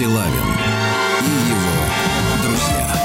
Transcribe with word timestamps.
Силавин 0.00 0.56
и 1.20 1.50
его 1.50 2.42
друзья. 2.42 2.99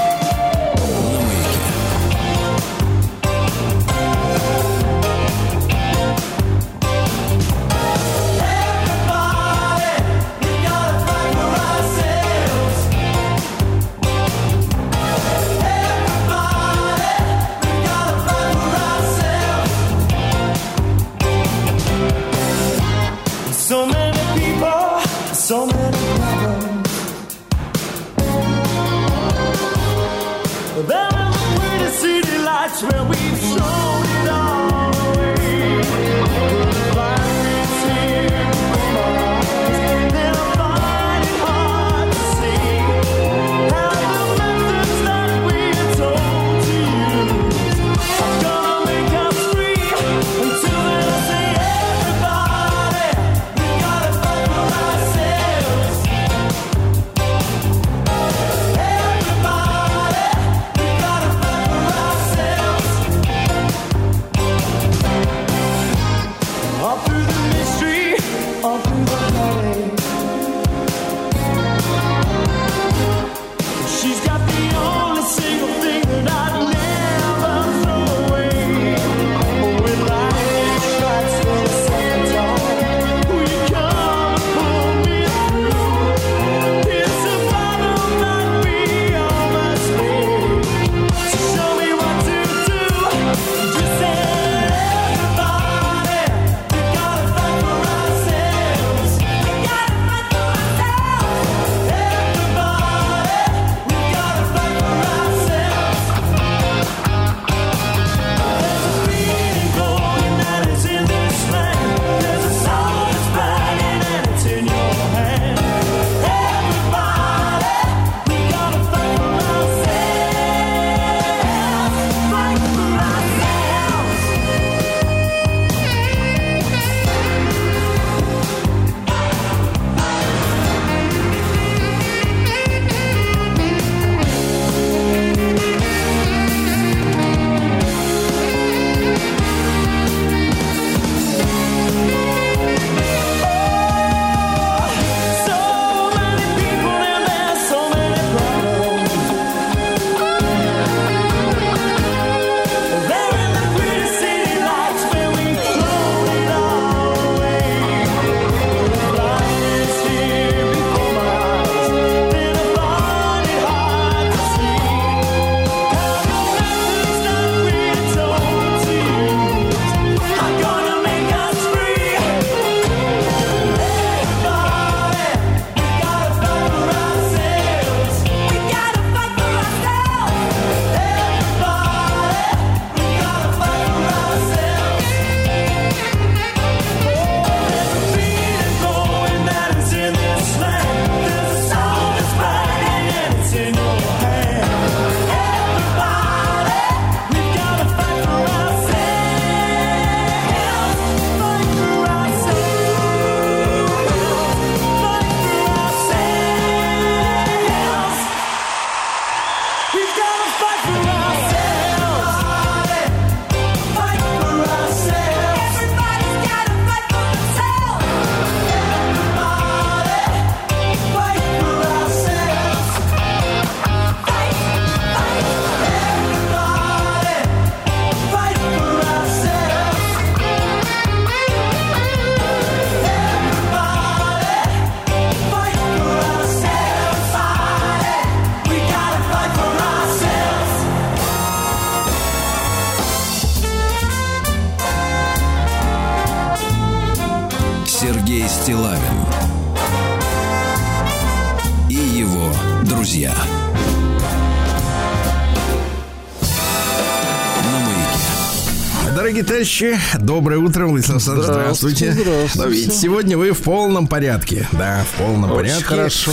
Дорогие 259.35 259.49
товарищи, 259.49 259.99
доброе 260.17 260.59
утро, 260.59 260.87
Владислав 260.87 261.15
Александрович, 261.17 261.45
здравствуйте. 261.45 262.11
здравствуйте. 262.13 262.51
Но 262.55 262.63
ну, 262.63 262.69
ведь 262.69 262.93
сегодня 262.93 263.37
вы 263.37 263.51
в 263.51 263.61
полном 263.63 264.07
порядке. 264.07 264.65
Да, 264.71 265.03
в 265.03 265.17
полном 265.17 265.51
Очень 265.51 265.57
порядке. 265.57 265.83
хорошо. 265.83 266.31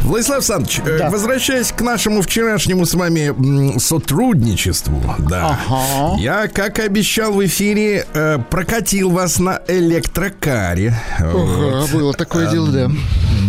Владислав 0.00 0.36
Александрович, 0.36 0.80
э, 0.84 0.98
да. 0.98 1.08
возвращаясь 1.08 1.72
к 1.72 1.80
нашему 1.80 2.20
вчерашнему 2.20 2.84
с 2.84 2.92
вами 2.92 3.78
сотрудничеству, 3.78 5.02
да, 5.20 5.58
ага. 5.66 6.20
я, 6.20 6.46
как 6.48 6.78
обещал 6.78 7.32
в 7.32 7.42
эфире, 7.42 8.06
э, 8.12 8.38
прокатил 8.50 9.08
вас 9.08 9.38
на 9.38 9.62
электрокаре. 9.66 10.94
Ага, 11.20 11.30
вот. 11.32 11.90
было 11.90 12.12
такое 12.12 12.48
эм, 12.48 12.52
дело, 12.52 12.68
да. 12.68 12.90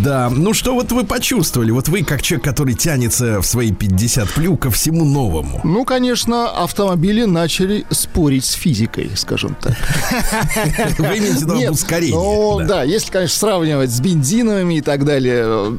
Да, 0.02 0.30
ну 0.30 0.54
что 0.54 0.74
вот 0.74 0.92
вы 0.92 1.04
почувствовали? 1.04 1.72
Вот 1.72 1.88
вы 1.88 2.04
как 2.04 2.22
человек, 2.22 2.46
который 2.46 2.74
тянется 2.74 3.42
в 3.42 3.46
свои 3.46 3.72
50 3.72 4.30
плю 4.30 4.58
ко 4.58 4.72
всему 4.72 5.06
новому. 5.06 5.62
Ну, 5.64 5.86
конечно, 5.86 6.50
автомобили 6.50 7.26
начали 7.26 7.86
спорить 7.90 8.46
с 8.46 8.54
физикой, 8.54 9.12
скажем 9.16 9.56
так. 9.62 9.76
Вы 10.98 11.18
имеете 11.18 11.46
в 11.46 11.60
виду 11.60 11.72
ускорение? 11.72 12.16
Ну, 12.16 12.62
да, 12.66 12.84
если, 12.84 13.12
конечно, 13.12 13.38
сравнивать 13.38 13.92
с 13.92 14.00
бензиновыми 14.00 14.76
и 14.76 14.82
так 14.82 15.06
далее, 15.06 15.70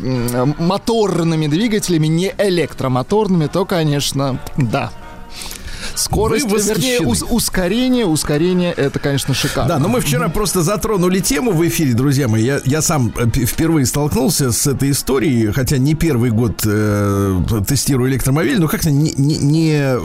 моторными 0.58 1.46
двигателями, 1.46 2.06
не 2.06 2.34
электромоторными, 2.36 3.46
то, 3.46 3.64
конечно, 3.64 4.38
да, 4.56 4.92
Скорость, 5.94 6.46
Вы 6.46 6.58
вернее, 6.60 7.00
ус- 7.00 7.24
ускорение, 7.28 8.06
ускорение, 8.06 8.72
это, 8.72 8.98
конечно, 8.98 9.34
шикарно. 9.34 9.68
Да, 9.74 9.78
но 9.78 9.88
мы 9.88 10.00
вчера 10.00 10.28
просто 10.28 10.62
затронули 10.62 11.20
тему 11.20 11.52
в 11.52 11.66
эфире, 11.68 11.94
друзья 11.94 12.28
мои. 12.28 12.44
Я, 12.44 12.60
я 12.64 12.82
сам 12.82 13.12
э, 13.16 13.26
впервые 13.44 13.86
столкнулся 13.86 14.52
с 14.52 14.66
этой 14.66 14.90
историей, 14.90 15.52
хотя 15.52 15.78
не 15.78 15.94
первый 15.94 16.30
год 16.30 16.62
э, 16.66 17.42
тестирую 17.66 18.10
электромобиль, 18.10 18.58
но 18.60 18.68
как-то 18.68 18.90
не, 18.90 19.12
не- 19.16 19.38
не 19.38 19.98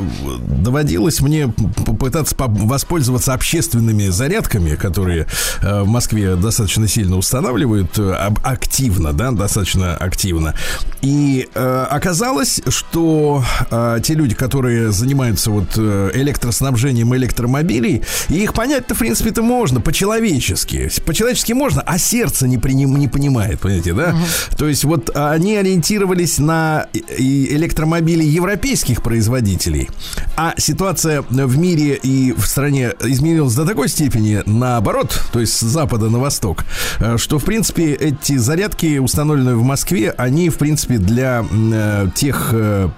доводилось 0.48 1.22
мне 1.22 1.48
попытаться 1.86 2.36
по- 2.36 2.48
воспользоваться 2.48 3.34
общественными 3.34 4.08
зарядками, 4.10 4.76
которые 4.76 5.28
э, 5.62 5.82
в 5.84 5.88
Москве 5.88 6.36
достаточно 6.36 6.88
сильно 6.88 7.18
устанавливают, 7.18 7.98
э, 7.98 8.14
активно, 8.44 9.14
да, 9.14 9.32
достаточно 9.32 9.96
активно. 9.96 10.54
И 11.02 11.48
э, 11.54 11.86
оказалось, 11.90 12.62
что 12.68 13.44
э, 13.72 14.00
те 14.04 14.14
люди, 14.14 14.36
которые 14.36 14.92
занимаются 14.92 15.52
вот 15.52 15.78
электроснабжением 15.80 17.16
электромобилей, 17.16 18.04
и 18.30 18.34
их 18.36 18.54
понять-то, 18.54 18.96
в 18.96 19.00
принципе-то, 19.00 19.42
можно, 19.42 19.82
по-человечески. 19.82 20.90
По-человечески 21.06 21.54
можно, 21.54 21.82
а 21.82 21.98
сердце 21.98 22.48
не, 22.48 22.58
приним- 22.58 22.98
не 22.98 23.08
понимает, 23.08 23.60
понимаете, 23.60 23.94
да? 23.94 24.16
То 24.58 24.68
есть 24.68 24.84
вот 24.84 25.10
а, 25.16 25.32
они 25.32 25.56
ориентировались 25.56 26.40
на 26.40 26.88
и 27.18 27.56
электромобили 27.56 28.24
европейских 28.24 29.02
производителей, 29.02 29.90
а 30.36 30.54
ситуация 30.58 31.24
в 31.30 31.58
мире 31.58 31.96
и 31.96 32.34
в 32.34 32.46
стране 32.46 32.94
изменилась 33.02 33.56
до 33.56 33.66
такой 33.66 33.90
степени 33.90 34.42
наоборот, 34.46 35.22
то 35.32 35.40
есть 35.40 35.54
с 35.54 35.62
запада 35.62 36.10
на 36.10 36.20
восток, 36.20 36.64
э, 37.00 37.18
что, 37.18 37.40
в 37.40 37.46
принципе, 37.46 37.94
эти 37.94 38.38
зарядки, 38.38 38.98
установленные 38.98 39.56
в 39.56 39.64
Москве, 39.64 40.14
они, 40.18 40.50
в 40.50 40.58
принципе, 40.58 40.98
для 40.98 41.46
э, 41.52 42.08
тех 42.16 42.50
э, 42.52 42.90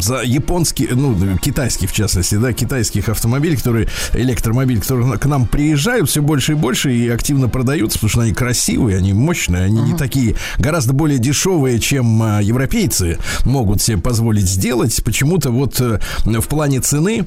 за 0.00 0.22
японских, 0.22 0.90
ну, 0.92 1.38
китайских, 1.38 1.90
в 1.90 1.92
частности, 1.92 2.19
да, 2.28 2.52
китайских 2.52 3.08
автомобилей, 3.08 3.56
которые, 3.56 3.88
электромобили, 4.12 4.80
которые 4.80 5.18
к 5.18 5.26
нам 5.26 5.46
приезжают 5.46 6.08
все 6.08 6.22
больше 6.22 6.52
и 6.52 6.54
больше 6.54 6.94
и 6.94 7.08
активно 7.08 7.48
продаются, 7.48 7.98
потому 7.98 8.10
что 8.10 8.20
они 8.20 8.32
красивые, 8.32 8.98
они 8.98 9.12
мощные, 9.12 9.64
они 9.64 9.80
не 9.82 9.96
такие, 9.96 10.36
гораздо 10.58 10.92
более 10.92 11.18
дешевые, 11.18 11.78
чем 11.78 12.22
а, 12.22 12.40
европейцы 12.40 13.18
могут 13.44 13.82
себе 13.82 13.98
позволить 13.98 14.48
сделать. 14.48 15.02
Почему-то 15.04 15.50
вот 15.50 15.80
э, 15.80 16.00
в 16.24 16.48
плане 16.48 16.80
цены 16.80 17.26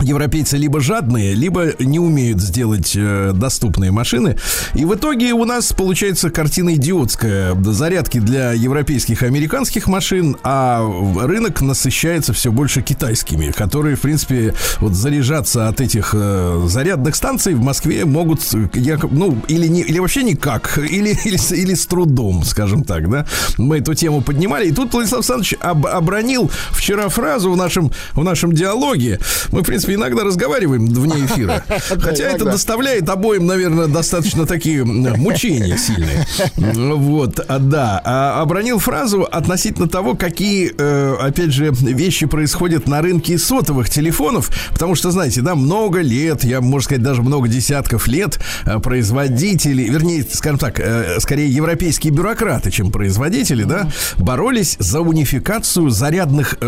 Европейцы 0.00 0.56
либо 0.56 0.80
жадные, 0.80 1.34
либо 1.34 1.72
не 1.78 1.98
умеют 1.98 2.40
сделать 2.40 2.92
э, 2.96 3.32
доступные 3.34 3.90
машины. 3.90 4.36
И 4.74 4.84
в 4.84 4.94
итоге 4.94 5.32
у 5.32 5.44
нас 5.44 5.72
получается 5.72 6.30
картина 6.30 6.74
идиотская. 6.74 7.54
Зарядки 7.64 8.18
для 8.18 8.52
европейских 8.52 9.22
и 9.22 9.26
американских 9.26 9.86
машин, 9.88 10.36
а 10.42 10.82
рынок 11.22 11.60
насыщается 11.60 12.32
все 12.32 12.52
больше 12.52 12.82
китайскими, 12.82 13.50
которые, 13.50 13.96
в 13.96 14.00
принципе, 14.00 14.54
вот 14.78 14.92
заряжаться 14.94 15.68
от 15.68 15.80
этих 15.80 16.10
э, 16.14 16.64
зарядных 16.68 17.14
станций 17.16 17.54
в 17.54 17.60
Москве 17.60 18.04
могут, 18.04 18.40
э, 18.54 18.68
якоб- 18.74 19.10
ну, 19.12 19.38
или, 19.48 19.66
не, 19.66 19.82
или 19.82 19.98
вообще 19.98 20.22
никак, 20.22 20.78
или, 20.90 21.10
или, 21.24 21.54
или 21.60 21.74
с 21.74 21.86
трудом, 21.86 22.44
скажем 22.44 22.84
так, 22.84 23.10
да. 23.10 23.26
Мы 23.56 23.78
эту 23.78 23.94
тему 23.94 24.20
поднимали, 24.20 24.68
и 24.68 24.72
тут 24.72 24.92
Владислав 24.92 25.18
Александрович 25.20 25.54
об- 25.60 25.86
обронил 25.86 26.50
вчера 26.70 27.08
фразу 27.08 27.50
в 27.52 27.56
нашем, 27.56 27.90
в 28.14 28.22
нашем 28.24 28.52
диалоге. 28.52 29.18
Мы, 29.52 29.60
в 29.62 29.64
принципе, 29.64 29.87
иногда 29.94 30.24
разговариваем 30.24 30.86
вне 30.86 31.24
эфира. 31.26 31.64
Хотя 31.68 32.24
это 32.24 32.44
доставляет 32.44 33.08
обоим, 33.08 33.46
наверное, 33.46 33.86
достаточно 33.86 34.46
такие 34.46 34.84
мучения 34.84 35.76
сильные. 35.76 36.26
Вот, 36.98 37.40
а, 37.48 37.58
да. 37.58 38.00
А 38.04 38.42
Обронил 38.42 38.78
фразу 38.78 39.22
относительно 39.22 39.88
того, 39.88 40.14
какие, 40.14 40.72
э, 40.76 41.16
опять 41.20 41.52
же, 41.52 41.70
вещи 41.72 42.26
происходят 42.26 42.86
на 42.86 43.02
рынке 43.02 43.38
сотовых 43.38 43.90
телефонов. 43.90 44.50
Потому 44.70 44.94
что, 44.94 45.10
знаете, 45.10 45.40
да, 45.40 45.54
много 45.54 46.00
лет, 46.00 46.44
я, 46.44 46.60
можно 46.60 46.84
сказать, 46.84 47.02
даже 47.02 47.22
много 47.22 47.48
десятков 47.48 48.06
лет 48.06 48.38
э, 48.64 48.78
производители, 48.78 49.82
вернее, 49.82 50.24
скажем 50.30 50.58
так, 50.58 50.80
э, 50.80 51.18
скорее 51.20 51.48
европейские 51.48 52.12
бюрократы, 52.12 52.70
чем 52.70 52.90
производители, 52.90 53.64
да, 53.64 53.90
боролись 54.18 54.76
за 54.78 55.00
унификацию 55.00 55.90
зарядных 55.90 56.58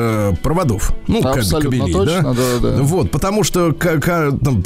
проводов. 0.43 0.93
Ну, 1.07 1.23
кабелей, 1.23 1.93
да, 1.93 2.35
да. 2.61 2.83
Вот, 2.83 3.10
потому 3.11 3.45
что 3.45 3.73
там, 3.73 4.63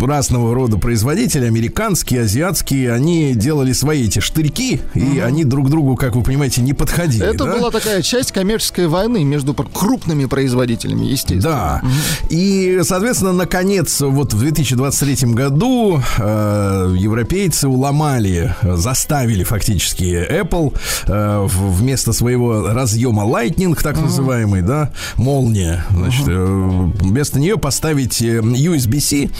разного 0.00 0.54
рода 0.54 0.76
производители, 0.78 1.46
американские, 1.46 2.22
азиатские, 2.22 2.92
они 2.92 3.34
делали 3.34 3.72
свои 3.72 4.06
эти 4.06 4.18
штырьки, 4.18 4.80
и 4.94 5.18
они 5.18 5.44
друг 5.44 5.70
другу, 5.70 5.96
как 5.96 6.16
вы 6.16 6.22
понимаете, 6.22 6.62
не 6.62 6.72
подходили. 6.72 7.26
Это 7.26 7.44
да? 7.44 7.56
была 7.56 7.70
такая 7.70 8.02
часть 8.02 8.32
коммерческой 8.32 8.88
войны 8.88 9.24
между 9.24 9.54
крупными 9.54 10.24
производителями, 10.26 11.06
естественно. 11.06 11.82
Да. 11.82 11.82
И, 12.28 12.80
соответственно, 12.82 13.32
наконец, 13.32 14.00
вот 14.00 14.32
в 14.32 14.38
2023 14.38 15.32
году 15.32 16.00
э, 16.18 16.94
европейцы 16.96 17.68
уломали, 17.68 18.54
заставили 18.62 19.44
фактически 19.44 20.26
Apple 20.30 20.76
э, 21.06 21.46
вместо 21.48 22.12
своего 22.12 22.68
разъема 22.68 23.24
Lightning, 23.24 23.78
так 23.80 24.00
называемый, 24.00 24.62
да, 24.62 24.90
молния, 25.16 25.84
значит, 25.90 26.26
э, 26.28 26.90
вместо 27.00 27.38
нее 27.38 27.58
поставить 27.60 28.20
э, 28.22 28.40
USB-C, 28.40 29.30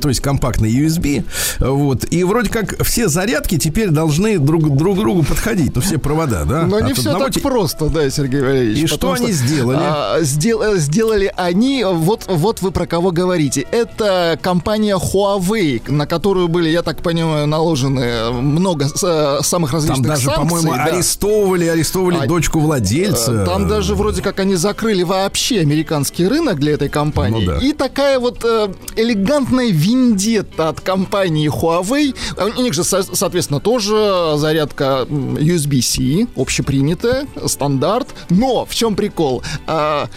то 0.00 0.08
есть 0.08 0.20
компактный 0.20 0.70
USB. 0.72 1.24
Вот. 1.58 2.04
И 2.10 2.22
вроде 2.24 2.50
как 2.50 2.82
все 2.84 3.08
зарядки 3.08 3.58
теперь 3.58 3.90
должны 3.90 4.38
друг, 4.38 4.76
друг 4.76 4.98
другу 4.98 5.22
подходить, 5.22 5.74
ну, 5.74 5.80
все 5.82 5.98
провода, 5.98 6.44
да. 6.44 6.62
Но 6.62 6.80
не 6.80 6.92
От 6.92 6.98
все 6.98 7.10
одного 7.10 7.30
так 7.30 7.42
просто, 7.42 7.86
да, 7.88 8.08
Сергей 8.10 8.40
Валерьевич. 8.40 8.82
И 8.84 8.86
что 8.86 9.12
они 9.12 9.32
сделали? 9.32 9.78
а, 9.80 10.18
сдел- 10.22 10.62
э, 10.62 10.78
сделали 10.78 11.32
они, 11.36 11.84
вот, 11.84 12.24
вот 12.28 12.62
вы 12.62 12.70
про 12.70 12.86
кого 12.86 13.10
говорите. 13.10 13.66
Это 13.70 14.38
компания 14.40 14.96
Huawei, 14.96 15.90
на 15.90 16.06
которую 16.06 16.48
были, 16.48 16.68
я 16.68 16.82
так 16.82 17.02
понимаю, 17.02 17.46
наложены 17.46 18.30
много 18.32 18.86
э, 19.02 19.38
самых 19.42 19.72
различных 19.72 20.06
Там 20.06 20.14
даже, 20.16 20.30
по-моему, 20.30 20.72
да. 20.74 20.84
арестовывали, 20.84 21.66
арестовывали 21.66 22.18
А, 22.24 22.26
дочку 22.26 22.60
владельца. 22.60 23.44
Там 23.44 23.68
даже 23.68 23.94
вроде 23.94 24.22
как 24.22 24.40
они 24.40 24.54
закрыли 24.56 25.02
вообще 25.02 25.60
американский 25.60 26.26
рынок 26.26 26.58
для 26.58 26.72
этой 26.72 26.88
компании. 26.88 27.44
Ну 27.46 27.52
да. 27.52 27.53
И 27.60 27.72
такая 27.72 28.18
вот 28.18 28.44
э, 28.44 28.68
элегантная 28.96 29.70
виндетта 29.70 30.68
от 30.68 30.80
компании 30.80 31.50
Huawei. 31.50 32.14
А 32.36 32.46
У 32.46 32.62
них 32.62 32.74
же, 32.74 32.84
со- 32.84 33.02
соответственно, 33.02 33.60
тоже 33.60 34.34
зарядка 34.36 35.06
USB-C, 35.08 36.28
общепринятая, 36.36 37.26
стандарт. 37.46 38.08
Но 38.30 38.64
в 38.64 38.74
чем 38.74 38.96
прикол? 38.96 39.42
А, 39.66 40.08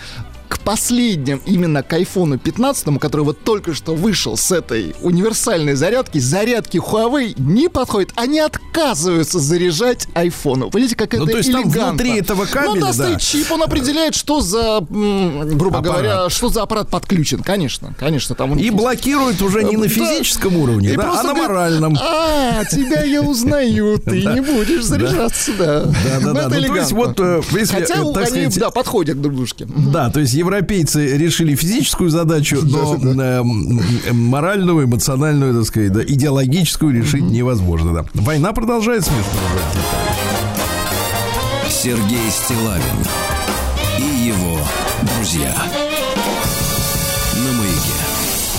к 0.47 0.59
последним, 0.59 1.41
именно 1.45 1.83
к 1.83 1.93
iPhone 1.93 2.37
15, 2.37 2.99
который 2.99 3.21
вот 3.21 3.43
только 3.43 3.73
что 3.73 3.95
вышел 3.95 4.37
с 4.37 4.51
этой 4.51 4.95
универсальной 5.01 5.73
зарядки, 5.75 6.17
зарядки 6.19 6.77
Huawei 6.77 7.33
не 7.37 7.69
подходят. 7.69 8.11
Они 8.15 8.39
отказываются 8.39 9.39
заряжать 9.39 10.07
iPhone. 10.15 10.69
Видите, 10.75 10.95
как 10.95 11.13
Ну, 11.13 11.23
это 11.23 11.31
то 11.33 11.37
есть 11.37 11.51
там 11.51 11.61
элегантно. 11.63 11.89
внутри 11.89 12.19
этого 12.19 12.45
кабеля, 12.45 12.73
Ну, 12.75 12.79
да, 12.81 12.87
да. 12.87 12.93
стоит 12.93 13.21
чип, 13.21 13.51
он 13.51 13.63
определяет, 13.63 14.15
что 14.15 14.41
за, 14.41 14.79
грубо 14.89 15.79
Аппарат. 15.79 15.83
говоря, 15.83 16.29
что 16.29 16.49
за 16.49 16.63
аппарат 16.63 16.89
подключен. 16.89 17.43
Конечно, 17.43 17.93
конечно. 17.99 18.35
Там 18.35 18.57
И 18.57 18.69
блокируют 18.69 19.41
уже 19.41 19.63
не 19.63 19.75
на 19.77 19.83
Да. 19.83 19.89
физическом 19.89 20.55
уровне, 20.57 20.91
И 20.93 20.95
да, 20.95 21.03
а 21.11 21.23
на 21.23 21.33
говорит, 21.33 21.47
моральном. 21.49 21.97
А, 21.99 22.63
тебя 22.65 23.03
я 23.03 23.21
узнаю, 23.21 23.97
ты 24.05 24.23
не 24.25 24.41
будешь 24.41 24.83
заряжаться, 24.83 25.51
да. 25.57 25.81
Да, 25.81 25.91
да, 26.19 26.19
Ну, 26.21 26.33
да. 26.33 26.43
Ну, 26.49 26.67
то 26.67 26.75
есть 26.75 26.91
вот, 26.91 27.19
э, 27.19 27.41
Хотя 27.67 27.95
э, 27.95 28.13
они, 28.25 28.47
да, 28.55 28.69
подходят 28.71 29.21
друг 29.21 29.35
дружке. 29.35 29.67
Да, 29.67 30.09
то 30.09 30.19
есть 30.19 30.33
европейцы 30.38 31.17
решили 31.17 31.56
физическую 31.56 32.10
задачу, 32.10 32.60
но 32.63 32.96
э, 32.96 33.41
моральную, 34.13 34.86
эмоциональную, 34.86 35.53
так 35.53 35.65
сказать, 35.65 35.91
да, 35.91 36.03
идеологическую 36.03 36.94
решить 36.94 37.24
невозможно. 37.24 37.94
Да. 37.94 38.06
Война 38.13 38.53
продолжается 38.53 39.12
между 39.12 39.32
Сергей 41.70 42.29
Стилавин 42.29 42.84
и 44.00 44.27
его 44.27 44.60
друзья. 45.15 45.56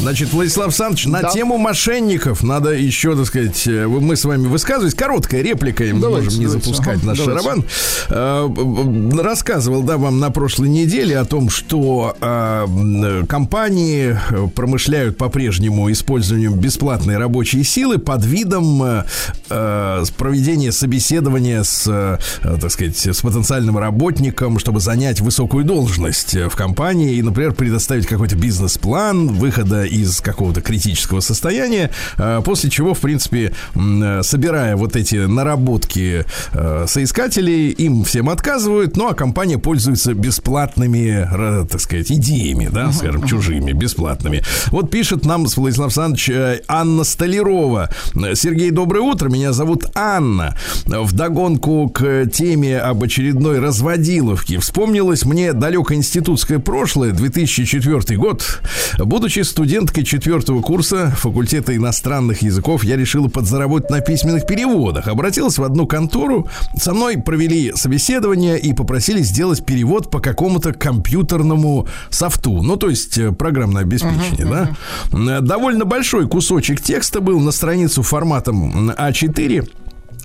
Значит, 0.00 0.32
Владислав 0.32 0.66
Александрович, 0.68 1.06
на 1.06 1.22
Да. 1.22 1.28
тему 1.30 1.58
мошенников 1.58 2.42
надо 2.44 2.70
еще, 2.70 3.16
так 3.16 3.26
сказать, 3.26 3.66
э, 3.66 3.86
мы 3.88 4.14
с 4.14 4.24
вами 4.24 4.46
высказывались. 4.46 4.94
Короткая 4.94 5.42
реплика, 5.42 5.82
мы 5.92 6.00
Давайте, 6.00 6.24
можем 6.26 6.40
не 6.40 6.46
давайте. 6.46 6.64
запускать 6.66 6.98
Ага, 6.98 7.06
наш 7.06 7.18
давайте. 7.18 7.42
шарабан. 7.42 7.64
Э, 8.08 8.46
б- 8.48 9.22
Рассказывал, 9.22 9.82
да, 9.82 9.96
вам 9.98 10.20
на 10.20 10.30
прошлой 10.30 10.68
неделе 10.68 11.18
о 11.18 11.24
том, 11.24 11.50
что 11.50 12.16
э, 12.20 13.24
компании 13.28 14.16
э, 14.30 14.48
промышляют 14.54 15.18
по-прежнему 15.18 15.90
использованием 15.90 16.54
бесплатной 16.54 17.18
рабочей 17.18 17.64
силы 17.64 17.98
под 17.98 18.24
видом 18.24 18.80
э, 18.84 19.04
э, 19.50 20.04
проведение 20.16 20.70
собеседования 20.70 21.64
с, 21.64 21.84
э, 21.88 22.18
так 22.60 22.70
сказать, 22.70 22.96
с 23.04 23.20
потенциальным 23.20 23.76
работником, 23.76 24.60
чтобы 24.60 24.78
занять 24.80 25.20
высокую 25.20 25.64
должность 25.64 26.34
в 26.34 26.54
компании 26.54 27.16
и, 27.16 27.22
например, 27.22 27.52
предоставить 27.52 28.06
какой-то 28.06 28.36
бизнес-план 28.36 29.28
выхода 29.28 29.87
из 29.88 30.20
какого-то 30.20 30.60
критического 30.60 31.20
состояния, 31.20 31.90
э, 32.16 32.40
после 32.44 32.70
чего, 32.70 32.94
в 32.94 33.00
принципе, 33.00 33.54
э, 33.74 34.22
собирая 34.22 34.76
вот 34.76 34.96
эти 34.96 35.16
наработки 35.16 36.24
э, 36.52 36.84
соискателей, 36.86 37.70
им 37.70 38.04
всем 38.04 38.28
отказывают, 38.28 38.96
ну 38.96 39.08
а 39.08 39.14
компания 39.14 39.58
пользуется 39.58 40.14
бесплатными, 40.14 41.28
так 41.68 41.80
сказать, 41.80 42.10
идеями, 42.10 42.68
да, 42.72 42.92
скажем, 42.92 43.26
чужими, 43.26 43.72
бесплатными. 43.72 44.42
Вот 44.70 44.90
пишет 44.90 45.24
нам 45.24 45.46
Владислав 45.46 45.86
Александрович 45.86 46.30
Анна 46.68 47.04
Столярова. 47.04 47.90
Сергей, 48.34 48.70
доброе 48.70 49.00
утро. 49.00 49.28
Меня 49.28 49.52
зовут 49.52 49.86
Анна. 49.94 50.56
Вдогонку 50.86 51.88
к 51.88 52.26
теме 52.26 52.78
об 52.78 53.02
очередной 53.02 53.58
разводиловке 53.58 54.58
вспомнилось 54.58 55.24
мне 55.24 55.52
далекое 55.52 55.98
институтское 55.98 56.58
прошлое, 56.58 57.12
2004 57.12 58.16
год. 58.18 58.60
Будучи 58.98 59.40
студенткой 59.78 60.02
четвертого 60.02 60.60
курса 60.60 61.12
факультета 61.16 61.76
иностранных 61.76 62.42
языков, 62.42 62.82
я 62.82 62.96
решила 62.96 63.28
подзаработать 63.28 63.90
на 63.90 64.00
письменных 64.00 64.44
переводах. 64.44 65.06
Обратилась 65.06 65.56
в 65.56 65.62
одну 65.62 65.86
контору, 65.86 66.48
со 66.76 66.92
мной 66.94 67.16
провели 67.18 67.72
собеседование 67.76 68.58
и 68.58 68.72
попросили 68.72 69.22
сделать 69.22 69.64
перевод 69.64 70.10
по 70.10 70.18
какому-то 70.18 70.72
компьютерному 70.72 71.86
софту. 72.10 72.60
Ну, 72.60 72.76
то 72.76 72.88
есть 72.90 73.18
э, 73.18 73.30
программное 73.30 73.82
обеспечение, 73.82 74.46
да? 74.46 74.70
Э, 75.12 75.40
Довольно 75.42 75.84
большой 75.84 76.26
кусочек 76.26 76.80
текста 76.80 77.20
был 77.20 77.38
на 77.38 77.52
страницу 77.52 78.02
форматом 78.02 78.90
м, 78.90 78.90
А4. 78.90 79.68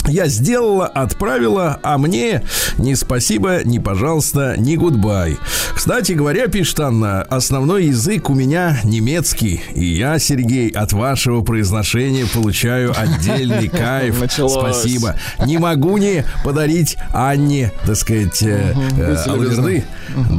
Я 0.07 0.27
сделала, 0.27 0.85
отправила, 0.85 1.79
а 1.81 1.97
мне 1.97 2.43
ни 2.77 2.93
спасибо, 2.93 3.63
ни 3.63 3.79
пожалуйста, 3.79 4.55
ни 4.57 4.75
гудбай. 4.75 5.37
Кстати 5.73 6.11
говоря, 6.11 6.47
пишет 6.47 6.79
Анна, 6.81 7.21
основной 7.23 7.85
язык 7.85 8.29
у 8.29 8.33
меня 8.33 8.79
немецкий. 8.83 9.61
И 9.73 9.85
я, 9.85 10.19
Сергей, 10.19 10.69
от 10.69 10.93
вашего 10.93 11.41
произношения 11.41 12.25
получаю 12.33 12.93
отдельный 12.97 13.67
кайф. 13.69 14.19
Началось. 14.19 14.53
Спасибо. 14.77 15.15
Не 15.45 15.57
могу 15.57 15.97
не 15.97 16.25
подарить 16.43 16.97
Анне, 17.13 17.71
так 17.85 17.95
сказать, 17.95 18.41
э, 18.43 18.73
будьте 18.73 19.29
алгерды. 19.29 19.83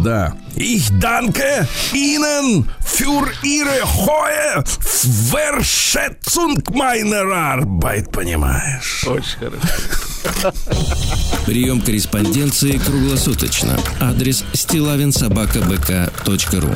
Да. 0.04 0.34
Ich 0.56 0.88
danke 1.00 1.66
Ihnen 1.92 2.70
für 2.84 3.26
Ihre 3.42 3.82
hohe 3.82 4.62
Wertschätzung 5.32 6.56
meiner 6.72 7.24
Arbeit, 7.32 8.12
понимаешь? 8.12 9.04
Очень 9.06 9.38
хорошо. 9.38 9.66
Прием 11.44 11.80
корреспонденции 11.80 12.78
круглосуточно. 12.78 13.76
Адрес 14.00 14.44
стилавинсобакабк.ру 14.52 16.70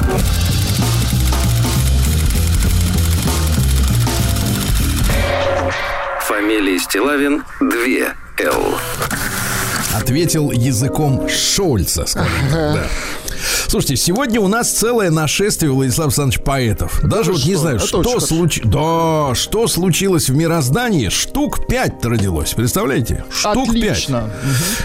Фамилия 6.26 6.78
Стилавин 6.78 7.44
2 7.61 8.14
Л. 8.40 8.78
Ответил 9.95 10.50
языком 10.50 11.28
Шольца, 11.28 12.07
скажем 12.07 12.33
так, 12.50 12.75
да. 12.75 12.87
Слушайте, 13.68 13.97
сегодня 13.97 14.40
у 14.40 14.49
нас 14.49 14.71
целое 14.71 15.11
нашествие, 15.11 15.71
Владислав 15.71 16.07
Александрович, 16.07 16.42
поэтов. 16.42 17.00
Даже 17.04 17.33
вот 17.33 17.45
не 17.45 17.54
знаю, 17.54 17.76
Это 17.76 17.87
что, 17.87 18.21
случилось. 18.21 18.73
Да, 18.73 19.35
что 19.35 19.68
случилось 19.68 20.28
в 20.28 20.35
мироздании, 20.35 21.09
штук 21.09 21.66
пять 21.68 22.04
родилось. 22.04 22.54
Представляете? 22.54 23.25
Штук 23.30 23.68
Отлично. 23.68 24.30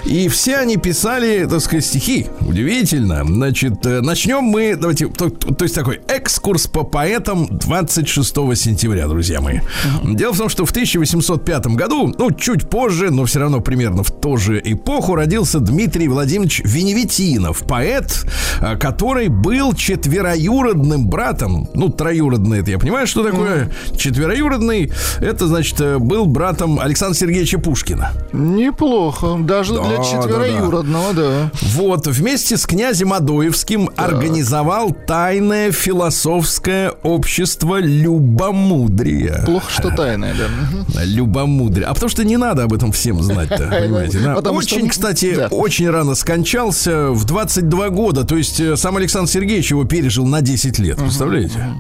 пять. 0.04 0.06
И 0.12 0.28
все 0.28 0.58
они 0.58 0.78
писали, 0.78 1.48
так 1.50 1.62
сказать, 1.62 1.86
стихи. 1.86 2.28
Удивительно. 2.42 3.24
Значит, 3.26 3.86
э, 3.86 4.02
начнем 4.02 4.44
мы, 4.44 4.76
давайте, 4.76 5.08
то, 5.08 5.30
то 5.30 5.64
есть 5.64 5.76
такой 5.76 6.02
экскурс 6.08 6.68
по 6.68 6.84
поэтам 6.84 7.48
26 7.50 8.36
сентября, 8.56 9.08
друзья 9.08 9.42
мои. 9.42 9.60
Дело 10.04 10.34
в 10.34 10.38
том, 10.38 10.50
что 10.50 10.66
в 10.66 10.72
1805 10.72 11.68
году, 11.68 12.14
ну, 12.18 12.32
чуть 12.32 12.70
позже, 12.70 13.10
но 13.10 13.26
все 13.26 13.40
равно 13.40 13.62
примерно 13.62 14.04
в 14.04 14.12
ту 14.12 14.38
же 14.38 14.62
эпоху, 14.64 15.03
родился 15.10 15.60
Дмитрий 15.60 16.08
Владимирович 16.08 16.62
Веневитинов, 16.64 17.64
поэт, 17.68 18.26
э, 18.62 18.76
который 18.78 19.28
был 19.28 19.74
четвероюродным 19.74 21.08
братом, 21.08 21.70
ну, 21.74 21.90
троюродный, 21.90 22.60
это 22.60 22.72
я 22.72 22.80
понимаю, 22.80 23.08
что 23.08 23.24
такое, 23.24 23.72
четвероюродный, 23.98 24.92
это, 25.20 25.48
значит, 25.48 25.80
э, 25.82 25.98
был 26.00 26.26
братом 26.26 26.80
Александра 26.80 27.18
Сергеевича 27.18 27.60
Пушкина. 27.60 28.12
Неплохо. 28.32 29.38
Даже 29.40 29.76
Да, 29.76 29.84
для 29.84 29.98
да, 29.98 30.04
четвероюродного, 30.04 31.14
да. 31.14 31.52
Вот, 31.74 32.08
вместе 32.08 32.58
с 32.58 32.66
князем 32.66 33.14
Адоевским 33.14 33.90
организовал 33.96 34.92
тайное 34.92 35.72
философское 35.72 36.92
общество 37.04 37.80
любомудрия. 37.80 39.44
Плохо, 39.46 39.70
что 39.70 39.90
тайное, 39.96 40.34
да. 40.36 41.04
Любомудрие. 41.04 41.88
А 41.88 41.94
потому 41.94 42.10
что 42.10 42.24
не 42.24 42.38
надо 42.38 42.64
об 42.64 42.74
этом 42.74 42.92
всем 42.92 43.22
знать-то, 43.22 43.68
понимаете? 43.82 44.20
да? 44.20 44.36
Потому 44.36 44.62
что 44.62 44.80
Он- 44.84 44.90
кстати, 44.90 45.36
да. 45.36 45.48
очень 45.48 45.90
рано 45.90 46.16
скончался 46.16 47.12
в 47.12 47.26
22 47.26 47.90
года. 47.90 48.24
То 48.24 48.38
есть 48.38 48.60
э, 48.60 48.76
сам 48.78 48.98
Александр 48.98 49.30
Сергеевич 49.30 49.72
его 49.72 49.84
пережил 49.86 50.26
на 50.26 50.42
10 50.42 50.80
лет, 50.80 50.98
представляете? 50.98 51.74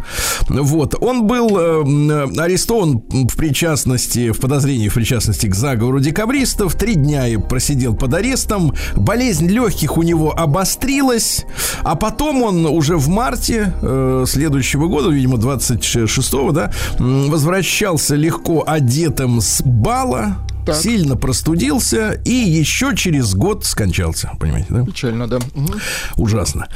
Вот. 0.49 0.95
Он 1.01 1.27
был 1.27 1.57
э, 1.57 1.81
м, 1.81 2.39
арестован 2.39 3.01
в 3.09 3.35
причастности, 3.35 4.31
в 4.31 4.39
подозрении 4.39 4.87
в 4.89 4.93
причастности 4.93 5.47
к 5.47 5.55
заговору 5.55 5.99
декабристов. 5.99 6.75
Три 6.75 6.95
дня 6.95 7.27
и 7.27 7.37
просидел 7.37 7.95
под 7.95 8.13
арестом. 8.13 8.73
Болезнь 8.95 9.47
легких 9.47 9.97
у 9.97 10.03
него 10.03 10.33
обострилась. 10.37 11.45
А 11.83 11.95
потом 11.95 12.41
он 12.43 12.65
уже 12.65 12.97
в 12.97 13.07
марте 13.09 13.73
э, 13.81 14.25
следующего 14.27 14.87
года, 14.87 15.09
видимо, 15.09 15.37
26-го, 15.37 16.51
да, 16.51 16.71
возвращался 16.99 18.15
легко 18.15 18.63
одетым 18.65 19.41
с 19.41 19.61
бала. 19.63 20.37
Так. 20.65 20.75
Сильно 20.75 21.15
простудился 21.15 22.11
и 22.25 22.31
еще 22.31 22.95
через 22.95 23.33
год 23.35 23.65
скончался, 23.65 24.31
понимаете, 24.39 24.67
да? 24.69 24.85
Печально, 24.85 25.27
да. 25.27 25.39
Мгм. 25.53 25.73
Ужасно. 26.15 26.67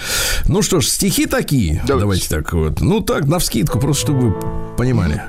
Ну 0.46 0.62
что 0.62 0.82
ж, 0.82 0.88
стихи 0.88 1.25
такие. 1.25 1.82
Давайте. 1.88 2.08
Давайте, 2.08 2.29
так 2.29 2.53
вот. 2.53 2.82
Ну 2.82 3.01
так, 3.01 3.25
на 3.27 3.39
вскидку, 3.39 3.79
просто 3.79 4.03
чтобы 4.08 4.29
вы 4.29 4.75
понимали. 4.77 5.24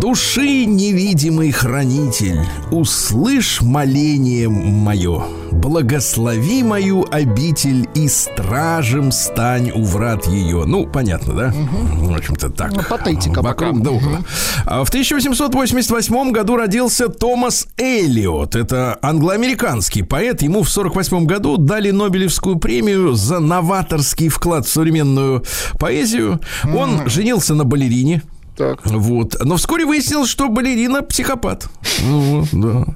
Души 0.00 0.64
невидимый 0.64 1.50
хранитель, 1.50 2.40
услышь 2.70 3.60
моление 3.60 4.48
мое. 4.48 5.24
Благослови 5.50 6.62
мою 6.62 7.06
обитель 7.10 7.88
и 7.94 8.08
стражем 8.08 9.12
стань 9.12 9.70
у 9.70 9.82
врат 9.82 10.26
ее. 10.26 10.64
Ну, 10.64 10.86
понятно, 10.86 11.34
да? 11.34 11.54
В 11.54 12.14
общем-то, 12.14 12.50
так. 12.50 12.72
Ну, 12.74 12.82
патетика 12.82 13.42
Вокруг 13.42 13.82
да 13.82 13.90
около. 13.90 14.24
А 14.64 14.84
В 14.84 14.88
1888 14.88 16.32
году 16.32 16.56
родился 16.56 17.08
Томас 17.08 17.66
Эллиот. 17.78 18.56
Это 18.56 18.98
англоамериканский 19.02 20.04
поэт. 20.04 20.42
Ему 20.42 20.62
в 20.62 20.68
48 20.68 21.26
году 21.26 21.56
дали 21.56 21.90
Нобелевскую 21.90 22.56
премию 22.56 23.14
за 23.14 23.38
новаторский 23.38 24.28
вклад 24.28 24.66
в 24.66 24.70
современную 24.70 25.44
поэзию. 25.78 26.40
Он 26.64 27.08
женился 27.08 27.54
на 27.54 27.64
балерине. 27.64 28.22
Так. 28.58 28.80
Вот. 28.84 29.36
Но 29.44 29.56
вскоре 29.56 29.86
выяснилось, 29.86 30.28
что 30.28 30.48
балерина 30.48 31.02
психопат. 31.02 31.68
Ну, 32.02 32.44
да. 32.50 32.86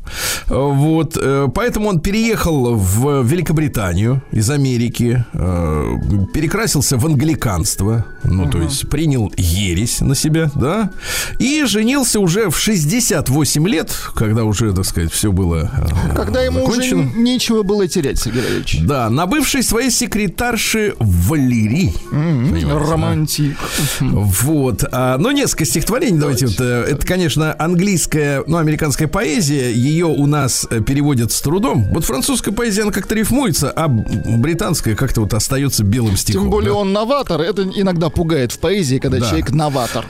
Вот. 0.49 1.16
э, 1.16 1.47
Поэтому 1.54 1.88
он 1.88 2.00
переехал 2.00 2.75
в 2.75 3.23
Великобританию 3.23 4.23
из 4.33 4.50
Америки, 4.50 5.25
э, 5.33 5.95
перекрасился 6.35 6.97
в 6.97 7.07
англиканство, 7.07 8.04
ну, 8.25 8.50
то 8.50 8.61
есть 8.61 8.88
принял 8.88 9.33
ересь 9.37 10.00
на 10.00 10.16
себя, 10.16 10.50
да, 10.57 10.90
и 11.38 11.62
женился 11.64 12.19
уже 12.19 12.50
в 12.50 12.59
68 12.59 13.69
лет, 13.69 13.92
когда 14.16 14.42
уже, 14.42 14.73
так 14.73 14.85
сказать, 14.85 15.12
все 15.12 15.31
было 15.31 15.71
э, 16.11 16.14
Когда 16.16 16.42
ему 16.42 16.64
уже 16.64 16.95
нечего 16.95 17.62
было 17.62 17.87
терять, 17.87 18.19
Сергей 18.19 18.42
Валерьевич. 18.42 18.78
Да, 18.83 19.09
на 19.11 19.26
бывшей 19.26 19.62
своей 19.62 19.92
секретарши 19.92 20.97
Валерий. 20.99 21.95
Романтик. 22.11 23.57
Вот. 24.00 24.85
А, 24.90 25.19
ну, 25.19 25.31
несколько 25.53 25.65
стихотворений. 25.65 26.19
Давайте. 26.19 26.47
вот, 26.47 26.61
э, 26.61 26.87
это, 26.91 27.07
конечно, 27.07 27.55
английская, 27.59 28.43
ну, 28.47 28.57
американская 28.57 29.07
поэзия. 29.09 29.71
Ее 29.73 30.07
у 30.07 30.27
нас 30.27 30.67
э, 30.71 30.81
переводят 30.81 31.31
с 31.33 31.41
трудом. 31.41 31.85
Вот 31.93 32.05
французская 32.05 32.53
поэзия, 32.53 32.83
она 32.83 32.93
как-то 32.93 33.15
рифмуется, 33.15 33.71
а 33.71 33.89
британская 33.89 34.95
как-то 34.97 35.21
вот 35.21 35.35
остается 35.35 35.85
белым 35.85 36.17
стихом. 36.17 36.43
Тем 36.43 36.51
более 36.51 36.73
да. 36.73 36.79
он 36.79 36.93
новатор. 36.93 37.41
Это 37.41 37.63
иногда 37.65 38.09
пугает 38.09 38.53
в 38.53 38.59
поэзии, 38.59 38.99
когда 38.99 39.19
Да. 39.19 39.27
человек 39.29 39.51
новатор. 39.51 40.07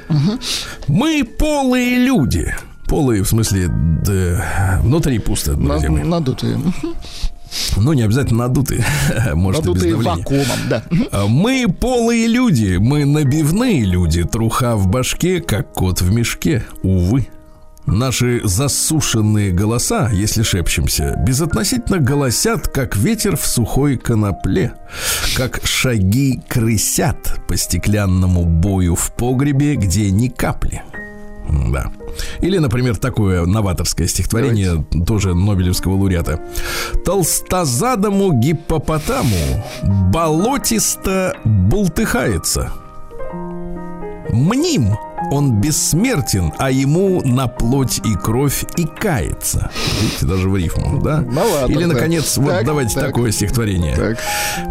Мы 0.87 1.25
полые 1.25 1.97
люди. 1.97 2.55
Полые, 2.87 3.23
в 3.23 3.29
смысле, 3.29 3.69
да, 3.69 4.81
внутри 4.83 5.19
пусто, 5.19 5.55
друзья 5.55 5.91
мои. 5.91 6.05
Надутые. 6.05 6.59
Ну, 7.77 7.93
не 7.93 8.03
обязательно 8.03 8.49
надутые. 8.49 8.85
Может, 9.35 9.65
Надутые 9.65 9.97
вакуумом, 9.97 10.59
да. 10.69 10.83
А 11.11 11.27
Мы 11.27 11.67
полые 11.69 12.27
люди, 12.27 12.77
мы 12.79 13.05
набивные 13.05 13.85
люди, 13.85 14.25
труха 14.25 14.77
в 14.77 14.89
башке, 14.89 15.41
как 15.41 15.73
кот 15.73 16.01
в 16.01 16.13
мешке, 16.13 16.65
увы. 16.83 17.29
Наши 17.85 18.41
засушенные 18.45 19.51
голоса, 19.51 20.09
если 20.13 20.45
шепчемся, 20.45 21.17
безотносительно 21.27 21.99
голосят, 21.99 22.69
как 22.69 22.97
ветер 22.97 23.37
в 23.37 23.45
сухой 23.45 23.97
конопле, 23.97 24.75
как 25.37 25.61
шаги 25.65 26.41
крысят 26.49 27.41
по 27.49 27.57
стеклянному 27.57 28.45
бою 28.45 28.95
в 28.95 29.13
погребе, 29.13 29.75
где 29.75 30.13
ни 30.13 30.29
капли. 30.29 30.83
Да. 31.49 31.91
Или, 32.41 32.59
например, 32.59 32.97
такое 32.97 33.45
новаторское 33.47 34.07
стихотворение 34.07 34.85
тоже 35.07 35.35
Нобелевского 35.35 35.95
лауреата. 35.95 36.41
Толстозадому 37.05 38.33
гиппопотаму 38.33 39.65
болотисто 40.13 41.37
бултыхается. 41.45 42.73
Мним, 44.31 44.97
он 45.31 45.61
бессмертен, 45.61 46.53
а 46.59 46.71
ему 46.71 47.23
на 47.25 47.47
плоть 47.47 48.01
и 48.05 48.15
кровь 48.15 48.65
и 48.77 48.85
кается. 48.85 49.71
Видите, 50.01 50.27
даже 50.27 50.49
в 50.49 50.57
рифму, 50.57 51.01
да? 51.03 51.21
Новатор, 51.21 51.71
Или, 51.71 51.83
да. 51.85 51.95
наконец, 51.95 52.37
вот 52.37 52.51
Так, 52.51 52.67
давайте 52.67 52.95
так. 52.95 53.07
такое 53.07 53.31
стихотворение. 53.33 53.97
Так. 53.97 54.19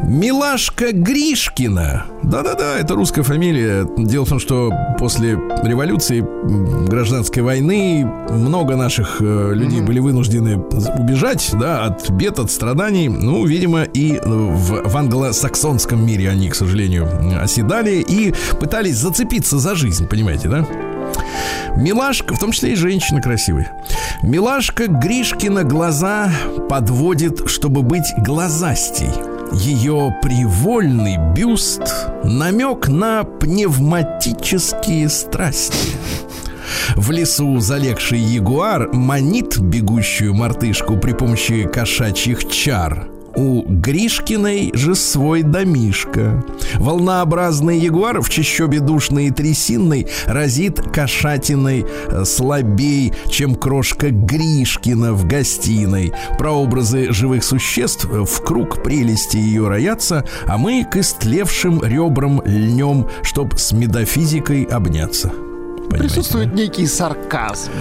Милашка 0.03 0.91
Гришкина. 0.91 2.05
Да-да-да, 2.24 2.77
это 2.77 2.96
русская 2.96 3.24
фамилия. 3.24 3.88
Дело 3.98 4.25
в 4.25 4.29
том, 4.29 4.39
что 4.39 4.72
после 5.00 5.39
революции, 5.63 6.25
гражданской 6.88 7.41
войны, 7.43 8.05
много 8.29 8.75
наших 8.75 9.17
э, 9.22 9.51
людей 9.53 9.81
были 9.81 10.00
вынуждены 10.00 10.58
убежать, 10.58 11.50
да, 11.53 11.86
от 11.86 12.10
бед, 12.12 12.39
от 12.39 12.51
страданий. 12.51 13.10
Ну, 13.10 13.46
видимо, 13.46 13.84
и 13.84 14.20
в, 14.24 14.89
в 14.89 14.98
англосаксонском 14.98 16.05
мире 16.05 16.29
они, 16.29 16.50
к 16.50 16.55
сожалению, 16.55 17.08
оседали 17.41 18.03
и 18.08 18.34
пытались 18.60 18.98
зацепиться 18.98 19.58
за 19.60 19.75
жизнь, 19.75 20.08
понимаете, 20.08 20.40
да? 20.48 20.65
Милашка, 21.75 22.36
в 22.36 22.39
том 22.39 22.51
числе 22.51 22.74
и 22.74 22.75
женщина 22.75 23.21
красивая. 23.21 23.71
Милашка 24.24 24.88
Гришкина 24.88 25.63
глаза 25.63 26.31
подводит, 26.69 27.50
чтобы 27.50 27.81
быть 27.81 28.13
глазастей. 28.17 29.12
Ее 29.53 30.15
привольный 30.21 31.17
бюст 31.33 31.81
намек 32.24 32.88
на 32.88 33.24
пневматические 33.24 35.10
страсти. 35.10 35.98
В 36.95 37.12
лесу 37.12 37.60
залегший 37.60 38.19
ягуар 38.19 38.93
манит 38.93 39.60
бегущую 39.60 40.33
мартышку 40.33 40.98
при 40.98 41.13
помощи 41.13 41.67
кошачьих 41.67 42.48
чар. 42.50 43.07
У 43.35 43.63
Гришкиной 43.63 44.71
же 44.73 44.95
свой 44.95 45.43
домишка. 45.43 46.43
Волнообразный 46.75 47.79
ягуар 47.79 48.21
в 48.21 48.29
чащобе 48.29 48.79
душной 48.79 49.27
и 49.27 49.31
трясинной 49.31 50.07
разит 50.25 50.81
кошатиной 50.81 51.85
э, 52.07 52.25
слабей, 52.25 53.13
чем 53.29 53.55
крошка 53.55 54.09
Гришкина 54.09 55.13
в 55.13 55.25
гостиной. 55.25 56.11
Прообразы 56.38 57.11
живых 57.13 57.43
существ 57.43 58.05
в 58.05 58.43
круг 58.43 58.83
прелести 58.83 59.38
ее 59.38 59.67
роятся, 59.67 60.25
а 60.45 60.57
мы 60.57 60.85
к 60.85 60.97
истлевшим 60.97 61.81
ребрам 61.83 62.41
льнем, 62.45 63.07
чтоб 63.23 63.57
с 63.57 63.71
метафизикой 63.71 64.63
обняться. 64.63 65.31
Понимаете, 65.91 66.15
Присутствует 66.15 66.53
некий 66.53 66.88
сарказм. 66.88 67.71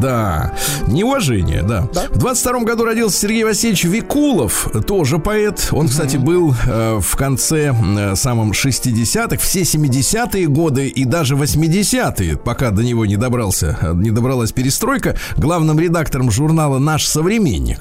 да, 0.00 0.52
неуважение, 0.86 1.62
да. 1.62 1.88
Да. 1.92 2.04
В 2.10 2.18
22 2.18 2.60
году 2.60 2.84
родился 2.84 3.18
Сергей 3.20 3.44
Васильевич 3.44 3.84
Викулов, 3.84 4.68
тоже 4.86 5.18
поэт. 5.18 5.68
Он, 5.72 5.88
кстати, 5.88 6.16
был 6.16 6.54
э, 6.66 6.98
в 7.00 7.16
конце 7.16 7.74
э, 7.74 8.16
самом 8.16 8.52
60-х, 8.52 9.36
все 9.38 9.62
70-е 9.62 10.46
годы 10.46 10.88
и 10.88 11.04
даже 11.04 11.34
80-е, 11.34 12.36
пока 12.36 12.70
до 12.70 12.82
него 12.82 13.06
не 13.06 13.16
добрался, 13.16 13.78
э, 13.80 13.92
не 13.94 14.10
добралась 14.10 14.52
перестройка, 14.52 15.16
главным 15.36 15.78
редактором 15.78 16.30
журнала 16.30 16.78
«Наш 16.78 17.06
современник». 17.06 17.80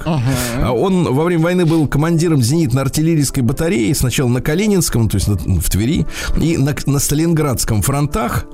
А 0.61 0.71
Он 0.71 1.13
во 1.13 1.23
время 1.23 1.43
войны 1.43 1.65
был 1.65 1.87
командиром 1.87 2.39
зенитно-артиллерийской 2.41 3.43
батареи, 3.43 3.93
сначала 3.93 4.29
на 4.29 4.41
Калининском, 4.41 5.09
то 5.09 5.15
есть 5.15 5.27
в 5.27 5.69
Твери, 5.69 6.05
и 6.41 6.57
на, 6.57 6.75
на 6.85 6.99
Сталинградском 6.99 7.81
фронтах. 7.81 8.45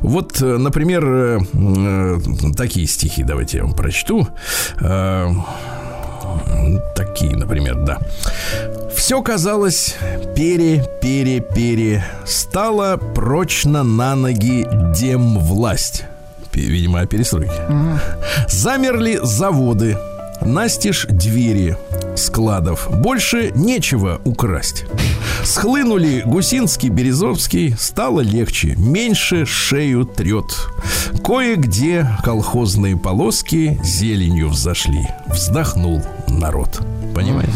Вот, 0.00 0.40
например, 0.62 1.04
э, 1.04 1.38
э, 1.54 2.18
такие 2.56 2.86
стихи, 2.86 3.24
давайте 3.24 3.58
я 3.58 3.64
вам 3.64 3.74
прочту. 3.74 4.28
Э, 4.80 5.28
Такие, 6.94 7.36
например, 7.36 7.76
да. 7.84 7.98
Все 8.94 9.22
казалось 9.22 9.96
пере, 10.36 10.84
пере, 11.02 11.40
пере. 11.40 12.04
Стало 12.24 12.96
прочно 12.96 13.82
на 13.82 14.14
ноги 14.14 14.66
дем 14.94 15.38
власть. 15.38 16.04
Видимо, 16.54 17.00
о 17.00 17.06
перестройке. 17.06 17.52
Замерли 18.48 19.18
заводы, 19.22 19.96
настежь 20.42 21.06
двери 21.08 21.76
складов. 22.16 22.88
Больше 22.90 23.52
нечего 23.54 24.20
украсть. 24.24 24.84
Схлынули 25.44 26.22
Гусинский, 26.26 26.88
Березовский, 26.90 27.74
стало 27.78 28.20
легче, 28.20 28.74
меньше 28.76 29.46
шею 29.46 30.04
трет. 30.04 30.68
Кое-где 31.24 32.06
колхозные 32.22 32.96
полоски 32.96 33.80
зеленью 33.82 34.48
взошли. 34.48 35.06
Вздохнул 35.26 36.02
народ. 36.28 36.80
Понимаете? 37.12 37.52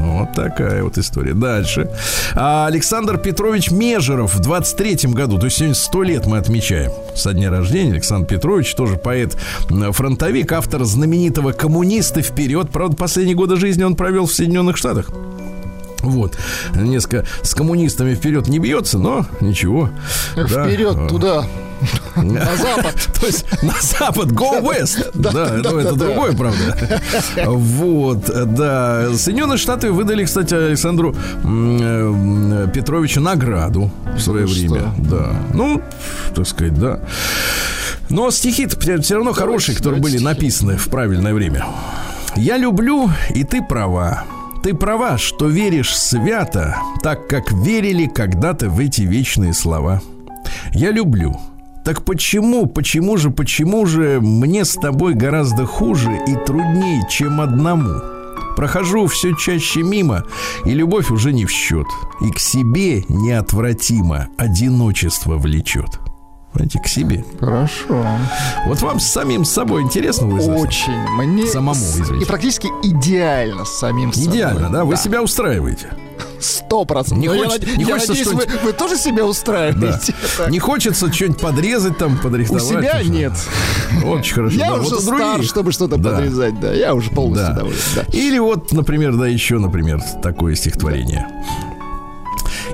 Вот 0.00 0.34
такая 0.34 0.82
вот 0.84 0.98
история. 0.98 1.32
Дальше. 1.32 1.88
А 2.34 2.66
Александр 2.66 3.16
Петрович 3.16 3.70
Межеров 3.70 4.34
в 4.34 4.40
23-м 4.40 5.12
году, 5.12 5.38
то 5.38 5.46
есть 5.46 5.56
сегодня 5.56 5.74
100 5.74 6.02
лет 6.02 6.26
мы 6.26 6.36
отмечаем 6.36 6.92
со 7.14 7.32
дня 7.32 7.50
рождения. 7.50 7.92
Александр 7.92 8.26
Петрович 8.26 8.74
тоже 8.74 8.96
поэт, 8.96 9.34
м, 9.70 9.92
фронтовик, 9.92 10.52
автор 10.52 10.84
знаменитого 10.84 11.52
«Коммунисты 11.52 12.20
вперед». 12.20 12.70
Правда, 12.70 12.94
последние 12.94 13.34
годы 13.34 13.56
жизни 13.56 13.71
он 13.80 13.96
провел 13.96 14.26
в 14.26 14.32
Соединенных 14.32 14.76
Штатах. 14.76 15.10
Вот. 16.02 16.36
Несколько 16.74 17.24
с 17.42 17.54
коммунистами 17.54 18.14
вперед 18.14 18.48
не 18.48 18.58
бьется, 18.58 18.98
но 18.98 19.24
ничего. 19.40 19.88
Да. 20.36 20.64
Вперед 20.66 21.08
туда. 21.08 21.44
На 22.16 22.56
запад. 22.56 22.94
То 23.20 23.26
есть 23.26 23.44
на 23.62 23.74
запад, 23.80 24.28
go 24.28 24.60
west. 24.62 25.10
Да, 25.14 25.60
ну 25.62 25.78
это 25.78 25.94
другое, 25.94 26.32
правда. 26.36 27.00
Вот, 27.46 28.24
да. 28.54 29.08
Соединенные 29.16 29.58
Штаты 29.58 29.90
выдали, 29.92 30.24
кстати, 30.24 30.54
Александру 30.54 31.14
э, 31.44 32.68
Петровичу 32.72 33.20
награду 33.20 33.90
в 34.16 34.20
свое 34.20 34.46
За 34.46 34.54
время. 34.54 34.94
Да. 34.98 35.32
Ну, 35.54 35.82
так 36.34 36.46
сказать, 36.46 36.78
да. 36.78 37.00
Но 38.08 38.30
стихи-то 38.30 38.78
все 39.00 39.14
равно 39.14 39.32
хорошие, 39.32 39.76
которые 39.76 40.00
были 40.00 40.18
написаны 40.18 40.76
в 40.76 40.88
правильное 40.88 41.32
время. 41.34 41.64
Я 42.36 42.56
люблю, 42.56 43.10
и 43.34 43.44
ты 43.44 43.62
права. 43.62 44.24
Ты 44.62 44.74
права, 44.74 45.18
что 45.18 45.48
веришь 45.48 45.96
свято, 45.96 46.78
так 47.02 47.28
как 47.28 47.52
верили 47.52 48.06
когда-то 48.06 48.70
в 48.70 48.78
эти 48.78 49.02
вечные 49.02 49.52
слова. 49.52 50.00
Я 50.72 50.90
люблю. 50.90 51.36
Так 51.84 52.04
почему, 52.04 52.66
почему 52.66 53.16
же, 53.16 53.30
почему 53.30 53.86
же 53.86 54.20
мне 54.20 54.64
с 54.64 54.74
тобой 54.74 55.14
гораздо 55.14 55.66
хуже 55.66 56.16
и 56.26 56.36
труднее, 56.46 57.02
чем 57.10 57.40
одному? 57.40 58.00
Прохожу 58.56 59.06
все 59.08 59.34
чаще 59.34 59.82
мимо, 59.82 60.24
и 60.64 60.70
любовь 60.70 61.10
уже 61.10 61.32
не 61.32 61.44
в 61.44 61.50
счет. 61.50 61.86
И 62.20 62.30
к 62.30 62.38
себе 62.38 63.04
неотвратимо 63.08 64.28
одиночество 64.38 65.36
влечет. 65.38 65.98
Понимаете, 66.52 66.80
к 66.80 66.86
себе. 66.86 67.24
Хорошо. 67.40 68.06
Вот 68.66 68.82
вам 68.82 69.00
с 69.00 69.06
самим 69.06 69.44
собой 69.44 69.82
интересно 69.82 70.26
вызваться? 70.26 70.62
Очень. 70.62 70.98
Мне 71.16 71.46
Самому, 71.46 71.72
извините. 71.80 72.24
И 72.24 72.28
практически 72.28 72.68
идеально 72.82 73.64
с 73.64 73.78
самим 73.78 74.12
собой. 74.12 74.30
Идеально, 74.30 74.68
да? 74.70 74.84
Вы 74.84 74.96
себя 74.96 75.22
устраиваете. 75.22 75.88
Сто 76.40 76.84
процентов. 76.84 77.18
Не 77.18 77.26
я 77.26 77.44
хочет- 77.44 77.66
над- 77.66 77.76
не 77.78 77.84
я 77.84 77.94
хочется 77.94 78.12
надеюсь, 78.12 78.28
вы, 78.28 78.58
вы 78.66 78.72
тоже 78.72 78.96
себя 78.96 79.18
Да. 79.18 79.24
устраиваете. 79.26 80.14
Так. 80.36 80.50
Не 80.50 80.58
хочется 80.58 81.12
что-нибудь 81.12 81.40
подрезать 81.40 81.96
там, 81.98 82.14
У 82.16 82.18
подрихтовать. 82.18 82.64
себя 82.64 82.80
потому 82.82 83.04
что- 83.04 83.12
нет. 83.12 83.32
Очень 84.04 84.34
хорошо. 84.34 84.56
Я 84.56 84.66
Да, 84.70 84.74
уже 84.74 84.82
вот 84.82 84.92
у 84.92 85.00
стар, 85.00 85.18
других. 85.34 85.48
чтобы 85.50 85.72
что-то 85.72 85.96
Да. 85.96 86.10
подрезать, 86.10 86.60
да. 86.60 86.72
Я 86.74 86.94
уже 86.94 87.10
полностью 87.10 87.48
Да. 87.48 87.54
доволен. 87.60 87.76
да. 87.94 88.02
Или 88.12 88.38
вот, 88.38 88.72
например, 88.72 89.14
да, 89.16 89.26
еще, 89.26 89.58
например, 89.58 90.02
такое 90.22 90.54
стихотворение. 90.54 91.28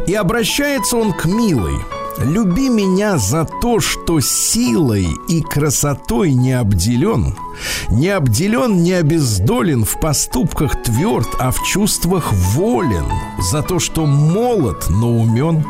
И 0.06 0.14
обращается 0.14 0.96
он 0.96 1.12
к 1.12 1.26
милой. 1.26 1.74
Люби 2.20 2.68
меня 2.68 3.16
за 3.16 3.44
то, 3.44 3.78
что 3.78 4.18
силой 4.18 5.06
и 5.28 5.40
красотой 5.40 6.32
не 6.32 6.52
обделен, 6.52 7.36
не 7.90 8.08
обделен, 8.08 8.82
не 8.82 8.92
обездолен, 8.92 9.84
в 9.84 10.00
поступках 10.00 10.82
тверд, 10.82 11.28
а 11.38 11.52
в 11.52 11.62
чувствах 11.62 12.32
волен, 12.32 13.04
за 13.38 13.62
то, 13.62 13.78
что 13.78 14.04
молод, 14.04 14.86
но 14.90 15.12
умен, 15.12 15.64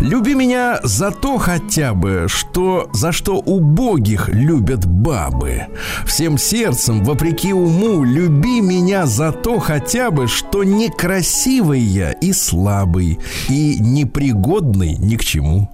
Люби 0.00 0.34
меня 0.34 0.80
за 0.82 1.10
то 1.10 1.38
хотя 1.38 1.94
бы, 1.94 2.26
что 2.28 2.88
за 2.92 3.12
что 3.12 3.36
убогих 3.36 4.28
любят 4.28 4.86
бабы. 4.86 5.66
Всем 6.06 6.38
сердцем, 6.38 7.04
вопреки 7.04 7.52
уму, 7.52 8.04
люби 8.04 8.60
меня 8.60 9.06
за 9.06 9.32
то 9.32 9.58
хотя 9.58 10.10
бы, 10.10 10.28
что 10.28 10.64
некрасивый 10.64 11.80
я 11.80 12.12
и 12.12 12.32
слабый, 12.32 13.18
и 13.48 13.78
непригодный 13.78 14.96
ни 14.96 15.16
к 15.16 15.24
чему. 15.24 15.68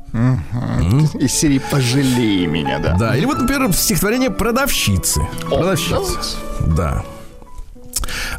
Из 1.21 1.33
серии 1.33 1.61
«Пожалей 1.71 2.47
меня», 2.47 2.79
да. 2.79 2.97
Да, 2.97 3.17
или 3.17 3.27
вот, 3.27 3.39
например, 3.39 3.73
стихотворение 3.73 4.31
продавщицы. 4.31 5.21
Продавщица. 5.49 6.39
Да. 6.67 7.05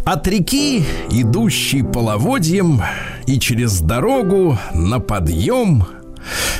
От 0.03 0.27
реки, 0.27 0.83
идущей 1.11 1.83
половодьем, 1.83 2.81
и 3.27 3.39
через 3.39 3.79
дорогу 3.79 4.57
на 4.73 4.99
подъем 4.99 5.85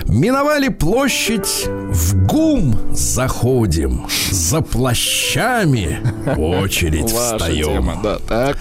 Миновали 0.06 0.69
площадь, 0.69 1.67
в 1.67 2.26
ГУМ 2.26 2.95
заходим 2.95 4.08
За 4.32 4.62
плащами 4.62 6.00
очередь 6.38 7.10
встаем 7.10 7.65
тема, 7.65 8.00
да, 8.02 8.17
так. 8.28 8.58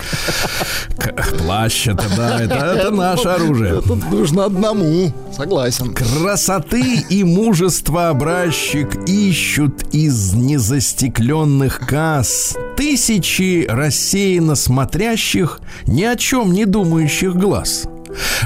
Плащ 1.39 1.87
это, 1.87 2.05
да, 2.17 2.43
это, 2.43 2.55
это 2.55 2.91
наше 2.91 3.29
оружие 3.29 3.81
Тут 3.81 4.11
нужно 4.11 4.45
одному, 4.45 5.13
согласен. 5.35 5.95
Красоты 5.95 7.05
и 7.09 7.25
мужества 7.25 8.11
образчик 8.11 9.09
ищут 9.09 9.95
из 9.95 10.35
незастекленных 10.35 11.81
касс 11.81 12.57
Тысячи 12.77 13.67
рассеянно 13.69 14.55
смотрящих, 14.55 15.61
ни 15.87 16.03
о 16.03 16.17
чем 16.17 16.53
не 16.53 16.65
думающих 16.65 17.35
глаз 17.35 17.89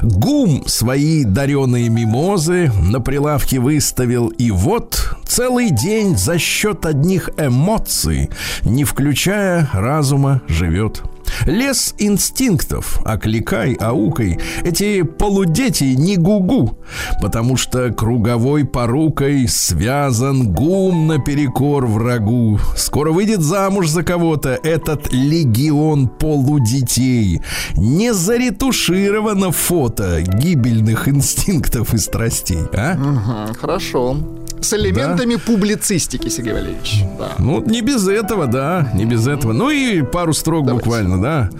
Гум 0.02 0.64
свои 0.66 1.24
дареные 1.24 1.88
мимозы 1.88 2.72
на 2.80 3.00
прилавке 3.00 3.58
выставил 3.58 4.28
И 4.28 4.50
вот 4.50 5.16
целый 5.26 5.70
день 5.70 6.16
за 6.16 6.38
счет 6.38 6.86
одних 6.86 7.30
эмоций 7.38 8.30
Не 8.62 8.84
включая 8.84 9.68
разума 9.72 10.42
живет 10.48 11.02
Лес 11.46 11.94
инстинктов, 11.98 13.00
окликай, 13.04 13.74
аукай 13.74 14.38
Эти 14.64 15.02
полудети 15.02 15.96
не 15.96 16.16
гугу 16.16 16.78
Потому 17.20 17.56
что 17.56 17.92
круговой 17.92 18.64
порукой 18.64 19.46
Связан 19.48 20.52
гум 20.52 21.06
наперекор 21.06 21.86
врагу 21.86 22.58
Скоро 22.76 23.12
выйдет 23.12 23.40
замуж 23.40 23.88
за 23.88 24.02
кого-то 24.02 24.58
Этот 24.62 25.12
легион 25.12 26.08
полудетей 26.08 27.40
Не 27.76 28.12
заретушировано 28.12 29.52
фото 29.52 30.22
Гибельных 30.22 31.08
инстинктов 31.08 31.94
и 31.94 31.98
страстей 31.98 32.62
а? 32.74 32.94
Мгм, 32.94 33.54
Хорошо. 33.54 34.16
С 34.62 34.72
элементами 34.74 35.36
публицистики, 35.36 36.28
Сергей 36.28 36.52
Валерьевич. 36.52 37.04
Да. 37.18 37.32
Ну, 37.38 37.62
не 37.64 37.80
без 37.80 38.06
этого, 38.06 38.46
да, 38.46 38.90
не 38.94 39.04
без 39.04 39.26
этого. 39.26 39.52
Ну 39.52 39.70
и 39.70 40.02
пару 40.02 40.32
строк 40.32 40.66
Давайте. 40.66 40.84
буквально, 40.84 41.20
да. 41.20 41.50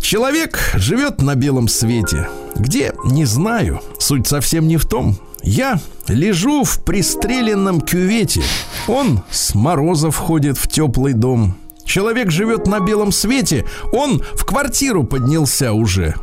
Человек 0.00 0.72
живет 0.74 1.20
на 1.20 1.34
белом 1.34 1.68
свете. 1.68 2.28
Где? 2.54 2.92
Не 3.04 3.24
знаю. 3.24 3.80
Суть 3.98 4.26
совсем 4.26 4.68
не 4.68 4.76
в 4.76 4.86
том. 4.86 5.16
Я 5.42 5.80
лежу 6.06 6.64
в 6.64 6.84
пристреленном 6.84 7.80
кювете. 7.80 8.42
Он 8.86 9.22
с 9.30 9.54
мороза 9.54 10.10
входит 10.10 10.58
в 10.58 10.68
теплый 10.68 11.14
дом. 11.14 11.56
Человек 11.84 12.30
живет 12.30 12.66
на 12.66 12.80
белом 12.80 13.10
свете. 13.10 13.64
Он 13.92 14.22
в 14.34 14.44
квартиру 14.44 15.04
поднялся 15.04 15.72
уже. 15.72 16.14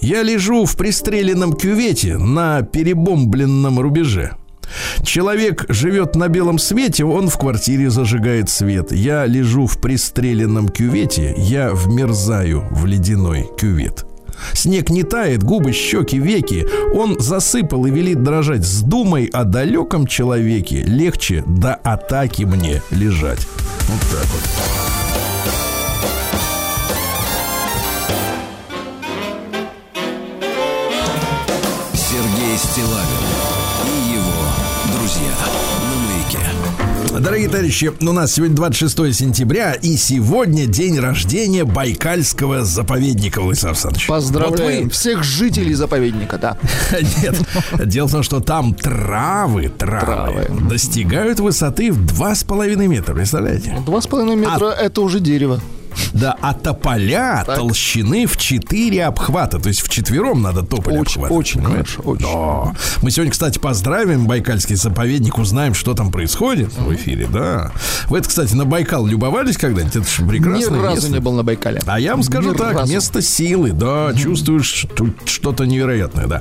Я 0.00 0.22
лежу 0.22 0.64
в 0.64 0.76
пристреленном 0.76 1.52
кювете 1.54 2.18
на 2.18 2.62
перебомбленном 2.62 3.78
рубеже. 3.78 4.36
Человек 5.02 5.66
живет 5.68 6.16
на 6.16 6.28
белом 6.28 6.58
свете, 6.58 7.04
он 7.04 7.28
в 7.28 7.38
квартире 7.38 7.90
зажигает 7.90 8.50
свет. 8.50 8.92
Я 8.92 9.26
лежу 9.26 9.66
в 9.66 9.78
пристреленном 9.78 10.68
кювете, 10.68 11.34
я 11.36 11.72
вмерзаю 11.72 12.66
в 12.70 12.86
ледяной 12.86 13.48
кювет. 13.58 14.06
Снег 14.52 14.90
не 14.90 15.02
тает, 15.02 15.42
губы, 15.42 15.72
щеки, 15.72 16.18
веки. 16.18 16.66
Он 16.94 17.18
засыпал 17.18 17.86
и 17.86 17.90
велит 17.90 18.22
дрожать. 18.22 18.64
С 18.64 18.82
думой 18.82 19.26
о 19.26 19.44
далеком 19.44 20.06
человеке 20.06 20.82
легче 20.82 21.44
до 21.46 21.74
атаки 21.74 22.42
мне 22.42 22.82
лежать. 22.90 23.46
Вот 23.88 24.00
так 24.10 24.26
вот. 24.26 24.84
Сергей 31.94 32.56
Стилавин 32.58 33.33
Дорогие 37.20 37.48
товарищи, 37.48 37.92
у 38.00 38.12
нас 38.12 38.32
сегодня 38.32 38.56
26 38.56 39.14
сентября, 39.14 39.72
и 39.74 39.96
сегодня 39.96 40.66
день 40.66 40.98
рождения 40.98 41.64
Байкальского 41.64 42.64
заповедника, 42.64 43.40
Владислав 43.40 43.72
Александрович. 43.72 44.06
Поздравляем 44.08 44.78
Вот 44.78 44.84
вы- 44.86 44.90
всех 44.90 45.22
жителей 45.22 45.74
заповедника, 45.74 46.38
да. 46.38 46.58
Нет, 47.22 47.36
дело 47.86 48.08
в 48.08 48.12
том, 48.12 48.22
что 48.24 48.40
там 48.40 48.74
травы, 48.74 49.68
травы, 49.68 50.48
достигают 50.68 51.38
высоты 51.38 51.92
в 51.92 52.04
2,5 52.04 52.88
метра, 52.88 53.14
представляете? 53.14 53.76
Два 53.86 54.00
с 54.00 54.08
половиной 54.08 54.36
метра 54.36 54.70
это 54.70 55.00
уже 55.00 55.20
дерево. 55.20 55.60
Да, 56.12 56.36
а 56.40 56.54
тополя 56.54 57.42
Так. 57.46 57.56
толщины 57.56 58.26
в 58.26 58.36
4 58.36 59.04
обхвата. 59.06 59.58
То 59.58 59.68
есть 59.68 59.82
в 59.82 59.88
четвером 59.88 60.42
надо 60.42 60.62
тополь 60.62 60.94
Очень, 60.98 61.22
обхватывать. 61.22 61.32
очень 61.32 61.60
понимаешь? 61.62 61.94
хорошо, 61.96 62.10
очень. 62.10 62.26
Да. 62.26 62.72
Мы 63.02 63.10
сегодня, 63.10 63.32
кстати, 63.32 63.58
поздравим 63.58 64.26
Байкальский 64.26 64.76
заповедник, 64.76 65.38
узнаем, 65.38 65.74
что 65.74 65.94
там 65.94 66.10
происходит 66.10 66.72
в 66.76 66.92
эфире, 66.94 67.26
да. 67.32 67.72
Вы 68.08 68.18
это, 68.18 68.28
кстати, 68.28 68.54
на 68.54 68.64
Байкал 68.64 69.06
любовались 69.06 69.56
когда-нибудь? 69.56 69.96
Это 69.96 70.08
же 70.08 70.22
Ни 70.24 70.28
прекрасное 70.28 70.82
разу 70.82 70.94
место. 70.96 71.12
не 71.12 71.20
был 71.20 71.32
на 71.32 71.42
Байкале. 71.42 71.80
А 71.86 71.98
я 72.00 72.12
вам 72.12 72.22
скажу 72.22 72.52
Ни 72.52 72.56
так, 72.56 72.74
разу. 72.74 72.92
место 72.92 73.22
силы, 73.22 73.72
да, 73.72 74.12
чувствуешь 74.14 74.86
тут 74.96 75.16
что-то 75.26 75.64
невероятное, 75.64 76.26
да. 76.26 76.40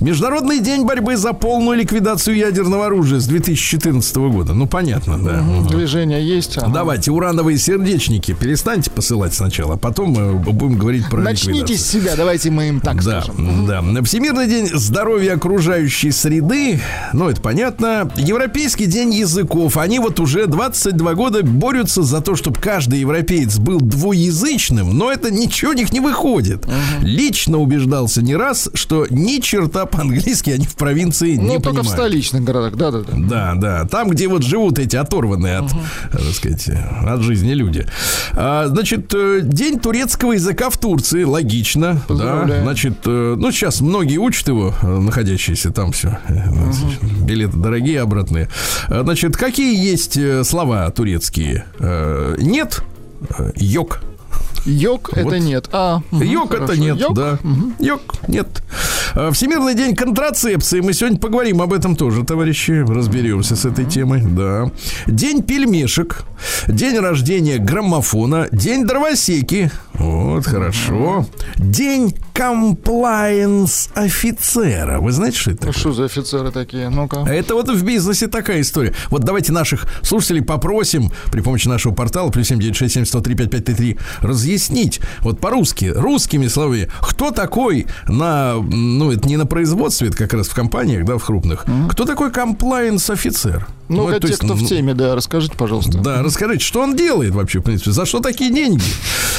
Международный 0.00 0.60
день 0.60 0.84
борьбы 0.84 1.16
за 1.16 1.32
полную 1.32 1.78
ликвидацию 1.78 2.36
ядерного 2.36 2.86
оружия 2.86 3.18
с 3.20 3.26
2014 3.26 4.16
года. 4.30 4.52
Ну, 4.54 4.66
понятно, 4.66 5.18
да. 5.18 5.42
Мгм. 5.42 5.66
Движение 5.68 6.26
есть. 6.26 6.58
ага. 6.58 6.68
Давайте, 6.72 7.10
урановые 7.10 7.58
сердечники, 7.58 8.32
перестаньте 8.32 8.85
посылать 8.90 9.34
сначала, 9.34 9.74
а 9.74 9.76
потом 9.76 10.10
мы 10.10 10.34
будем 10.34 10.78
говорить 10.78 11.08
про 11.08 11.20
Начните 11.22 11.76
с 11.76 11.86
себя, 11.86 12.16
давайте 12.16 12.50
мы 12.50 12.68
им 12.68 12.80
так 12.80 13.02
да, 13.02 13.22
скажем. 13.22 13.66
да. 13.66 13.82
Всемирный 14.02 14.46
день 14.46 14.68
здоровья 14.72 15.34
окружающей 15.34 16.10
среды. 16.10 16.80
Ну, 17.12 17.28
это 17.28 17.40
понятно. 17.40 18.10
Европейский 18.16 18.86
день 18.86 19.12
языков. 19.14 19.76
Они 19.76 19.98
вот 19.98 20.20
уже 20.20 20.46
22 20.46 21.14
года 21.14 21.42
борются 21.42 22.02
за 22.02 22.20
то, 22.20 22.36
чтобы 22.36 22.60
каждый 22.60 23.00
европеец 23.00 23.58
был 23.58 23.80
двуязычным, 23.80 24.96
но 24.96 25.10
это 25.12 25.30
ничего 25.30 25.70
у 25.72 25.74
них 25.74 25.92
не 25.92 26.00
выходит. 26.00 26.66
Лично 27.00 27.58
убеждался 27.58 28.22
не 28.22 28.36
раз, 28.36 28.68
что 28.74 29.06
ни 29.10 29.40
черта 29.40 29.86
по-английски 29.86 30.50
они 30.50 30.66
в 30.66 30.74
провинции 30.76 31.36
Ну, 31.36 31.42
не 31.42 31.48
только 31.54 31.58
в 31.58 31.62
понимают. 31.78 31.88
столичных 31.90 32.44
городах, 32.44 32.76
да-да-да. 32.76 33.12
Да, 33.16 33.54
да. 33.56 33.84
Там, 33.86 34.10
где 34.10 34.28
вот 34.28 34.42
живут 34.42 34.78
эти 34.78 34.96
оторванные 34.96 35.58
от, 35.58 35.70
так 36.12 36.20
сказать, 36.34 36.68
от 37.04 37.20
жизни 37.22 37.52
люди. 37.52 37.86
А, 38.32 38.68
значит, 38.76 39.10
э, 39.14 39.40
день 39.42 39.80
турецкого 39.80 40.32
языка 40.32 40.68
в 40.68 40.76
Турции. 40.76 41.24
Логично. 41.24 42.02
Да. 42.10 42.46
Значит, 42.62 42.98
э, 43.06 43.34
ну, 43.38 43.50
сейчас 43.50 43.80
многие 43.80 44.18
учат 44.18 44.48
его, 44.48 44.74
э, 44.82 44.86
находящиеся 44.86 45.70
там 45.70 45.92
все. 45.92 46.18
Билеты 47.22 47.56
дорогие, 47.56 48.02
обратные. 48.02 48.50
Значит, 48.88 49.36
какие 49.36 49.74
есть 49.74 50.18
слова 50.46 50.90
турецкие? 50.90 51.64
Нет. 52.38 52.82
Йог. 53.56 54.00
Йог 54.66 55.10
Вот. 55.12 55.18
это 55.26 55.38
нет. 55.38 55.68
А, 55.72 56.00
мгм, 56.10 56.22
Йог 56.22 56.50
это 56.52 56.64
хорошо. 56.66 56.80
нет, 56.82 56.96
Йог? 57.00 57.14
да. 57.14 57.38
Йог 57.78 58.00
нет. 58.28 58.62
А, 59.14 59.30
Всемирный 59.30 59.74
день 59.74 59.94
контрацепции. 59.94 60.80
Мы 60.80 60.92
сегодня 60.92 61.18
поговорим 61.18 61.62
об 61.62 61.72
этом 61.72 61.94
тоже, 61.96 62.24
товарищи. 62.24 62.84
Разберемся 62.86 63.54
с 63.56 63.64
этой 63.64 63.84
темой, 63.84 64.22
да. 64.22 64.70
День 65.06 65.42
пельмешек. 65.42 66.24
День 66.66 66.98
рождения 66.98 67.58
граммофона. 67.58 68.48
День 68.50 68.84
дровосеки. 68.86 69.70
Вот, 69.94 70.44
хорошо. 70.46 71.26
День 71.56 72.14
комплайенс 72.34 73.88
офицера. 73.94 75.00
Вы 75.00 75.12
знаете, 75.12 75.38
что 75.38 75.50
это 75.52 75.60
такое? 75.60 75.72
Что 75.80 75.92
за 75.92 76.04
офицеры 76.04 76.50
такие? 76.50 76.88
Ну-ка. 76.90 77.20
Это 77.20 77.54
вот 77.54 77.70
в 77.70 77.82
бизнесе 77.84 78.26
такая 78.26 78.60
история. 78.60 78.92
Вот 79.10 79.22
давайте 79.24 79.52
наших 79.52 79.86
слушателей 80.02 80.42
попросим 80.42 81.10
при 81.30 81.40
помощи 81.40 81.68
нашего 81.68 81.94
портала 81.94 82.30
плюс 82.30 82.48
7967 82.48 83.96
разъяснить 84.20 84.55
вот 85.20 85.40
по-русски, 85.40 85.86
русскими 85.94 86.46
словами, 86.48 86.88
кто 87.00 87.30
такой 87.30 87.86
на, 88.06 88.54
ну, 88.54 89.10
это 89.10 89.28
не 89.28 89.36
на 89.36 89.46
производстве, 89.46 90.08
это 90.08 90.16
как 90.16 90.34
раз 90.34 90.48
в 90.48 90.54
компаниях, 90.54 91.04
да, 91.04 91.18
в 91.18 91.24
крупных, 91.24 91.64
кто 91.90 92.04
такой 92.04 92.30
комплайенс 92.30 93.08
офицер? 93.10 93.66
Ну, 93.88 94.08
то 94.08 94.18
те, 94.18 94.28
есть, 94.28 94.40
кто 94.40 94.54
в 94.54 94.62
ну, 94.62 94.68
теме, 94.68 94.94
да, 94.94 95.14
расскажите, 95.14 95.54
пожалуйста. 95.56 95.98
Да, 95.98 96.22
расскажите, 96.22 96.64
что 96.64 96.80
он 96.80 96.96
делает 96.96 97.34
вообще, 97.34 97.60
в 97.60 97.62
принципе, 97.62 97.92
за 97.92 98.04
что 98.04 98.18
такие 98.18 98.52
деньги? 98.52 98.82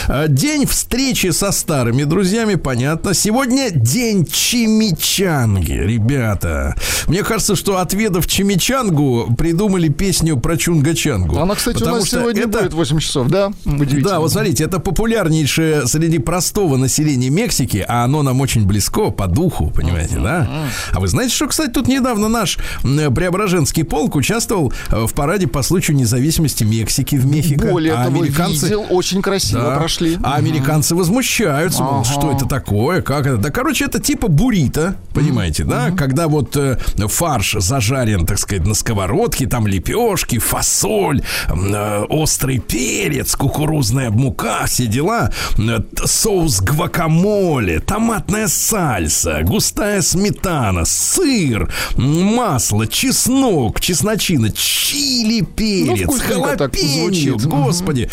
А, 0.07 0.27
День 0.27 0.65
встречи 0.65 1.31
со 1.31 1.51
старыми 1.51 2.03
друзьями, 2.03 2.55
понятно. 2.55 3.13
Сегодня 3.13 3.69
день 3.71 4.25
чимичанги, 4.25 5.73
ребята. 5.73 6.75
Мне 7.07 7.23
кажется, 7.23 7.55
что 7.55 7.77
отведав 7.77 8.25
чимичангу, 8.27 9.33
придумали 9.37 9.89
песню 9.89 10.37
про 10.37 10.55
чунгачангу. 10.55 11.37
Она, 11.39 11.55
кстати, 11.55 11.83
у 11.83 11.87
нас 11.87 12.05
сегодня 12.09 12.43
это- 12.43 12.59
будет 12.59 12.73
8 12.73 12.99
часов, 12.99 13.27
да? 13.27 13.51
Удивительно. 13.65 14.09
Да, 14.09 14.19
вот 14.19 14.31
смотрите, 14.31 14.63
это 14.63 14.79
популярнейшее 14.97 15.85
среди 15.85 16.17
простого 16.17 16.75
населения 16.75 17.29
Мексики, 17.29 17.85
а 17.87 18.03
оно 18.03 18.23
нам 18.23 18.41
очень 18.41 18.65
близко 18.65 19.11
по 19.11 19.27
духу, 19.27 19.69
понимаете, 19.69 20.15
да? 20.17 20.49
А 20.91 20.99
вы 20.99 21.07
знаете, 21.07 21.35
что, 21.35 21.45
кстати, 21.45 21.69
тут 21.69 21.87
недавно 21.87 22.27
наш 22.27 22.57
Преображенский 22.81 23.83
полк 23.83 24.15
участвовал 24.15 24.73
э, 24.89 25.05
в 25.05 25.13
параде 25.13 25.45
по 25.45 25.61
случаю 25.61 25.97
независимости 25.97 26.63
Мексики 26.63 27.15
в 27.15 27.27
Мехико. 27.27 27.67
Более 27.67 27.93
а 27.93 28.05
того, 28.05 28.21
американцы... 28.21 28.65
видел, 28.65 28.85
очень 28.89 29.21
красиво 29.21 29.61
Да. 29.61 29.75
прошли. 29.77 30.17
А 30.23 30.35
американцы 30.35 30.95
возмущаются, 30.95 31.83
мол, 31.83 32.01
Ага. 32.01 32.03
что 32.05 32.31
это 32.31 32.45
такое, 32.45 33.03
как 33.03 33.27
это. 33.27 33.37
Да, 33.37 33.51
короче, 33.51 33.85
это 33.85 33.99
типа 33.99 34.29
буррито, 34.29 34.95
понимаете, 35.13 35.63
да? 35.63 35.91
Когда 35.91 36.27
вот 36.27 36.57
э, 36.57 36.79
фарш 37.07 37.55
зажарен, 37.59 38.25
так 38.25 38.39
сказать, 38.39 38.65
на 38.65 38.73
сковородке, 38.73 39.45
там 39.45 39.67
лепешки, 39.67 40.39
фасоль, 40.39 41.21
э, 41.49 42.03
острый 42.09 42.57
перец, 42.57 43.35
кукурузная 43.35 44.09
мука, 44.09 44.65
все 44.65 44.86
дела, 44.87 45.31
соус 46.05 46.61
гвакамоле, 46.61 47.79
томатная 47.79 48.47
сальса, 48.47 49.41
густая 49.43 50.01
сметана, 50.01 50.85
сыр, 50.85 51.71
масло, 51.95 52.87
чеснок, 52.87 53.79
чесночина, 53.79 54.51
чили, 54.51 55.41
перец, 55.41 56.03
вкусненько 56.03 56.57
так 56.57 56.75
халапеньо, 56.75 57.37
господи, 57.37 58.09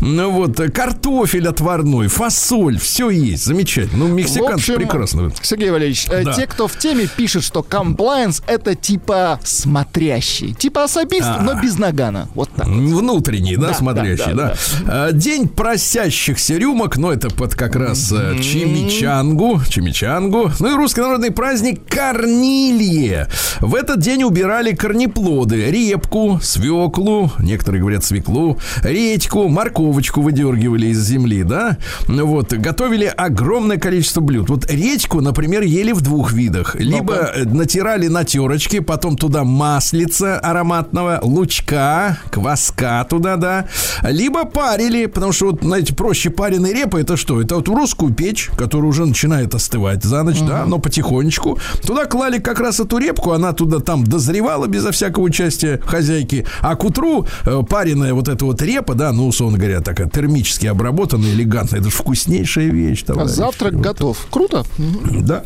ну 0.00 0.30
вот, 0.30 0.56
картофель 0.74 1.48
отварной, 1.48 2.08
фасоль, 2.08 2.78
все 2.78 3.10
есть, 3.10 3.44
замечательно. 3.44 4.06
Ну, 4.06 4.08
мексиканцы 4.08 4.74
прекрасно. 4.74 5.32
Сергей 5.42 5.70
Валерьевич, 5.70 6.06
э, 6.10 6.24
Да. 6.24 6.32
те, 6.32 6.46
кто 6.46 6.66
в 6.68 6.76
теме, 6.78 7.06
пишет, 7.06 7.44
что 7.44 7.62
комплайенс 7.62 8.42
это 8.46 8.74
типа 8.74 9.40
смотрящий. 9.44 10.54
Типа 10.54 10.84
особист, 10.84 11.26
А. 11.26 11.40
но 11.42 11.60
без 11.60 11.78
нагана. 11.78 12.28
Вот 12.34 12.50
так. 12.54 12.66
Внутренний, 12.66 13.56
да, 13.56 13.68
Да, 13.68 13.74
смотрящий, 13.74 14.32
да, 14.34 14.54
да. 14.86 15.08
Э, 15.08 15.12
День 15.22 15.46
просящихся 15.46 16.56
рюмок, 16.56 16.96
ну, 16.96 17.12
это 17.12 17.30
под 17.30 17.54
как 17.54 17.76
раз 17.76 18.10
э, 18.10 18.40
чимичангу, 18.42 19.60
чимичангу. 19.68 20.50
Ну 20.58 20.72
и 20.72 20.74
русский 20.74 21.00
народный 21.00 21.30
праздник 21.30 21.86
Корнилье. 21.86 23.28
В 23.60 23.76
этот 23.76 24.00
день 24.00 24.24
убирали 24.24 24.74
корнеплоды, 24.74 25.70
репку, 25.70 26.40
свеклу, 26.42 27.30
некоторые 27.38 27.80
говорят 27.80 28.02
свеклу, 28.02 28.58
редьку, 28.82 29.46
морковочку 29.46 30.22
выдергивали 30.22 30.88
из 30.88 30.98
земли, 31.06 31.44
да. 31.44 31.78
Ну 32.08 32.26
Вот, 32.26 32.52
готовили 32.52 33.04
огромное 33.04 33.78
количество 33.78 34.22
блюд. 34.22 34.50
Вот 34.50 34.68
редьку, 34.68 35.20
например, 35.20 35.62
ели 35.62 35.92
в 35.92 36.00
двух 36.00 36.32
видах. 36.32 36.74
Либо 36.74 37.14
э, 37.14 37.44
натирали 37.44 38.08
на 38.08 38.24
терочке, 38.24 38.82
потом 38.82 39.16
туда 39.16 39.44
маслица 39.44 40.40
ароматного, 40.40 41.20
лучка, 41.22 42.18
кваска 42.32 43.06
туда, 43.08 43.36
да. 43.36 43.66
Либо 44.02 44.44
парили, 44.46 45.11
потому 45.12 45.32
что, 45.32 45.46
вот, 45.50 45.62
знаете, 45.62 45.94
проще 45.94 46.30
пареной 46.30 46.72
репы, 46.72 47.00
это 47.00 47.16
что? 47.16 47.40
Это 47.40 47.56
вот 47.56 47.68
в 47.68 47.74
русскую 47.74 48.12
печь, 48.12 48.50
которая 48.56 48.88
уже 48.88 49.04
начинает 49.06 49.54
остывать 49.54 50.04
за 50.04 50.22
ночь, 50.22 50.40
да, 50.40 50.64
но 50.66 50.78
потихонечку. 50.78 51.58
Туда 51.86 52.06
клали 52.06 52.38
как 52.38 52.60
раз 52.60 52.80
эту 52.80 52.98
репку, 52.98 53.32
она 53.32 53.52
туда 53.52 53.80
там 53.80 54.04
дозревала 54.04 54.66
безо 54.66 54.92
всякого 54.92 55.24
участия 55.24 55.78
хозяйки. 55.84 56.46
А 56.60 56.76
к 56.76 56.84
утру 56.84 57.26
э, 57.44 57.62
пареная 57.68 58.14
вот 58.14 58.28
эта 58.28 58.44
вот 58.44 58.60
репа, 58.62 58.94
да, 58.94 59.12
ну, 59.12 59.26
условно 59.28 59.58
говоря, 59.58 59.80
такая 59.80 60.08
термически 60.08 60.66
обработанная, 60.66 61.30
элегантная, 61.32 61.80
это 61.80 61.90
же 61.90 61.96
вкуснейшая 61.96 62.66
вещь. 62.66 63.02
А 63.04 63.06
товарищи. 63.12 63.34
Завтрак 63.34 63.74
Вот. 63.74 63.82
готов. 63.82 64.26
Круто. 64.30 64.64
Мгм. 64.78 65.24
Да. 65.26 65.44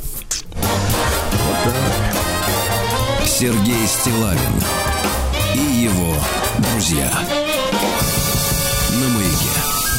Сергей 3.26 3.86
Стилавин 3.86 4.38
и 5.54 5.82
его 5.84 6.14
друзья. 6.72 7.10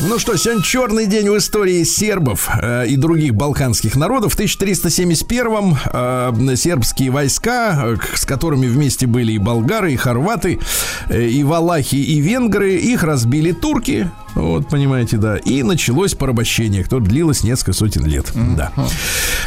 Ну 0.01 0.19
что, 0.19 0.37
сегодня 0.37 0.61
черный 0.61 1.07
день 1.07 1.27
в 1.27 1.37
истории 1.37 1.83
сербов 1.83 2.49
э, 2.61 2.85
и 2.87 2.95
других 2.97 3.33
балканских 3.33 3.95
народов. 3.95 4.35
В 4.35 4.39
1371-м 4.39 5.75
э, 6.51 6.55
сербские 6.55 7.09
войска, 7.09 7.83
э, 7.83 7.95
с 8.13 8.23
которыми 8.25 8.67
вместе 8.67 9.07
были 9.07 9.31
и 9.31 9.37
болгары, 9.39 9.93
и 9.93 9.95
хорваты, 9.95 10.59
э, 11.09 11.23
и 11.23 11.43
валахи, 11.43 11.95
и 11.95 12.19
венгры, 12.19 12.75
их 12.75 13.01
разбили 13.01 13.53
турки. 13.53 14.11
Вот, 14.37 14.69
понимаете, 14.69 15.17
да. 15.17 15.37
И 15.37 15.63
началось 15.63 16.13
порабощение, 16.13 16.83
которое 16.83 17.05
длилось 17.05 17.43
несколько 17.43 17.73
сотен 17.73 18.05
лет. 18.05 18.31
Да. 18.35 18.71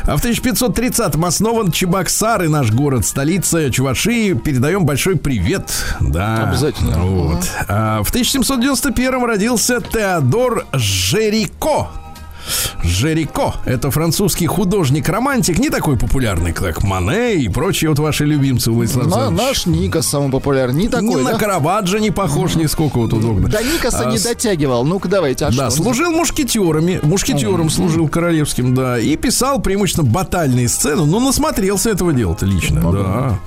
А 0.05 0.17
в 0.17 0.25
1530-м 0.25 1.25
основан 1.25 1.71
Чебоксары, 1.71 2.49
наш 2.49 2.73
город, 2.73 3.07
столица 3.07 3.71
Чувашии. 3.71 4.35
Передаем 4.35 4.85
большой 4.85 5.17
привет. 5.17 5.71
Да. 6.01 6.49
Обязательно. 6.49 6.99
Вот. 6.99 7.49
А 7.69 8.03
в 8.03 8.11
1791 8.11 9.25
родился 9.25 9.81
Теодор 9.81 10.67
Жерико. 10.73 11.89
Жерико. 12.83 13.55
Это 13.65 13.91
французский 13.91 14.47
художник-романтик, 14.47 15.59
не 15.59 15.71
такой 15.71 15.97
популярный, 15.97 16.53
как 16.53 16.83
Мане 16.83 17.35
и 17.37 17.49
прочие 17.49 17.91
вот 17.91 17.99
ваши 17.99 18.25
любимцы, 18.25 18.71
Владислав 18.71 19.07
На- 19.07 19.31
наш 19.31 19.67
Никас 19.67 20.07
самый 20.07 20.31
популярный. 20.31 20.81
Не 20.81 20.87
Ни 20.87 20.89
такой, 20.89 21.23
на 21.23 21.33
да? 21.33 21.39
Караваджо 21.39 21.99
не 21.99 22.11
похож 22.11 22.55
нисколько 22.55 22.99
вот 22.99 23.13
удобно. 23.13 23.49
До 23.49 23.63
Никаса 23.63 24.09
А, 24.09 24.13
не 24.13 24.19
дотягивал. 24.19 24.85
Ну-ка, 24.85 25.09
давайте, 25.09 25.45
а 25.45 25.51
да, 25.51 25.71
что? 25.71 25.83
служил 25.83 26.11
мушкетерами, 26.13 27.01
мушкетером 27.03 27.69
служил 27.71 28.09
королевским, 28.09 28.75
да, 28.75 28.99
и 28.99 29.17
писал 29.17 29.61
преимущественно 29.61 30.09
батальные 30.09 30.69
сцены, 30.69 31.05
ну, 31.05 31.21
насмотрелся 31.21 31.91
этого 31.91 32.13
дела-то 32.13 32.47
лично, 32.47 32.81
да. 32.93 33.39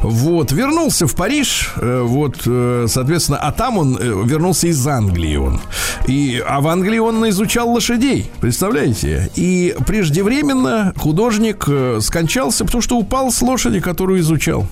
Вот, 0.00 0.50
вернулся 0.52 1.06
в 1.06 1.14
Париж, 1.14 1.72
э, 1.76 2.00
вот, 2.02 2.38
э, 2.46 2.86
соответственно, 2.88 3.38
а 3.38 3.52
там 3.52 3.78
он 3.78 3.96
э, 4.00 4.22
вернулся 4.24 4.66
из 4.66 4.84
Англии 4.86 5.36
он. 5.36 5.60
И, 6.06 6.42
а 6.44 6.60
в 6.60 6.68
Англии 6.68 6.98
он 6.98 7.28
изучал 7.28 7.70
лошадей, 7.70 8.31
представляете? 8.40 9.30
И 9.36 9.74
преждевременно 9.86 10.92
художник 10.96 11.64
э, 11.68 11.98
скончался, 12.00 12.64
потому 12.64 12.82
что 12.82 12.96
упал 12.96 13.30
с 13.30 13.42
лошади, 13.42 13.80
которую 13.80 14.20
изучал. 14.20 14.66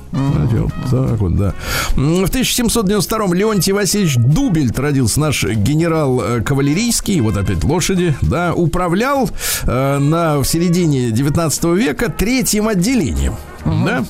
Так 0.90 1.18
вот, 1.18 1.36
да. 1.36 1.54
В 1.94 2.24
1792-м 2.24 3.34
Леонтий 3.34 3.72
Васильевич 3.72 4.16
Дубельт 4.16 4.78
родился, 4.78 5.20
наш 5.20 5.44
генерал 5.44 6.20
э, 6.20 6.40
кавалерийский, 6.42 7.20
вот 7.20 7.36
опять 7.36 7.62
лошади, 7.64 8.14
да, 8.22 8.54
управлял 8.54 9.30
э, 9.64 9.98
на, 9.98 10.38
в 10.38 10.44
середине 10.44 11.10
19 11.10 11.64
века 11.76 12.10
третьим 12.10 12.68
отделением. 12.68 13.34
Да? 13.64 14.04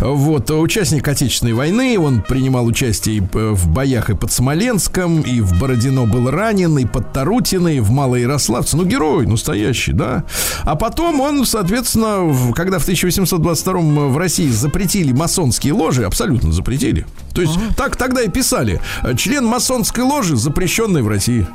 Вот, 0.00 0.50
участник 0.50 1.06
Отечественной 1.08 1.52
войны, 1.54 1.98
он 1.98 2.22
принимал 2.22 2.66
участие 2.66 3.16
и 3.16 3.20
в 3.20 3.68
боях 3.68 4.10
и 4.10 4.14
под 4.14 4.32
Смоленском, 4.32 5.20
и 5.20 5.40
в 5.40 5.58
Бородино 5.58 6.06
был 6.06 6.30
ранен, 6.30 6.76
и 6.78 6.84
под 6.84 7.12
Тарутиной, 7.12 7.76
и 7.76 7.80
в 7.80 7.90
Малоярославце. 7.90 8.76
Ну, 8.76 8.84
герой 8.84 9.26
настоящий, 9.26 9.92
да. 9.92 10.24
А 10.64 10.76
потом 10.76 11.20
он, 11.20 11.46
соответственно, 11.46 12.34
когда 12.54 12.78
в 12.78 12.82
1822 12.82 13.80
в 14.08 14.18
России 14.18 14.48
запретили 14.48 15.12
масонские 15.12 15.72
ложи, 15.72 16.04
абсолютно 16.04 16.52
запретили. 16.52 17.06
То 17.34 17.42
есть 17.42 17.58
так 17.76 17.96
тогда 17.96 18.22
и 18.22 18.28
писали. 18.28 18.80
э, 19.02 19.14
Член 19.16 19.44
масонской 19.46 20.04
ложи, 20.04 20.36
запрещенный 20.36 21.02
в 21.02 21.08
России. 21.08 21.46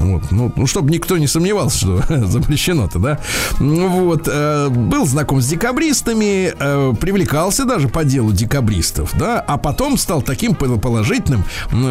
Вот, 0.00 0.30
ну, 0.30 0.52
ну, 0.54 0.66
чтобы 0.66 0.90
никто 0.90 1.16
не 1.18 1.26
сомневался, 1.26 1.78
что 1.78 2.02
запрещено-то, 2.26 2.98
да. 2.98 3.18
Вот, 3.58 4.28
э, 4.30 4.68
был 4.68 5.06
знаком 5.06 5.40
с 5.40 5.46
декабристами, 5.46 6.52
э, 6.58 6.94
привлекался 7.00 7.64
даже 7.64 7.88
по 7.88 8.04
делу 8.04 8.32
декабристов, 8.32 9.12
да, 9.18 9.40
а 9.40 9.56
потом 9.56 9.96
стал 9.96 10.22
таким 10.22 10.54
пол- 10.54 10.78
положительным, 10.78 11.44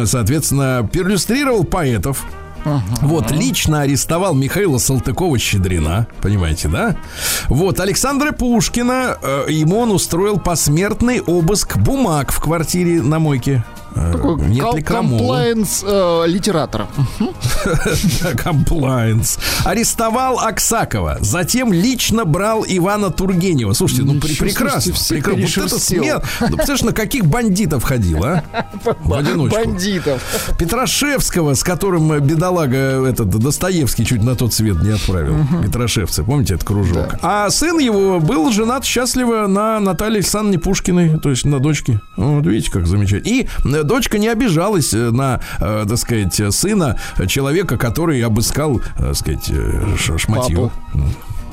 соответственно, 0.04 0.88
перлюстрировал 0.90 1.64
поэтов, 1.64 2.24
Вот, 3.00 3.30
лично 3.30 3.80
арестовал 3.82 4.34
Михаила 4.34 4.76
Салтыкова-Щедрина, 4.76 6.06
понимаете, 6.20 6.68
да? 6.68 6.96
Вот, 7.48 7.80
Александра 7.80 8.32
Пушкина, 8.32 9.16
э, 9.22 9.46
ему 9.48 9.78
он 9.78 9.90
устроил 9.90 10.38
посмертный 10.38 11.20
обыск 11.20 11.78
бумаг 11.78 12.30
в 12.32 12.40
квартире 12.40 13.00
на 13.02 13.18
мойке. 13.18 13.64
Э, 13.94 14.12
Такой 14.12 14.36
Нет 14.48 14.74
ли 14.74 14.82
комплайенс 14.82 15.84
э, 15.86 16.24
литератора. 16.26 16.88
Комплайнс. 18.42 19.38
Арестовал 19.64 20.38
Аксакова. 20.38 21.18
Затем 21.20 21.72
лично 21.72 22.24
брал 22.24 22.64
Ивана 22.66 23.10
Тургенева. 23.10 23.72
Слушайте, 23.72 24.04
ну 24.04 24.20
прекрасно. 24.20 24.46
прекрасно. 24.46 24.92
Вот 24.92 25.10
это 25.10 25.30
перешерстил. 25.36 25.78
смел. 25.78 26.22
Ну, 26.40 26.56
представляешь, 26.56 26.82
на 26.82 26.92
каких 26.92 27.26
бандитов 27.26 27.82
ходил, 27.82 28.24
а? 28.24 28.44
В 29.00 29.14
одиночку. 29.14 29.58
Бандитов. 29.58 30.22
Петрашевского, 30.58 31.54
с 31.54 31.62
которым 31.62 32.12
э, 32.12 32.20
бедолага 32.20 33.06
этот 33.06 33.30
Достоевский 33.30 34.04
чуть 34.04 34.22
на 34.22 34.36
тот 34.36 34.54
свет 34.54 34.82
не 34.82 34.90
отправил. 34.90 35.36
Петрашевцы, 35.62 36.22
помните, 36.22 36.54
это 36.54 36.64
кружок. 36.64 37.16
А 37.22 37.50
сын 37.50 37.78
его 37.78 38.20
был 38.20 38.50
женат 38.52 38.84
счастливо 38.84 39.46
на 39.46 39.80
Наталье 39.80 40.18
Александровне 40.18 40.58
Пушкиной, 40.58 41.18
то 41.18 41.30
есть 41.30 41.44
на 41.44 41.58
дочке. 41.58 42.00
Вот 42.16 42.46
видите, 42.46 42.70
как 42.70 42.86
замечательно. 42.86 43.28
И 43.28 43.46
э, 43.64 43.79
дочка 43.84 44.18
не 44.18 44.28
обижалась 44.28 44.92
э, 44.94 45.10
на, 45.10 45.40
э, 45.60 45.84
так 45.88 45.98
сказать, 45.98 46.38
э, 46.40 46.50
сына 46.50 46.96
э, 47.18 47.26
человека, 47.26 47.76
который 47.76 48.20
обыскал, 48.22 48.80
э, 48.80 48.82
так 48.98 49.16
сказать, 49.16 49.50
э, 49.50 49.96
шматье. 50.18 50.70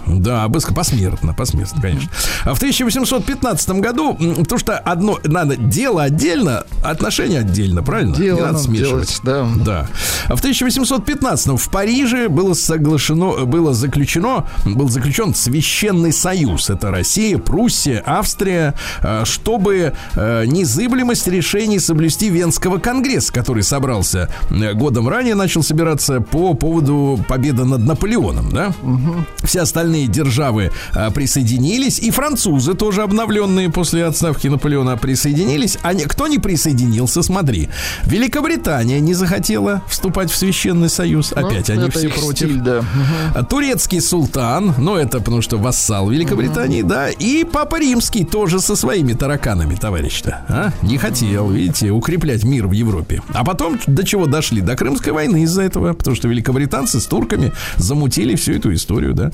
Да, 0.07 0.45
обыск 0.45 0.73
посмертно, 0.73 1.33
посмертно, 1.33 1.81
конечно. 1.81 2.09
А 2.43 2.53
в 2.53 2.57
1815 2.57 3.69
году, 3.81 4.13
потому 4.39 4.59
что 4.59 4.77
одно 4.77 5.19
надо 5.23 5.55
дело 5.57 6.03
отдельно, 6.03 6.63
отношения 6.83 7.39
отдельно, 7.39 7.83
правильно? 7.83 8.15
Дело 8.15 8.37
Не 8.37 8.43
надо 8.43 8.57
смешивать. 8.59 9.21
делать, 9.21 9.21
да. 9.23 9.47
Да. 9.63 9.87
А 10.27 10.35
в 10.35 10.39
1815 10.39 11.59
в 11.59 11.69
Париже 11.69 12.29
было 12.29 12.53
соглашено, 12.53 13.45
было 13.45 13.73
заключено, 13.73 14.45
был 14.65 14.89
заключен 14.89 15.33
священный 15.35 16.13
союз. 16.13 16.69
Это 16.69 16.91
Россия, 16.91 17.37
Пруссия, 17.37 18.01
Австрия, 18.05 18.73
э, 19.01 19.23
чтобы 19.25 19.93
э, 20.15 20.45
незыблемость 20.45 21.27
решений 21.27 21.79
соблюсти 21.79 22.29
Венского 22.29 22.77
конгресса, 22.77 23.33
который 23.33 23.63
собрался 23.63 24.29
э, 24.49 24.73
годом 24.73 25.07
ранее, 25.09 25.35
начал 25.35 25.63
собираться 25.63 26.21
по 26.21 26.53
поводу 26.53 27.19
победы 27.27 27.65
над 27.65 27.81
Наполеоном, 27.85 28.49
да? 28.51 28.73
Все 29.43 29.61
остальные 29.61 29.96
державы 30.05 30.71
а, 30.93 31.09
присоединились, 31.09 31.97
и 31.97 32.11
французы 32.11 32.75
тоже 32.75 33.01
обновленные 33.01 33.71
после 33.71 34.05
отставки 34.05 34.47
Наполеона 34.47 34.97
присоединились. 34.97 35.79
А 35.81 35.93
не- 35.93 36.03
кто 36.03 36.27
не 36.27 36.37
присоединился, 36.37 37.23
смотри. 37.23 37.69
Великобритания 38.03 38.99
не 38.99 39.13
захотела 39.13 39.81
вступать 39.87 40.29
в 40.29 40.35
Священный 40.35 40.89
Союз. 40.89 41.33
Ну, 41.35 41.47
Опять 41.47 41.69
они 41.69 41.83
это 41.87 41.97
все 41.97 42.09
против. 42.09 42.49
стиль, 42.49 42.59
да. 42.59 42.83
Турецкий 43.49 44.01
султан, 44.01 44.75
ну 44.77 44.95
это 44.95 45.19
потому 45.19 45.41
что 45.41 45.57
вассал 45.57 46.09
Великобритании, 46.09 46.81
да, 46.81 47.09
и 47.09 47.43
Папа 47.43 47.79
Римский 47.79 48.25
тоже 48.25 48.59
со 48.59 48.75
своими 48.75 49.13
тараканами, 49.13 49.75
товарищ-то, 49.75 50.45
а? 50.49 50.71
Не 50.81 50.97
хотел, 50.97 51.49
видите, 51.49 51.91
укреплять 51.91 52.43
мир 52.43 52.67
в 52.67 52.73
Европе. 52.73 53.21
А 53.33 53.43
потом 53.45 53.79
до 53.87 54.03
чего 54.05 54.25
дошли? 54.25 54.61
До 54.61 54.75
Крымской 54.75 55.13
войны 55.13 55.43
из-за 55.43 55.61
этого, 55.61 55.93
потому 55.93 56.15
что 56.15 56.27
великобританцы 56.27 56.99
с 56.99 57.05
турками 57.05 57.53
замутили 57.77 58.35
всю 58.35 58.53
эту 58.53 58.73
историю, 58.73 59.13
да. 59.13 59.31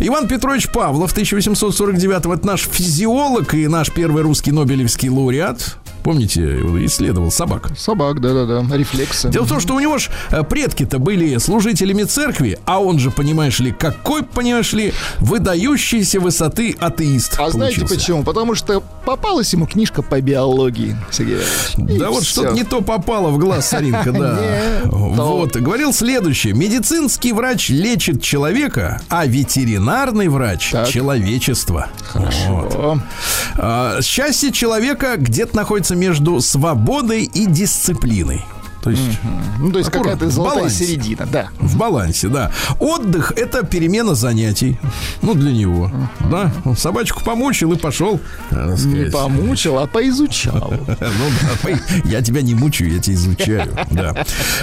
Иван 0.00 0.26
Петрович 0.26 0.68
Павлов, 0.70 1.12
1849 1.12 2.26
это 2.26 2.46
наш 2.46 2.62
физиолог 2.62 3.54
и 3.54 3.68
наш 3.68 3.92
первый 3.92 4.22
русский 4.22 4.50
Нобелевский 4.50 5.08
лауреат. 5.08 5.76
Помните, 6.04 6.60
исследовал 6.84 7.30
собак. 7.30 7.70
Собак, 7.78 8.20
да-да-да, 8.20 8.76
рефлексы. 8.76 9.30
Дело 9.30 9.44
в 9.44 9.48
том, 9.48 9.58
что 9.58 9.74
у 9.74 9.80
него 9.80 9.96
ж 9.98 10.10
э, 10.30 10.42
предки-то 10.44 10.98
были 10.98 11.38
служителями 11.38 12.02
церкви, 12.02 12.58
а 12.66 12.78
он 12.80 12.98
же, 12.98 13.10
понимаешь 13.10 13.58
ли, 13.58 13.72
какой, 13.72 14.22
понимаешь 14.22 14.72
ли, 14.74 14.92
выдающейся 15.20 16.20
высоты 16.20 16.76
атеист 16.78 17.40
А 17.40 17.50
знаете 17.50 17.80
получился. 17.80 17.94
почему? 18.00 18.22
Потому 18.22 18.54
что 18.54 18.82
попалась 19.06 19.52
ему 19.54 19.66
книжка 19.66 20.02
по 20.02 20.20
биологии, 20.20 20.94
Сергей 21.10 21.36
Валерьевич. 21.36 21.94
И 21.96 21.98
Да 21.98 22.10
вот 22.10 22.24
что-то 22.24 22.52
не 22.52 22.64
то 22.64 22.82
попало 22.82 23.30
в 23.30 23.38
глаз, 23.38 23.68
Саринка, 23.68 24.12
да. 24.12 24.38
Вот, 24.84 25.56
говорил 25.56 25.92
следующее. 25.94 26.52
Медицинский 26.52 27.32
врач 27.32 27.70
лечит 27.70 28.22
человека, 28.22 29.00
а 29.08 29.26
ветеринарный 29.26 30.28
врач 30.28 30.70
человечество. 30.90 31.88
Вот. 32.12 32.74
О, 32.74 32.98
А, 33.56 34.02
Счастье 34.02 34.52
человека 34.52 35.14
где-то 35.16 35.56
находится 35.56 35.93
между 35.94 36.40
свободой 36.40 37.24
и 37.24 37.46
дисциплиной. 37.46 38.44
То 38.84 38.90
есть 38.90 39.02
Ну, 39.58 39.72
то 39.72 39.78
есть 39.78 39.90
какая-то 39.90 40.28
золотая 40.28 40.56
балансе. 40.58 40.84
середина, 40.84 41.26
да. 41.26 41.48
В 41.58 41.78
балансе, 41.78 42.28
да. 42.28 42.50
Отдых– 42.78 43.32
это 43.36 43.64
перемена 43.64 44.14
занятий. 44.14 44.78
Ну, 45.22 45.32
для 45.34 45.52
него. 45.52 45.90
Да. 46.30 46.52
Он 46.66 46.76
собачку 46.76 47.24
помучил 47.24 47.72
и 47.72 47.76
пошел. 47.78 48.20
Не 48.50 49.10
помучил, 49.10 49.78
а 49.78 49.86
поизучал. 49.86 50.74
Ну 51.00 51.30
да, 51.62 51.78
я 52.04 52.20
тебя 52.20 52.42
не 52.42 52.54
мучаю, 52.54 52.92
я 52.92 52.98
тебя 53.00 53.14
изучаю. 53.14 53.68
Да. 53.90 54.12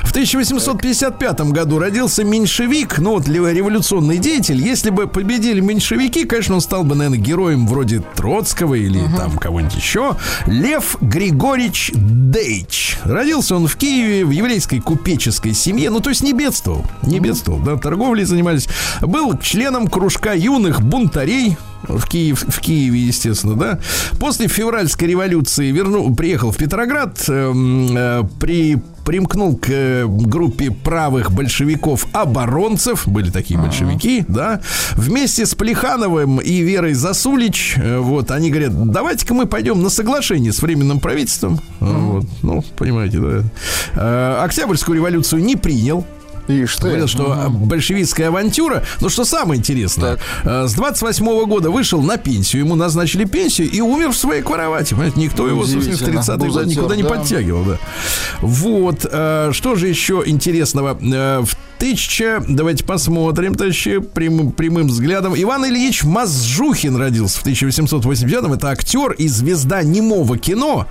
В 0.04 0.12
1855 0.12 1.42
году 1.52 1.80
родился 1.80 2.24
меньшевик, 2.24 3.00
ну 3.00 3.12
вот 3.14 3.28
революционный 3.28 4.20
деятель. 4.20 4.62
Если 4.62 4.92
бы 4.92 5.08
победили 5.08 5.62
меньшевики, 5.62 6.26
конечно, 6.26 6.56
он 6.56 6.62
стал 6.62 6.84
бы, 6.84 6.94
наверное, 6.96 7.18
героем 7.18 7.66
вроде 7.68 8.04
Троцкого 8.16 8.76
или 8.76 9.02
там 9.18 9.38
кого-нибудь 9.38 9.76
еще. 9.76 10.16
Лев 10.46 10.98
Григорьевич 11.02 11.92
Дейч. 11.96 12.98
Родился 13.04 13.56
он 13.56 13.68
в 13.68 13.76
Киеве 13.78 14.11
в 14.24 14.32
еврейской 14.32 14.80
купеческой 14.80 15.54
семье. 15.54 15.90
Ну, 15.90 16.00
то 16.00 16.10
есть 16.10 16.24
не 16.24 16.34
бедствовал. 16.34 16.86
Не 17.04 17.20
бедствовал, 17.20 17.60
да, 17.60 17.78
торговлей 17.78 18.26
занимались. 18.26 18.68
Был 19.02 19.38
членом 19.38 19.88
кружка 19.88 20.34
юных 20.34 20.82
бунтарей 20.82 21.58
в, 21.84 22.08
Киев, 22.08 22.46
в 22.48 22.60
Киеве, 22.60 23.00
естественно, 23.00 23.56
да. 23.56 23.80
После 24.20 24.48
февральской 24.48 25.08
революции 25.08 25.72
вернул, 25.72 26.14
приехал 26.16 26.52
в 26.52 26.58
Петроград, 26.58 27.24
эм, 27.28 27.96
э, 27.96 28.24
при, 28.40 28.78
примкнул 29.04 29.56
к 29.56 29.70
э, 29.70 30.06
группе 30.08 30.72
правых 30.72 31.32
большевиков-оборонцев, 31.32 33.08
были 33.08 33.30
такие 33.30 33.60
большевики, 33.60 34.26
да. 34.28 34.62
Вместе 34.96 35.46
с 35.46 35.56
Плехановым 35.56 36.40
и 36.40 36.62
Верой 36.62 36.94
Засулич, 36.94 37.76
э, 37.78 37.98
вот, 38.00 38.32
они 38.32 38.50
говорят, 38.50 38.92
давайте-ка 38.92 39.34
мы 39.34 39.46
пойдем 39.46 39.82
на 39.82 39.90
соглашение 39.90 40.54
с 40.54 40.62
Временным 40.62 41.00
правительством. 41.00 41.60
Вот, 41.80 42.26
ну, 42.44 42.64
понимаете, 42.78 43.20
да. 43.20 43.44
Э, 43.96 44.44
Октябрьскую 44.44 44.96
революцию 44.96 45.44
не 45.44 45.56
принял, 45.56 46.06
И 46.48 46.66
что? 46.66 46.88
Говорил, 46.88 47.08
что 47.08 47.34
э, 47.34 47.50
большевистская 47.50 48.28
авантюра. 48.28 48.84
Но 49.00 49.10
что 49.10 49.24
самое 49.26 49.60
интересное, 49.60 50.18
э, 50.44 50.68
с 50.68 50.74
28 50.74 51.46
года 51.46 51.70
вышел 51.72 52.02
на 52.02 52.18
пенсию, 52.18 52.64
ему 52.64 52.76
назначили 52.76 53.26
пенсию 53.26 53.70
и 53.70 53.80
умер 53.82 54.10
в 54.12 54.18
своей 54.18 54.42
кровати. 54.42 54.94
Понимаете, 54.94 55.20
никто 55.20 55.48
его, 55.48 55.62
собственно, 55.66 55.84
в 55.98 56.02
Удивительно. 56.02 56.20
30-е 56.20 56.50
годы 56.52 56.66
никуда 56.66 56.96
не 56.96 57.04
да. 57.04 57.10
подтягивал. 57.10 57.64
Да. 57.66 57.78
Вот. 58.42 59.06
э, 59.10 59.52
Что 59.54 59.76
же 59.76 59.88
еще 59.88 60.24
интересного? 60.26 60.98
Э, 61.02 61.42
В 61.42 61.56
тысяча, 61.82 62.44
давайте 62.48 62.84
посмотрим, 62.86 63.56
товарищи, 63.56 63.98
прямым, 63.98 64.52
прямым 64.52 64.86
взглядом. 64.86 65.34
Иван 65.36 65.66
Ильич 65.66 66.04
Мазжухин 66.04 66.96
родился 66.96 67.40
в 67.40 67.44
1880-м. 67.48 68.54
Это 68.54 68.70
актер 68.70 69.14
и 69.14 69.28
звезда 69.28 69.82
немого 69.82 70.38
кино. 70.38 70.86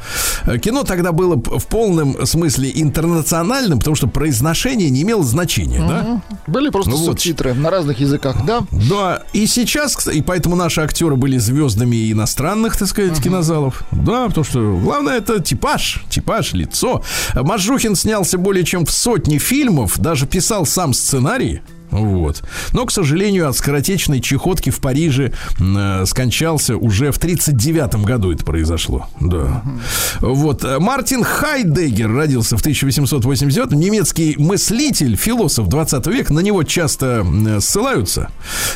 Э, 0.47 0.59
Кино 0.59 0.83
тогда 0.83 1.13
было 1.13 1.37
в 1.37 1.65
полном 1.69 2.27
смысле 2.27 2.73
интернациональным, 2.75 3.79
потому 3.79 3.95
что 3.95 4.09
произношение 4.09 4.91
не 4.91 5.03
имело 5.03 5.23
значения, 5.23 5.79
да? 5.79 6.23
Были 6.49 6.71
просто 6.71 6.91
Ну 6.91 6.97
вот. 6.97 7.07
субтитры 7.07 7.55
на 7.55 7.71
разных 7.71 8.01
языках, 8.01 8.45
да? 8.45 8.63
Да, 8.73 9.23
и 9.33 9.47
сейчас, 9.47 10.09
и 10.09 10.23
поэтому 10.23 10.57
наши 10.57 10.81
актеры 10.81 11.15
были 11.15 11.39
звездами 11.39 12.11
иностранных, 12.11 12.77
так 12.77 12.89
сказать, 12.89 13.23
кинозалов. 13.23 13.85
Да, 13.93 14.27
потому 14.27 14.45
что 14.45 14.77
главное 14.83 15.19
это 15.19 15.39
типаж, 15.39 16.03
типаж, 16.11 16.53
лицо. 16.53 17.05
Мажухин 17.37 17.95
снялся 17.95 18.39
более 18.39 18.65
чем 18.65 18.85
в 18.85 18.91
сотне 18.91 19.39
фильмов, 19.39 19.97
даже 20.01 20.27
писал 20.27 20.67
сам 20.67 20.80
сценарий. 20.95 21.61
Вот. 21.91 22.43
Но, 22.73 22.87
к 22.87 22.93
сожалению, 22.93 23.49
от 23.49 23.57
скоротечной 23.57 24.21
чехотки 24.21 24.71
в 24.71 24.79
Париже 24.79 25.33
э, 25.59 26.05
скончался 26.07 26.77
уже 26.77 27.11
в 27.11 27.19
39 27.19 27.97
году 28.05 28.33
это 28.33 28.45
произошло. 28.45 29.09
Да. 29.19 29.63
Вот. 30.21 30.65
Э, 30.65 30.79
Мартин 30.79 31.25
Хайдеггер 31.25 32.13
родился 32.15 32.57
в 32.57 32.61
1889 32.61 33.73
Немецкий 33.73 34.37
мыслитель, 34.39 35.17
философ 35.17 35.67
20 35.67 36.07
века. 36.07 36.33
На 36.33 36.41
него 36.41 36.63
часто 36.63 37.25
м, 37.25 37.61
ссылаются. 37.61 38.31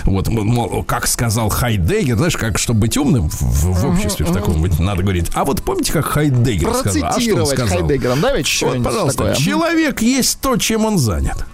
Вот, 0.05 0.27
мол, 0.29 0.83
как 0.83 1.07
сказал 1.07 1.51
Хайдеггер, 1.51 2.17
знаешь, 2.17 2.37
как, 2.37 2.59
чтобы 2.59 2.81
быть 2.81 2.97
умным 2.97 3.29
в, 3.31 3.40
в 3.43 3.87
обществе 3.87 4.27
в 4.27 4.33
таком 4.33 4.61
быть, 4.61 4.81
надо 4.81 5.05
говорить. 5.05 5.31
А 5.35 5.45
вот 5.45 5.62
помните, 5.62 5.93
как 5.93 6.07
Хайдеггер 6.07 6.75
сказал? 6.75 7.11
А 7.14 7.21
что 7.21 7.37
он 7.37 7.47
сказал? 7.47 7.79
Хайдеггером, 7.79 8.21
да, 8.21 8.37
ведь 8.37 8.61
Вот, 8.62 8.83
пожалуйста, 8.83 9.19
такое? 9.19 9.35
человек 9.37 10.03
есть 10.03 10.40
то, 10.40 10.57
чем 10.57 10.85
он 10.85 10.99
занят. 10.99 11.47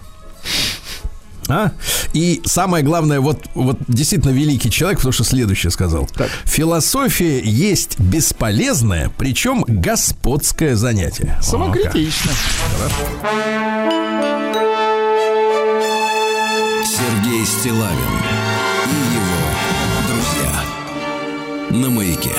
А? 1.51 1.71
И 2.13 2.41
самое 2.45 2.83
главное, 2.83 3.19
вот, 3.19 3.45
вот 3.53 3.77
действительно 3.87 4.31
великий 4.31 4.71
человек, 4.71 4.99
потому 4.99 5.11
что 5.11 5.23
следующее 5.23 5.71
сказал. 5.71 6.07
Так. 6.15 6.29
Философия 6.45 7.41
есть 7.41 7.99
бесполезное, 7.99 9.11
причем 9.17 9.63
господское 9.67 10.75
занятие. 10.75 11.37
Самокритично. 11.41 12.31
Сергей 16.85 17.45
Стилавин 17.45 17.97
и 18.85 19.15
его 19.15 19.41
друзья 20.07 21.81
на 21.81 21.89
маяке. 21.89 22.35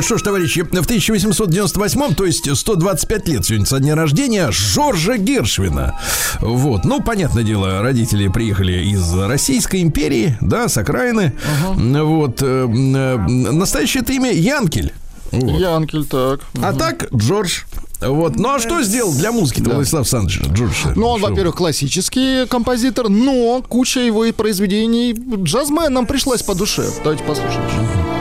Что 0.00 0.18
ж, 0.18 0.22
товарищи, 0.22 0.62
в 0.62 0.68
1898, 0.68 2.14
то 2.14 2.24
есть 2.24 2.56
125 2.56 3.28
лет 3.28 3.46
сегодня 3.46 3.66
со 3.66 3.78
дня 3.78 3.94
рождения 3.94 4.50
Жоржа 4.50 5.16
Гершвина. 5.16 5.98
Вот, 6.40 6.84
ну, 6.84 7.00
понятное 7.00 7.44
дело, 7.44 7.80
родители 7.80 8.28
приехали 8.28 8.84
из 8.84 9.14
Российской 9.14 9.82
империи, 9.82 10.36
да, 10.40 10.68
с 10.68 10.76
окраины. 10.76 11.34
Вот, 11.74 12.42
э, 12.42 12.46
э, 12.46 13.16
настоящее 13.16 14.02
это 14.02 14.12
имя 14.12 14.32
Янкель. 14.32 14.92
Вот. 15.30 15.60
Янкель, 15.60 16.04
так. 16.04 16.40
А 16.60 16.72
так 16.72 17.12
Джордж. 17.14 17.60
Вот. 18.00 18.36
Ну 18.36 18.50
а 18.50 18.58
что 18.58 18.82
сделал 18.82 19.12
для 19.14 19.32
музыки-то 19.32 19.70
Владислав 19.70 20.02
Александрович 20.02 20.40
Джордж? 20.52 20.74
Ну, 20.94 21.06
он, 21.06 21.20
во-первых, 21.20 21.56
классический 21.56 22.46
композитор, 22.46 23.08
но 23.08 23.62
куча 23.66 24.00
его 24.00 24.24
и 24.24 24.32
произведений 24.32 25.14
джазменам 25.14 26.06
пришлась 26.06 26.42
по 26.42 26.54
душе. 26.54 26.84
Давайте 27.02 27.24
послушаем. 27.24 27.64
is 27.64 28.13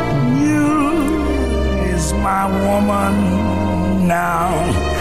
my 2.23 2.47
woman 2.47 4.07
now. 4.07 4.49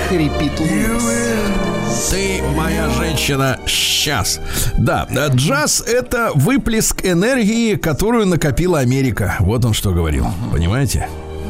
Хрипит 0.09 0.59
Луис. 0.59 2.11
Ты 2.11 2.43
моя 2.57 2.91
женщина 2.91 3.61
сейчас. 3.65 4.41
Да, 4.77 5.07
э, 5.09 5.29
джаз 5.33 5.83
это 5.87 6.33
выплеск 6.35 7.05
энергии, 7.05 7.77
которую 7.77 8.27
накопила 8.27 8.81
Америка. 8.81 9.37
Вот 9.39 9.65
он 9.65 9.73
что 9.73 9.93
говорил. 9.93 10.27
Понимаете? 10.51 11.09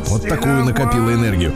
Вот 0.08 0.28
такую 0.28 0.64
накопила 0.64 1.14
энергию. 1.14 1.54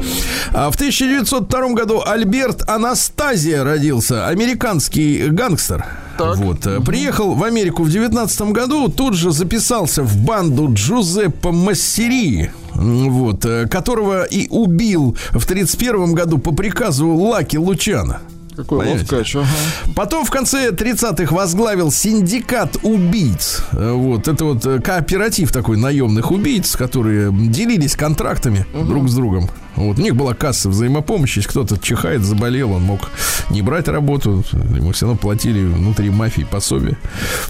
А 0.52 0.70
в 0.70 0.76
1902 0.76 1.68
году 1.74 2.02
Альберт 2.04 2.68
Анастазия 2.68 3.64
родился, 3.64 4.28
американский 4.28 5.28
гангстер. 5.28 5.84
Так. 6.16 6.36
Вот, 6.38 6.66
э, 6.66 6.80
приехал 6.80 7.34
в 7.34 7.44
Америку 7.44 7.82
в 7.82 7.90
19 7.90 8.52
году, 8.52 8.88
тут 8.88 9.14
же 9.14 9.30
записался 9.30 10.02
в 10.02 10.16
банду 10.16 10.72
Джузеппе 10.72 11.50
Массери, 11.50 12.50
вот, 12.76 13.44
э, 13.44 13.66
которого 13.68 14.24
и 14.24 14.48
убил 14.48 15.16
в 15.32 15.46
31 15.46 16.14
году 16.14 16.38
по 16.38 16.52
приказу 16.52 17.08
Лаки 17.08 17.56
Лучана. 17.56 18.20
Какой 18.56 18.78
Понимаете? 18.78 19.14
ловкач, 19.14 19.36
ага. 19.36 19.46
Потом 19.94 20.24
в 20.24 20.30
конце 20.30 20.70
30-х 20.70 21.34
возглавил 21.34 21.90
синдикат 21.92 22.78
убийц. 22.82 23.62
Э, 23.72 23.92
Вот, 23.92 24.28
это 24.28 24.44
вот 24.44 24.64
э, 24.64 24.80
кооператив 24.80 25.52
такой 25.52 25.76
наемных 25.76 26.30
убийц, 26.30 26.74
которые 26.76 27.30
делились 27.32 27.96
контрактами 27.96 28.64
друг 28.72 29.08
с 29.08 29.14
другом. 29.14 29.50
Вот, 29.76 29.98
у 29.98 30.02
них 30.02 30.16
была 30.16 30.34
касса 30.34 30.68
взаимопомощи, 30.68 31.38
если 31.38 31.50
кто-то 31.50 31.78
чихает, 31.78 32.22
заболел, 32.22 32.72
он 32.72 32.82
мог 32.82 33.10
не 33.50 33.62
брать 33.62 33.88
работу, 33.88 34.42
ему 34.52 34.92
все 34.92 35.06
равно 35.06 35.18
платили 35.18 35.62
внутри 35.64 36.10
мафии 36.10 36.46
пособие. 36.50 36.96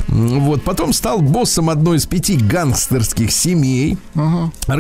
Вот, 0.09 0.63
потом 0.65 0.93
стал 0.93 1.21
боссом 1.21 1.71
одной 1.71 1.99
из 1.99 2.07
пяти 2.07 2.37
гангстерских 2.37 3.31
семей 3.31 3.97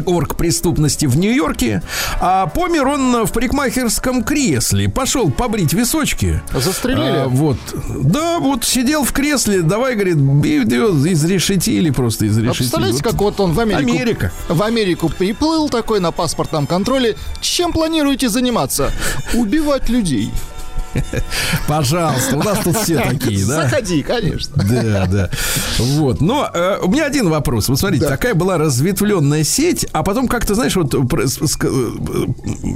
орг 0.07 0.37
преступности 0.37 1.07
в 1.07 1.17
Нью-Йорке, 1.17 1.83
а 2.21 2.47
помер 2.49 2.87
он 2.89 3.25
в 3.25 3.33
парикмахерском 3.33 4.25
кресле, 4.25 4.89
пошел 4.89 5.31
побрить 5.31 5.73
височки. 5.73 6.43
Застрелили? 6.53 7.25
А, 7.25 7.29
вот. 7.29 7.59
Да, 8.03 8.39
вот 8.41 8.65
сидел 8.65 9.05
в 9.05 9.13
кресле, 9.13 9.63
давай, 9.63 9.95
говорит, 9.95 10.17
изрешетили 10.17 11.91
просто, 11.91 12.25
А 12.25 12.29
изрешетили. 12.29 12.59
представляете, 12.59 12.97
Вот. 12.97 13.13
как 13.13 13.21
вот 13.21 13.41
он 13.41 13.53
в 13.53 13.61
Америку, 13.61 13.91
Америка. 13.93 14.33
в 14.49 14.63
Америку 14.63 15.09
приплыл 15.09 15.69
такой 15.69 16.01
на 16.01 16.13
паспортном 16.13 16.67
контроле. 16.67 17.17
Чем 17.41 17.72
планируете 17.72 18.28
заниматься? 18.28 18.93
Убивать 19.34 19.89
людей. 19.89 20.30
Пожалуйста, 21.69 22.37
у 22.37 22.43
нас 22.43 22.59
тут 22.65 22.77
все 22.79 22.99
такие, 23.01 23.45
да? 23.47 23.63
Заходи, 23.63 24.03
конечно. 24.03 24.63
Да, 24.63 25.07
да. 25.07 25.31
Вот. 25.79 26.21
Но 26.21 26.49
э, 26.53 26.79
у 26.83 26.89
меня 26.91 27.07
один 27.07 27.29
вопрос. 27.29 27.69
Вот 27.69 27.79
смотрите, 27.79 28.05
Да. 28.05 28.11
такая 28.11 28.35
была 28.35 28.59
разветвленная 28.59 29.45
сеть, 29.45 29.87
а 29.93 30.03
потом 30.03 30.29
как-то, 30.29 30.55
знаешь, 30.55 30.77
вот 30.77 30.95
э, 30.95 30.99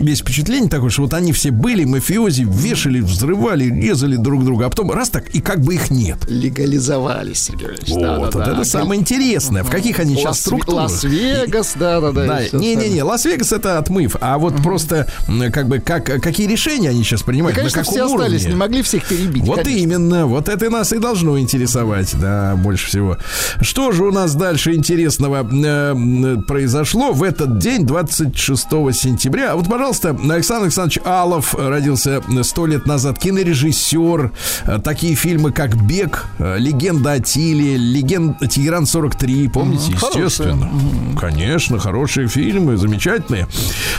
есть 0.03 0.23
впечатление 0.23 0.69
такое, 0.71 0.91
что 0.91 1.03
вот 1.03 1.15
они 1.15 1.33
все 1.33 1.51
были, 1.51 1.85
мафиози, 1.85 2.43
вешали, 2.49 3.01
взрывали, 3.01 3.65
резали 3.65 4.17
друг 4.17 4.45
друга, 4.45 4.67
а 4.67 4.71
потом 4.71 4.91
раз 4.91 5.11
так, 5.11 5.29
и 5.35 5.41
как 5.41 5.61
бы 5.61 5.75
их 5.75 5.91
нет. 5.91 6.19
Легализовались, 6.29 7.43
Сергей. 7.43 7.69
Вот, 7.89 8.35
вот 8.35 8.35
Да-да-да. 8.35 8.53
это 8.53 8.65
самое 8.65 9.01
интересное. 9.01 9.63
В 9.65 9.71
каких 9.71 9.99
они 10.01 10.15
сейчас 10.15 10.27
Лас- 10.27 10.41
структурах? 10.41 10.83
Лас-Вегас, 10.91 11.73
да-да-да. 11.77 12.27
Да, 12.27 12.59
не-не-не. 12.59 13.03
Лас-Вегас 13.03 13.53
это 13.53 13.79
отмыв, 13.79 14.17
а 14.21 14.39
вот 14.39 14.57
просто 14.63 15.07
как 15.53 15.69
бы 15.69 15.79
как 15.81 16.05
какие 16.05 16.47
решения 16.47 16.91
они 16.91 17.03
сейчас 17.05 17.23
принимают, 17.23 17.57
на 17.57 17.71
каком 17.71 17.95
остались, 18.17 18.47
не 18.47 18.55
могли 18.55 18.83
всех 18.83 19.07
перебить. 19.07 19.45
Вот 19.45 19.63
конечно. 19.63 19.79
именно, 19.83 20.27
вот 20.27 20.49
это 20.49 20.71
нас 20.71 20.93
и 20.93 20.99
должно 20.99 21.39
интересовать, 21.39 22.15
да, 22.19 22.55
больше 22.57 22.87
всего. 22.87 23.17
Что 23.61 23.93
же 23.93 24.05
у 24.05 24.13
нас 24.13 24.35
дальше 24.35 24.75
интересного 24.75 25.47
э, 25.51 26.37
произошло 26.47 27.13
в 27.13 27.23
этот 27.23 27.59
день, 27.59 27.87
26 27.87 28.63
сентября? 28.93 29.53
А 29.53 29.57
Вот, 29.57 29.69
пожалуйста, 29.69 30.11
Александр 30.11 30.65
Александрович 30.65 30.99
Алов 31.05 31.55
родился 31.55 32.23
сто 32.43 32.67
лет 32.67 32.87
назад, 32.87 33.19
кинорежиссер. 33.19 34.33
Э, 34.67 34.79
Такие 34.83 35.15
фильмы, 35.15 35.53
как 35.53 35.77
«Бег», 35.87 36.27
э, 36.39 36.57
«Легенда 36.59 37.13
о 37.13 37.21
Тиле», 37.21 37.77
«Легенда 37.77 38.47
Тегеран-43», 38.47 39.51
помните, 39.51 39.97
Хорошие. 39.97 40.25
естественно. 40.25 40.71
Конечно, 41.19 41.79
хорошие 41.79 42.29
фильмы, 42.29 42.77
замечательные. 42.77 43.47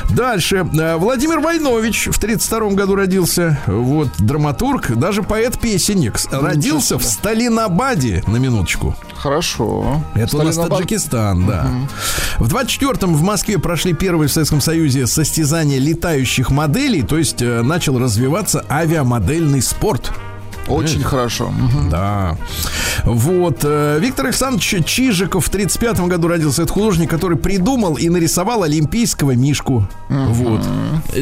Дальше. 0.09 0.68
Э, 0.74 0.97
Владимир 0.97 1.39
Войнович 1.39 2.07
в 2.12 2.20
32 2.20 2.72
году 2.72 2.95
родился. 2.95 3.59
Вот, 3.68 4.01
драматург, 4.18 4.91
даже 4.91 5.24
поэт-песенник. 5.24 6.20
Родился 6.32 6.97
в 6.97 7.04
Сталинабаде, 7.04 8.24
на 8.28 8.38
минуточку. 8.38 8.95
Хорошо. 9.16 10.02
Это 10.16 10.38
у 10.38 10.41
нас 10.41 10.56
Таджикистан, 10.56 11.45
да. 11.45 11.68
В 12.38 12.54
24-м 12.54 13.16
в 13.16 13.22
Москве 13.22 13.60
прошли 13.60 13.93
первые 13.93 14.28
в 14.28 14.32
Советском 14.32 14.62
Союзе 14.62 15.08
состязания 15.08 15.80
летающих 15.80 16.49
моделей, 16.49 17.04
то 17.04 17.18
есть 17.18 17.41
э, 17.41 17.62
начал 17.62 17.99
развиваться 17.99 18.66
авиамодельный 18.70 19.62
спорт. 19.62 20.12
Очень 20.68 21.03
хорошо. 21.03 21.49
Мгм. 21.49 21.89
Да. 21.89 22.38
Вот. 23.03 23.59
э, 23.64 23.99
Виктор 23.99 24.26
Александрович 24.26 24.86
Чижиков 24.86 25.45
в 25.45 25.49
35 25.49 25.99
году 26.07 26.28
родился. 26.28 26.64
Это 26.64 26.74
художник, 26.74 27.09
который 27.09 27.38
придумал 27.38 27.95
и 27.95 28.09
нарисовал 28.09 28.64
олимпийского 28.64 29.32
мишку. 29.32 29.88
Вот. 30.09 30.62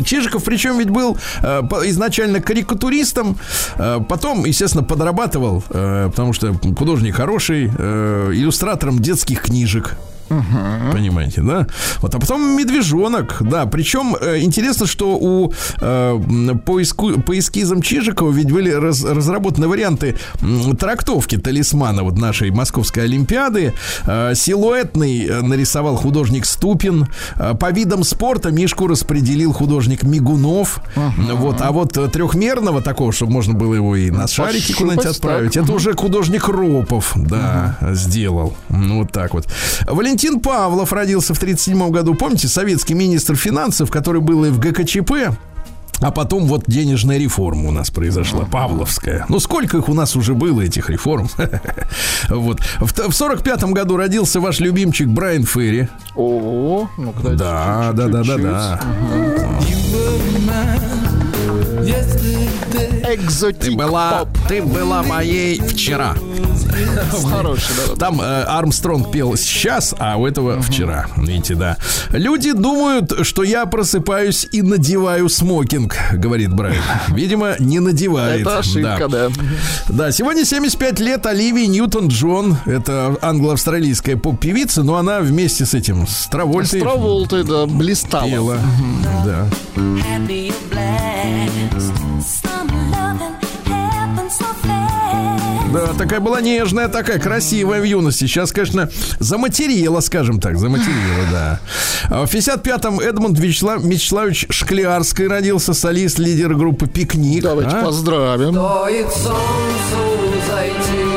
Чижиков, 0.06 0.44
причем 0.44 0.78
ведь 0.80 0.90
был 0.90 1.18
э, 1.42 1.62
изначально 1.86 2.40
карикатуристом, 2.42 3.38
э, 3.78 4.00
потом, 4.08 4.46
естественно, 4.46 4.84
подрабатывал, 4.84 5.64
э, 5.70 6.10
потому 6.10 6.34
что 6.34 6.54
художник 6.78 7.16
хороший, 7.16 7.72
э, 7.78 8.32
иллюстратором 8.34 9.00
детских 9.00 9.42
книжек. 9.44 9.98
Понимаете, 10.92 11.42
да? 11.42 11.68
Вот, 11.98 12.14
а 12.16 12.20
потом 12.20 12.56
медвежонок, 12.58 13.38
да. 13.42 13.66
Причем 13.66 14.16
э, 14.20 14.40
интересно, 14.40 14.86
что 14.86 15.18
у 15.20 15.52
э, 15.82 16.20
по, 16.66 16.80
по 17.26 17.40
эскизам 17.40 17.82
Чижикова 17.82 18.32
ведь 18.32 18.52
были 18.52 18.70
раз- 18.72 19.04
разработаны 19.04 19.68
варианты 19.68 20.16
м, 20.42 20.76
трактовки 20.78 21.38
талисмана 21.38 22.04
вот 22.04 22.18
нашей 22.18 22.52
Московской 22.52 23.04
Олимпиады. 23.04 23.74
Э, 24.06 24.34
силуэтный 24.36 25.26
э, 25.26 25.42
нарисовал 25.42 25.96
художник 25.96 26.46
Ступин. 26.46 27.08
Э, 27.36 27.54
по 27.60 27.72
видам 27.72 28.04
спорта 28.04 28.52
Мишку 28.52 28.88
распределил 28.88 29.52
художник 29.54 30.04
Мигунов. 30.04 30.82
Вот, 30.96 31.62
а 31.62 31.72
вот 31.72 31.98
э, 31.98 32.08
трехмерного 32.08 32.82
такого, 32.82 33.12
чтобы 33.12 33.32
можно 33.32 33.54
было 33.54 33.74
его 33.74 33.96
и 33.96 34.12
на 34.12 34.28
шарике 34.28 34.74
куда-нибудь 34.74 35.06
отправить, 35.06 35.54
так. 35.54 35.64
это 35.64 35.74
уже 35.74 35.94
художник 35.96 36.48
Ропов, 36.48 37.14
да, 37.16 37.78
сделал. 37.94 38.56
Ну, 38.70 39.00
вот 39.00 39.12
так 39.12 39.34
вот. 39.34 39.48
Валентин 39.88 40.19
Павлов 40.42 40.92
родился 40.94 41.34
в 41.34 41.40
37 41.40 41.90
году. 41.92 42.14
Помните, 42.14 42.48
советский 42.48 42.94
министр 42.94 43.36
финансов, 43.36 43.90
который 43.90 44.22
был 44.22 44.46
и 44.46 44.50
в 44.50 44.60
ГКЧП, 44.60 45.36
а 46.02 46.12
потом 46.12 46.46
вот 46.46 46.64
денежная 46.68 47.18
реформа 47.18 47.70
у 47.70 47.72
нас 47.72 47.90
произошла, 47.90 48.46
Павловская. 48.46 49.26
Ну, 49.28 49.40
сколько 49.40 49.78
их 49.78 49.90
у 49.90 49.94
нас 49.94 50.16
уже 50.16 50.34
было, 50.34 50.62
этих 50.62 50.90
реформ? 50.90 51.30
Вот. 52.30 52.62
В 52.80 52.88
в 52.88 53.22
45-м 53.22 53.74
году 53.74 53.98
родился 53.98 54.40
ваш 54.40 54.60
любимчик 54.60 55.08
Брайан 55.08 55.44
Ферри. 55.44 55.88
О, 56.16 56.88
дайте 56.98 57.38
Да, 57.38 57.92
да, 57.94 58.08
да, 58.08 58.24
да, 58.24 58.38
да. 58.38 58.80
Экзотик 61.90 63.60
Ты 63.60 63.72
была, 63.72 64.20
поп. 64.20 64.30
ты 64.48 64.62
была 64.62 65.02
моей 65.02 65.60
вчера. 65.60 66.16
Хороший, 67.28 67.76
да, 67.76 67.94
да. 67.94 67.96
Там 67.96 68.22
э, 68.22 68.44
Армстронг 68.44 69.12
пел 69.12 69.36
сейчас, 69.36 69.96
а 69.98 70.18
у 70.18 70.28
этого 70.28 70.62
вчера. 70.62 71.08
Видите, 71.18 71.56
да. 71.56 71.78
Люди 72.12 72.54
думают, 72.54 73.26
что 73.26 73.44
я 73.44 73.66
просыпаюсь 73.66 74.48
и 74.52 74.62
надеваю 74.62 75.30
смокинг, 75.30 75.96
говорит 76.14 76.54
Брайан. 76.54 76.82
Видимо, 77.10 77.56
не 77.60 77.80
надевает. 77.80 78.42
Это 78.42 78.60
ошибка, 78.60 79.08
да. 79.10 79.30
Да, 79.90 80.12
сегодня 80.12 80.46
75 80.46 81.00
лет 81.00 81.26
Оливии 81.26 81.66
Ньютон-Джон. 81.66 82.58
Это 82.66 83.18
англо-австралийская 83.22 84.16
поп-певица, 84.16 84.84
но 84.84 84.96
она 84.96 85.22
вместе 85.22 85.66
с 85.66 85.74
этим, 85.74 86.08
с 86.08 86.28
Травольтой 86.28 86.82
Траволты, 86.82 87.44
да, 87.44 87.66
блистала. 87.66 88.30
пела. 88.30 88.58
Да. 89.26 89.48
Да, 95.72 95.94
такая 95.98 96.20
была 96.20 96.42
нежная, 96.42 96.88
такая 96.88 97.20
красивая 97.20 97.80
в 97.80 97.84
юности. 97.84 98.26
Сейчас, 98.26 98.52
конечно, 98.52 98.90
заматерила, 99.20 100.00
скажем 100.00 100.40
так, 100.40 100.58
заматерила, 100.58 101.26
да. 101.32 101.60
А 102.10 102.26
В 102.26 102.34
55-м 102.34 103.00
Эдмунд 103.00 103.38
Вячеслав, 103.38 103.84
Вячеславович 103.84 104.48
Шклярский 104.50 105.28
родился, 105.28 105.74
солист, 105.76 106.18
лидер 106.18 106.56
группы 106.56 106.88
«Пикник». 106.88 107.44
Давайте 107.44 107.76
А? 107.76 107.84
поздравим. 107.84 108.54
Стоит 108.54 109.10
солнцу 109.12 110.34
зайти, 110.50 111.09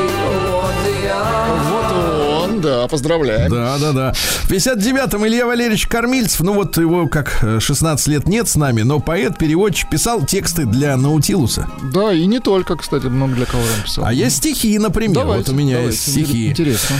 да, 2.83 2.87
поздравляем. 2.87 3.49
Да, 3.49 3.77
да, 3.79 3.91
да. 3.91 4.13
В 4.13 4.51
59-м 4.51 5.25
Илья 5.25 5.45
Валерьевич 5.45 5.87
Кормильцев, 5.87 6.41
ну 6.41 6.53
вот 6.53 6.77
его 6.77 7.07
как 7.07 7.39
э, 7.41 7.59
16 7.59 8.07
лет 8.07 8.27
нет 8.27 8.47
с 8.47 8.55
нами, 8.55 8.81
но 8.81 8.99
поэт, 8.99 9.37
переводчик, 9.37 9.89
писал 9.89 10.25
тексты 10.25 10.65
для 10.65 10.97
Наутилуса. 10.97 11.67
Да, 11.93 12.11
и 12.13 12.25
не 12.25 12.39
только, 12.39 12.75
кстати, 12.75 13.05
много 13.05 13.35
для 13.35 13.45
кого 13.45 13.63
он 13.63 13.83
писал. 13.83 14.05
А 14.05 14.13
есть 14.13 14.37
стихи, 14.37 14.77
например. 14.79 15.15
Давайте, 15.15 15.51
вот 15.51 15.57
у 15.57 15.59
меня 15.59 15.75
давайте, 15.77 15.95
есть 15.95 16.11
стихи. 16.11 16.49
Интересно. 16.49 16.95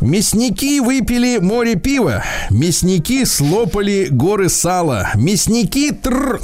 Мясники 0.00 0.80
выпили 0.80 1.38
море 1.38 1.76
пива, 1.76 2.24
мясники 2.50 3.24
слопали 3.24 4.08
горы 4.10 4.48
сала, 4.48 5.10
мясники 5.14 5.92
тр 5.92 6.40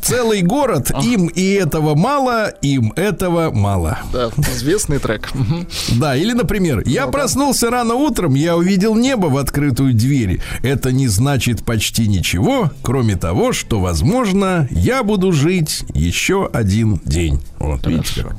целый 0.00 0.42
город, 0.42 0.90
им 1.02 1.26
и 1.26 1.52
этого 1.52 1.94
мало, 1.94 2.48
им 2.62 2.92
этого 2.96 3.50
мало. 3.50 3.98
Да, 4.12 4.30
известный 4.54 4.98
трек. 4.98 5.30
Да, 5.98 6.16
или, 6.16 6.32
например, 6.32 6.82
я 6.86 7.06
проснулся 7.06 7.70
рано 7.70 7.94
утром, 7.94 8.34
я 8.34 8.56
увидел 8.56 8.94
небо 8.94 9.26
в 9.26 9.36
открытую 9.36 9.94
дверь. 9.94 10.40
Это 10.62 10.92
не 10.92 11.08
значит 11.08 11.64
почти 11.64 12.08
ничего, 12.08 12.70
кроме 12.82 13.16
того, 13.16 13.52
что, 13.52 13.80
возможно, 13.80 14.68
я 14.70 15.02
буду 15.02 15.32
жить 15.32 15.84
еще 15.94 16.48
один 16.52 17.00
день. 17.04 17.40
Вот, 17.58 17.86
видите 17.86 18.22
как. 18.22 18.36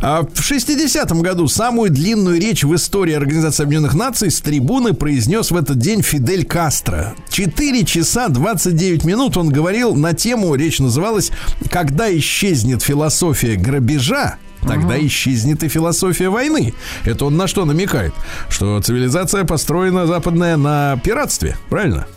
А 0.00 0.22
в 0.22 0.50
60-м 0.50 1.20
году 1.20 1.48
самую 1.48 1.90
длинную 1.90 2.40
речь 2.40 2.62
в 2.62 2.74
истории 2.74 3.14
Организации 3.14 3.64
Объединенных 3.64 3.94
Наций 3.94 4.30
с 4.30 4.40
трибуны 4.40 4.94
произнес 4.94 5.50
в 5.50 5.56
этот 5.56 5.78
день 5.78 6.02
Фидель 6.02 6.44
Кастро. 6.44 7.14
4 7.30 7.84
часа 7.84 8.28
29 8.28 9.04
минут 9.04 9.36
он 9.36 9.48
говорил 9.48 9.94
на 9.94 10.12
тему, 10.12 10.54
речь 10.66 10.80
называлась 10.80 11.30
«Когда 11.70 12.14
исчезнет 12.16 12.82
философия 12.82 13.56
грабежа, 13.56 14.36
Тогда 14.66 14.98
исчезнет 14.98 15.62
и 15.62 15.68
философия 15.68 16.28
войны. 16.28 16.74
Это 17.04 17.26
он 17.26 17.36
на 17.36 17.46
что 17.46 17.64
намекает? 17.64 18.12
Что 18.48 18.80
цивилизация 18.80 19.44
построена 19.44 20.08
западная 20.08 20.56
на 20.56 20.98
пиратстве, 21.04 21.56
правильно? 21.70 22.08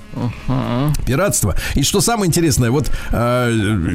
Пиратство. 1.05 1.55
И 1.75 1.83
что 1.83 2.01
самое 2.01 2.27
интересное, 2.27 2.71
вот 2.71 2.91
э, 3.11 3.49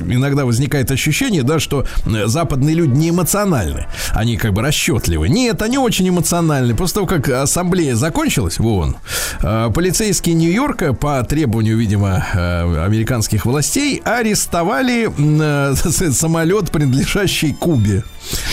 иногда 0.09 0.45
возникает 0.45 0.91
ощущение, 0.91 1.43
да, 1.43 1.59
что 1.59 1.87
э, 2.07 2.27
западные 2.27 2.75
люди 2.75 2.97
не 2.97 3.11
эмоциональны. 3.11 3.87
Они 4.13 4.37
как 4.37 4.53
бы 4.53 4.63
расчетливы. 4.63 5.29
Нет, 5.29 5.63
они 5.63 5.79
очень 5.79 6.09
эмоциональны. 6.09 6.75
После 6.75 6.95
того, 6.95 7.07
как 7.07 7.29
ассамблея 7.29 7.95
закончилась 7.95 8.59
в 8.59 8.67
ООН, 8.67 8.97
э, 9.43 9.71
полицейские 9.75 10.35
Нью-Йорка 10.35 10.93
по 10.93 11.23
требованию, 11.25 11.77
видимо, 11.77 12.25
э, 12.33 12.85
американских 12.85 13.47
властей 13.47 14.01
арестовали 14.05 15.11
э, 15.17 15.75
самолет, 16.13 16.71
принадлежащий 16.71 17.53
Кубе 17.53 18.05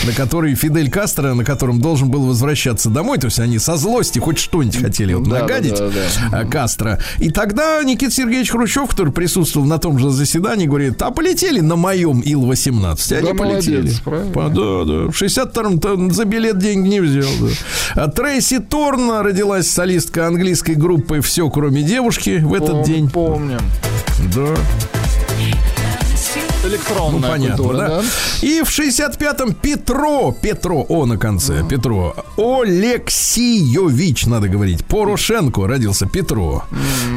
на 0.04 0.12
который 0.12 0.54
Фидель 0.54 0.90
Кастро, 0.90 1.34
на 1.34 1.44
котором 1.44 1.80
должен 1.80 2.10
был 2.10 2.22
возвращаться 2.26 2.90
домой. 2.90 3.18
То 3.18 3.26
есть 3.26 3.38
они 3.38 3.58
со 3.58 3.76
злости 3.76 4.18
хоть 4.18 4.38
что-нибудь 4.38 4.80
хотели 4.80 5.14
вот 5.14 5.28
Да, 5.28 5.40
нагадить 5.40 5.76
да, 5.76 5.88
да, 5.88 6.38
а, 6.40 6.44
Кастро. 6.44 6.98
И 7.18 7.30
тогда 7.30 7.82
Никита 7.82 8.12
Сергеевич 8.12 8.50
Хрущев, 8.50 8.88
который 8.90 9.12
присутствовал 9.12 9.66
на 9.66 9.78
том 9.78 9.98
же 9.98 10.10
заседании, 10.10 10.66
говорит, 10.66 11.00
а 11.02 11.10
полетели 11.10 11.60
на 11.60 11.76
моем 11.76 12.20
Ил-18. 12.20 13.16
Они 13.18 13.28
Да, 13.28 13.34
полетели. 13.34 13.76
молодец, 13.76 14.00
правильно. 14.00 14.32
По- 14.32 14.48
да, 14.48 14.84
да. 14.84 15.10
В 15.10 15.14
62-м 15.22 15.78
там 15.80 16.12
за 16.12 16.24
билет 16.24 16.58
деньги 16.58 16.88
не 16.88 17.00
взял. 17.00 17.30
да. 17.40 18.02
А 18.04 18.08
Трейси 18.08 18.58
Торна 18.58 19.22
родилась 19.22 19.68
солистка 19.70 20.26
английской 20.26 20.74
группы 20.74 21.20
«Все, 21.20 21.48
кроме 21.50 21.82
девушки» 21.82 22.38
в 22.42 22.54
этот 22.54 22.70
Пом- 22.70 22.84
день. 22.86 23.10
Помним. 23.10 23.60
Да. 24.34 24.54
Ну, 26.62 26.68
Электронная 26.68 27.30
понятно, 27.30 27.56
культура, 27.56 27.76
да? 27.76 27.88
да? 27.88 28.02
И 28.42 28.62
в 28.62 28.68
65-м 28.68 29.54
Петро, 29.54 30.32
Петро, 30.40 30.86
О 30.88 31.06
на 31.06 31.18
конце, 31.18 31.64
Петро, 31.68 32.14
Олексиевич, 32.36 34.26
надо 34.26 34.48
говорить, 34.48 34.84
Порошенко 34.84 35.66
родился 35.66 36.06
Петро. 36.06 36.64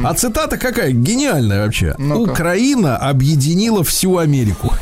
А 0.04 0.14
цитата 0.14 0.56
какая? 0.58 0.90
Гениальная 0.90 1.64
вообще. 1.64 1.94
Ну-ка. 1.98 2.30
Украина 2.32 2.96
объединила 2.96 3.84
всю 3.84 4.18
Америку. 4.18 4.72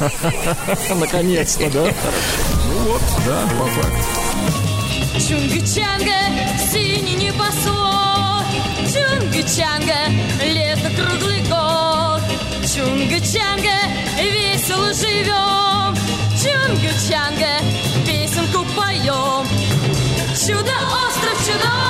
Наконец-то, 1.00 1.70
да? 1.70 1.84
Да, 3.26 3.42
по 3.58 3.66
факту. 3.66 3.96
Чунга-чанга, 5.18 6.20
синий 6.72 7.16
небосвод 7.16 8.46
Чунга-чанга, 8.86 10.10
лето 10.44 10.90
круглый 10.96 11.40
год 11.48 12.22
Чунга-чанга, 12.62 13.76
весело 14.22 14.92
живем. 14.92 15.94
Чунга-чанга, 16.40 17.62
песенку 18.06 18.64
поем. 18.76 19.46
Чудо-остров, 20.34 21.36
чудо-остров, 21.46 21.87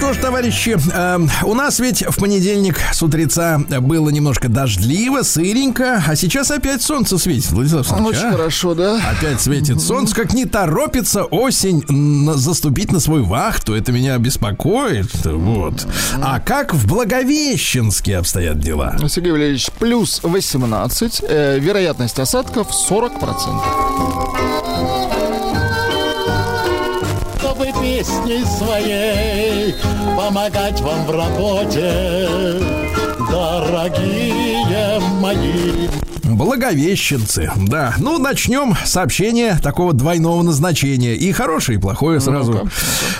Что 0.00 0.14
ж, 0.14 0.16
товарищи, 0.16 0.78
э, 0.94 1.18
у 1.44 1.52
нас 1.52 1.78
ведь 1.78 2.02
в 2.08 2.16
понедельник 2.18 2.80
с 2.90 3.02
утреца 3.02 3.58
было 3.58 4.08
немножко 4.08 4.48
дождливо, 4.48 5.20
сыренько, 5.22 6.02
а 6.06 6.16
сейчас 6.16 6.50
опять 6.50 6.80
солнце 6.80 7.18
светит, 7.18 7.50
Владислав 7.52 7.80
Александрович, 7.82 8.16
Очень 8.16 8.28
а? 8.28 8.32
хорошо, 8.32 8.74
да? 8.74 8.98
Опять 9.10 9.42
светит 9.42 9.78
солнце, 9.82 10.14
как 10.14 10.32
не 10.32 10.46
торопится 10.46 11.24
осень 11.24 11.84
на- 11.86 12.32
заступить 12.32 12.92
на 12.92 12.98
свой 12.98 13.20
вахту. 13.22 13.74
Это 13.74 13.92
меня 13.92 14.16
беспокоит. 14.16 15.10
Вот. 15.26 15.86
А 16.22 16.40
как 16.40 16.72
в 16.72 16.86
Благовещенске 16.86 18.16
обстоят 18.16 18.58
дела? 18.58 18.96
Сергей 19.06 19.32
Валерьевич, 19.32 19.68
плюс 19.78 20.20
18, 20.22 21.20
э, 21.28 21.58
вероятность 21.58 22.18
осадков 22.18 22.68
40%. 22.72 24.59
Песней 28.00 28.44
своей 28.46 29.74
помогать 30.16 30.80
вам 30.80 31.04
в 31.04 31.10
работе, 31.10 32.58
дорогие 33.30 34.98
мои. 35.20 35.99
Благовещенцы, 36.40 37.52
да. 37.54 37.94
Ну, 37.98 38.16
начнем 38.16 38.74
сообщение 38.86 39.58
такого 39.62 39.92
двойного 39.92 40.40
назначения. 40.40 41.14
И 41.14 41.32
хорошее, 41.32 41.76
и 41.76 41.80
плохое 41.80 42.18
сразу. 42.18 42.66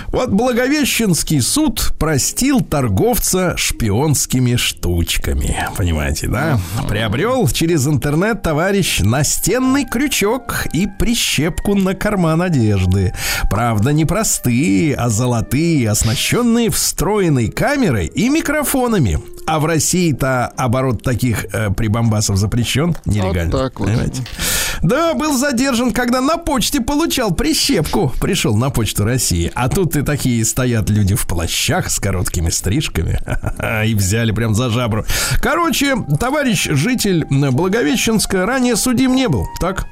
Вот 0.08 0.30
Благовещенский 0.30 1.42
суд 1.42 1.92
простил 1.98 2.62
торговца 2.62 3.58
шпионскими 3.58 4.56
штучками. 4.56 5.54
Понимаете, 5.76 6.28
да? 6.28 6.58
Приобрел 6.88 7.46
через 7.48 7.86
интернет 7.86 8.40
товарищ 8.40 9.00
настенный 9.00 9.84
крючок 9.84 10.66
и 10.72 10.86
прищепку 10.86 11.74
на 11.74 11.94
карман 11.94 12.40
одежды. 12.40 13.12
Правда, 13.50 13.92
не 13.92 14.06
простые, 14.06 14.94
а 14.94 15.10
золотые, 15.10 15.90
оснащенные 15.90 16.70
встроенной 16.70 17.48
камерой 17.48 18.06
и 18.06 18.30
микрофонами. 18.30 19.20
А 19.50 19.58
в 19.58 19.64
России-то 19.64 20.46
оборот 20.46 21.02
таких 21.02 21.44
э, 21.52 21.70
прибамбасов 21.70 22.36
запрещен. 22.36 22.94
Нелегально. 23.04 23.50
Вот 23.50 23.62
так 23.62 23.80
вот. 23.80 23.88
Понимаете? 23.88 24.22
Да, 24.80 25.12
был 25.14 25.36
задержан, 25.36 25.90
когда 25.92 26.20
на 26.20 26.36
почте 26.36 26.80
получал 26.80 27.32
прищепку. 27.32 28.12
Пришел 28.20 28.56
на 28.56 28.70
почту 28.70 29.04
России. 29.04 29.50
А 29.56 29.68
тут 29.68 29.96
и 29.96 30.02
такие 30.02 30.44
стоят 30.44 30.88
люди 30.88 31.16
в 31.16 31.26
плащах 31.26 31.90
с 31.90 31.98
короткими 31.98 32.48
стрижками. 32.48 33.20
И 33.86 33.94
взяли 33.96 34.30
прям 34.30 34.54
за 34.54 34.70
жабру. 34.70 35.04
Короче, 35.42 35.96
товарищ 36.20 36.68
житель 36.70 37.26
Благовещенска 37.28 38.46
ранее 38.46 38.76
судим 38.76 39.16
не 39.16 39.28
был. 39.28 39.48
Так? 39.58 39.88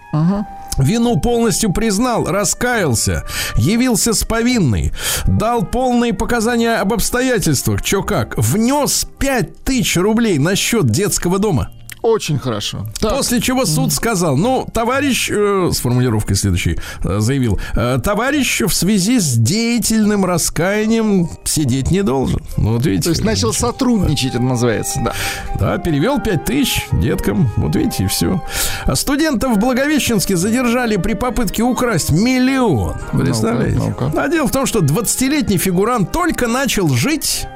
Вину 0.79 1.19
полностью 1.21 1.73
признал, 1.73 2.27
раскаялся, 2.27 3.25
явился 3.57 4.13
с 4.15 4.25
повинной, 4.25 4.93
дал 5.27 5.65
полные 5.65 6.13
показания 6.13 6.77
об 6.77 6.93
обстоятельствах, 6.93 7.83
чё 7.83 8.03
как, 8.03 8.37
внес 8.39 9.07
5000 9.19 9.97
рублей 9.97 10.39
на 10.39 10.57
счет 10.57 10.87
детского 10.87 11.39
дома. 11.39 11.71
Очень 12.03 12.39
хорошо. 12.39 12.87
Так, 13.01 13.17
После 13.17 13.41
чего 13.41 13.67
суд 13.67 13.93
сказал, 13.93 14.37
ну, 14.37 14.67
товарищ, 14.73 15.31
э, 15.31 15.71
с 15.73 15.79
формулировкой 15.79 16.37
следующей, 16.37 16.79
э, 17.05 17.19
заявил, 17.21 17.59
э, 17.75 17.99
товарищ 18.03 18.63
в 18.63 18.73
связи 18.73 19.19
с 19.19 19.35
деятельным 19.35 20.25
раскаянием 20.25 21.29
сидеть 21.45 21.91
не 21.91 22.03
должен. 22.03 22.41
Ну, 22.57 22.75
вот 22.75 22.87
видите. 22.87 23.05
то 23.05 23.11
есть 23.11 23.25
начал 23.25 23.53
сотрудничать, 23.53 24.35
это 24.35 24.43
называется, 24.43 25.01
да. 25.05 25.13
Да, 25.59 25.79
перевел 25.79 26.21
5 26.21 26.45
тысяч 26.45 26.87
деткам. 26.93 27.51
Вот 27.57 27.75
видите, 27.75 28.05
и 28.05 28.07
все. 28.07 28.43
А 28.85 28.95
студентов 28.95 29.57
в 29.57 29.59
Благовещенске 29.59 30.37
задержали 30.37 30.97
при 30.97 31.15
попытке 31.15 31.63
украсть 31.63 32.11
миллион. 32.11 32.97
Представляете? 33.13 33.79
Ну-ка, 33.79 34.05
ну-ка. 34.05 34.23
А 34.23 34.29
дело 34.29 34.47
в 34.47 34.53
том, 34.53 34.67
что 34.67 34.81
20-летний 34.81 35.59
фигурант 35.59 36.13
только 36.13 36.47
начал 36.47 36.89
жить, 36.89 37.47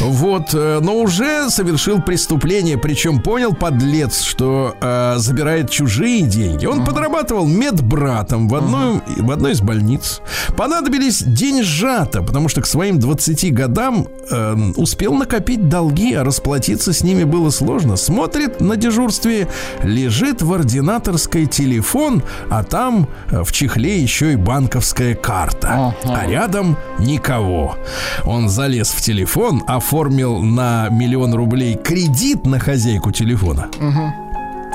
вот, 0.00 0.54
э, 0.54 0.80
но 0.80 0.96
уже 0.96 1.50
совершил 1.50 2.00
преступление, 2.00 2.78
причем 2.78 3.20
понял 3.20 3.52
подлец, 3.82 4.22
что 4.22 4.76
э, 4.80 5.14
забирает 5.16 5.68
чужие 5.68 6.22
деньги. 6.22 6.66
Он 6.66 6.84
подрабатывал 6.84 7.48
медбратом 7.48 8.48
в 8.48 8.54
одной, 8.54 9.00
в 9.16 9.30
одной 9.30 9.52
из 9.52 9.60
больниц. 9.60 10.20
Понадобились 10.56 11.22
деньжата, 11.22 12.22
потому 12.22 12.48
что 12.48 12.60
к 12.60 12.66
своим 12.66 13.00
20 13.00 13.52
годам 13.52 14.06
э, 14.30 14.56
успел 14.76 15.14
накопить 15.14 15.68
долги, 15.68 16.14
а 16.14 16.22
расплатиться 16.22 16.92
с 16.92 17.02
ними 17.02 17.24
было 17.24 17.50
сложно. 17.50 17.96
Смотрит 17.96 18.60
на 18.60 18.76
дежурстве, 18.76 19.48
лежит 19.82 20.42
в 20.42 20.52
ординаторской 20.52 21.46
телефон, 21.46 22.22
а 22.50 22.62
там 22.62 23.08
э, 23.30 23.42
в 23.42 23.50
чехле 23.50 24.00
еще 24.00 24.34
и 24.34 24.36
банковская 24.36 25.16
карта. 25.16 25.96
А 26.04 26.26
рядом 26.26 26.76
никого. 27.00 27.76
Он 28.24 28.48
залез 28.48 28.90
в 28.90 29.00
телефон, 29.00 29.64
оформил 29.66 30.38
на 30.38 30.88
миллион 30.88 31.34
рублей 31.34 31.74
кредит 31.74 32.46
на 32.46 32.60
хозяйку 32.60 33.10
телефона 33.10 33.71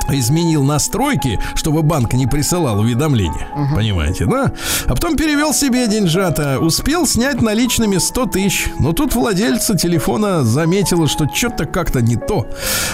изменил 0.10 0.64
настройки, 0.64 1.40
чтобы 1.56 1.84
банк 1.84 2.14
не 2.14 2.28
присылал 2.28 2.80
уведомления. 2.80 3.48
Понимаете, 3.76 4.26
да? 4.26 4.52
А 4.86 4.90
потом 4.90 5.16
перевел 5.16 5.54
себе 5.54 5.88
деньжата. 5.88 6.60
Успел 6.60 7.06
снять 7.06 7.42
наличными 7.42 7.98
100 7.98 8.26
тысяч. 8.28 8.68
Но 8.80 8.94
тут 8.94 9.16
владельца 9.16 9.76
телефона 9.78 10.44
заметила, 10.44 11.08
что 11.08 11.28
что-то 11.34 11.66
как-то 11.66 12.02
не 12.02 12.16
то. 12.16 12.48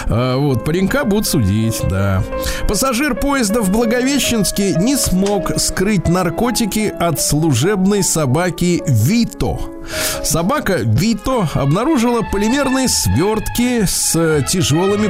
А, 0.06 0.36
вот, 0.36 0.64
паренька 0.64 1.04
будут 1.04 1.26
судить, 1.26 1.80
да. 1.88 2.22
Пассажир 2.68 3.14
поезда 3.14 3.60
в 3.60 3.70
Благовещенске 3.70 4.74
не 4.78 4.96
смог 4.96 5.58
скрыть 5.58 6.08
наркотики 6.08 6.92
от 6.98 7.20
служебной 7.20 8.02
собаки 8.02 8.82
Вито. 8.86 9.73
Собака 10.22 10.78
Вито 10.82 11.48
обнаружила 11.54 12.22
полимерные 12.22 12.88
свертки 12.88 13.84
с 13.84 14.44
тяжелыми 14.48 15.08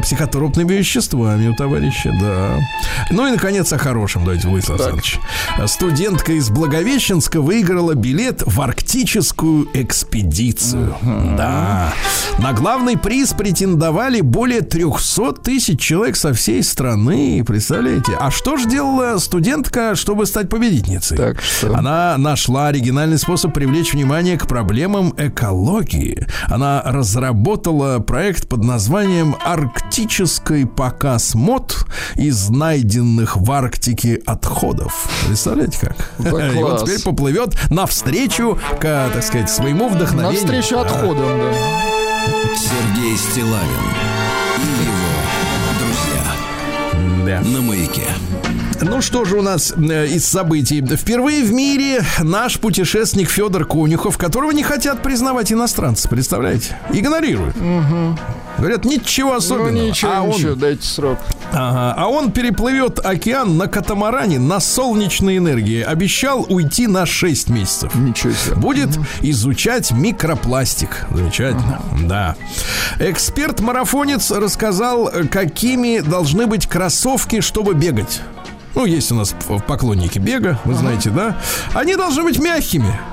психотропными 0.00 0.72
веществами 0.72 1.48
у 1.48 1.54
товарища, 1.54 2.12
да. 2.20 2.58
Ну 3.10 3.26
и, 3.26 3.32
наконец, 3.32 3.72
о 3.72 3.78
хорошем, 3.78 4.24
давайте, 4.24 4.48
Владислав 4.48 4.80
Александрович. 4.80 5.20
Студентка 5.66 6.32
из 6.32 6.50
Благовещенска 6.50 7.40
выиграла 7.40 7.94
билет 7.94 8.42
в 8.44 8.60
арктическую 8.60 9.68
экспедицию. 9.74 10.96
Да. 11.02 11.92
На 12.38 12.52
главный 12.52 12.96
приз 12.96 13.32
претендовали 13.32 14.20
более 14.20 14.62
300 14.62 15.32
тысяч 15.42 15.80
человек 15.80 16.16
со 16.16 16.32
всей 16.32 16.62
страны, 16.62 17.44
представляете? 17.46 18.16
А 18.18 18.30
что 18.30 18.56
же 18.56 18.68
делала 18.68 19.18
студентка, 19.18 19.94
чтобы 19.94 20.26
стать 20.26 20.48
победительницей? 20.48 21.16
Так 21.16 21.40
что? 21.42 21.74
Она 21.76 22.16
нашла 22.18 22.68
оригинальный 22.68 23.18
способ 23.18 23.52
привлечь 23.52 23.89
внимание 23.92 24.36
к 24.38 24.46
проблемам 24.46 25.14
экологии. 25.16 26.26
Она 26.46 26.82
разработала 26.84 27.98
проект 27.98 28.48
под 28.48 28.64
названием 28.64 29.36
«Арктический 29.44 30.66
показ 30.66 31.34
мод 31.34 31.86
из 32.14 32.50
найденных 32.50 33.36
в 33.36 33.50
Арктике 33.50 34.20
отходов». 34.26 35.08
Представляете 35.26 35.78
как? 35.80 35.96
Да 36.18 36.50
И 36.52 36.56
вот 36.56 36.84
теперь 36.84 37.02
поплывет 37.02 37.56
навстречу, 37.70 38.58
к, 38.80 39.10
так 39.12 39.22
сказать, 39.22 39.50
своему 39.50 39.88
вдохновению. 39.88 40.40
Навстречу 40.40 40.78
отходам, 40.78 41.38
да. 41.38 41.52
Сергей 42.56 43.16
Стилавин 43.16 44.19
Да. 47.24 47.40
на 47.40 47.60
маяке. 47.60 48.06
Ну 48.80 49.02
что 49.02 49.24
же 49.24 49.36
у 49.36 49.42
нас 49.42 49.74
э, 49.76 50.06
из 50.06 50.24
событий? 50.24 50.80
Впервые 50.80 51.44
в 51.44 51.52
мире 51.52 52.02
наш 52.20 52.58
путешественник 52.58 53.28
Федор 53.28 53.66
Конюхов, 53.66 54.16
которого 54.16 54.52
не 54.52 54.62
хотят 54.62 55.02
признавать 55.02 55.52
иностранцы, 55.52 56.08
представляете? 56.08 56.78
Игнорируют. 56.92 57.56
Говорят, 58.60 58.84
ничего 58.84 59.30
Ну 59.30 59.36
особенного. 59.36 59.70
ничего, 59.70 60.12
а, 60.14 60.22
он, 60.22 60.30
ничего, 60.30 60.54
дайте 60.54 60.86
срок. 60.86 61.18
ага, 61.52 61.94
а 61.96 62.06
он 62.08 62.30
переплывет 62.30 62.98
океан 63.04 63.56
на 63.56 63.66
катамаране 63.66 64.38
на 64.38 64.60
солнечной 64.60 65.38
энергии. 65.38 65.82
Обещал 65.82 66.44
уйти 66.48 66.86
на 66.86 67.06
6 67.06 67.48
месяцев. 67.48 67.94
Ничего 67.94 68.32
себе. 68.32 68.56
Будет 68.56 68.90
изучать 69.22 69.90
микропластик. 69.90 71.06
Замечательно. 71.10 71.80
Да. 72.02 72.36
Эксперт-марафонец 72.98 74.30
рассказал, 74.30 75.08
э, 75.08 75.24
какими 75.24 76.00
должны 76.00 76.46
быть 76.46 76.66
кроссовки, 76.66 77.40
чтобы 77.40 77.74
бегать. 77.74 78.20
Ну, 78.74 78.84
есть 78.84 79.10
у 79.12 79.14
нас 79.14 79.34
поклонники 79.66 80.18
бега, 80.18 80.58
вы 80.64 80.74
знаете, 80.74 81.10
да? 81.10 81.36
Они 81.74 81.96
должны 81.96 82.22
быть 82.22 82.38
мягкими. 82.38 82.98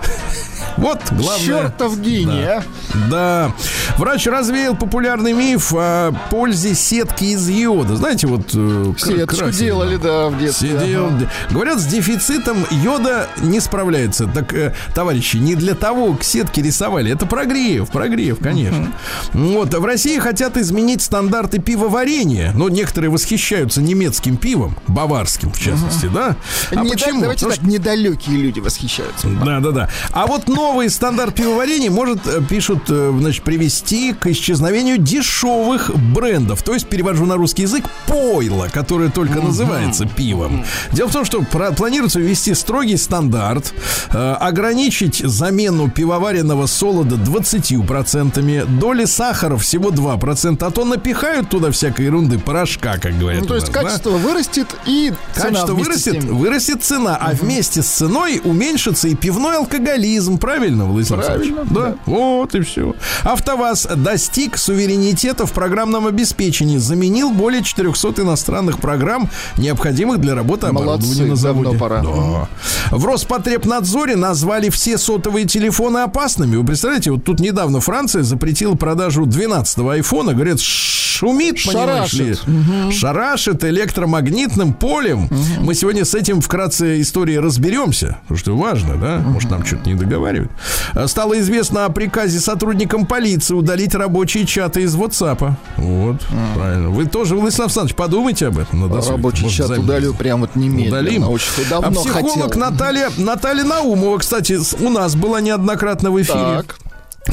Вот 0.77 1.01
главное. 1.09 1.39
Чертов 1.39 1.99
гений, 1.99 2.43
а. 2.43 2.63
Да. 3.09 3.51
Врач 3.97 4.27
развеял 4.27 4.75
популярный 4.75 5.33
миф 5.33 5.73
о 5.75 6.11
пользе 6.29 6.75
сетки 6.75 7.25
из 7.25 7.49
йода. 7.49 7.95
Знаете, 7.95 8.27
вот... 8.27 8.51
э, 8.53 8.93
Сеточку 8.97 9.37
красили. 9.45 9.65
делали, 9.65 9.95
да, 9.97 10.27
в 10.27 10.37
детстве. 10.37 10.79
Сидел. 10.79 11.07
ага. 11.07 11.31
Говорят, 11.49 11.79
с 11.79 11.85
дефицитом 11.85 12.57
йода 12.69 13.27
не 13.41 13.59
справляется. 13.59 14.27
Так, 14.27 14.53
э, 14.53 14.73
товарищи, 14.93 15.37
не 15.37 15.55
для 15.55 15.73
того 15.73 16.13
к 16.13 16.23
сетке 16.23 16.61
рисовали. 16.61 17.11
Это 17.11 17.25
прогрев, 17.25 17.89
прогрев, 17.89 18.37
конечно. 18.39 18.91
Вот, 19.33 19.73
в 19.73 19.83
России 19.83 20.19
хотят 20.19 20.57
изменить 20.57 21.01
стандарты 21.01 21.57
пивоварения. 21.57 22.51
Но 22.53 22.69
некоторые 22.69 23.09
восхищаются 23.09 23.81
немецким 23.81 24.37
пивом, 24.37 24.75
баварским, 24.87 25.46
в 25.53 25.59
частности, 25.59 26.07
да? 26.13 26.35
А 26.71 26.83
Не- 26.83 26.89
почему? 26.89 27.21
Давайте 27.21 27.45
Потому 27.45 27.61
так, 27.61 27.71
недалекие 27.71 28.37
люди 28.37 28.59
восхищаются. 28.59 29.27
да, 29.27 29.59
да, 29.59 29.71
да. 29.71 29.89
А 30.11 30.27
вот 30.27 30.47
новый 30.47 30.89
стандарт 30.89 31.35
пивоварения 31.35 31.89
может, 31.91 32.25
э, 32.27 32.41
пишут, 32.47 32.83
э, 32.89 33.13
значит, 33.19 33.43
привести 33.43 34.13
к 34.13 34.27
исчезновению 34.27 34.97
дешевых 34.97 35.91
брендов. 35.95 36.63
То 36.63 36.73
есть, 36.73 36.87
перевожу 36.87 37.25
на 37.25 37.35
русский 37.35 37.63
язык, 37.63 37.85
пойло, 38.05 38.67
которое 38.71 39.09
только 39.09 39.39
называется 39.41 40.05
пивом. 40.05 40.65
Дело 40.91 41.09
в 41.09 41.13
том, 41.13 41.25
что 41.25 41.41
планируется 41.41 42.19
ввести 42.19 42.53
строгий 42.53 42.97
стандарт, 42.97 43.73
э, 44.11 44.33
ограничить 44.33 45.17
замену 45.23 45.89
пивоваренного 45.89 46.65
солода 46.67 47.15
20%, 47.17 48.65
доли 48.79 49.05
сахара 49.05 49.57
всего 49.57 49.89
2%, 49.91 50.63
а 50.63 50.71
то 50.71 50.85
напихают 50.85 51.49
туда 51.49 51.71
всякой 51.71 52.05
ерунды, 52.05 52.39
порошка, 52.39 52.97
как 52.97 53.17
говорят. 53.17 53.41
Ну, 53.41 53.47
то 53.47 53.55
есть 53.55 53.67
нас, 53.67 53.75
да? 53.75 53.83
качество 53.83 54.11
вырастет 54.11 54.67
и 54.85 55.13
Качество 55.41 55.73
вырастет, 55.73 56.23
вырастет 56.23 56.83
цена, 56.83 57.15
а 57.15 57.33
вместе 57.33 57.81
с 57.81 57.87
ценой 57.87 58.41
уменьшится 58.43 59.07
и 59.07 59.15
пивной 59.15 59.57
алкоголизм. 59.57 60.37
Правильно, 60.37 60.85
Владислав 60.85 61.25
Правильно? 61.25 61.65
Да. 61.69 61.95
Вот 62.05 62.55
и 62.55 62.61
все. 62.61 62.95
АвтоВАЗ 63.23 63.87
достиг 63.95 64.57
суверенитета 64.57 65.45
в 65.45 65.51
программном 65.51 66.07
обеспечении. 66.07 66.77
Заменил 66.77 67.31
более 67.31 67.63
400 67.63 68.21
иностранных 68.21 68.79
программ, 68.79 69.29
необходимых 69.57 70.19
для 70.19 70.35
работы 70.35 70.67
оборудования 70.67 71.25
на 71.25 71.35
заводе. 71.35 71.77
пора. 71.77 72.01
Да. 72.01 72.47
В 72.91 73.05
Роспотребнадзоре 73.05 74.15
назвали 74.15 74.69
все 74.69 74.97
сотовые 74.97 75.45
телефоны 75.45 75.99
опасными. 75.99 76.55
Вы 76.55 76.65
представляете, 76.65 77.11
вот 77.11 77.23
тут 77.23 77.39
недавно 77.39 77.79
Франция 77.79 78.23
запретила 78.23 78.75
продажу 78.75 79.25
12-го 79.25 79.89
айфона. 79.89 80.33
Говорят, 80.33 80.59
шумит, 80.59 81.63
понимаешь 81.65 82.13
ли? 82.13 82.35
Шарашит. 82.35 82.93
Шарашит 82.93 83.63
электромагнитным 83.63 84.73
полем. 84.73 85.26
Мы 85.59 85.73
сегодня 85.75 86.05
с 86.05 86.13
этим 86.15 86.41
вкратце 86.41 87.01
истории 87.01 87.35
разберемся, 87.35 88.17
потому 88.23 88.37
что 88.37 88.57
важно, 88.57 88.95
да? 88.97 89.17
Может, 89.19 89.49
нам 89.51 89.65
что-то 89.65 89.89
не 89.89 89.95
договаривают. 89.95 90.51
А, 90.93 91.07
Стало 91.07 91.39
известно 91.39 91.85
о 91.85 91.89
приказе 91.89 92.39
сотрудникам 92.39 93.05
полиции 93.05 93.53
удалить 93.53 93.93
рабочие 93.95 94.45
чаты 94.45 94.83
из 94.83 94.95
WhatsApp. 94.95 95.53
Вот, 95.77 96.17
правильно. 96.55 96.89
Вы 96.89 97.05
тоже, 97.05 97.35
Владислав 97.35 97.67
Александрович, 97.67 97.95
подумайте 97.95 98.47
об 98.47 98.57
этом. 98.59 98.81
на 98.81 98.87
досуге. 98.87 99.15
Рабочий 99.15 99.43
Может, 99.43 99.57
чат 99.57 99.67
заметите. 99.67 99.85
удалю 99.91 100.13
прям 100.13 100.41
вот 100.41 100.55
немедленно. 100.55 100.99
Удалим. 100.99 101.29
Очень 101.29 101.69
давно 101.69 101.87
а 101.87 102.03
психолог 102.03 102.53
хотел. 102.53 102.59
Наталья, 102.59 103.09
Наталья 103.17 103.63
Наумова, 103.63 104.17
кстати, 104.19 104.57
у 104.83 104.89
нас 104.89 105.15
была 105.15 105.41
неоднократно 105.41 106.11
в 106.11 106.21
эфире. 106.21 106.63
Так. 106.63 106.77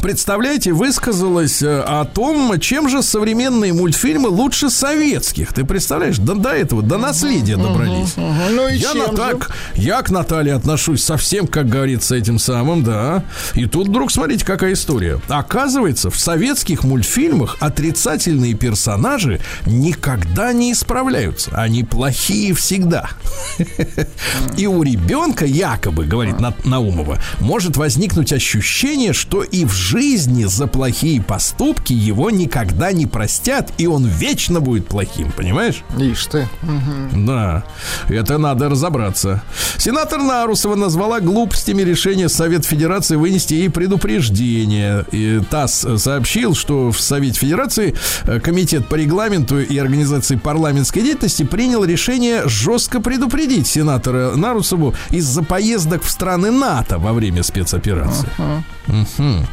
Представляете, 0.00 0.72
высказалась 0.72 1.62
э, 1.62 1.80
о 1.80 2.04
том, 2.04 2.58
чем 2.60 2.88
же 2.88 3.02
современные 3.02 3.72
мультфильмы 3.72 4.28
лучше 4.28 4.70
советских. 4.70 5.52
Ты 5.52 5.64
представляешь, 5.64 6.18
до, 6.18 6.34
до 6.34 6.50
этого, 6.50 6.82
до 6.82 6.98
наследия 6.98 7.56
добрались. 7.56 8.14
Ну 8.16 8.68
и 8.68 8.76
Я 8.76 8.92
чем 8.92 8.98
на 8.98 9.16
так, 9.16 9.50
я 9.74 10.02
к 10.02 10.10
Наталье 10.10 10.54
отношусь 10.54 11.02
совсем, 11.02 11.46
как 11.46 11.68
говорится, 11.68 12.14
этим 12.14 12.38
самым, 12.38 12.82
да. 12.82 13.24
И 13.54 13.66
тут 13.66 13.88
вдруг, 13.88 14.10
смотрите, 14.10 14.44
какая 14.44 14.74
история. 14.74 15.20
Оказывается, 15.28 16.10
в 16.10 16.18
советских 16.18 16.84
мультфильмах 16.84 17.56
отрицательные 17.60 18.54
персонажи 18.54 19.40
никогда 19.66 20.52
не 20.52 20.72
исправляются. 20.72 21.50
Они 21.54 21.82
плохие 21.84 22.54
всегда. 22.54 23.08
И 24.56 24.66
у 24.66 24.82
ребенка, 24.82 25.44
якобы, 25.44 26.04
говорит 26.04 26.40
На- 26.40 26.54
Наумова, 26.64 27.18
может 27.40 27.76
возникнуть 27.76 28.32
ощущение, 28.32 29.12
что 29.12 29.42
и 29.42 29.64
в 29.64 29.72
жизни 29.84 30.44
за 30.44 30.66
плохие 30.66 31.20
поступки 31.20 31.92
его 31.92 32.30
никогда 32.30 32.90
не 32.92 33.06
простят, 33.06 33.70
и 33.76 33.86
он 33.86 34.06
вечно 34.06 34.60
будет 34.60 34.86
плохим, 34.88 35.30
понимаешь? 35.30 35.82
Ишь 35.98 36.26
ты. 36.26 36.48
Да, 37.12 37.64
это 38.08 38.38
надо 38.38 38.70
разобраться. 38.70 39.42
Сенатор 39.76 40.22
Нарусова 40.22 40.74
назвала 40.74 41.20
глупостями 41.20 41.82
решение 41.82 42.30
Совет 42.30 42.64
Федерации 42.64 43.16
вынести 43.16 43.54
ей 43.54 43.68
предупреждение. 43.68 45.04
И 45.12 45.40
ТАСС 45.50 45.86
сообщил, 45.98 46.54
что 46.54 46.90
в 46.90 46.98
Совете 47.00 47.38
Федерации 47.38 47.94
э, 48.24 48.40
Комитет 48.40 48.88
по 48.88 48.94
регламенту 48.94 49.60
и 49.60 49.76
организации 49.76 50.36
парламентской 50.36 51.02
деятельности 51.02 51.42
принял 51.42 51.84
решение 51.84 52.48
жестко 52.48 53.00
предупредить 53.00 53.66
сенатора 53.66 54.34
Нарусову 54.34 54.94
из-за 55.10 55.42
поездок 55.42 56.02
в 56.02 56.10
страны 56.10 56.50
НАТО 56.50 56.98
во 56.98 57.12
время 57.12 57.42
спецоперации. 57.42 58.28
Мгм. 58.86 59.46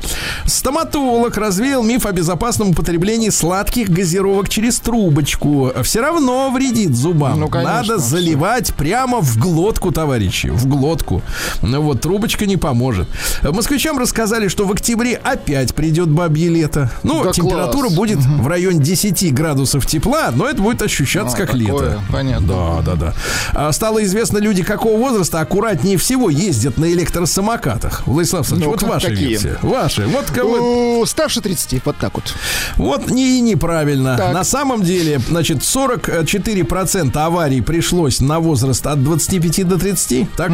Стоматолог 0.46 1.38
развеял 1.38 1.84
миф 1.84 2.06
о 2.06 2.12
безопасном 2.12 2.70
употреблении 2.72 3.30
сладких 3.30 3.90
газировок 3.90 4.50
через 4.50 4.80
трубочку. 4.80 5.72
Все 5.84 6.02
равно 6.02 6.50
вредит 6.52 6.96
зубам. 6.96 7.40
Ну, 7.40 7.48
конечно, 7.48 7.74
Надо 7.74 7.98
заливать 7.98 8.74
прямо 8.76 9.20
в 9.22 9.38
глотку, 9.38 9.92
товарищи. 9.92 10.48
В 10.48 10.66
глотку. 10.68 11.22
Ну 11.62 11.82
вот, 11.82 12.02
трубочка 12.02 12.46
не 12.46 12.58
поможет. 12.58 13.08
Москвичам 13.44 13.98
рассказали, 13.98 14.48
что 14.48 14.66
в 14.66 14.72
октябре 14.72 15.16
опять 15.16 15.74
придет 15.76 16.10
бабье 16.10 16.50
лето. 16.50 16.90
Ну, 17.04 17.24
Да 17.24 17.32
температура 17.32 17.86
класс. 17.88 17.96
будет 17.98 18.18
в 18.20 18.48
районе 18.48 18.80
10 18.80 19.34
градусов 19.34 19.86
тепла, 19.86 20.32
но 20.34 20.48
это 20.48 20.62
будет 20.62 20.82
ощущаться 20.82 21.36
А, 21.36 21.40
как 21.40 21.52
такое, 21.52 21.66
лето. 21.66 22.02
понятно. 22.12 22.48
Да, 22.48 22.82
да, 22.82 22.96
да. 22.96 23.14
А 23.54 23.72
стало 23.72 24.04
известно, 24.04 24.38
люди 24.38 24.64
какого 24.64 24.98
возраста 24.98 25.40
аккуратнее 25.40 25.98
всего 25.98 26.30
ездят 26.30 26.78
на 26.78 26.92
электросамокатах. 26.92 28.04
Владислав 28.06 28.42
Александрович, 28.42 28.72
Ну-ка, 28.72 28.86
вот 28.86 28.94
ваша 28.96 29.08
какие? 29.10 29.28
версия. 29.30 29.58
Ваши. 30.06 30.18
Вот 30.18 30.32
кого. 30.32 31.06
Старше 31.06 31.42
30, 31.42 31.86
вот 31.86 31.98
так 31.98 32.14
вот. 32.14 32.34
Вот 32.78 33.10
не, 33.10 33.42
неправильно. 33.42 34.18
Так. 34.18 34.34
На 34.34 34.44
самом 34.44 34.84
деле, 34.84 35.20
значит, 35.30 35.60
44% 35.60 37.18
аварий 37.18 37.62
пришлось 37.62 38.20
на 38.20 38.40
возраст 38.40 38.86
от 38.88 39.04
25 39.04 39.68
до 39.68 39.78
30. 39.78 40.32
Так? 40.34 40.52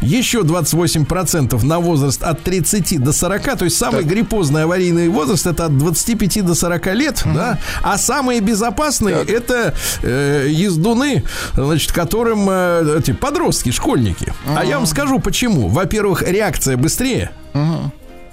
Еще 0.00 0.40
28% 0.40 1.64
на 1.64 1.78
возраст 1.78 2.22
от 2.22 2.42
30 2.42 3.02
до 3.02 3.12
40. 3.12 3.58
То 3.58 3.64
есть 3.64 3.76
самый 3.76 4.04
гриппозный 4.04 4.64
аварийный 4.64 5.08
возраст 5.08 5.46
это 5.46 5.66
от 5.66 5.78
25 5.78 6.44
до 6.44 6.54
40 6.54 6.86
лет. 6.94 7.22
Да? 7.24 7.58
А 7.82 7.98
самые 7.98 8.40
безопасные 8.40 9.16
это 9.26 9.74
э, 10.02 10.46
ездуны, 10.50 11.24
значит, 11.54 11.92
которым 11.92 12.48
э, 12.50 12.98
эти 12.98 13.12
подростки, 13.12 13.70
школьники. 13.70 14.32
А 14.56 14.64
я 14.64 14.78
вам 14.78 14.86
скажу 14.86 15.18
почему. 15.18 15.68
Во-первых, 15.68 16.22
реакция 16.22 16.76
быстрее. 16.76 17.30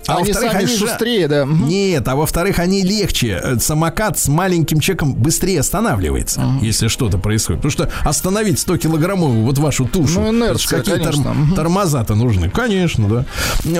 А 0.08 0.18
они 0.18 0.24
во-вторых, 0.32 0.52
сами 0.52 0.64
они 0.64 0.74
же- 0.74 0.78
шустрее, 0.88 1.28
да. 1.28 1.46
Мгм. 1.46 1.68
нет, 1.68 2.08
а 2.08 2.16
во-вторых, 2.16 2.60
они 2.60 2.84
легче. 2.84 3.40
Э, 3.44 3.58
Самокат 3.60 4.18
с 4.18 4.28
маленьким 4.28 4.80
человеком 4.80 5.14
быстрее 5.14 5.60
останавливается, 5.60 6.42
если 6.62 6.88
что-то 6.88 7.18
происходит. 7.18 7.62
Потому 7.62 7.72
что 7.72 7.92
остановить 8.08 8.60
100-килограммовую 8.60 9.44
вот 9.44 9.58
вашу 9.58 9.86
тушу. 9.86 10.22
Ну, 10.22 10.30
инерция, 10.32 10.80
какие 10.80 10.96
конечно. 10.96 11.24
торм- 11.24 11.56
тормоза-то 11.56 12.16
нужны? 12.16 12.50
Конечно, 12.50 13.08
да. 13.08 13.26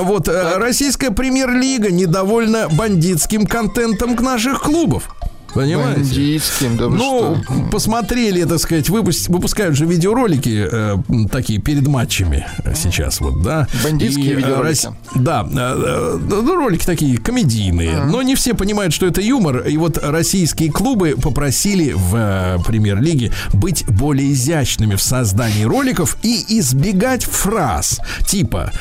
Вот 0.02 0.28
э, 0.28 0.58
российская 0.58 1.12
премьер-лига 1.12 1.92
недовольна 1.92 2.68
бандитским 2.70 3.46
контентом 3.46 4.16
к 4.16 4.22
наших 4.22 4.62
клубов. 4.62 5.16
Понимаете? 5.58 6.02
Бандитским, 6.02 6.78
да 6.78 6.88
Ну, 6.88 7.38
что? 7.44 7.54
посмотрели, 7.72 8.44
так 8.44 8.60
сказать, 8.60 8.90
выпус- 8.90 9.28
выпускают 9.32 9.76
же 9.76 9.86
видеоролики 9.86 10.68
э, 10.72 10.96
такие 11.32 11.60
перед 11.60 11.88
матчами 11.88 12.46
сейчас, 12.76 13.20
вот, 13.22 13.42
да. 13.42 13.68
Бандитские 13.84 14.26
И, 14.26 14.34
э, 14.34 14.36
видеоролики. 14.36 14.90
Да, 15.16 15.48
э, 15.52 15.56
э, 15.58 16.20
ну, 16.30 16.56
ролики 16.56 16.86
такие 16.86 17.18
комедийные, 17.18 18.04
но 18.04 18.22
не 18.22 18.36
все 18.36 18.54
понимают, 18.54 18.94
что 18.94 19.08
это 19.08 19.22
юмор. 19.22 19.68
И 19.68 19.78
вот 19.78 19.98
российские 20.02 20.72
клубы 20.72 21.16
попросили 21.22 21.94
в 21.96 22.16
э, 22.16 22.58
премьер-лиге 22.66 23.32
быть 23.54 23.84
более 23.88 24.32
изящными 24.34 24.96
в 24.96 25.02
создании 25.02 25.64
роликов 25.64 26.18
и 26.22 26.46
избегать 26.60 27.24
фраз 27.24 28.00
типа 28.28 28.72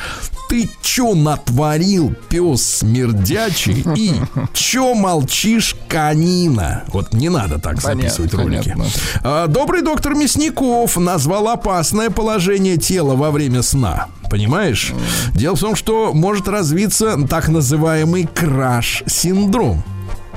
ты 0.47 0.69
чё 0.81 1.13
натворил, 1.13 2.15
пес 2.29 2.63
смердячий? 2.79 3.83
И 3.95 4.11
чё 4.53 4.93
молчишь, 4.93 5.75
канина? 5.87 6.83
Вот 6.87 7.13
не 7.13 7.29
надо 7.29 7.59
так 7.59 7.81
Понятно, 7.81 8.01
записывать 8.03 8.33
ролики. 8.33 8.69
понятно. 8.71 8.85
А, 9.23 9.47
Добрый 9.47 9.81
доктор 9.81 10.15
Мясников 10.15 10.97
назвал 10.97 11.47
опасное 11.49 12.09
положение 12.09 12.77
тела 12.77 13.15
во 13.15 13.31
время 13.31 13.61
сна. 13.61 14.07
Понимаешь? 14.29 14.91
Дело 15.33 15.55
в 15.55 15.59
том, 15.59 15.75
что 15.75 16.13
может 16.13 16.47
развиться 16.47 17.17
так 17.29 17.47
называемый 17.47 18.25
краш-синдром. 18.27 19.83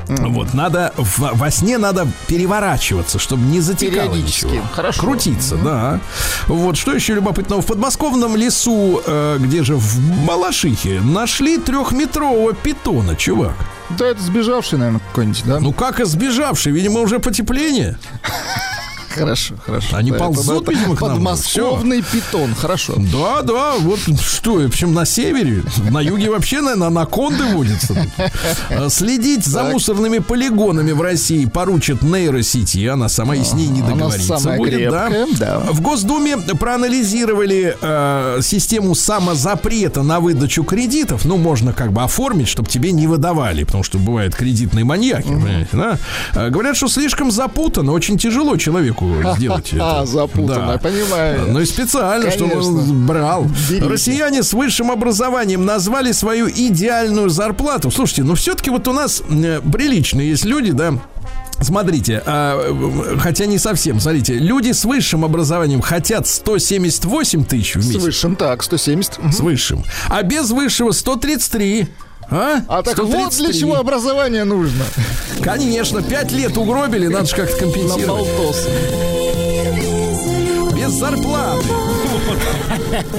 Вот, 0.08 0.54
надо 0.54 0.92
в- 0.96 1.30
во 1.34 1.50
сне 1.50 1.78
надо 1.78 2.06
переворачиваться, 2.26 3.18
чтобы 3.18 3.44
не 3.46 3.60
затекало 3.60 4.14
ничего. 4.14 4.50
Хорошо. 4.72 5.00
Крутиться, 5.00 5.56
да. 5.56 6.00
Вот, 6.48 6.76
что 6.76 6.92
еще 6.92 7.14
любопытного? 7.14 7.62
В 7.62 7.66
подмосковном 7.66 8.36
лесу, 8.36 9.00
э, 9.06 9.36
где 9.38 9.62
же 9.62 9.76
в 9.76 10.26
Балашихе, 10.26 11.00
нашли 11.00 11.58
трехметрового 11.58 12.52
питона, 12.54 13.14
чувак. 13.16 13.54
Да 13.90 14.06
это 14.06 14.20
сбежавший, 14.22 14.78
наверное, 14.78 15.00
какой-нибудь, 15.08 15.42
да? 15.46 15.60
Ну 15.60 15.72
как 15.72 16.00
избежавший? 16.00 16.72
Видимо, 16.72 17.00
уже 17.00 17.18
потепление. 17.18 17.96
Хорошо, 19.10 19.54
хорошо. 19.64 19.96
Они 19.96 20.10
Да, 20.10 20.18
ползут, 20.18 20.62
это 20.62 20.72
видимо, 20.72 20.96
к 20.96 21.00
нам. 21.00 21.10
Подмосковный 21.12 22.02
питон, 22.02 22.54
хорошо. 22.54 22.94
Да, 22.96 23.42
да, 23.42 23.74
вот 23.78 23.98
что, 24.20 24.54
в 24.54 24.66
общем, 24.66 24.94
на 24.94 25.04
севере, 25.04 25.62
на 25.90 26.00
юге 26.00 26.30
вообще, 26.30 26.60
наверное, 26.60 26.88
анаконды 26.88 27.44
водятся. 27.52 28.06
А, 28.70 28.88
Следить 28.88 29.44
за 29.44 29.64
мусорными 29.64 30.18
полигонами 30.18 30.92
в 30.92 31.00
России 31.02 31.44
поручит 31.46 32.02
нейросети, 32.02 32.86
она 32.86 33.08
сама 33.08 33.36
и 33.36 33.42
с 33.42 33.52
ней 33.52 33.66
не 33.68 33.82
договорится 33.82 34.36
будет, 34.56 34.90
да. 34.90 35.60
В 35.70 35.80
Госдуме 35.80 36.36
проанализировали 36.38 37.76
э, 37.80 38.38
систему 38.42 38.94
самозапрета 38.94 40.02
на 40.02 40.20
выдачу 40.20 40.62
кредитов. 40.64 41.24
Ну, 41.24 41.36
можно 41.36 41.72
как 41.72 41.92
бы 41.92 42.02
оформить, 42.02 42.48
чтобы 42.48 42.68
тебе 42.68 42.92
не 42.92 43.06
выдавали, 43.06 43.64
потому 43.64 43.82
что 43.84 43.98
бывают 43.98 44.34
кредитные 44.34 44.84
маньяки, 44.84 45.26
понимаете, 45.28 45.68
да? 45.72 45.98
Э, 46.34 46.50
Говорят, 46.50 46.76
что 46.76 46.88
слишком 46.88 47.30
запутано, 47.30 47.92
очень 47.92 48.18
тяжело 48.18 48.56
человеку 48.56 48.99
сделать 49.36 49.72
это. 49.72 50.00
А, 50.00 50.06
запутанно, 50.06 50.72
Да. 50.72 50.78
понимаю. 50.78 51.46
Ну 51.48 51.60
и 51.60 51.64
специально, 51.64 52.30
чтобы 52.30 52.50
Конечно. 52.50 52.72
он 52.78 53.06
брал. 53.06 53.46
Берите. 53.68 53.86
Россияне 53.86 54.42
с 54.42 54.52
высшим 54.52 54.90
образованием 54.90 55.64
назвали 55.64 56.12
свою 56.12 56.48
идеальную 56.48 57.28
зарплату. 57.30 57.90
Слушайте, 57.90 58.22
ну 58.24 58.34
все-таки 58.34 58.70
вот 58.70 58.86
у 58.88 58.92
нас 58.92 59.22
э, 59.28 59.60
приличные 59.72 60.30
есть 60.30 60.44
люди, 60.44 60.72
да, 60.72 60.94
Смотрите, 61.62 62.22
а, 62.24 62.58
э, 62.58 63.18
хотя 63.18 63.44
не 63.44 63.58
совсем, 63.58 64.00
смотрите, 64.00 64.32
люди 64.32 64.72
с 64.72 64.86
высшим 64.86 65.26
образованием 65.26 65.82
хотят 65.82 66.26
178 66.26 67.44
тысяч 67.44 67.76
в 67.76 67.82
С 67.82 67.86
месяц. 67.88 68.02
высшим, 68.02 68.34
так, 68.34 68.62
170. 68.62 69.18
Мгм. 69.18 69.30
С 69.32 69.40
высшим. 69.40 69.84
А 70.08 70.22
без 70.22 70.50
высшего 70.50 70.92
133. 70.92 71.86
А? 72.30 72.60
А 72.68 72.82
так 72.82 72.96
вот 72.98 73.08
для 73.10 73.30
133. 73.30 73.60
чего 73.60 73.76
образование 73.76 74.44
нужно? 74.44 74.84
Конечно, 75.42 76.02
5 76.02 76.32
лет 76.32 76.56
угробили, 76.56 77.08
надо 77.08 77.26
же 77.26 77.34
как-то 77.36 77.54
На 77.54 77.60
компенсировать. 77.72 78.06
болтос. 78.06 78.66
Без 80.76 80.90
зарплаты. 80.92 81.66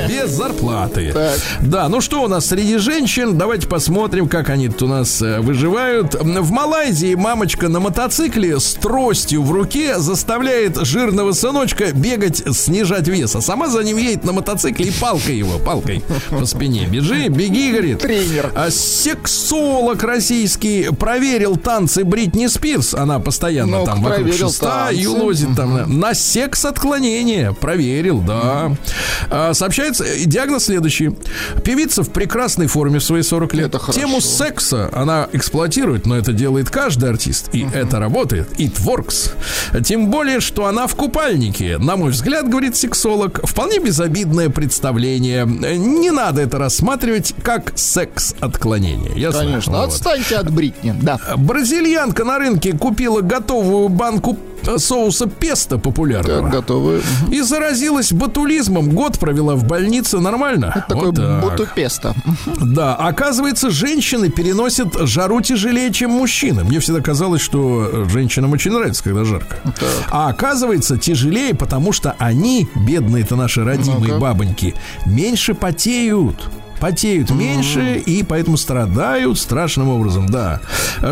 Без 0.07 0.29
зарплаты. 0.31 1.11
Так. 1.13 1.39
Да, 1.61 1.89
ну 1.89 2.01
что 2.01 2.23
у 2.23 2.27
нас 2.27 2.45
среди 2.47 2.77
женщин? 2.77 3.37
Давайте 3.37 3.67
посмотрим, 3.67 4.27
как 4.27 4.49
они 4.49 4.67
тут 4.69 4.83
у 4.83 4.87
нас 4.87 5.21
э, 5.21 5.39
выживают. 5.39 6.15
В 6.15 6.51
Малайзии 6.51 7.15
мамочка 7.15 7.67
на 7.69 7.79
мотоцикле 7.79 8.59
с 8.59 8.73
тростью 8.73 9.43
в 9.43 9.51
руке 9.51 9.99
заставляет 9.99 10.77
жирного 10.85 11.31
сыночка 11.33 11.91
бегать, 11.93 12.43
снижать 12.55 13.07
вес. 13.07 13.35
А 13.35 13.41
сама 13.41 13.67
за 13.67 13.83
ним 13.83 13.97
едет 13.97 14.23
на 14.23 14.31
мотоцикле 14.33 14.87
и 14.87 14.91
палкой 14.91 15.37
его, 15.37 15.59
палкой 15.59 16.03
по 16.29 16.45
спине. 16.45 16.85
Бежи, 16.87 17.27
беги, 17.27 17.71
говорит. 17.71 17.99
Тренер. 17.99 18.51
А 18.55 18.69
сексолог 18.71 20.03
российский 20.03 20.89
проверил 20.97 21.55
танцы 21.57 22.03
Бритни 22.03 22.47
Спирс. 22.47 22.93
Она 22.93 23.19
постоянно 23.19 23.79
Ну-ка, 23.79 23.91
там 23.91 24.01
вокруг 24.03 24.33
шеста 24.33 24.65
танцы. 24.87 24.95
юлозит 25.01 25.55
там 25.55 25.99
на- 25.99 26.13
секс 26.13 26.65
отклонение. 26.65 27.53
Проверил, 27.53 28.19
да. 28.21 28.39
А, 28.43 28.73
сообщается, 29.53 30.03
э, 30.03 30.25
диагноз 30.25 30.65
следующий. 30.65 31.11
Певица 31.63 32.03
в 32.03 32.09
прекрасной 32.11 32.67
форме 32.67 32.99
в 32.99 33.03
свои 33.03 33.21
40 33.21 33.53
лет. 33.53 33.67
Это 33.67 33.79
хорошо. 33.79 33.99
Тему 33.99 34.21
секса 34.21 34.89
она 34.93 35.27
эксплуатирует, 35.31 36.05
но 36.05 36.17
это 36.17 36.33
делает 36.33 36.69
каждый 36.69 37.09
артист. 37.09 37.49
И 37.53 37.67
это 37.73 37.99
работает. 37.99 38.49
It 38.59 38.75
works. 38.85 39.31
Тем 39.83 40.09
более, 40.09 40.39
что 40.39 40.65
она 40.65 40.87
в 40.87 40.95
купальнике. 40.95 41.77
На 41.77 41.95
мой 41.95 42.11
взгляд, 42.11 42.49
говорит 42.49 42.75
сексолог, 42.75 43.41
вполне 43.43 43.79
безобидное 43.79 44.49
представление. 44.49 45.45
Не 45.45 46.11
надо 46.11 46.41
это 46.41 46.57
рассматривать 46.57 47.33
как 47.43 47.73
секс-отклонение. 47.75 49.11
Ясно? 49.15 49.41
Конечно. 49.41 49.73
Вот. 49.73 49.89
Отстаньте 49.89 50.37
от 50.37 50.51
Бритни. 50.51 50.95
Да. 51.01 51.19
Бразильянка 51.37 52.23
на 52.23 52.37
рынке 52.39 52.73
купила 52.73 53.21
готовую 53.21 53.89
банку 53.89 54.37
соуса 54.77 55.27
песто 55.27 55.77
популярного. 55.77 56.41
Так, 56.43 56.51
готовы. 56.51 57.01
И 57.31 57.41
заразилась 57.41 58.11
ботулизмом. 58.11 58.89
Год 58.89 59.19
провела 59.19 59.55
в 59.55 59.65
больнице. 59.65 60.19
Нормально? 60.19 60.85
Такой 60.87 61.07
Вот 61.07 61.15
так. 61.15 61.41
бутупесто. 61.43 62.13
Да, 62.59 62.95
оказывается, 62.95 63.69
женщины 63.69 64.29
переносят 64.29 64.87
жару 65.07 65.41
тяжелее, 65.41 65.91
чем 65.91 66.11
мужчины. 66.11 66.63
Мне 66.63 66.79
всегда 66.79 67.01
казалось, 67.01 67.41
что 67.41 67.89
э, 67.91 68.05
женщинам 68.09 68.51
очень 68.53 68.71
нравится, 68.71 69.03
когда 69.03 69.23
жарко. 69.25 69.57
А 70.09 70.29
оказывается, 70.29 70.97
тяжелее, 70.97 71.53
потому 71.55 71.91
что 71.93 72.15
они, 72.19 72.67
бедные-то 72.75 73.35
наши 73.35 73.63
родимые 73.63 74.13
Ну-ка. 74.13 74.19
бабоньки, 74.19 74.75
меньше 75.05 75.53
потеют. 75.53 76.49
Потеют 76.81 77.29
меньше 77.29 78.01
и 78.05 78.23
поэтому 78.23 78.57
страдают 78.57 79.37
страшным 79.39 79.89
образом, 79.89 80.27
да. 80.27 80.59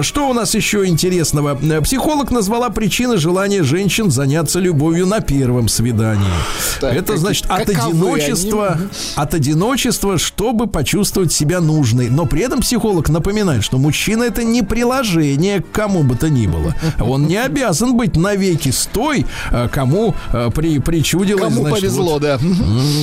Что 0.01 0.27
у 0.27 0.33
нас 0.33 0.55
еще 0.55 0.85
интересного? 0.87 1.55
Психолог 1.81 2.31
назвала 2.31 2.69
причины 2.71 3.17
желания 3.17 3.61
женщин 3.61 4.09
заняться 4.09 4.59
любовью 4.59 5.05
на 5.05 5.19
первом 5.19 5.67
свидании. 5.67 6.25
Так, 6.81 6.95
Это 6.95 7.17
значит 7.17 7.45
от 7.47 7.69
одиночества, 7.69 8.73
они? 8.73 8.87
от 9.15 9.33
одиночества, 9.35 10.17
чтобы 10.17 10.65
почувствовать 10.65 11.31
себя 11.31 11.61
нужной. 11.61 12.09
Но 12.09 12.25
при 12.25 12.41
этом 12.41 12.61
психолог 12.61 13.09
напоминает, 13.09 13.63
что 13.63 13.77
мужчина 13.77 14.23
это 14.23 14.43
не 14.43 14.63
приложение 14.63 15.61
к 15.61 15.71
кому 15.71 16.01
бы 16.03 16.15
то 16.15 16.29
ни 16.29 16.47
было. 16.47 16.73
Он 16.99 17.27
не 17.27 17.37
обязан 17.37 17.95
быть 17.95 18.15
навеки 18.15 18.71
с 18.71 18.87
той, 18.87 19.27
э, 19.51 19.67
кому 19.71 20.15
э, 20.33 20.49
при, 20.53 20.79
причудилось. 20.79 21.43
Кому 21.43 21.61
значит, 21.61 21.79
повезло, 21.79 22.13
вот- 22.13 22.21
да. 22.23 22.39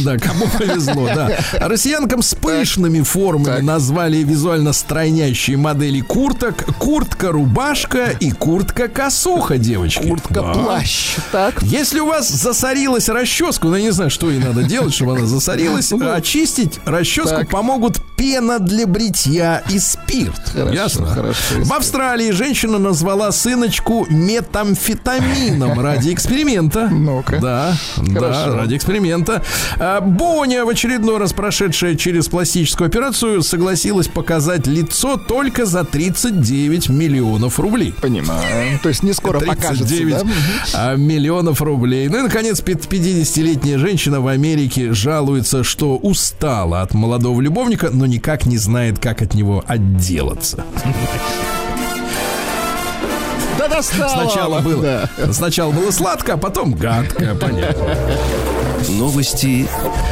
Да, 0.05 0.19
кому 0.19 0.47
повезло, 0.59 1.09
да. 1.15 1.31
Россиянкам 1.61 2.23
с 2.23 2.35
пышными 2.59 3.03
формами 3.03 3.45
Так. 3.45 3.63
назвали 3.63 4.19
визуально 4.19 4.73
стройнящие 4.73 5.57
модели 5.57 6.01
курток. 6.01 6.65
Куртка-рубашка 6.79 8.11
и 8.21 8.31
куртка-косуха, 8.31 9.59
девочки. 9.59 10.03
Да. 10.03 10.09
Куртка-плащ. 10.09 11.17
Так. 11.33 11.63
Если 11.63 12.01
у 12.01 12.07
вас 12.07 12.29
засорилась 12.29 13.09
расческа, 13.09 13.67
ну 13.69 13.77
я 13.77 13.83
не 13.83 13.91
знаю, 13.91 14.11
что 14.11 14.31
ей 14.31 14.39
надо 14.39 14.63
делать, 14.63 14.95
чтобы 14.95 15.13
она 15.17 15.27
засорилась, 15.27 15.93
очистить 15.93 16.81
расческу 16.85 17.41
Ну, 17.41 17.47
помогут 17.47 18.01
пена 18.17 18.59
для 18.59 18.87
бритья 18.87 19.63
и 19.71 19.79
спирт. 19.79 20.41
Хорошо, 20.53 20.73
Ясно? 20.75 21.07
хорошо, 21.07 21.55
В. 21.63 21.73
Австралии 21.73 22.31
женщина 22.31 22.79
назвала 22.79 23.31
сыночку 23.33 24.07
метамфетамином 24.09 25.79
ради 25.81 26.13
эксперимента. 26.13 26.89
Ну-ка. 26.89 27.39
Да, 27.41 27.77
да, 27.99 28.55
ради 28.57 28.77
эксперимента. 28.77 29.43
А, 29.79 30.01
Боня, 30.01 30.65
в 30.65 30.69
очередной 30.69 31.19
раз 31.19 31.33
прошедшая 31.33 31.95
через 31.95 32.29
пластическую 32.29 32.87
операцию, 32.89 33.43
согласилась 33.43 34.09
показать 34.09 34.67
лицо 34.67 35.17
только 35.17 35.67
за 35.67 35.85
39 35.85 36.89
миллионов 36.89 37.59
рублей. 37.61 37.95
Понимаю. 38.01 38.79
То 38.83 38.89
есть 38.89 39.03
не 39.03 39.13
скоро 39.13 39.41
покажется, 39.41 39.87
39 39.87 40.23
да? 40.23 40.29
а, 40.75 40.97
миллионов 40.97 41.61
рублей. 41.63 42.09
Ну 42.09 42.19
и, 42.19 42.23
наконец, 42.23 42.61
пят- 42.61 42.87
50-летняя 42.87 43.79
женщина 43.79 44.21
в 44.21 44.29
Америке 44.29 44.93
жалуется, 44.93 45.65
что 45.65 45.97
устала 45.97 46.83
от 46.83 46.95
молодого 46.95 47.41
любовника, 47.41 47.91
но 47.93 48.06
никак 48.07 48.47
не 48.47 48.59
знает, 48.59 48.99
как 48.99 49.23
от 49.23 49.35
него 49.35 49.63
отделаться. 49.67 50.65
Да 53.59 53.69
достало. 53.69 54.09
Сначала 54.09 54.61
было, 54.61 54.83
Да. 54.83 55.33
сначала 55.33 55.73
было 55.73 55.91
сладко, 55.91 56.35
а 56.35 56.37
потом 56.37 56.75
гадко, 56.75 57.35
понятно. 57.35 57.97
Новости 58.89 59.67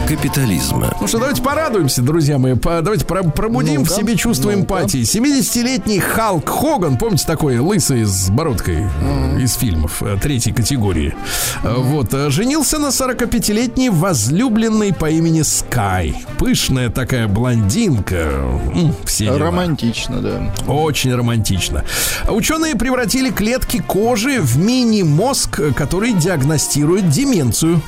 капитализма. 0.08 0.94
Ну 1.00 1.06
что, 1.06 1.18
давайте 1.18 1.42
порадуемся, 1.42 2.02
друзья 2.02 2.38
мои. 2.38 2.54
По- 2.54 2.80
давайте 2.82 3.04
про- 3.04 3.22
пробудим 3.22 3.82
Ну-ка, 3.82 3.92
в 3.92 3.96
себе 3.96 4.16
чувство 4.16 4.50
ну-ка. 4.50 4.60
эмпатии. 4.60 5.02
70-летний 5.02 6.00
Халк 6.00 6.48
Хоган, 6.48 6.96
помните 6.98 7.24
такой 7.26 7.58
лысый 7.58 8.04
с 8.04 8.28
бородкой 8.30 8.86
э, 9.00 9.40
из 9.40 9.54
фильмов 9.54 10.02
э, 10.02 10.16
третьей 10.20 10.52
категории. 10.52 11.14
Э, 11.62 11.74
Вот, 11.78 12.12
э, 12.12 12.30
женился 12.30 12.78
на 12.78 12.88
45-летней 12.88 13.90
возлюбленной 13.90 14.92
по 14.92 15.08
имени 15.08 15.42
Скай. 15.42 16.24
Пышная 16.38 16.90
такая 16.90 17.28
блондинка. 17.28 18.30
Все 19.04 19.26
дела. 19.26 19.38
Романтично, 19.38 20.20
да. 20.20 20.52
Очень 20.66 21.14
романтично. 21.14 21.84
Ученые 22.28 22.74
превратили 22.74 23.30
клетки 23.30 23.78
кожи 23.86 24.40
в 24.40 24.58
мини-мозг, 24.58 25.60
который 25.76 26.12
диагностирует 26.12 27.08
деменцию. 27.08 27.80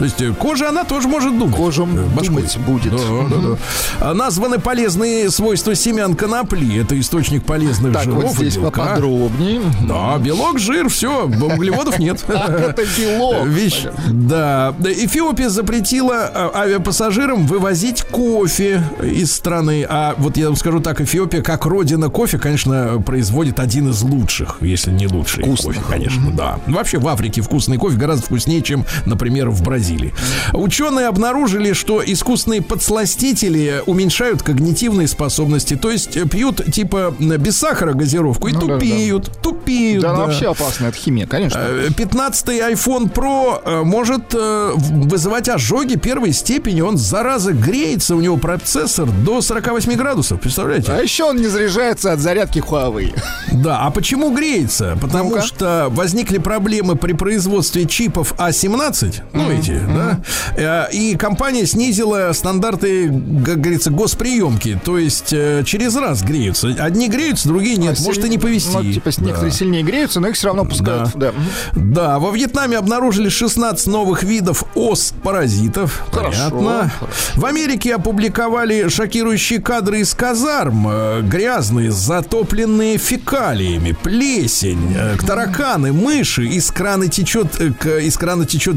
То 0.00 0.04
есть 0.04 0.22
э, 0.22 0.32
кожа, 0.32 0.70
она 0.70 0.84
тоже 0.84 1.08
может 1.08 1.38
думать. 1.38 1.54
Кожа 1.54 1.82
Э, 1.82 2.24
думать 2.24 2.58
будет. 2.66 2.90
Да, 2.90 2.98
да, 3.28 3.36
да. 3.36 3.56
А 4.00 4.14
Названы 4.14 4.58
полезные 4.58 5.30
свойства 5.30 5.74
семян 5.74 6.14
конопли. 6.14 6.80
Это 6.80 6.98
источник 6.98 7.44
полезных 7.44 7.92
Так, 7.92 8.04
жиров 8.04 8.24
вот 8.24 8.36
здесь 8.36 8.56
поподробнее. 8.56 9.60
Да, 9.86 10.16
белок, 10.16 10.58
жир, 10.58 10.88
все, 10.88 11.26
углеводов 11.26 11.98
нет. 11.98 12.24
Это 12.28 12.82
белок. 12.96 13.46
Вещь, 13.46 13.84
да. 14.08 14.74
Эфиопия 14.82 15.50
запретила 15.50 16.30
а, 16.32 16.50
авиапассажирам 16.62 17.46
вывозить 17.46 18.00
кофе 18.04 18.82
из 19.02 19.30
страны. 19.34 19.84
А 19.86 20.14
вот 20.16 20.38
я 20.38 20.46
вам 20.46 20.56
скажу 20.56 20.80
так, 20.80 21.02
Эфиопия, 21.02 21.42
как 21.42 21.66
родина 21.66 22.08
кофе, 22.08 22.38
конечно, 22.38 23.02
производит 23.04 23.60
один 23.60 23.90
из 23.90 24.00
лучших, 24.00 24.56
если 24.62 24.92
не 24.92 25.08
лучший 25.08 25.44
Вкусных. 25.44 25.76
кофе, 25.76 25.86
конечно, 25.90 26.30
да. 26.30 26.58
Вообще 26.66 26.96
в 26.96 27.06
Африке 27.06 27.42
вкусный 27.42 27.76
кофе 27.76 27.98
гораздо 27.98 28.24
вкуснее, 28.24 28.62
чем, 28.62 28.86
например, 29.04 29.50
в 29.50 29.62
Бразилии. 29.62 29.89
Поразили. 29.90 30.12
Ученые 30.52 31.06
обнаружили, 31.06 31.72
что 31.72 32.02
искусственные 32.04 32.62
подсластители 32.62 33.82
уменьшают 33.86 34.42
когнитивные 34.42 35.08
способности. 35.08 35.76
То 35.76 35.90
есть 35.90 36.16
э, 36.16 36.26
пьют 36.26 36.62
типа 36.72 37.14
э, 37.18 37.36
без 37.36 37.58
сахара 37.58 37.92
газировку 37.92 38.48
и 38.48 38.52
Ну 38.52 38.60
да, 38.60 38.66
да. 38.66 38.74
тупеют, 38.74 39.30
тупеют. 39.42 40.02
Да, 40.02 40.12
да. 40.14 40.18
вообще 40.26 40.50
опасная, 40.50 40.90
это 40.90 40.98
химия, 40.98 41.26
конечно. 41.26 41.58
Э, 41.58 41.88
15-й 41.88 42.60
iPhone 42.72 43.12
Pro 43.12 43.60
э, 43.64 43.82
может 43.82 44.34
э, 44.34 44.72
вызывать 44.74 45.48
ожоги 45.48 45.96
первой 45.96 46.32
степени. 46.32 46.80
Он, 46.80 46.96
зараза, 46.96 47.52
греется, 47.52 48.14
у 48.16 48.20
него 48.20 48.36
процессор 48.36 49.08
до 49.10 49.40
48 49.40 49.92
градусов, 49.94 50.40
представляете? 50.40 50.92
А 50.92 51.00
еще 51.00 51.24
он 51.24 51.36
не 51.36 51.46
заряжается 51.48 52.12
от 52.12 52.20
зарядки 52.20 52.58
Huawei. 52.58 53.14
Да, 53.52 53.80
а 53.80 53.90
почему 53.90 54.34
греется? 54.34 54.96
Потому 55.00 55.30
Ну-ка. 55.30 55.42
что 55.42 55.86
возникли 55.90 56.38
проблемы 56.38 56.96
при 56.96 57.12
производстве 57.12 57.86
чипов 57.86 58.34
А17, 58.38 59.22
ну 59.32 59.50
эти, 59.50 59.79
да, 59.86 60.20
Э, 60.56 60.92
и 60.92 61.16
компания 61.16 61.66
снизила 61.66 62.32
стандарты, 62.32 63.08
как 63.44 63.60
говорится, 63.60 63.90
госприемки, 63.90 64.78
то 64.84 64.98
есть 64.98 65.32
э, 65.32 65.62
через 65.64 65.96
раз 65.96 66.22
греются. 66.22 66.68
Одни 66.78 67.08
греются, 67.08 67.48
другие 67.48 67.76
нет, 67.76 67.96
А 67.98 68.02
может 68.02 68.18
и 68.20 68.22
силь- 68.22 68.30
не 68.30 68.38
повезти. 68.38 68.70
Ну, 68.72 68.92
типа, 68.92 69.10
Да. 69.16 69.24
некоторые 69.24 69.52
сильнее 69.52 69.82
греются, 69.82 70.20
но 70.20 70.28
их 70.28 70.34
все 70.34 70.48
равно 70.48 70.64
пускают. 70.64 71.10
Да. 71.14 71.32
Мгм. 71.32 71.92
Да, 71.92 72.18
во 72.18 72.30
Вьетнаме 72.32 72.76
обнаружили 72.78 73.28
16 73.28 73.86
новых 73.86 74.22
видов 74.22 74.64
ос-паразитов. 74.74 76.04
Хорошо, 76.12 76.50
Понятно. 76.50 76.90
В 77.36 77.44
Америке 77.44 77.94
опубликовали 77.94 78.88
шокирующие 78.88 79.60
кадры 79.60 80.00
из 80.00 80.14
казарм. 80.14 80.86
Э, 80.88 81.20
Грязные, 81.22 81.90
затопленные 81.90 82.98
фекалиями, 82.98 83.92
плесень, 83.92 84.96
тараканы, 85.26 85.92
мыши. 85.92 86.46
Из 86.46 86.70
крана 86.70 87.08
течет, 87.08 87.60
из 87.60 88.16
крана 88.16 88.46
течет 88.46 88.76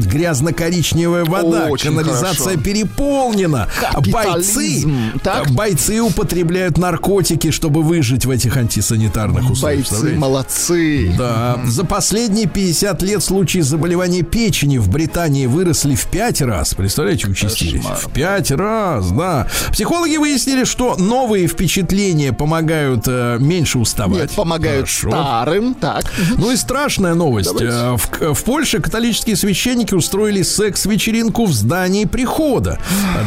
грязно-коричневая 0.92 1.24
вода. 1.24 1.66
Очень 1.68 1.90
Канализация 1.90 2.44
хорошо. 2.44 2.60
переполнена. 2.60 3.68
Бойцы. 4.10 4.84
Так. 5.22 5.50
бойцы 5.50 6.00
употребляют 6.00 6.78
наркотики, 6.78 7.50
чтобы 7.50 7.82
выжить 7.82 8.26
в 8.26 8.30
этих 8.30 8.56
антисанитарных 8.56 9.50
условиях. 9.50 9.90
Бойцы 9.90 10.16
молодцы. 10.16 11.14
Да, 11.16 11.60
за 11.66 11.84
последние 11.84 12.46
50 12.46 13.02
лет 13.02 13.22
случаи 13.22 13.60
заболевания 13.60 14.22
печени 14.22 14.78
в 14.78 14.88
Британии 14.88 15.46
выросли 15.46 15.94
в 15.94 16.06
5 16.06 16.42
раз. 16.42 16.74
Представляете, 16.74 17.28
участились? 17.28 17.82
Кошмар. 17.82 17.96
В 17.98 18.12
5 18.12 18.50
раз, 18.52 19.10
да. 19.12 19.46
Психологи 19.72 20.16
выяснили, 20.16 20.64
что 20.64 20.96
новые 20.96 21.46
впечатления 21.46 22.32
помогают 22.32 23.04
э, 23.06 23.38
меньше 23.40 23.78
уставать. 23.78 24.14
Нет, 24.22 24.30
помогают 24.32 24.88
Хорошо. 24.88 25.10
старым. 25.10 25.74
Так. 25.74 26.04
Ну 26.36 26.50
и 26.52 26.56
страшная 26.56 27.14
новость. 27.14 27.48
Давайте. 27.52 27.72
Э, 27.74 27.96
В, 27.96 28.34
в 28.34 28.44
Польше 28.44 28.80
католические 28.80 29.36
священники 29.36 29.94
устроили 29.94 30.42
секс-вечеринку 30.74 31.44
в 31.46 31.52
здании 31.52 32.04
прихода. 32.04 32.78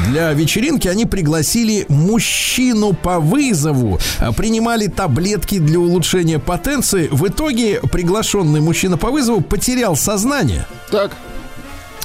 Для 0.09 0.33
вечеринки 0.33 0.87
они 0.87 1.05
пригласили 1.05 1.85
мужчину 1.87 2.93
по 2.93 3.19
вызову, 3.19 3.99
принимали 4.35 4.87
таблетки 4.87 5.59
для 5.59 5.79
улучшения 5.79 6.39
потенции. 6.39 7.07
В 7.09 7.27
итоге 7.27 7.79
приглашенный 7.91 8.59
мужчина 8.59 8.97
по 8.97 9.11
вызову 9.11 9.41
потерял 9.41 9.95
сознание 9.95 10.65
Так. 10.91 11.11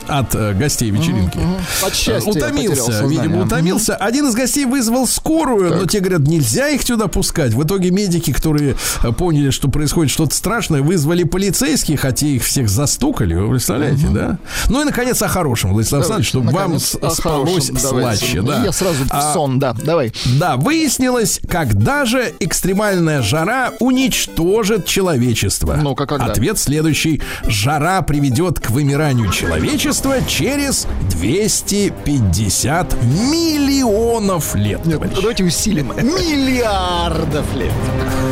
От 0.09 0.35
э, 0.35 0.53
гостей 0.55 0.91
вечеринки. 0.91 1.39
От 1.85 1.95
счастья 1.95 2.33
потерял 2.33 2.53
Утомился, 2.53 3.05
видимо, 3.07 3.43
утомился. 3.45 3.95
Один 3.97 4.29
из 4.29 4.35
гостей 4.35 4.65
вызвал 4.65 5.07
скорую, 5.07 5.77
но 5.77 5.87
те 5.87 6.01
говорят, 6.01 6.21
нельзя 6.21 6.69
их 6.69 6.83
сюда 6.83 7.07
пускать. 7.09 7.53
В 7.55 7.63
итоге 7.65 7.91
медики, 7.91 8.33
которые 8.33 8.77
э, 9.03 9.13
поняли, 9.13 9.51
что 9.51 9.69
происходит 9.69 10.13
что-то 10.13 10.35
страшное, 10.35 10.83
вызвали 10.83 11.23
полицейских, 11.25 12.01
хотя 12.01 12.27
их 12.27 12.45
всех 12.45 12.69
застукали. 12.69 13.35
Вы 13.35 13.51
представляете, 13.51 14.07
да? 14.11 14.39
Ну 14.69 14.81
и, 14.81 14.85
наконец, 14.85 15.21
о 15.23 15.29
хорошем, 15.29 15.73
Владислав 15.73 16.01
Александрович, 16.01 16.29
чтобы 16.29 16.47
вам 16.51 16.73
Наконец, 16.73 16.99
спалось 17.19 17.71
давайте. 17.71 18.19
слаще. 18.27 18.43
Да. 18.43 18.65
Я 18.65 18.73
сразу 18.73 19.05
в 19.05 19.09
А, 19.11 19.33
сон, 19.33 19.59
да. 19.59 19.75
Давай. 19.85 20.13
да, 20.39 20.57
выяснилось, 20.57 21.41
когда 21.49 22.05
же 22.05 22.33
экстремальная 22.41 23.23
жара 23.23 23.73
уничтожит 23.81 24.87
человечество. 24.87 25.75
Ну-ка, 25.81 26.07
когда? 26.07 26.27
Ответ 26.27 26.59
следующий. 26.59 27.23
Жара 27.47 28.03
приведет 28.03 28.61
к 28.61 28.71
вымиранию 28.71 29.31
человечества 29.31 29.92
через 30.27 30.87
250 31.11 32.95
миллионов 33.03 34.55
лет. 34.55 34.85
Нет, 34.87 34.95
товарищи. 34.99 35.21
давайте 35.21 35.45
усилим. 35.45 35.93
Миллиардов 35.97 37.55
лет. 37.55 37.73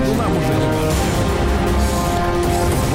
Ну, 0.07 0.15
нам 0.15 0.31
уже 0.37 0.55
не 0.55 0.67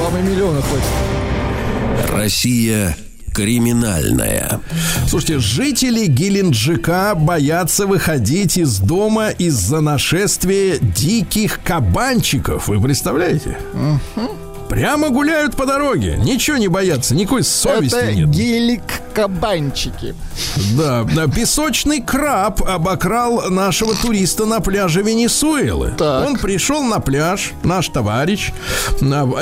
Вам 0.02 0.16
и 0.18 0.22
миллиона 0.22 0.62
хватит. 0.62 2.12
Россия 2.12 2.96
криминальная. 3.36 4.60
Слушайте, 5.06 5.38
жители 5.40 6.06
Геленджика 6.06 7.14
боятся 7.14 7.86
выходить 7.86 8.56
из 8.56 8.78
дома 8.78 9.28
из-за 9.28 9.82
нашествия 9.82 10.78
диких 10.78 11.60
кабанчиков. 11.62 12.68
Вы 12.68 12.80
представляете? 12.80 13.58
Прямо 14.68 15.10
гуляют 15.10 15.56
по 15.56 15.64
дороге. 15.66 16.16
Ничего 16.22 16.56
не 16.56 16.68
боятся, 16.68 17.14
никакой 17.14 17.42
совести 17.44 17.94
Это 17.96 18.12
нет. 18.14 18.28
гелик-кабанчики. 18.28 20.14
Да, 20.76 21.04
да, 21.04 21.26
песочный 21.28 22.02
краб 22.02 22.62
обокрал 22.62 23.50
нашего 23.50 23.94
туриста 23.94 24.44
на 24.44 24.60
пляже 24.60 25.02
Венесуэлы. 25.02 25.94
Так. 25.96 26.26
Он 26.26 26.36
пришел 26.36 26.82
на 26.82 27.00
пляж, 27.00 27.52
наш 27.62 27.88
товарищ, 27.88 28.52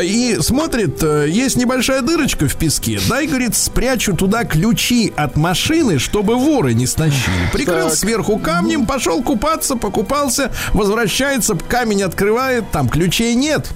и 0.02 0.36
смотрит, 0.40 1.02
э, 1.02 1.26
есть 1.28 1.56
небольшая 1.56 2.02
дырочка 2.02 2.46
в 2.46 2.56
песке. 2.56 3.00
Дай, 3.08 3.26
говорит, 3.26 3.56
спрячу 3.56 4.14
туда 4.14 4.44
ключи 4.44 5.12
от 5.16 5.36
машины, 5.36 5.98
чтобы 5.98 6.36
воры 6.36 6.74
не 6.74 6.86
стащили. 6.86 7.48
Прикрыл 7.52 7.88
Так. 7.88 7.94
сверху 7.96 8.38
камнем, 8.38 8.86
пошел 8.86 9.22
купаться, 9.22 9.76
покупался, 9.76 10.50
возвращается, 10.72 11.54
камень 11.56 12.02
открывает, 12.02 12.70
там 12.70 12.88
ключей 12.88 13.34
нет. 13.34 13.68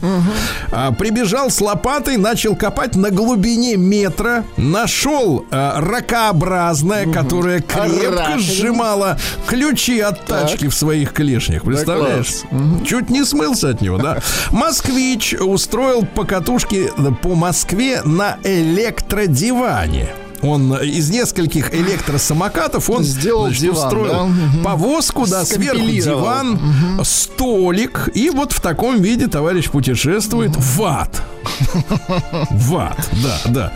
А, 0.70 0.92
прибежал 0.92 1.37
с 1.46 1.60
лопатой, 1.60 2.16
начал 2.16 2.56
копать 2.56 2.96
на 2.96 3.10
глубине 3.10 3.76
метра, 3.76 4.44
нашел 4.56 5.46
а, 5.50 5.80
ракообразное, 5.80 7.06
которое 7.10 7.60
крепко 7.60 8.10
Раковина. 8.10 8.38
сжимало 8.38 9.18
ключи 9.46 10.00
от 10.00 10.26
тачки 10.26 10.66
в 10.68 10.74
своих 10.74 11.12
клешнях. 11.12 11.62
Представляешь? 11.62 12.42
Чуть 12.84 13.10
не 13.10 13.24
смылся 13.24 13.70
от 13.70 13.80
него, 13.80 13.98
да. 13.98 14.18
Москвич 14.50 15.34
устроил 15.34 16.04
покатушки 16.04 16.90
по 17.22 17.34
Москве 17.34 18.02
на 18.04 18.38
электродиване. 18.42 20.08
Он 20.42 20.74
из 20.76 21.10
нескольких 21.10 21.74
электросамокатов 21.74 22.88
он 22.90 23.02
Сделал 23.02 23.46
значит, 23.46 23.62
диван, 23.62 23.86
устроил 23.86 24.28
да? 24.28 24.62
Повозку, 24.64 25.26
да, 25.26 25.44
сверху 25.44 25.86
диван, 25.86 26.60
столик, 27.02 28.08
и 28.14 28.30
вот 28.30 28.52
в 28.52 28.60
таком 28.60 29.00
виде 29.00 29.26
товарищ 29.26 29.70
путешествует 29.70 30.54
в 30.56 30.82
ад. 30.84 31.22
В 32.50 32.76
ад, 32.76 33.08
да, 33.22 33.40
да. 33.46 33.72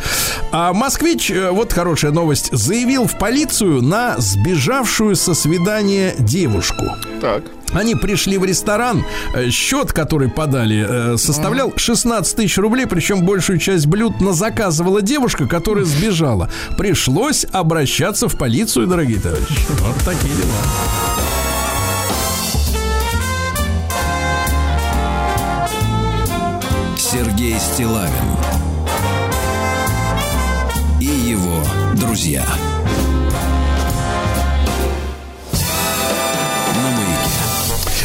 А 0.52 0.72
москвич, 0.72 1.30
э, 1.30 1.50
вот 1.50 1.72
хорошая 1.72 2.12
новость, 2.12 2.50
заявил 2.52 3.06
в 3.06 3.18
полицию 3.18 3.82
на 3.82 4.16
сбежавшую 4.18 5.16
со 5.16 5.34
свидания 5.34 6.14
девушку. 6.18 6.84
Так. 7.20 7.42
Они 7.74 7.94
пришли 7.94 8.38
в 8.38 8.44
ресторан, 8.44 9.04
э, 9.34 9.50
счет, 9.50 9.92
который 9.92 10.28
подали, 10.28 10.86
э, 10.88 11.16
составлял 11.16 11.72
16 11.76 12.36
тысяч 12.36 12.58
рублей, 12.58 12.86
причем 12.86 13.24
большую 13.24 13.58
часть 13.58 13.86
блюд 13.86 14.20
назаказывала 14.20 15.02
девушка, 15.02 15.46
которая 15.46 15.84
сбежала. 15.84 16.50
Пришлось 16.76 17.46
обращаться 17.52 18.28
в 18.28 18.36
полицию, 18.36 18.86
дорогие 18.86 19.18
товарищи. 19.20 19.66
Вот 19.80 19.96
такие 20.04 20.34
дела. 20.34 21.22
Сергей 26.96 27.58
Стилавин 27.58 28.10
и 30.98 31.04
его 31.04 31.62
друзья. 31.94 32.44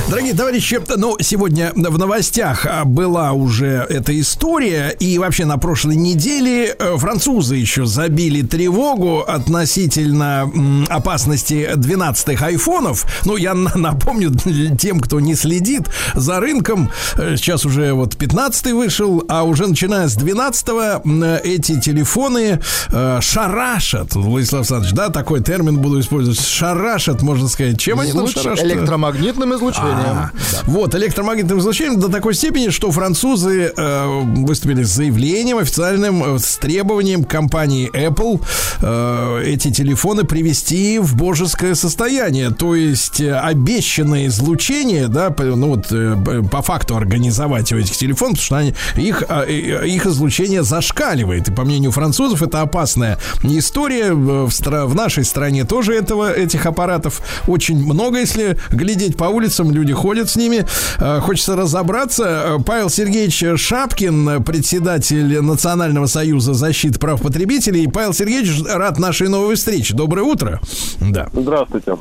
Дорогие 0.10 0.34
товарищи, 0.34 0.80
ну, 0.96 1.18
сегодня 1.20 1.74
в 1.76 1.98
новостях 1.98 2.66
а, 2.66 2.86
была 2.86 3.34
уже 3.34 3.86
эта 3.90 4.18
история, 4.18 4.96
и 4.98 5.18
вообще 5.20 5.44
на 5.44 5.58
прошлой 5.58 5.98
неделе 5.98 6.74
э, 6.80 6.96
французы 6.96 7.56
еще 7.58 7.86
забили 7.86 8.42
тревогу 8.42 9.20
относительно 9.20 10.50
опасности 10.88 11.70
12-х 11.76 12.46
айфонов. 12.46 13.06
Ну, 13.26 13.36
я 13.36 13.54
на- 13.54 13.76
напомню 13.76 14.32
тем, 14.80 15.02
кто 15.02 15.20
не 15.20 15.36
следит 15.36 15.84
за 16.16 16.40
рынком, 16.40 16.90
э, 17.18 17.36
сейчас 17.36 17.66
уже 17.66 17.92
вот 17.92 18.16
15-й 18.16 18.72
вышел, 18.72 19.26
а 19.28 19.44
уже 19.44 19.68
начиная 19.68 20.08
с 20.08 20.16
12-го 20.18 21.02
м, 21.04 21.22
эти 21.44 21.82
телефоны 21.82 22.62
э, 22.94 23.20
шарашат, 23.22 24.16
Владислав 24.16 24.62
Александрович, 24.62 24.94
да, 24.96 25.10
такой 25.10 25.44
термин 25.44 25.80
буду 25.80 26.00
использовать, 26.00 26.40
шарашат, 26.40 27.22
можно 27.22 27.50
сказать. 27.50 27.78
Чем 27.78 28.00
они 28.00 28.14
там 28.14 28.26
шарашат? 28.30 28.64
Электромагнитным 28.66 29.54
излучением. 29.54 29.97
Да. 30.04 30.32
Вот, 30.66 30.96
электромагнитным 30.96 31.60
излучением 31.60 32.00
до 32.00 32.10
такой 32.10 32.34
степени, 32.34 32.70
что 32.70 32.92
французы 32.92 33.72
э, 33.76 34.22
выступили 34.46 34.84
с 34.84 34.90
заявлением 34.90 35.58
официальным, 35.58 36.36
э, 36.36 36.40
с 36.40 36.58
требованием 36.58 37.24
компании 37.24 37.90
Apple 37.94 38.42
э, 38.82 39.44
эти 39.46 39.72
телефоны 39.72 40.24
привести 40.24 41.00
в 41.00 41.16
божеское 41.16 41.76
состояние. 41.76 42.52
То 42.52 42.76
есть 42.76 43.22
э, 43.22 43.34
обещанное 43.38 44.28
излучение, 44.28 45.08
да, 45.08 45.30
по- 45.30 45.44
ну 45.44 45.70
вот 45.70 45.88
э, 45.92 46.16
по 46.52 46.62
факту 46.62 46.96
организовать 46.98 47.72
у 47.72 47.78
этих 47.78 47.96
телефонов, 47.98 48.38
потому 48.40 48.46
что 48.46 48.58
они, 48.58 48.74
их, 48.98 49.24
а, 49.30 49.46
э, 49.46 49.88
их 49.88 50.06
излучение 50.06 50.64
зашкаливает. 50.64 51.48
И 51.50 51.52
по 51.52 51.64
мнению 51.64 51.92
французов, 51.92 52.42
это 52.44 52.62
опасная 52.62 53.18
история. 53.44 54.14
В, 54.14 54.48
стра- 54.50 54.86
в 54.86 54.96
нашей 54.96 55.24
стране 55.24 55.64
тоже 55.66 55.94
этого, 55.94 56.32
этих 56.32 56.66
аппаратов 56.66 57.22
очень 57.48 57.78
много, 57.84 58.20
если 58.20 58.58
глядеть 58.72 59.18
по 59.18 59.26
улицам, 59.26 59.72
люди 59.72 59.87
ходят 59.94 60.30
с 60.30 60.36
ними. 60.36 60.66
Э, 61.00 61.20
Хочется 61.22 61.56
разобраться. 61.56 62.24
Э, 62.58 62.64
Павел 62.66 62.90
Сергеевич 62.90 63.44
Шапкин, 63.60 64.44
председатель 64.44 65.40
Национального 65.42 66.06
союза 66.08 66.54
защиты 66.54 67.00
прав 67.00 67.22
потребителей. 67.22 67.88
Павел 67.88 68.14
Сергеевич, 68.14 68.64
рад 68.68 69.00
нашей 69.00 69.28
новой 69.30 69.56
встрече. 69.56 69.94
Доброе 69.94 70.24
утро. 70.24 70.60
Да. 71.00 71.28
Здравствуйте. 71.34 71.96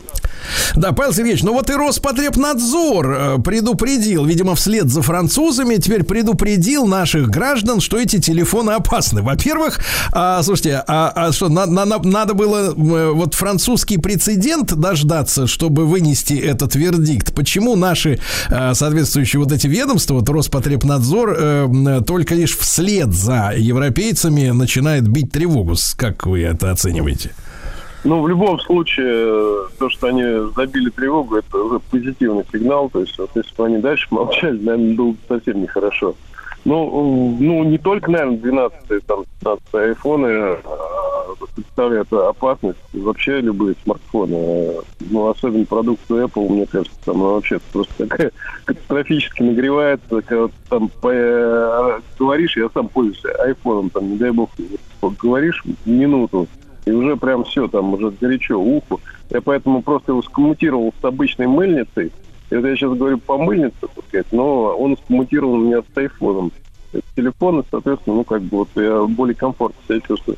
Да, 0.74 0.92
Павел 0.92 1.12
Сергеевич, 1.12 1.42
ну 1.42 1.52
вот 1.52 1.70
и 1.70 1.74
Роспотребнадзор 1.74 3.10
э, 3.10 3.38
предупредил, 3.42 4.24
видимо, 4.24 4.54
вслед 4.54 4.88
за 4.90 5.02
французами, 5.02 5.76
теперь 5.76 6.04
предупредил 6.04 6.86
наших 6.86 7.28
граждан, 7.28 7.80
что 7.80 7.98
эти 7.98 8.20
телефоны 8.20 8.72
опасны. 8.72 9.22
Во-первых, 9.22 9.80
а, 10.12 10.42
слушайте, 10.42 10.82
а, 10.86 11.12
а 11.14 11.32
что, 11.32 11.48
на- 11.48 11.66
на- 11.66 11.84
на- 11.84 11.98
надо 11.98 12.34
было 12.34 12.72
вот 12.76 13.34
французский 13.34 13.98
прецедент 13.98 14.72
дождаться, 14.74 15.46
чтобы 15.46 15.86
вынести 15.86 16.34
этот 16.34 16.74
вердикт. 16.74 17.34
Почему 17.34 17.75
наши 17.76 18.18
э, 18.50 18.74
соответствующие 18.74 19.40
вот 19.40 19.52
эти 19.52 19.66
ведомства, 19.66 20.14
вот 20.14 20.28
Роспотребнадзор, 20.28 21.36
э, 21.38 22.00
только 22.06 22.34
лишь 22.34 22.56
вслед 22.56 23.12
за 23.12 23.52
европейцами 23.56 24.50
начинает 24.50 25.08
бить 25.08 25.32
тревогу? 25.32 25.74
Как 25.96 26.26
вы 26.26 26.42
это 26.42 26.70
оцениваете? 26.70 27.32
Ну, 28.04 28.22
в 28.22 28.28
любом 28.28 28.60
случае, 28.60 29.06
э, 29.08 29.66
то, 29.78 29.90
что 29.90 30.06
они 30.06 30.22
забили 30.54 30.90
тревогу, 30.90 31.36
это 31.36 31.58
уже 31.58 31.80
позитивный 31.90 32.44
сигнал. 32.52 32.88
То 32.88 33.00
есть, 33.00 33.18
вот, 33.18 33.30
если 33.34 33.54
бы 33.56 33.66
они 33.66 33.78
дальше 33.78 34.06
молчали, 34.10 34.58
наверное, 34.58 34.94
было 34.94 35.10
бы 35.10 35.18
совсем 35.26 35.60
нехорошо. 35.60 36.14
Ну, 36.66 37.36
ну, 37.38 37.62
не 37.62 37.78
только, 37.78 38.10
наверное, 38.10 38.38
12 38.38 39.06
там, 39.06 39.24
15 39.38 39.74
айфоны 39.74 40.26
э, 40.26 40.56
представляют 41.54 42.12
опасность. 42.12 42.78
Вообще 42.92 43.40
любые 43.40 43.76
смартфоны. 43.84 44.82
Ну, 44.98 45.28
особенно 45.28 45.64
продукцию 45.64 46.26
Apple, 46.26 46.48
мне 46.48 46.66
кажется, 46.66 46.98
там 47.04 47.22
она 47.22 47.34
вообще 47.34 47.60
просто 47.72 48.08
такая 48.08 48.32
катастрофически 48.64 49.42
нагревается. 49.44 50.22
Когда 50.22 50.48
там 50.68 50.88
по- 51.00 52.00
говоришь, 52.18 52.56
я 52.56 52.68
сам 52.74 52.88
пользуюсь 52.88 53.24
айфоном, 53.38 53.88
там, 53.90 54.10
не 54.10 54.16
дай 54.16 54.32
бог, 54.32 54.50
говоришь 55.22 55.62
минуту, 55.84 56.48
и 56.84 56.90
уже 56.90 57.16
прям 57.16 57.44
все, 57.44 57.68
там 57.68 57.94
уже 57.94 58.10
горячо 58.10 58.58
уху. 58.58 59.00
Я 59.30 59.40
поэтому 59.40 59.82
просто 59.82 60.10
его 60.10 60.22
скоммутировал 60.22 60.92
с 61.00 61.04
обычной 61.04 61.46
мыльницей. 61.46 62.10
Это 62.50 62.68
я 62.68 62.76
сейчас 62.76 62.92
говорю 62.96 63.18
по 63.18 63.38
мыльнице, 63.38 63.74
так 63.80 63.90
сказать, 64.08 64.26
но 64.32 64.76
он 64.76 64.96
скоммутировал 65.04 65.54
у 65.54 65.58
меня 65.58 65.80
с 65.82 65.96
айфоном. 65.98 66.52
Это 66.92 67.02
телефон, 67.16 67.60
и, 67.60 67.64
соответственно, 67.70 68.16
ну, 68.16 68.24
как 68.24 68.42
бы 68.42 68.58
вот 68.58 68.68
я 68.76 69.02
более 69.02 69.34
комфортно 69.34 69.80
себя 69.88 70.00
чувствую. 70.06 70.36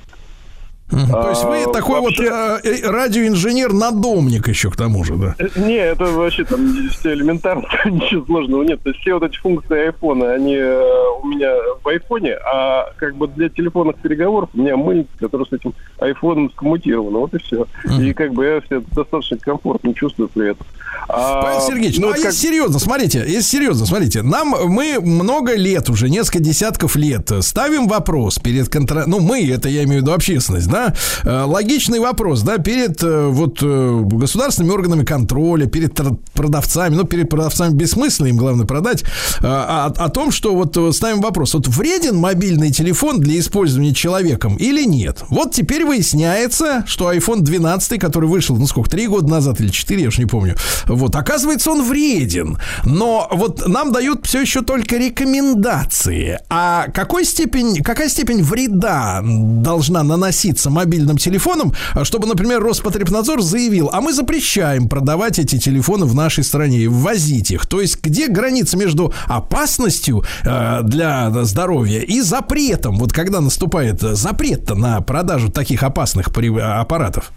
То 0.90 1.28
есть 1.28 1.44
вы 1.44 1.64
А, 1.64 1.70
такой 1.70 2.00
вообще- 2.00 2.30
вот 2.30 2.64
э, 2.64 2.70
э, 2.82 2.90
радиоинженер-надомник 2.90 4.48
еще 4.48 4.70
к 4.70 4.76
тому 4.76 5.04
же, 5.04 5.16
да? 5.16 5.34
Э, 5.38 5.46
Не, 5.56 5.76
это 5.76 6.04
вообще 6.06 6.44
там 6.44 6.66
все 6.90 7.12
элементарно, 7.12 7.64
ничего 7.84 8.24
сложного 8.24 8.62
нет. 8.62 8.82
То 8.82 8.88
есть 8.90 9.00
все 9.02 9.12
вот 9.14 9.22
эти 9.22 9.36
функции 9.36 9.86
айфона, 9.86 10.32
они 10.32 10.54
э, 10.54 10.82
у 11.22 11.26
меня 11.26 11.52
в 11.82 11.88
айфоне, 11.88 12.34
а 12.36 12.90
как 12.96 13.16
бы 13.16 13.28
для 13.28 13.50
телефонных 13.50 13.96
переговоров 13.96 14.48
у 14.54 14.58
меня 14.60 14.78
мыльница, 14.78 15.10
которая 15.18 15.46
с 15.46 15.52
этим 15.52 15.74
айфоном 15.98 16.50
скоммутирована. 16.52 17.18
Вот 17.18 17.34
и 17.34 17.38
все. 17.38 17.66
И 18.00 18.14
как 18.14 18.32
бы 18.32 18.46
я 18.46 18.60
себя 18.62 18.80
достаточно 18.92 19.36
комфортно 19.36 19.92
чувствую 19.92 20.28
при 20.30 20.52
этом. 20.52 20.66
А, 21.08 21.42
Павел 21.42 21.60
Сергеевич, 21.66 21.98
ну, 21.98 22.08
а 22.08 22.12
как- 22.12 22.24
если 22.24 22.48
серьезно, 22.48 22.78
смотрите, 22.78 23.24
если 23.26 23.56
серьезно, 23.56 23.86
смотрите, 23.86 24.22
нам 24.22 24.54
мы 24.66 25.00
много 25.00 25.54
лет 25.54 25.88
уже, 25.88 26.10
несколько 26.10 26.40
десятков 26.40 26.96
лет 26.96 27.30
ставим 27.40 27.88
вопрос 27.88 28.38
перед 28.38 28.68
контра... 28.68 29.04
Ну, 29.06 29.20
мы, 29.20 29.46
это 29.48 29.68
я 29.68 29.84
имею 29.84 30.00
в 30.00 30.02
виду 30.02 30.12
общественность, 30.12 30.68
да, 30.68 30.94
Э, 31.24 31.44
логичный 31.44 32.00
вопрос, 32.00 32.42
да, 32.42 32.58
перед 32.58 33.02
э, 33.02 33.26
вот 33.26 33.58
э, 33.62 34.00
государственными 34.04 34.72
органами 34.72 35.04
контроля, 35.04 35.66
перед 35.66 35.98
продавцами, 36.32 36.94
ну, 36.94 37.04
перед 37.04 37.28
продавцами 37.28 37.74
бессмысленно, 37.74 38.28
им 38.28 38.36
главное 38.36 38.66
продать, 38.66 39.04
о, 39.40 39.86
о 39.86 40.08
том, 40.08 40.30
что 40.30 40.54
вот 40.54 40.94
ставим 40.94 41.20
вопрос, 41.20 41.54
вот 41.54 41.68
вреден 41.68 42.16
мобильный 42.16 42.70
телефон 42.70 43.20
для 43.20 43.38
использования 43.38 43.94
человеком 43.94 44.56
или 44.56 44.84
нет? 44.84 45.24
Вот 45.28 45.52
теперь 45.52 45.84
выясняется, 45.84 46.84
что 46.86 47.12
iPhone 47.12 47.40
12, 47.40 48.00
который 48.00 48.28
вышел, 48.28 48.56
ну, 48.56 48.66
сколько, 48.66 48.90
три 48.90 49.06
года 49.06 49.28
назад 49.28 49.60
или 49.60 49.68
четыре, 49.68 50.02
я 50.02 50.08
уж 50.08 50.18
не 50.18 50.26
помню, 50.26 50.56
вот, 50.86 51.14
оказывается, 51.16 51.70
он 51.70 51.82
вреден. 51.82 52.58
Но 52.84 53.28
вот 53.30 53.66
нам 53.66 53.92
дают 53.92 54.26
все 54.26 54.40
еще 54.40 54.62
только 54.62 54.96
рекомендации. 54.96 56.38
А 56.48 56.88
какой 56.88 57.24
степень, 57.24 57.82
какая 57.82 58.08
степень 58.08 58.42
вреда 58.42 59.20
должна 59.22 60.02
наноситься 60.02 60.70
мобильным 60.70 61.18
телефонам, 61.18 61.74
чтобы, 62.02 62.26
например, 62.26 62.62
Роспотребнадзор 62.62 63.42
заявил, 63.42 63.90
а 63.92 64.00
мы 64.00 64.12
запрещаем 64.12 64.88
продавать 64.88 65.38
эти 65.38 65.58
телефоны 65.58 66.06
в 66.06 66.14
нашей 66.14 66.44
стране 66.44 66.78
и 66.78 66.86
ввозить 66.88 67.50
их. 67.50 67.66
То 67.66 67.80
есть 67.80 68.00
где 68.02 68.28
граница 68.28 68.76
между 68.76 69.12
опасностью 69.26 70.24
э, 70.44 70.80
для 70.82 71.30
здоровья 71.44 72.00
и 72.00 72.20
запретом? 72.20 72.96
Вот 72.98 73.12
когда 73.12 73.40
наступает 73.40 74.00
запрет 74.00 74.70
на 74.70 75.00
продажу 75.00 75.50
таких 75.50 75.82
опасных 75.82 76.32
при- 76.32 76.56
аппаратов? 76.58 77.32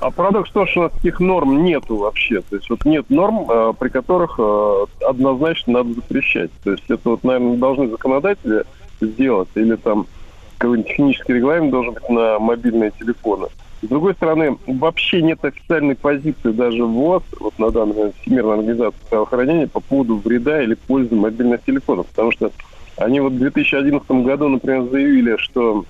А 0.00 0.10
парадокс 0.10 0.50
в 0.50 0.52
том, 0.52 0.66
что 0.66 0.80
у 0.80 0.82
нас 0.84 0.92
таких 0.92 1.20
норм 1.20 1.64
нету 1.64 1.96
вообще. 1.96 2.42
То 2.42 2.56
есть 2.56 2.68
вот 2.68 2.84
нет 2.84 3.08
норм, 3.08 3.50
э, 3.50 3.72
при 3.78 3.88
которых 3.88 4.36
э, 4.38 4.84
однозначно 5.08 5.74
надо 5.74 5.94
запрещать. 5.94 6.50
То 6.64 6.72
есть 6.72 6.84
это 6.88 7.10
вот, 7.10 7.24
наверное, 7.24 7.56
должны 7.56 7.88
законодатели 7.88 8.64
сделать. 9.00 9.48
Или 9.54 9.76
там 9.76 10.06
какой-нибудь 10.58 10.90
технический 10.90 11.34
регламент 11.34 11.70
должен 11.70 11.94
быть 11.94 12.08
на 12.08 12.38
мобильные 12.38 12.92
телефоны. 12.98 13.48
С 13.82 13.88
другой 13.88 14.14
стороны, 14.14 14.56
вообще 14.66 15.22
нет 15.22 15.44
официальной 15.44 15.94
позиции 15.94 16.50
даже 16.50 16.84
ВОЗ, 16.84 17.22
вот 17.38 17.58
на 17.58 17.70
данный 17.70 17.94
момент 17.94 18.14
Всемирной 18.20 18.54
организации 18.54 18.98
здравоохранения, 19.06 19.66
по 19.66 19.80
поводу 19.80 20.16
вреда 20.16 20.62
или 20.62 20.74
пользы 20.74 21.14
мобильных 21.14 21.62
телефонов. 21.64 22.06
Потому 22.06 22.32
что 22.32 22.50
они 22.96 23.20
вот 23.20 23.32
в 23.32 23.38
2011 23.38 24.10
году, 24.10 24.48
например, 24.48 24.88
заявили, 24.90 25.36
что 25.38 25.84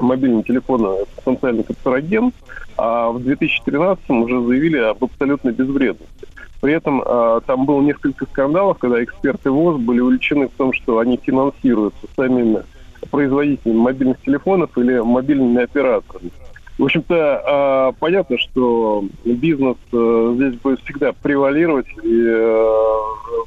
мобильные 0.00 0.42
телефоны 0.42 1.02
это 1.02 1.08
потенциальный 1.16 1.64
канцероген, 1.64 2.32
а 2.76 3.10
в 3.10 3.22
2013 3.22 4.10
уже 4.10 4.42
заявили 4.42 4.78
об 4.78 5.02
абсолютной 5.04 5.52
безвредности. 5.52 6.26
При 6.60 6.74
этом 6.74 7.02
а, 7.04 7.40
там 7.40 7.64
было 7.64 7.80
несколько 7.80 8.26
скандалов, 8.26 8.78
когда 8.78 9.02
эксперты 9.02 9.50
ВОЗ 9.50 9.80
были 9.80 10.00
увлечены 10.00 10.48
в 10.48 10.52
том, 10.52 10.72
что 10.72 10.98
они 10.98 11.18
финансируются 11.22 12.06
самими 12.16 12.62
производителями 13.10 13.78
мобильных 13.78 14.20
телефонов 14.20 14.76
или 14.76 14.98
мобильными 14.98 15.62
операторами. 15.62 16.30
В 16.78 16.84
общем-то, 16.84 17.42
а, 17.46 17.92
понятно, 17.98 18.38
что 18.38 19.04
бизнес 19.24 19.76
э, 19.92 20.32
здесь 20.36 20.54
будет 20.60 20.80
всегда 20.80 21.12
превалировать 21.12 21.86
и 22.02 22.24
э, 22.26 22.66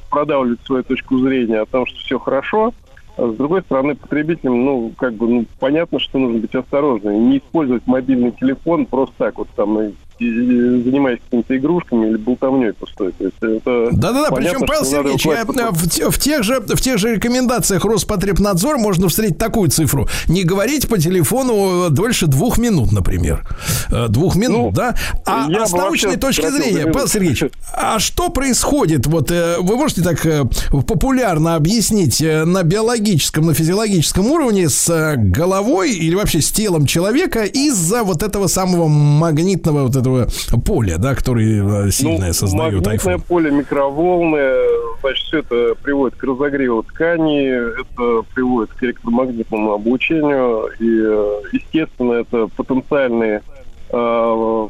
продавливать 0.08 0.60
свою 0.64 0.84
точку 0.84 1.18
зрения 1.18 1.60
о 1.60 1.66
том, 1.66 1.84
что 1.86 1.98
все 1.98 2.18
хорошо. 2.20 2.72
А 3.16 3.28
с 3.28 3.36
другой 3.36 3.62
стороны, 3.62 3.94
потребителям, 3.94 4.64
ну, 4.64 4.92
как 4.96 5.14
бы, 5.14 5.28
ну, 5.28 5.46
понятно, 5.60 6.00
что 6.00 6.18
нужно 6.18 6.40
быть 6.40 6.54
осторожным. 6.54 7.30
Не 7.30 7.38
использовать 7.38 7.86
мобильный 7.86 8.32
телефон 8.32 8.86
просто 8.86 9.14
так 9.18 9.38
вот 9.38 9.48
там, 9.54 9.80
и 9.80 9.92
занимаясь 10.18 11.18
какими-то 11.24 11.56
игрушками 11.56 12.08
или 12.08 12.16
болтовней 12.16 12.72
пустой. 12.72 13.12
То 13.12 13.24
есть 13.24 13.36
это 13.40 13.88
Да-да-да, 13.92 14.30
понятно, 14.30 14.60
причем, 14.60 14.66
Павел 14.66 14.84
Сергеевич, 14.84 15.26
я, 15.26 15.42
э, 15.42 15.70
в, 15.70 16.10
в 16.10 16.18
тех 16.18 16.42
же, 16.42 16.60
в 16.60 16.80
тех 16.80 16.98
же 16.98 17.14
рекомендациях 17.14 17.84
Роспотребнадзора 17.84 18.78
можно 18.78 19.08
встретить 19.08 19.38
такую 19.38 19.70
цифру. 19.70 20.08
Не 20.28 20.44
говорить 20.44 20.88
по 20.88 20.98
телефону 20.98 21.90
дольше 21.90 22.26
двух 22.26 22.58
минут, 22.58 22.92
например. 22.92 23.46
Э, 23.90 24.08
Двух 24.08 24.36
минут, 24.36 24.56
Ну, 24.58 24.70
да? 24.70 24.94
А, 25.26 25.46
а 25.48 25.66
с 25.66 25.72
научной 25.72 26.16
точки 26.16 26.48
зрения, 26.48 26.90
Павел. 26.92 27.08
Сергеевич, 27.08 27.44
а 27.72 27.98
что 27.98 28.28
происходит? 28.28 29.06
Вот 29.06 29.30
э, 29.30 29.56
вы 29.60 29.76
можете 29.76 30.02
так 30.02 30.24
э, 30.26 30.44
популярно 30.70 31.56
объяснить 31.56 32.20
э, 32.20 32.44
на 32.44 32.62
биологическом, 32.62 33.46
на 33.46 33.54
физиологическом 33.54 34.26
уровне 34.30 34.68
с 34.68 34.88
э, 34.88 35.16
головой 35.16 35.92
или 35.92 36.14
вообще 36.14 36.40
с 36.40 36.50
телом 36.52 36.86
человека 36.86 37.44
из-за 37.44 38.04
вот 38.04 38.22
этого 38.22 38.46
самого 38.46 38.88
магнитного 38.88 39.86
вот 39.86 39.96
этого 40.04 40.60
поля, 40.64 40.98
да, 40.98 41.14
который 41.14 41.86
э, 41.86 41.90
сильное 41.90 42.32
создает 42.32 42.72
Ну, 42.74 42.90
магнитное 42.90 43.16
iPhone? 43.16 43.22
поле, 43.26 43.50
микроволны, 43.50 44.52
значит, 45.00 45.24
все 45.26 45.38
это 45.38 45.74
приводит 45.82 46.16
к 46.16 46.24
разогреву 46.24 46.82
ткани, 46.82 47.80
это 47.80 48.26
приводит 48.34 48.72
к 48.72 48.82
электромагнитному 48.82 49.72
облучению, 49.72 50.68
и, 50.78 50.88
э, 50.88 51.42
естественно, 51.52 52.12
это 52.12 52.48
потенциальные 52.56 53.42
э, 53.90 54.68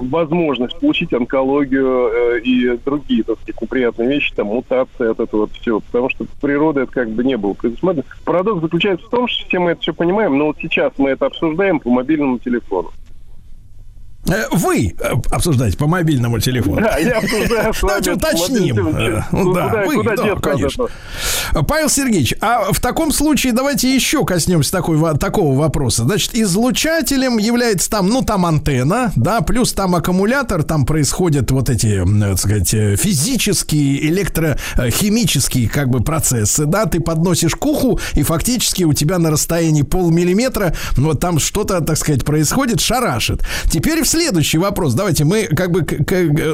возможность 0.00 0.78
получить 0.78 1.12
онкологию 1.12 2.08
э, 2.08 2.40
и 2.40 2.78
другие, 2.84 3.22
так 3.22 3.38
сказать, 3.40 3.60
неприятные 3.60 4.08
вещи, 4.08 4.32
там, 4.34 4.48
мутации 4.48 5.10
от 5.10 5.20
этого 5.20 5.48
всего, 5.48 5.80
потому 5.80 6.08
что 6.10 6.26
природа 6.40 6.82
это 6.82 6.92
как 6.92 7.10
бы 7.10 7.24
не 7.24 7.36
было 7.36 7.54
предусмотрено. 7.54 8.04
Парадокс 8.24 8.62
заключается 8.62 9.06
в 9.06 9.10
том, 9.10 9.28
что 9.28 9.46
все 9.46 9.58
мы 9.58 9.72
это 9.72 9.80
все 9.80 9.94
понимаем, 9.94 10.38
но 10.38 10.46
вот 10.46 10.56
сейчас 10.60 10.92
мы 10.98 11.10
это 11.10 11.26
обсуждаем 11.26 11.80
по 11.80 11.90
мобильному 11.90 12.38
телефону. 12.38 12.90
Э, 14.26 14.44
Вы 14.52 14.94
э, 14.98 15.12
обсуждаете 15.30 15.76
по 15.76 15.86
мобильному 15.86 16.38
телефону. 16.40 16.80
Да, 16.80 16.98
я 16.98 17.18
обсуждаю 17.18 17.74
с 17.74 17.82
вами 17.82 18.02
Давайте 18.02 18.12
уточним. 18.12 18.88
Э, 18.96 19.22
ну 19.32 19.52
да, 19.52 19.68
Куда- 19.68 19.84
вы, 19.86 19.94
куда 19.96 20.16
да, 20.16 20.34
конечно. 20.36 20.86
Павел 21.68 21.88
Сергеевич, 21.88 22.34
а 22.40 22.72
в 22.72 22.80
таком 22.80 23.12
случае 23.12 23.52
давайте 23.52 23.94
еще 23.94 24.24
коснемся 24.24 24.72
такой, 24.72 24.98
такого 25.18 25.56
вопроса. 25.58 26.04
Значит, 26.04 26.34
излучателем 26.34 27.38
является 27.38 27.90
там, 27.90 28.08
ну, 28.08 28.22
там 28.22 28.46
антенна, 28.46 29.12
да, 29.14 29.40
плюс 29.40 29.72
там 29.72 29.94
аккумулятор, 29.94 30.62
там 30.62 30.86
происходят 30.86 31.50
вот 31.50 31.68
эти, 31.68 32.02
так 32.20 32.38
сказать, 32.38 32.70
физические, 32.70 34.06
электрохимические 34.08 35.68
как 35.68 35.90
бы 35.90 36.00
процессы, 36.02 36.64
да, 36.64 36.86
ты 36.86 37.00
подносишь 37.00 37.54
к 37.54 37.64
уху, 37.64 38.00
и 38.14 38.22
фактически 38.22 38.84
у 38.84 38.92
тебя 38.92 39.18
на 39.18 39.30
расстоянии 39.30 39.82
полмиллиметра 39.82 40.74
вот 40.96 41.20
там 41.20 41.38
что-то, 41.38 41.80
так 41.80 41.98
сказать, 41.98 42.24
происходит, 42.24 42.80
шарашит. 42.80 43.42
Теперь 43.70 44.02
в 44.02 44.08
следующий 44.14 44.58
вопрос. 44.58 44.94
Давайте 44.94 45.24
мы 45.24 45.44
как 45.44 45.72
бы, 45.72 45.84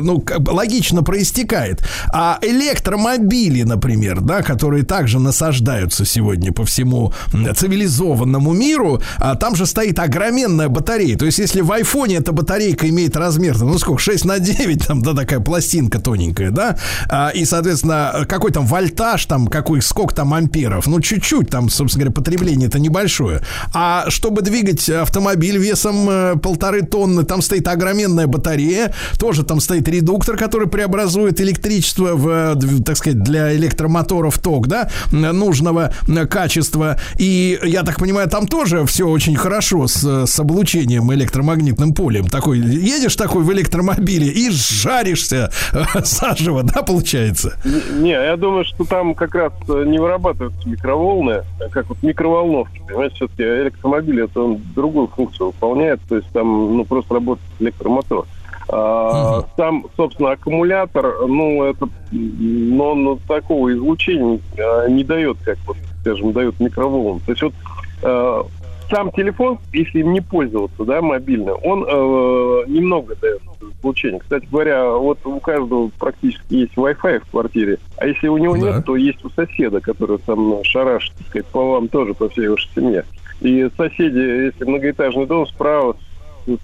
ну, 0.01 0.25
логично 0.47 1.03
проистекает. 1.03 1.85
А 2.11 2.39
электромобили, 2.41 3.65
например, 3.65 4.23
да, 4.23 4.41
которые 4.43 4.85
также 4.85 5.21
насаждаются 5.21 6.07
сегодня 6.07 6.53
по 6.53 6.65
всему 6.65 7.13
цивилизованному 7.33 8.55
миру, 8.55 9.03
а 9.19 9.35
там 9.35 9.57
же 9.57 9.67
стоит 9.67 9.99
огроменная 9.99 10.69
батарея. 10.69 11.19
То 11.19 11.27
есть, 11.27 11.39
если 11.39 11.61
в 11.61 11.71
айфоне 11.71 12.17
эта 12.17 12.33
батарейка 12.33 12.89
имеет 12.89 13.15
размер, 13.15 13.59
ну 13.59 13.79
сколько, 13.79 14.01
6 14.01 14.25
на 14.25 14.39
9, 14.39 14.87
там, 14.87 15.03
да, 15.03 15.13
такая 15.13 15.41
пластинка 15.41 15.99
тоненькая, 15.99 16.51
да, 16.51 16.79
а, 17.11 17.29
и, 17.29 17.45
соответственно, 17.45 18.25
какой 18.27 18.53
там 18.53 18.65
вольтаж, 18.65 19.27
там, 19.27 19.49
какой, 19.49 19.83
сколько 19.83 20.15
там 20.15 20.33
амперов, 20.33 20.87
ну, 20.87 21.01
чуть-чуть, 21.01 21.51
там, 21.51 21.69
собственно 21.69 22.05
говоря, 22.05 22.15
потребление 22.15 22.69
это 22.69 22.79
небольшое. 22.79 23.43
А 23.75 24.07
чтобы 24.09 24.41
двигать 24.41 24.89
автомобиль 24.89 25.59
весом 25.59 26.09
э, 26.09 26.37
полторы 26.37 26.83
тонны, 26.83 27.25
там 27.25 27.43
стоит 27.51 27.67
огроменная 27.67 28.29
батарея, 28.29 28.95
тоже 29.19 29.43
там 29.43 29.59
стоит 29.59 29.89
редуктор, 29.89 30.37
который 30.37 30.69
преобразует 30.69 31.41
электричество 31.41 32.15
в, 32.15 32.29
э, 32.29 32.83
так 32.87 32.97
сказать, 32.97 33.25
для 33.25 33.53
электромоторов 33.57 34.39
ток, 34.39 34.69
да, 34.69 34.89
нужного 35.11 35.93
качества. 36.31 36.97
И, 37.19 37.59
я 37.65 37.83
так 37.83 37.99
понимаю, 37.99 38.29
там 38.29 38.47
тоже 38.47 38.87
все 38.87 39.09
очень 39.09 39.35
хорошо 39.35 39.89
с, 39.89 40.27
с 40.27 40.39
облучением 40.39 41.13
электромагнитным 41.13 41.93
полем. 41.93 42.29
Такой, 42.29 42.61
едешь 42.61 43.17
такой 43.17 43.43
в 43.43 43.53
электромобиле 43.53 44.29
и 44.29 44.49
жаришься 44.51 45.51
э, 45.73 45.85
заживо, 46.05 46.63
да, 46.63 46.83
получается? 46.83 47.57
Не, 47.65 48.03
не, 48.03 48.11
я 48.11 48.37
думаю, 48.37 48.65
что 48.65 48.85
там 48.85 49.15
как 49.15 49.35
раз 49.35 49.53
э, 49.69 49.85
не 49.89 49.99
вырабатываются 49.99 50.69
микроволны, 50.69 51.43
а 51.59 51.69
как 51.69 51.89
вот 51.89 52.01
микроволновки. 52.03 52.81
Понимаете, 52.87 53.17
все-таки 53.17 53.43
электромобиль 53.43 54.21
это 54.23 54.41
он 54.41 54.61
другую 54.77 55.09
функцию 55.09 55.49
выполняет, 55.49 56.01
то 56.09 56.15
есть 56.15 56.29
там 56.29 56.77
ну, 56.77 56.85
просто 56.85 57.15
работает 57.15 57.40
электромотор. 57.59 58.27
А, 58.69 59.45
Сам, 59.57 59.87
собственно, 59.97 60.33
аккумулятор, 60.33 61.27
ну, 61.27 61.65
это, 61.65 61.89
но 62.13 62.91
он 62.93 63.19
такого 63.27 63.73
излучения 63.73 64.39
а, 64.59 64.89
не 64.89 65.03
дает, 65.03 65.39
как 65.45 65.59
вот, 65.67 65.77
скажем, 66.03 66.33
дает 66.33 66.59
микроволн. 66.61 67.21
То 67.21 67.33
есть 67.33 67.43
вот 67.43 67.55
э, 68.03 68.43
сам 68.91 69.11
телефон, 69.13 69.59
если 69.73 70.01
им 70.01 70.13
не 70.13 70.21
пользоваться, 70.21 70.85
да, 70.85 71.01
мобильно, 71.01 71.55
он 71.55 71.85
э, 71.85 72.65
немного 72.69 73.15
дает 73.17 73.41
излучения. 73.81 74.19
Кстати 74.19 74.47
говоря, 74.51 74.91
вот 74.91 75.19
у 75.25 75.39
каждого 75.41 75.91
практически 75.99 76.55
есть 76.55 76.75
Wi-Fi 76.75 77.21
в 77.21 77.31
квартире, 77.31 77.79
а 77.97 78.07
если 78.07 78.29
у 78.29 78.37
него 78.37 78.57
Да. 78.57 78.61
нет, 78.77 78.85
то 78.85 78.97
есть 78.97 79.25
у 79.25 79.31
соседа, 79.31 79.81
который 79.81 80.19
там 80.19 80.63
шарашит, 80.65 81.15
так 81.17 81.27
сказать, 81.29 81.47
по 81.47 81.73
вам 81.73 81.89
тоже, 81.89 82.15
по 82.15 82.29
всей 82.29 82.49
вашей 82.49 82.71
семье. 82.75 83.05
И 83.41 83.69
соседи, 83.77 84.19
если 84.19 84.65
многоэтажный 84.65 85.27
дом, 85.27 85.47
справа, 85.47 85.97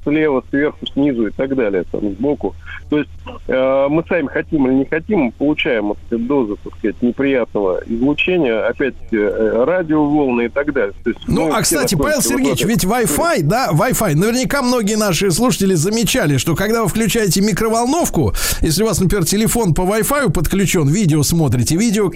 слева, 0.05 0.43
сверху, 0.51 0.87
снизу 0.87 1.27
и 1.27 1.31
так 1.31 1.55
далее, 1.55 1.85
там, 1.91 2.01
сбоку. 2.13 2.55
То 2.91 2.99
есть 2.99 3.11
э, 3.49 3.87
мы 3.91 4.05
сами 4.09 4.27
хотим 4.29 4.67
или 4.69 4.75
не 4.75 4.85
хотим, 4.85 5.33
получаем 5.33 5.89
вот 5.89 5.99
дозы, 6.11 6.55
так 6.63 6.75
сказать, 6.79 6.97
неприятного 7.03 7.81
излучения, 7.87 8.67
опять-таки, 8.69 9.17
э, 9.17 9.65
радиоволны 9.65 10.47
и 10.47 10.49
так 10.49 10.73
далее. 10.73 10.93
То 11.03 11.11
есть, 11.11 11.21
Ну, 11.27 11.53
а, 11.53 11.63
кстати, 11.63 11.95
Павел 11.95 12.17
вот 12.17 12.25
Сергеевич, 12.25 12.61
этой- 12.63 12.69
ведь 12.71 12.85
Wi-Fi, 12.85 13.43
да, 13.43 13.71
Wi-Fi, 13.73 14.15
наверняка 14.15 14.63
многие 14.63 14.97
наши 14.97 15.31
слушатели 15.31 15.75
замечали, 15.75 16.37
что 16.37 16.55
когда 16.55 16.83
вы 16.83 16.89
включаете 16.89 17.41
микроволновку, 17.41 18.33
если 18.61 18.83
у 18.83 18.87
вас, 18.87 19.01
например, 19.01 19.25
телефон 19.25 19.75
по 19.75 19.83
Wi-Fi 19.83 20.33
подключен, 20.33 20.89
видео 20.89 21.23
смотрите, 21.23 21.77
видео 21.77 22.13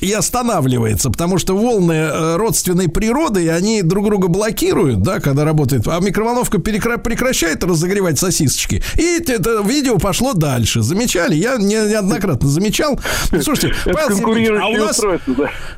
и 0.00 0.12
останавливается, 0.12 1.10
потому 1.10 1.38
что 1.38 1.56
волны 1.56 1.92
э, 1.92 2.36
родственной 2.36 2.88
природы, 2.88 3.44
и 3.44 3.48
они 3.48 3.82
друг 3.82 4.06
друга 4.06 4.28
блокируют, 4.28 5.02
да, 5.02 5.20
когда 5.20 5.44
работает, 5.44 5.86
а 5.88 5.98
микроволновка 6.00 6.58
перекра- 6.58 7.01
прекращает 7.02 7.62
разогревать 7.64 8.18
сосисочки, 8.18 8.82
и 8.96 9.18
это 9.18 9.62
видео 9.62 9.98
пошло 9.98 10.32
дальше. 10.32 10.82
Замечали? 10.82 11.34
Я 11.34 11.56
не- 11.56 11.90
неоднократно 11.90 12.48
замечал. 12.48 12.98
Ну, 13.30 13.42
слушайте, 13.42 13.74
Павел 13.84 14.16
Сергеевич, 14.16 14.50
а 14.60 14.68
у 14.68 14.76
нас... 14.76 15.00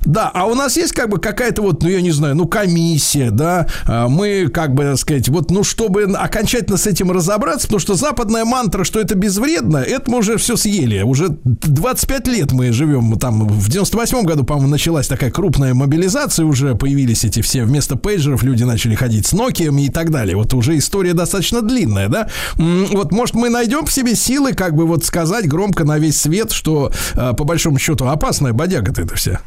Да, 0.04 0.30
а 0.34 0.46
у 0.46 0.54
нас 0.54 0.76
есть 0.76 0.92
как 0.92 1.08
бы 1.08 1.18
какая-то 1.18 1.62
вот, 1.62 1.82
ну 1.82 1.88
я 1.88 2.00
не 2.00 2.10
знаю, 2.10 2.34
ну 2.34 2.46
комиссия, 2.46 3.30
да, 3.30 3.66
А, 3.86 4.08
мы 4.08 4.48
как 4.48 4.74
бы, 4.74 4.84
так 4.84 4.98
сказать, 4.98 5.28
вот, 5.28 5.50
ну 5.50 5.64
чтобы 5.64 6.04
окончательно 6.04 6.76
с 6.76 6.86
этим 6.86 7.10
разобраться, 7.10 7.66
потому 7.66 7.80
что 7.80 7.94
западная 7.94 8.44
мантра, 8.44 8.84
что 8.84 9.00
это 9.00 9.14
безвредно, 9.14 9.78
это 9.78 10.10
мы 10.10 10.18
уже 10.18 10.36
все 10.36 10.56
съели, 10.56 11.02
уже 11.02 11.28
25 11.44 12.28
лет 12.28 12.52
мы 12.52 12.72
живем 12.72 13.18
там, 13.18 13.46
в 13.48 13.68
98 13.68 14.22
году, 14.24 14.44
по-моему, 14.44 14.68
началась 14.70 15.08
такая 15.08 15.30
крупная 15.30 15.74
мобилизация, 15.74 16.44
уже 16.46 16.74
появились 16.74 17.24
эти 17.24 17.40
все, 17.40 17.64
вместо 17.64 17.96
пейджеров 17.96 18.42
люди 18.42 18.64
начали 18.64 18.94
ходить 18.94 19.26
с 19.26 19.32
Nokia 19.32 19.74
и 19.80 19.88
так 19.88 20.10
далее, 20.10 20.36
вот 20.36 20.52
уже 20.54 20.76
история 20.76 21.13
достаточно 21.14 21.62
длинная, 21.62 22.08
да, 22.08 22.28
вот 22.56 23.12
может 23.12 23.34
мы 23.34 23.48
найдем 23.48 23.86
в 23.86 23.92
себе 23.92 24.14
силы 24.14 24.52
как 24.54 24.74
бы 24.74 24.86
вот 24.86 25.04
сказать 25.04 25.48
громко 25.48 25.84
на 25.84 25.98
весь 25.98 26.20
свет, 26.20 26.52
что 26.52 26.90
э, 27.14 27.32
по 27.36 27.44
большому 27.44 27.78
счету 27.78 28.06
опасная 28.06 28.52
бодяга-то 28.52 29.02
это 29.02 29.14
вся. 29.14 29.40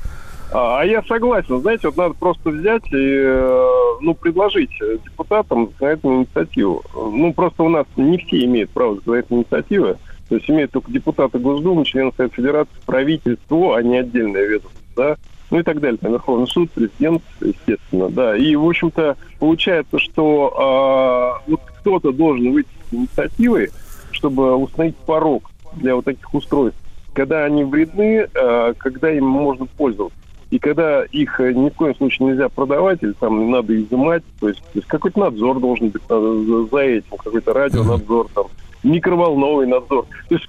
А 0.52 0.78
а 0.80 0.86
я 0.86 1.04
согласен. 1.04 1.60
Знаете, 1.60 1.88
вот 1.88 1.98
надо 1.98 2.14
просто 2.14 2.50
взять 2.52 2.86
и 2.92 2.96
э, 2.96 3.70
ну, 4.02 4.14
предложить 4.14 4.72
депутатам 5.04 5.68
законодательную 5.72 6.20
инициативу. 6.20 6.84
Ну, 6.94 7.34
просто 7.34 7.64
у 7.64 7.70
нас 7.70 7.86
не 7.96 8.18
все 8.20 8.46
имеют 8.46 8.70
право 8.70 8.96
законодательной 8.96 9.42
инициативы. 9.42 9.98
То 10.30 10.36
есть 10.36 10.50
имеют 10.50 10.72
только 10.72 10.92
депутаты 10.92 11.40
Госдумы, 11.40 11.86
члены 11.86 12.12
Совета 12.16 12.36
Федерации, 12.36 12.74
правительство, 12.86 13.78
а 13.78 13.82
не 13.82 13.98
отдельное 13.98 14.46
ведомство, 14.46 14.82
да, 14.96 15.18
ну 15.50 15.60
и 15.60 15.64
так 15.64 15.80
далее. 15.80 15.98
Там 15.98 16.12
Верховный 16.12 16.48
суд, 16.48 16.70
президент, 16.72 17.22
естественно, 17.42 18.10
да. 18.10 18.38
И, 18.38 18.56
в 18.56 18.66
общем-то, 18.68 19.16
получается, 19.40 20.00
что 20.00 20.54
а, 20.58 21.42
вот 21.48 21.62
кто-то 21.80 22.12
должен 22.12 22.52
выйти 22.52 22.70
с 22.90 22.94
инициативой, 22.94 23.70
чтобы 24.12 24.56
установить 24.56 24.98
порог 24.98 25.50
для 25.76 25.96
вот 25.96 26.06
таких 26.06 26.34
устройств, 26.34 26.80
когда 27.14 27.46
они 27.46 27.64
вредны, 27.64 28.28
а, 28.36 28.74
когда 28.74 29.12
им 29.12 29.26
можно 29.26 29.66
пользоваться. 29.66 30.18
И 30.50 30.60
когда 30.60 31.04
их 31.04 31.42
э, 31.42 31.52
ни 31.52 31.70
в 31.70 31.74
коем 31.74 31.94
случае 31.96 32.30
нельзя 32.30 32.48
продавать 32.48 33.04
или 33.04 33.12
там 33.12 33.52
надо 33.52 33.76
изымать, 33.76 34.24
то 34.40 34.48
есть, 34.48 34.62
то 34.62 34.72
есть 34.76 34.88
какой-то 34.88 35.20
надзор 35.20 35.60
должен 35.60 35.90
быть 35.90 36.02
за- 36.08 36.68
за 36.68 36.78
этим, 36.78 37.18
какой-то 37.18 37.54
радионадзор, 37.54 38.28
там, 38.34 38.46
микроволновый 38.88 39.68
надзор. 39.68 40.06
То 40.30 40.36
есть 40.36 40.48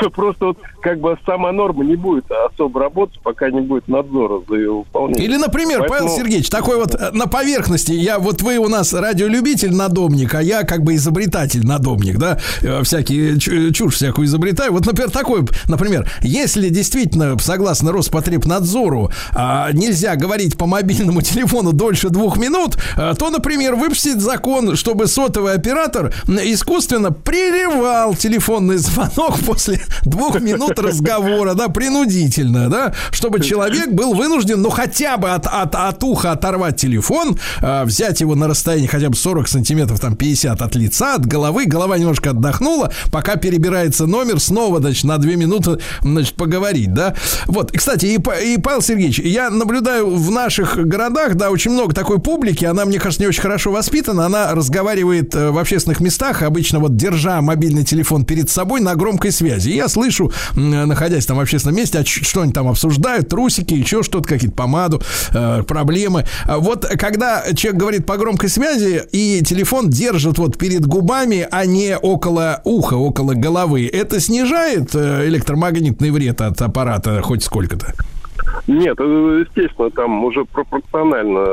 просто 0.14 0.46
вот 0.46 0.58
как 0.82 0.98
бы 1.00 1.16
сама 1.26 1.52
норма 1.52 1.84
не 1.84 1.96
будет 1.96 2.24
особо 2.30 2.80
работать, 2.80 3.20
пока 3.22 3.50
не 3.50 3.60
будет 3.60 3.86
надзора 3.88 4.40
за 4.48 4.54
ее 4.56 4.72
выполнением. 4.72 5.24
Или, 5.24 5.36
например, 5.36 5.78
Павел 5.80 5.90
Поэтому- 5.90 6.16
Сергеевич, 6.16 6.48
такой 6.50 6.76
вот 6.76 6.94
э, 6.94 7.10
на 7.12 7.26
поверхности, 7.26 7.92
я 7.92 8.18
вот 8.18 8.42
вы 8.42 8.58
у 8.58 8.68
нас 8.68 8.92
радиолюбитель 8.92 9.74
надомник, 9.74 10.34
а 10.34 10.42
я 10.42 10.62
как 10.64 10.82
бы 10.82 10.94
изобретатель 10.94 11.64
надомник, 11.66 12.18
да, 12.18 12.38
Э, 12.62 12.82
всякие 12.82 13.38
чу- 13.38 13.72
чушь 13.72 13.94
всякую 13.94 14.26
изобретаю. 14.26 14.72
Вот, 14.72 14.86
например, 14.86 15.10
такой, 15.10 15.42
например, 15.68 16.10
если 16.22 16.68
действительно, 16.68 17.38
согласно 17.38 17.92
Роспотребнадзору, 17.92 19.10
а, 19.34 19.70
нельзя 19.72 20.16
говорить 20.16 20.56
по 20.56 20.66
мобильному 20.66 21.20
телефону 21.22 21.72
дольше 21.72 22.08
двух 22.08 22.38
минут, 22.38 22.76
э, 22.96 23.14
то, 23.18 23.30
например, 23.30 23.74
выпустить 23.76 24.20
закон, 24.20 24.76
чтобы 24.76 25.06
сотовый 25.06 25.54
оператор 25.54 26.12
искусственно 26.28 27.10
прерывал 27.50 28.14
телефонный 28.14 28.76
звонок 28.76 29.38
после 29.46 29.80
двух 30.04 30.40
минут 30.40 30.78
разговора, 30.78 31.54
да, 31.54 31.68
принудительно, 31.68 32.68
да, 32.68 32.94
чтобы 33.10 33.40
человек 33.40 33.90
был 33.90 34.14
вынужден, 34.14 34.62
ну, 34.62 34.70
хотя 34.70 35.16
бы 35.16 35.30
от, 35.30 35.46
от, 35.46 35.74
от 35.74 36.02
уха 36.04 36.32
оторвать 36.32 36.76
телефон, 36.76 37.36
э, 37.60 37.84
взять 37.84 38.20
его 38.20 38.34
на 38.34 38.46
расстоянии 38.46 38.86
хотя 38.86 39.08
бы 39.08 39.16
40 39.16 39.48
сантиметров, 39.48 40.00
там, 40.00 40.16
50 40.16 40.62
от 40.62 40.76
лица, 40.76 41.14
от 41.14 41.26
головы, 41.26 41.66
голова 41.66 41.98
немножко 41.98 42.30
отдохнула, 42.30 42.92
пока 43.10 43.36
перебирается 43.36 44.06
номер, 44.06 44.38
снова, 44.40 44.80
значит, 44.80 45.04
на 45.04 45.18
2 45.18 45.32
минуты, 45.32 45.78
значит, 46.02 46.34
поговорить, 46.34 46.92
да. 46.94 47.14
Вот, 47.46 47.72
и, 47.72 47.78
кстати, 47.78 48.06
и, 48.06 48.18
и 48.44 48.58
Павел 48.58 48.82
Сергеевич, 48.82 49.18
я 49.18 49.50
наблюдаю 49.50 50.14
в 50.14 50.30
наших 50.30 50.76
городах, 50.76 51.34
да, 51.34 51.50
очень 51.50 51.72
много 51.72 51.94
такой 51.94 52.20
публики, 52.20 52.64
она, 52.64 52.84
мне 52.84 52.98
кажется, 52.98 53.22
не 53.22 53.28
очень 53.28 53.42
хорошо 53.42 53.72
воспитана, 53.72 54.26
она 54.26 54.54
разговаривает 54.54 55.34
э, 55.34 55.50
в 55.50 55.58
общественных 55.58 56.00
местах, 56.00 56.42
обычно 56.42 56.78
вот 56.78 56.96
держа 56.96 57.29
держа 57.30 57.40
мобильный 57.40 57.84
телефон 57.84 58.24
перед 58.24 58.50
собой 58.50 58.80
на 58.80 58.94
громкой 58.94 59.30
связи. 59.32 59.70
Я 59.70 59.88
слышу, 59.88 60.32
находясь 60.54 61.26
там 61.26 61.36
в 61.36 61.40
общественном 61.40 61.76
месте, 61.76 61.98
а 61.98 62.04
что 62.04 62.42
они 62.42 62.52
там 62.52 62.68
обсуждают, 62.68 63.28
трусики, 63.28 63.74
еще 63.74 64.02
что-то, 64.02 64.28
какие-то 64.28 64.56
помаду, 64.56 65.00
э, 65.32 65.62
проблемы. 65.62 66.24
А 66.46 66.58
Вот 66.58 66.86
когда 66.86 67.42
человек 67.54 67.80
говорит 67.80 68.06
по 68.06 68.16
громкой 68.16 68.48
связи, 68.48 69.02
и 69.12 69.42
телефон 69.44 69.88
держит 69.88 70.38
вот 70.38 70.58
перед 70.58 70.86
губами, 70.86 71.46
а 71.50 71.66
не 71.66 71.96
около 71.96 72.60
уха, 72.64 72.94
около 72.94 73.34
головы, 73.34 73.88
это 73.92 74.20
снижает 74.20 74.94
э, 74.94 75.28
электромагнитный 75.28 76.10
вред 76.10 76.40
от 76.40 76.60
аппарата 76.62 77.22
хоть 77.22 77.42
сколько-то? 77.44 77.94
Нет, 78.66 78.96
э, 78.98 79.44
естественно, 79.46 79.90
там 79.90 80.24
уже 80.24 80.44
пропорционально, 80.44 81.46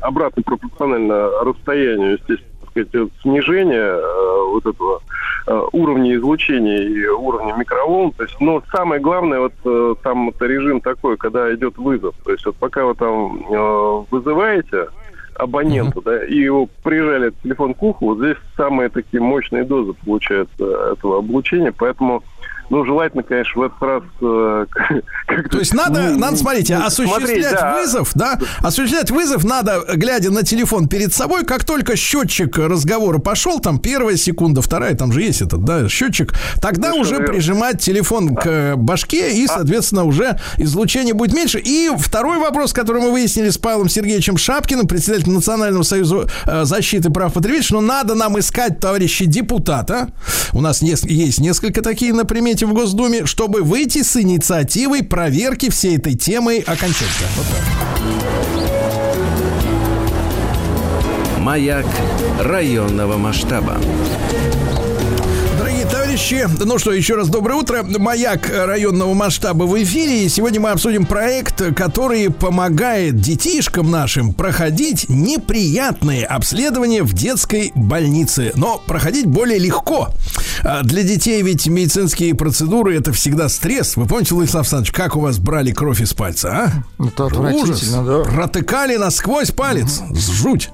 обратно 0.00 0.42
пропорционально 0.42 1.30
расстоянию, 1.44 2.12
естественно, 2.12 2.49
сказать, 2.70 3.10
снижение 3.22 3.78
э, 3.78 4.44
вот 4.52 4.66
этого 4.66 5.00
э, 5.46 5.62
уровня 5.72 6.14
излучения 6.16 6.82
и 6.82 7.06
уровня 7.06 7.54
микроволн. 7.54 8.12
То 8.12 8.24
есть, 8.24 8.40
но 8.40 8.62
самое 8.72 9.00
главное, 9.00 9.40
вот 9.40 9.54
э, 9.64 9.94
там 10.02 10.30
это 10.30 10.46
режим 10.46 10.80
такой, 10.80 11.16
когда 11.16 11.52
идет 11.54 11.76
вызов. 11.78 12.14
То 12.24 12.32
есть 12.32 12.44
вот 12.46 12.56
пока 12.56 12.84
вы 12.84 12.94
там 12.94 14.04
вызываете 14.10 14.88
абонента, 15.34 16.00
да, 16.02 16.24
и 16.24 16.36
его 16.36 16.68
прижали 16.82 17.32
телефон 17.42 17.74
к 17.74 17.82
уху, 17.82 18.06
вот 18.06 18.18
здесь 18.18 18.36
самые 18.56 18.90
такие 18.90 19.22
мощные 19.22 19.64
дозы 19.64 19.94
получаются 20.04 20.92
этого 20.92 21.18
облучения, 21.18 21.72
поэтому 21.76 22.22
ну, 22.70 22.84
желательно, 22.84 23.22
конечно, 23.22 23.60
в 23.60 23.64
этот 23.64 23.82
раз... 23.82 24.02
э, 24.22 24.66
как-то- 25.26 25.48
То 25.50 25.58
есть 25.58 25.74
надо, 25.74 26.00
ну, 26.12 26.18
надо, 26.18 26.36
смотрите, 26.36 26.78
ну, 26.78 26.86
осуществлять 26.86 27.26
смотреть, 27.28 27.50
да. 27.52 27.74
вызов, 27.80 28.10
да, 28.14 28.38
осуществлять 28.60 29.10
вызов 29.10 29.44
надо, 29.44 29.82
глядя 29.94 30.30
на 30.30 30.42
телефон 30.42 30.88
перед 30.88 31.12
собой, 31.12 31.44
как 31.44 31.64
только 31.64 31.96
счетчик 31.96 32.56
разговора 32.58 33.18
пошел, 33.18 33.60
там 33.60 33.78
первая 33.78 34.16
секунда, 34.16 34.62
вторая, 34.62 34.94
там 34.96 35.12
же 35.12 35.22
есть 35.22 35.42
этот, 35.42 35.64
да, 35.64 35.88
счетчик, 35.88 36.32
тогда 36.60 36.90
Совершенно 36.92 37.00
уже 37.02 37.10
верно. 37.16 37.26
прижимать 37.32 37.80
телефон 37.80 38.34
к 38.34 38.74
башке, 38.76 39.32
и, 39.34 39.46
соответственно, 39.46 40.04
уже 40.04 40.38
излучение 40.56 41.14
будет 41.14 41.34
меньше. 41.34 41.58
И 41.58 41.90
второй 41.98 42.38
вопрос, 42.38 42.72
который 42.72 43.02
мы 43.02 43.10
выяснили 43.10 43.50
с 43.50 43.58
Павлом 43.58 43.88
Сергеевичем 43.88 44.36
Шапкиным, 44.36 44.86
председателем 44.86 45.34
Национального 45.34 45.82
союза 45.82 46.26
э, 46.46 46.64
защиты 46.64 47.10
прав 47.10 47.32
потребителей, 47.32 47.68
но 47.72 47.80
надо 47.80 48.14
нам 48.14 48.38
искать, 48.38 48.78
товарищи 48.80 49.24
депутата, 49.24 50.10
у 50.52 50.60
нас 50.60 50.82
нес- 50.82 51.04
есть 51.08 51.40
несколько 51.40 51.82
такие 51.82 52.12
на 52.12 52.24
примете 52.60 52.66
в 52.66 52.72
Госдуме, 52.72 53.26
чтобы 53.26 53.62
выйти 53.62 54.02
с 54.02 54.16
инициативой 54.16 55.02
проверки 55.02 55.70
всей 55.70 55.96
этой 55.96 56.14
темы 56.14 56.62
окончательно. 56.66 57.28
Вот 57.36 57.46
так. 57.46 57.62
Маяк 61.38 61.86
районного 62.38 63.16
масштаба. 63.16 63.78
Товарищи, 66.20 66.64
ну 66.64 66.78
что, 66.78 66.92
еще 66.92 67.14
раз 67.14 67.28
доброе 67.28 67.54
утро. 67.54 67.82
Маяк 67.82 68.50
районного 68.50 69.14
масштаба 69.14 69.64
в 69.64 69.82
эфире. 69.82 70.24
И 70.24 70.28
сегодня 70.28 70.60
мы 70.60 70.68
обсудим 70.70 71.06
проект, 71.06 71.74
который 71.74 72.30
помогает 72.30 73.18
детишкам 73.18 73.90
нашим 73.90 74.34
проходить 74.34 75.08
неприятные 75.08 76.26
обследования 76.26 77.04
в 77.04 77.14
детской 77.14 77.72
больнице. 77.74 78.52
Но 78.54 78.82
проходить 78.86 79.24
более 79.26 79.58
легко. 79.58 80.10
А 80.62 80.82
Для 80.82 81.04
детей 81.04 81.40
ведь 81.42 81.66
медицинские 81.66 82.34
процедуры 82.34 82.94
это 82.98 83.12
всегда 83.12 83.48
стресс. 83.48 83.96
Вы 83.96 84.04
помните, 84.04 84.34
Владислав 84.34 84.64
Александрович, 84.64 84.92
как 84.92 85.16
у 85.16 85.20
вас 85.20 85.38
брали 85.38 85.72
кровь 85.72 86.02
из 86.02 86.12
пальца, 86.12 86.50
а? 86.98 87.02
Это 87.02 87.26
отвратительно, 87.26 88.04
да. 88.04 88.30
Протыкали 88.30 88.96
насквозь 88.96 89.52
палец. 89.52 90.02
Жуть. 90.12 90.68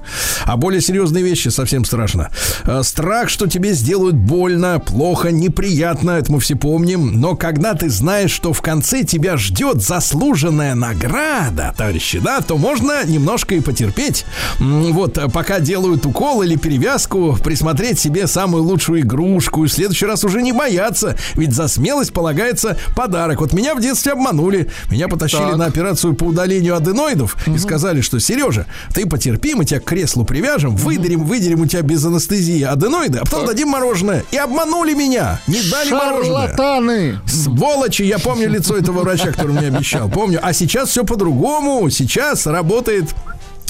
А 0.44 0.56
более 0.56 0.80
серьезные 0.80 1.22
вещи 1.22 1.48
совсем 1.50 1.84
страшно. 1.84 2.30
Э, 2.64 2.82
Страх, 2.82 3.28
что 3.28 3.46
тебе 3.46 3.74
сделают 3.74 4.16
больно, 4.16 4.80
плохо, 4.80 5.30
неприятно, 5.36 6.12
это 6.12 6.32
мы 6.32 6.40
все 6.40 6.56
помним. 6.56 7.20
Но 7.20 7.36
когда 7.36 7.74
ты 7.74 7.88
знаешь, 7.90 8.30
что 8.30 8.52
в 8.52 8.62
конце 8.62 9.04
тебя 9.04 9.36
ждет 9.36 9.82
заслуженная 9.82 10.74
награда, 10.74 11.74
товарищи, 11.76 12.18
да, 12.18 12.40
то 12.40 12.56
можно 12.56 13.04
немножко 13.04 13.54
и 13.54 13.60
потерпеть. 13.60 14.24
Вот, 14.58 15.18
э, 15.18 15.28
пока 15.28 15.60
делают 15.60 16.06
укол 16.06 16.42
или 16.42 16.56
перевязку, 16.56 17.36
присмотреть 17.42 17.98
себе 17.98 18.26
самую 18.26 18.62
лучшую 18.64 19.00
игрушку. 19.00 19.64
И 19.64 19.68
в 19.68 19.72
следующий 19.72 20.06
раз 20.06 20.24
уже 20.24 20.42
не 20.42 20.52
бояться, 20.52 21.16
ведь 21.34 21.52
за 21.52 21.68
смелость 21.68 22.12
полагается 22.12 22.76
подарок. 22.94 23.40
Вот 23.40 23.52
меня 23.52 23.74
в 23.74 23.80
детстве 23.80 24.12
обманули. 24.12 24.68
Меня 24.90 25.08
потащили 25.08 25.40
Так. 25.40 25.56
на 25.56 25.66
операцию 25.66 26.14
по 26.14 26.24
удалению 26.24 26.76
аденоидов 26.76 27.36
и 27.46 27.58
сказали, 27.58 28.00
что 28.00 28.18
Сережа, 28.20 28.66
ты 28.94 29.06
потерпи, 29.06 29.54
мы 29.54 29.64
тебя 29.64 29.80
к 29.80 29.84
креслу 29.84 30.24
привяжем, 30.24 30.76
выдерем, 30.76 31.24
выдерем 31.24 31.60
у 31.60 31.66
тебя 31.66 31.82
без 31.82 32.04
анестезии 32.04 32.62
аденоиды, 32.62 33.18
а 33.18 33.24
потом 33.24 33.46
дадим 33.46 33.68
мороженое. 33.68 34.24
И 34.30 34.36
обманули 34.36 34.94
меня, 34.94 35.25
не 35.46 35.62
дали 35.70 35.90
мороженое. 35.90 36.48
Шарлатаны! 36.48 37.20
Сволочи, 37.26 38.02
я 38.02 38.18
помню 38.18 38.48
лицо 38.48 38.76
этого 38.76 39.00
врача, 39.00 39.32
который 39.32 39.52
мне 39.52 39.68
обещал. 39.68 40.08
Помню. 40.08 40.38
А 40.42 40.52
сейчас 40.52 40.90
все 40.90 41.04
по-другому. 41.04 41.88
Сейчас 41.90 42.46
работает 42.46 43.14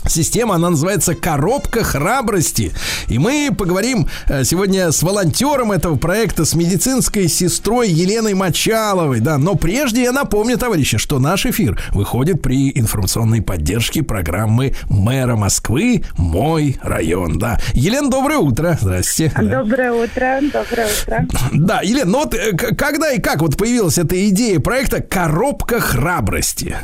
Система, 0.08 0.54
она 0.54 0.70
называется 0.70 1.14
«Коробка 1.14 1.82
храбрости». 1.84 2.72
И 3.08 3.18
мы 3.18 3.50
поговорим 3.56 4.08
э, 4.28 4.44
сегодня 4.44 4.92
с 4.92 5.02
волонтером 5.02 5.72
этого 5.72 5.96
проекта, 5.96 6.44
с 6.44 6.54
медицинской 6.54 7.28
сестрой 7.28 7.88
Еленой 7.88 8.34
Мочаловой. 8.34 9.20
Да, 9.20 9.38
но 9.38 9.54
прежде 9.54 10.04
я 10.04 10.12
напомню, 10.12 10.58
товарищи, 10.58 10.98
что 10.98 11.18
наш 11.18 11.46
эфир 11.46 11.80
выходит 11.90 12.42
при 12.42 12.70
информационной 12.78 13.42
поддержке 13.42 14.02
программы 14.02 14.74
мэра 14.88 15.36
Москвы 15.36 16.04
«Мой 16.16 16.78
район». 16.82 17.38
Да. 17.38 17.58
Елена, 17.72 18.10
доброе 18.10 18.38
утро. 18.38 18.78
Здрасте. 18.80 19.32
Да. 19.36 19.62
Доброе 19.62 19.92
утро, 19.92 20.40
доброе 20.52 20.88
утро. 21.02 21.26
Да, 21.52 21.80
Елена, 21.82 22.10
ну 22.10 22.18
вот 22.20 22.34
э, 22.34 22.52
когда 22.56 23.12
и 23.12 23.20
как 23.20 23.40
вот 23.40 23.56
появилась 23.56 23.98
эта 23.98 24.28
идея 24.28 24.60
проекта 24.60 25.00
«Коробка 25.00 25.80
храбрости»? 25.80 26.76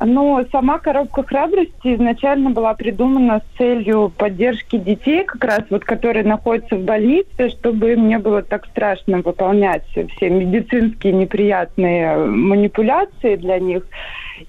Ну, 0.00 0.46
сама 0.52 0.78
коробка 0.78 1.24
храбрости 1.24 1.94
изначально 1.94 2.50
была 2.50 2.72
придумана 2.74 3.40
с 3.40 3.58
целью 3.58 4.12
поддержки 4.16 4.76
детей, 4.76 5.24
как 5.24 5.42
раз 5.42 5.60
вот, 5.70 5.84
которые 5.84 6.24
находятся 6.24 6.76
в 6.76 6.84
больнице, 6.84 7.50
чтобы 7.50 7.94
им 7.94 8.06
не 8.06 8.18
было 8.18 8.42
так 8.42 8.66
страшно 8.66 9.18
выполнять 9.22 9.84
все 9.88 10.30
медицинские 10.30 11.14
неприятные 11.14 12.16
манипуляции 12.16 13.34
для 13.34 13.58
них. 13.58 13.88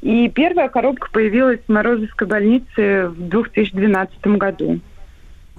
И 0.01 0.29
первая 0.29 0.69
коробка 0.69 1.09
появилась 1.11 1.61
в 1.67 1.71
Морозовской 1.71 2.27
больнице 2.27 3.07
в 3.07 3.29
2012 3.29 4.27
году. 4.37 4.79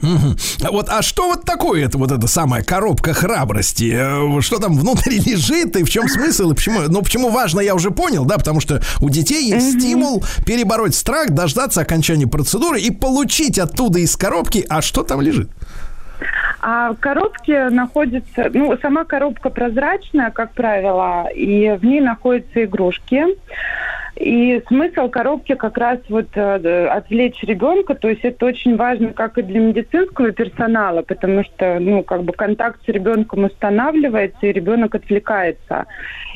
А 0.03 0.71
Вот, 0.71 0.89
а 0.89 1.03
что 1.03 1.29
вот 1.29 1.45
такое 1.45 1.85
это 1.85 1.99
вот 1.99 2.11
эта 2.11 2.27
самая 2.27 2.63
коробка 2.63 3.13
храбрости? 3.13 3.93
Э, 3.95 4.41
Что 4.41 4.59
там 4.59 4.75
внутри 4.77 5.19
лежит 5.27 5.77
и 5.77 5.85
в 5.85 5.91
чем 5.91 6.09
смысл 6.09 6.51
и 6.51 6.55
почему? 6.55 6.81
Ну 6.89 7.03
почему 7.03 7.29
важно, 7.31 7.61
я 7.61 7.75
уже 7.75 7.91
понял, 7.91 8.25
да, 8.25 8.39
потому 8.39 8.61
что 8.61 8.81
у 9.01 9.11
детей 9.11 9.49
есть 9.49 9.79
стимул 9.79 10.25
перебороть 10.47 10.95
страх, 10.95 11.31
дождаться 11.31 11.81
окончания 11.81 12.27
процедуры 12.27 12.81
и 12.81 12.91
получить 12.91 13.59
оттуда 13.59 13.99
из 13.99 14.17
коробки, 14.17 14.65
а 14.69 14.83
что 14.83 15.03
там 15.03 15.21
лежит? 15.21 15.51
А 16.61 16.93
в 16.93 16.97
коробке 16.97 17.71
находится, 17.71 18.51
ну, 18.53 18.77
сама 18.83 19.05
коробка 19.05 19.49
прозрачная, 19.49 20.31
как 20.31 20.53
правило, 20.53 21.27
и 21.35 21.71
в 21.71 21.85
ней 21.85 22.01
находятся 22.01 22.65
игрушки. 22.65 23.25
И 24.21 24.63
смысл 24.69 25.09
коробки 25.09 25.55
как 25.55 25.79
раз 25.79 25.99
вот 26.11 26.27
э, 26.35 26.87
отвлечь 26.89 27.43
ребенка, 27.43 27.95
то 27.95 28.07
есть 28.07 28.23
это 28.23 28.45
очень 28.45 28.77
важно 28.77 29.15
как 29.15 29.39
и 29.39 29.43
для 29.43 29.61
медицинского 29.61 30.31
персонала, 30.33 31.01
потому 31.01 31.43
что, 31.43 31.79
ну, 31.81 32.03
как 32.03 32.25
бы 32.25 32.35
контакт 32.35 32.85
с 32.85 32.89
ребенком 32.89 33.45
устанавливается, 33.45 34.47
и 34.47 34.53
ребенок 34.53 34.95
отвлекается. 34.95 35.87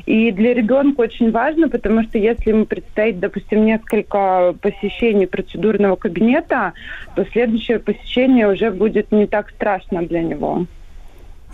И 0.06 0.32
для 0.32 0.54
ребенка 0.54 1.02
очень 1.02 1.30
важно, 1.30 1.68
потому 1.68 2.04
что 2.04 2.16
если 2.16 2.52
ему 2.52 2.64
предстоит, 2.64 3.20
допустим, 3.20 3.66
несколько 3.66 4.54
посещений 4.62 5.26
процедурного 5.26 5.96
кабинета, 5.96 6.72
то 7.14 7.26
следующее 7.32 7.80
посещение 7.80 8.48
уже 8.48 8.70
будет 8.70 9.12
не 9.12 9.26
так 9.26 9.50
страшно 9.50 10.06
для 10.06 10.22
него. 10.22 10.64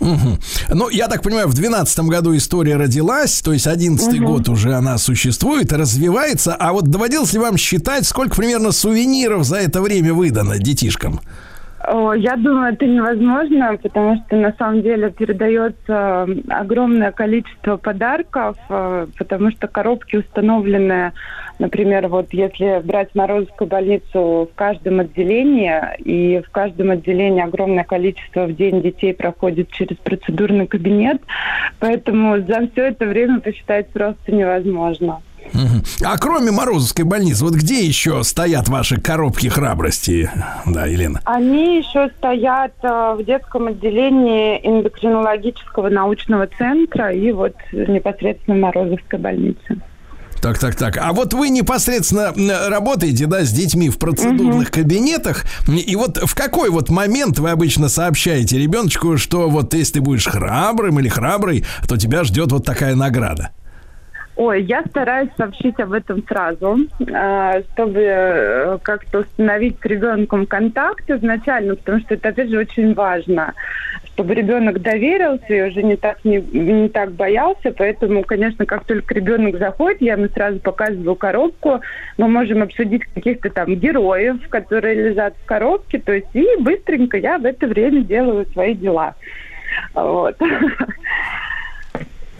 Мгм. 0.01 0.39
Ну, 0.69 0.89
я 0.89 1.07
так 1.07 1.21
понимаю, 1.21 1.47
в 1.47 1.53
2012 1.53 1.99
году 2.09 2.35
история 2.35 2.75
родилась, 2.75 3.41
то 3.41 3.53
есть 3.53 3.67
11 3.67 4.19
год 4.21 4.49
уже 4.49 4.73
она 4.73 4.97
существует, 4.97 5.71
развивается. 5.71 6.55
А 6.55 6.73
вот 6.73 6.85
доводилось 6.85 7.33
ли 7.33 7.39
вам 7.39 7.57
считать, 7.57 8.05
сколько 8.05 8.35
примерно 8.35 8.71
сувениров 8.71 9.43
за 9.43 9.57
это 9.57 9.81
время 9.81 10.13
выдано 10.13 10.57
детишкам? 10.57 11.19
О, 11.87 12.13
Я 12.13 12.35
думаю, 12.35 12.73
это 12.73 12.85
невозможно, 12.85 13.77
потому 13.81 14.23
что 14.25 14.35
на 14.35 14.53
самом 14.57 14.81
деле 14.81 15.09
передается 15.11 16.27
огромное 16.49 17.11
количество 17.11 17.77
подарков, 17.77 18.55
э, 18.69 19.07
потому 19.17 19.51
что 19.51 19.67
коробки 19.67 20.17
установлены, 20.17 21.11
например, 21.61 22.07
вот 22.07 22.33
если 22.33 22.81
брать 22.83 23.15
Морозовскую 23.15 23.69
больницу 23.69 24.49
в 24.51 24.55
каждом 24.55 24.99
отделении, 24.99 25.71
и 25.99 26.41
в 26.41 26.49
каждом 26.49 26.91
отделении 26.91 27.41
огромное 27.41 27.83
количество 27.83 28.47
в 28.47 28.55
день 28.55 28.81
детей 28.81 29.13
проходит 29.13 29.71
через 29.71 29.95
процедурный 29.97 30.67
кабинет, 30.67 31.21
поэтому 31.79 32.37
за 32.39 32.67
все 32.71 32.87
это 32.87 33.05
время 33.05 33.39
посчитать 33.39 33.89
просто 33.89 34.31
невозможно. 34.31 35.21
А 36.03 36.17
кроме 36.17 36.51
Морозовской 36.51 37.03
больницы, 37.03 37.43
вот 37.43 37.53
где 37.53 37.83
еще 37.83 38.23
стоят 38.23 38.69
ваши 38.69 38.99
коробки 38.99 39.47
храбрости? 39.47 40.29
Да, 40.65 40.85
Елена. 40.85 41.19
Они 41.25 41.77
еще 41.77 42.09
стоят 42.17 42.73
э, 42.83 43.15
в 43.17 43.23
детском 43.25 43.67
отделении 43.67 44.59
эндокринологического 44.63 45.89
научного 45.89 46.47
центра 46.57 47.11
и 47.11 47.31
вот 47.31 47.55
непосредственно 47.71 48.57
Морозовской 48.57 49.19
больнице. 49.19 49.81
Так, 50.41 50.57
так, 50.57 50.75
так. 50.75 50.97
А 50.97 51.13
вот 51.13 51.33
вы 51.33 51.49
непосредственно 51.49 52.33
работаете, 52.67 53.27
да, 53.27 53.43
с 53.43 53.51
детьми 53.51 53.89
в 53.89 53.99
процедурных 53.99 54.71
кабинетах. 54.71 55.45
И 55.67 55.95
вот 55.95 56.17
в 56.17 56.33
какой 56.33 56.69
вот 56.69 56.89
момент 56.89 57.37
вы 57.37 57.51
обычно 57.51 57.89
сообщаете 57.89 58.57
ребеночку, 58.57 59.17
что 59.17 59.49
вот 59.49 59.73
если 59.75 59.93
ты 59.93 60.01
будешь 60.01 60.25
храбрым 60.25 60.99
или 60.99 61.09
храброй, 61.09 61.63
то 61.87 61.95
тебя 61.95 62.23
ждет 62.23 62.51
вот 62.51 62.65
такая 62.65 62.95
награда? 62.95 63.51
Ой, 64.43 64.63
я 64.63 64.83
стараюсь 64.85 65.29
сообщить 65.37 65.79
об 65.79 65.93
этом 65.93 66.23
сразу, 66.27 66.75
э, 66.99 67.61
чтобы 67.73 67.99
э, 67.99 68.79
как-то 68.81 69.19
установить 69.19 69.77
с 69.79 69.85
ребенком 69.85 70.47
контакт 70.47 71.07
изначально, 71.11 71.75
потому 71.75 71.99
что 71.99 72.15
это, 72.15 72.29
опять 72.29 72.49
же, 72.49 72.57
очень 72.57 72.95
важно, 72.95 73.53
чтобы 74.05 74.33
ребенок 74.33 74.81
доверился 74.81 75.45
и 75.53 75.61
уже 75.61 75.83
не 75.83 75.95
так, 75.95 76.25
не, 76.25 76.37
не 76.39 76.89
так 76.89 77.11
боялся. 77.11 77.71
Поэтому, 77.71 78.23
конечно, 78.23 78.65
как 78.65 78.85
только 78.85 79.13
ребенок 79.13 79.59
заходит, 79.59 80.01
я 80.01 80.13
ему 80.13 80.27
сразу 80.29 80.57
показываю 80.59 81.15
коробку. 81.15 81.81
Мы 82.17 82.27
можем 82.27 82.63
обсудить 82.63 83.03
каких-то 83.13 83.51
там 83.51 83.75
героев, 83.75 84.37
которые 84.49 85.09
лежат 85.09 85.35
в 85.37 85.45
коробке. 85.45 85.99
То 85.99 86.13
есть 86.13 86.33
и 86.33 86.47
быстренько 86.57 87.17
я 87.17 87.37
в 87.37 87.45
это 87.45 87.67
время 87.67 88.01
делаю 88.01 88.47
свои 88.53 88.73
дела. 88.73 89.13
Вот. 89.93 90.35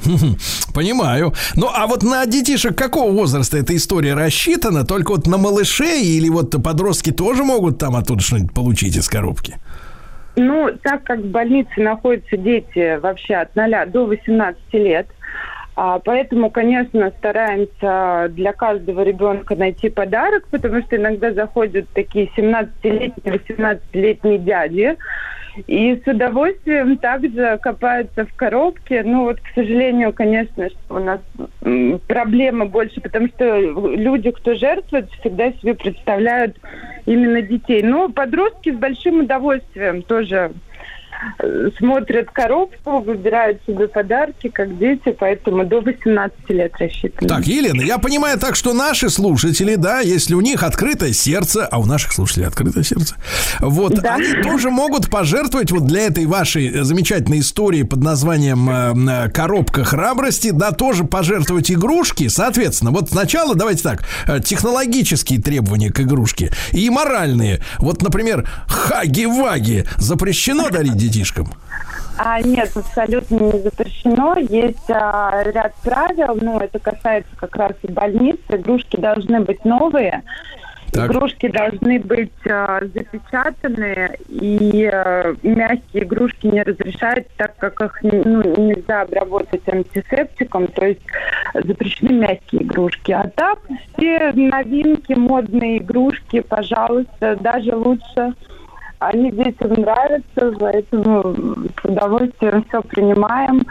Понимаю. 0.73 1.33
Ну, 1.55 1.69
а 1.73 1.87
вот 1.87 2.03
на 2.03 2.25
детишек 2.25 2.75
какого 2.77 3.11
возраста 3.11 3.57
эта 3.57 3.75
история 3.75 4.13
рассчитана? 4.13 4.85
Только 4.85 5.11
вот 5.11 5.27
на 5.27 5.37
малышей 5.37 6.03
или 6.03 6.29
вот 6.29 6.51
подростки 6.63 7.11
тоже 7.11 7.43
могут 7.43 7.77
там 7.77 7.95
оттуда 7.95 8.21
что-нибудь 8.21 8.53
получить 8.53 8.95
из 8.95 9.07
коробки? 9.07 9.57
Ну, 10.35 10.69
так 10.81 11.03
как 11.03 11.19
в 11.19 11.29
больнице 11.29 11.81
находятся 11.81 12.37
дети 12.37 12.99
вообще 12.99 13.35
от 13.35 13.55
0 13.55 13.85
до 13.87 14.05
18 14.05 14.73
лет, 14.73 15.07
а, 15.75 15.99
поэтому, 15.99 16.49
конечно, 16.49 17.11
стараемся 17.17 18.27
для 18.29 18.53
каждого 18.53 19.01
ребенка 19.01 19.55
найти 19.55 19.89
подарок, 19.89 20.45
потому 20.51 20.81
что 20.83 20.97
иногда 20.97 21.33
заходят 21.33 21.87
такие 21.93 22.29
17-летние, 22.37 23.39
18-летние 23.39 24.37
дяди, 24.37 24.97
и 25.67 26.01
с 26.03 26.07
удовольствием 26.07 26.97
также 26.97 27.59
копаются 27.61 28.25
в 28.25 28.33
коробке. 28.35 29.03
Ну 29.03 29.25
вот, 29.25 29.39
к 29.39 29.47
сожалению, 29.53 30.13
конечно, 30.13 30.69
у 30.89 30.99
нас 30.99 31.19
проблема 32.07 32.65
больше, 32.65 33.01
потому 33.01 33.27
что 33.27 33.59
люди, 33.59 34.31
кто 34.31 34.55
жертвует, 34.55 35.09
всегда 35.19 35.51
себе 35.53 35.75
представляют 35.75 36.57
именно 37.05 37.41
детей. 37.41 37.83
Но 37.83 38.09
подростки 38.09 38.71
с 38.71 38.75
большим 38.75 39.21
удовольствием 39.21 40.01
тоже 40.03 40.51
смотрят 41.77 42.29
коробку, 42.31 42.99
выбирают 42.99 43.59
себе 43.65 43.87
подарки, 43.87 44.49
как 44.49 44.77
дети, 44.77 45.15
поэтому 45.17 45.65
до 45.65 45.81
18 45.81 46.49
лет 46.49 46.73
рассчитано. 46.79 47.27
Так, 47.27 47.45
Елена, 47.45 47.81
я 47.81 47.97
понимаю 47.97 48.39
так, 48.39 48.55
что 48.55 48.73
наши 48.73 49.09
слушатели, 49.09 49.75
да, 49.75 49.99
если 49.99 50.33
у 50.33 50.41
них 50.41 50.63
открытое 50.63 51.13
сердце, 51.13 51.65
а 51.65 51.79
у 51.79 51.85
наших 51.85 52.11
слушателей 52.13 52.47
открытое 52.47 52.83
сердце, 52.83 53.15
вот, 53.59 53.95
Да. 54.01 54.15
они 54.15 54.41
тоже 54.41 54.69
могут 54.69 55.09
пожертвовать 55.09 55.71
вот 55.71 55.85
для 55.85 56.07
этой 56.07 56.25
вашей 56.25 56.83
замечательной 56.83 57.39
истории 57.39 57.83
под 57.83 58.03
названием 58.03 58.69
э, 58.69 59.25
э, 59.27 59.29
«Коробка 59.29 59.83
храбрости», 59.83 60.51
да, 60.51 60.71
тоже 60.71 61.03
пожертвовать 61.03 61.71
игрушки, 61.71 62.27
соответственно, 62.27 62.91
вот 62.91 63.09
сначала, 63.09 63.55
давайте 63.55 63.83
так, 63.83 64.03
э, 64.27 64.39
технологические 64.39 65.41
требования 65.41 65.91
к 65.91 65.99
игрушке 65.99 66.51
и 66.71 66.89
моральные. 66.89 67.61
Вот, 67.79 68.01
например, 68.01 68.49
хаги-ваги 68.67 69.85
запрещено 69.97 70.69
дарить 70.69 70.95
детишкам? 71.11 71.47
А 72.17 72.41
нет, 72.41 72.71
абсолютно 72.75 73.35
не 73.35 73.59
запрещено. 73.61 74.35
Есть 74.37 74.89
а, 74.89 75.43
ряд 75.43 75.73
правил, 75.83 76.37
ну, 76.41 76.59
это 76.59 76.79
касается 76.79 77.31
как 77.35 77.55
раз 77.55 77.73
и 77.83 77.91
больниц. 77.91 78.37
Игрушки 78.49 78.97
должны 78.97 79.41
быть 79.41 79.63
новые. 79.65 80.23
Так. 80.91 81.09
Игрушки 81.09 81.47
должны 81.47 81.99
быть 81.99 82.31
а, 82.49 82.81
запечатаны, 82.93 84.17
и 84.27 84.89
а, 84.91 85.33
мягкие 85.41 86.03
игрушки 86.03 86.47
не 86.47 86.63
разрешаются, 86.63 87.31
так 87.37 87.55
как 87.55 87.81
их 87.81 88.03
ну, 88.03 88.43
нельзя 88.43 89.03
обработать 89.03 89.67
антисептиком, 89.69 90.67
то 90.67 90.85
есть 90.85 91.01
запрещены 91.53 92.13
мягкие 92.13 92.63
игрушки. 92.63 93.13
А 93.13 93.31
так 93.33 93.59
все 93.95 94.33
новинки, 94.33 95.13
модные 95.13 95.77
игрушки, 95.77 96.41
пожалуйста, 96.41 97.37
даже 97.39 97.73
лучше. 97.73 98.33
Они 99.01 99.31
детям 99.31 99.73
нравятся, 99.73 100.53
поэтому 100.59 101.35
с 101.81 101.85
удовольствием 101.85 102.63
все 102.69 102.81
принимаем. 102.83 103.65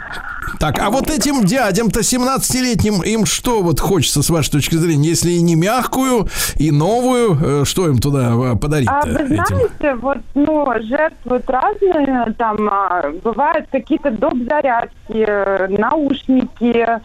Так, 0.59 0.79
а 0.79 0.89
вот 0.89 1.09
этим 1.09 1.45
дядям-то 1.45 2.01
17-летним 2.01 3.01
им 3.01 3.25
что 3.25 3.61
вот 3.61 3.79
хочется, 3.79 4.21
с 4.21 4.29
вашей 4.29 4.51
точки 4.51 4.75
зрения, 4.75 5.07
если 5.09 5.31
и 5.31 5.41
не 5.41 5.55
мягкую, 5.55 6.27
и 6.57 6.69
новую, 6.71 7.61
э, 7.61 7.65
что 7.65 7.87
им 7.87 7.99
туда 7.99 8.33
э, 8.33 8.57
подарить 8.57 8.89
А 8.91 9.05
вы 9.05 9.25
знаете, 9.25 9.95
вот, 10.01 10.17
ну, 10.35 10.67
жертвуют 10.81 11.49
разные, 11.49 12.33
там, 12.37 12.67
а, 12.69 13.11
бывают 13.23 13.67
какие-то 13.71 14.11
доп. 14.11 14.33
зарядки, 14.49 15.25
э, 15.25 15.67
наушники, 15.69 16.99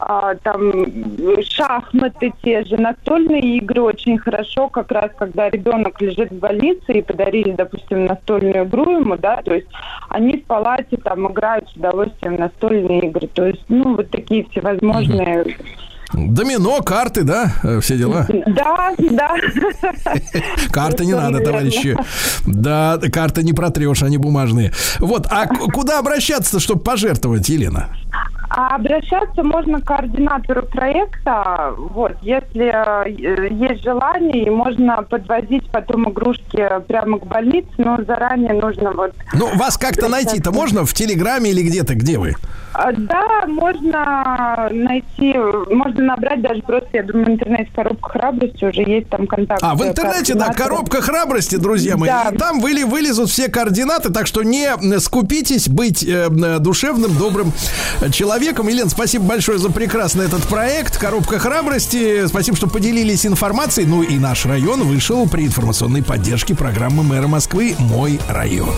а, 0.00 0.34
там, 0.42 0.72
шахматы 1.42 2.32
те 2.42 2.64
же, 2.64 2.76
настольные 2.78 3.58
игры 3.58 3.82
очень 3.82 4.18
хорошо, 4.18 4.68
как 4.68 4.90
раз, 4.90 5.10
когда 5.16 5.50
ребенок 5.50 6.00
лежит 6.00 6.30
в 6.30 6.38
больнице 6.38 6.92
и 6.94 7.02
подарили, 7.02 7.52
допустим, 7.60 8.06
настольную 8.06 8.64
игру 8.64 9.00
ему, 9.00 9.16
да, 9.16 9.42
то 9.42 9.54
есть 9.54 9.66
они 10.08 10.38
в 10.38 10.44
палате 10.44 10.96
там 10.96 11.30
играют 11.30 11.68
с 11.68 11.76
удовольствием 11.76 12.36
настольные 12.36 13.08
игры, 13.08 13.28
то 13.28 13.46
есть, 13.46 13.64
ну, 13.68 13.96
вот 13.96 14.10
такие 14.10 14.46
всевозможные... 14.50 15.56
Домино, 16.12 16.80
карты, 16.82 17.22
да, 17.22 17.52
э, 17.62 17.78
все 17.80 17.96
дела. 17.96 18.26
Да, 18.46 18.92
да. 18.98 19.36
Карты 20.72 21.06
не 21.06 21.14
надо, 21.14 21.38
товарищи. 21.38 21.96
Да, 22.46 22.98
карты 23.12 23.44
не 23.44 23.52
протрешь, 23.52 24.02
они 24.02 24.18
бумажные. 24.18 24.72
Вот, 24.98 25.26
а 25.30 25.46
куда 25.46 26.00
обращаться, 26.00 26.58
чтобы 26.58 26.80
пожертвовать, 26.80 27.48
Елена? 27.48 27.90
А 28.50 28.74
обращаться 28.74 29.44
можно 29.44 29.80
к 29.80 29.84
координатору 29.84 30.66
проекта, 30.66 31.72
вот, 31.76 32.16
если 32.22 32.66
э, 32.66 33.48
есть 33.48 33.84
желание, 33.84 34.46
и 34.46 34.50
можно 34.50 35.02
подвозить 35.02 35.70
потом 35.70 36.10
игрушки 36.10 36.68
прямо 36.88 37.20
к 37.20 37.26
больнице, 37.26 37.70
но 37.78 37.98
заранее 38.04 38.54
нужно 38.54 38.90
вот... 38.90 39.12
Ну, 39.34 39.56
вас 39.56 39.78
как-то 39.78 40.08
найти-то 40.08 40.50
можно 40.50 40.84
в 40.84 40.92
Телеграме 40.92 41.50
или 41.50 41.62
где-то, 41.62 41.94
где 41.94 42.18
вы? 42.18 42.34
А, 42.72 42.92
Да, 42.92 43.46
можно 43.46 44.68
найти, 44.70 45.34
можно 45.70 46.04
набрать 46.04 46.40
даже 46.40 46.62
просто, 46.62 46.88
я 46.92 47.02
думаю, 47.02 47.26
в 47.26 47.30
интернете 47.30 47.70
коробка 47.74 48.10
храбрости 48.10 48.64
уже 48.64 48.82
есть 48.82 49.08
там 49.08 49.26
контакт. 49.26 49.62
А, 49.62 49.74
в 49.74 49.82
интернете, 49.82 50.34
да, 50.34 50.52
коробка 50.52 51.00
храбрости, 51.02 51.56
друзья 51.56 51.96
мои. 51.96 52.08
Да. 52.08 52.30
И 52.32 52.36
там 52.36 52.60
выли, 52.60 52.84
вылезут 52.84 53.30
все 53.30 53.48
координаты, 53.48 54.12
так 54.12 54.26
что 54.26 54.42
не 54.42 54.66
э, 54.66 54.98
скупитесь 55.00 55.68
быть 55.68 56.04
э, 56.04 56.28
душевным, 56.58 57.16
добрым 57.16 57.52
э, 58.00 58.10
человеком. 58.40 58.68
Елена, 58.68 58.88
спасибо 58.88 59.24
большое 59.24 59.58
за 59.58 59.70
прекрасный 59.70 60.24
этот 60.24 60.46
проект. 60.46 60.96
Коробка 60.96 61.38
храбрости. 61.38 62.26
Спасибо, 62.26 62.56
что 62.56 62.68
поделились 62.68 63.26
информацией. 63.26 63.86
Ну 63.86 64.02
и 64.02 64.18
наш 64.18 64.46
район 64.46 64.84
вышел 64.84 65.28
при 65.28 65.44
информационной 65.46 66.02
поддержке 66.02 66.54
программы 66.54 67.02
мэра 67.02 67.28
Москвы 67.28 67.76
«Мой 67.78 68.18
район». 68.28 68.70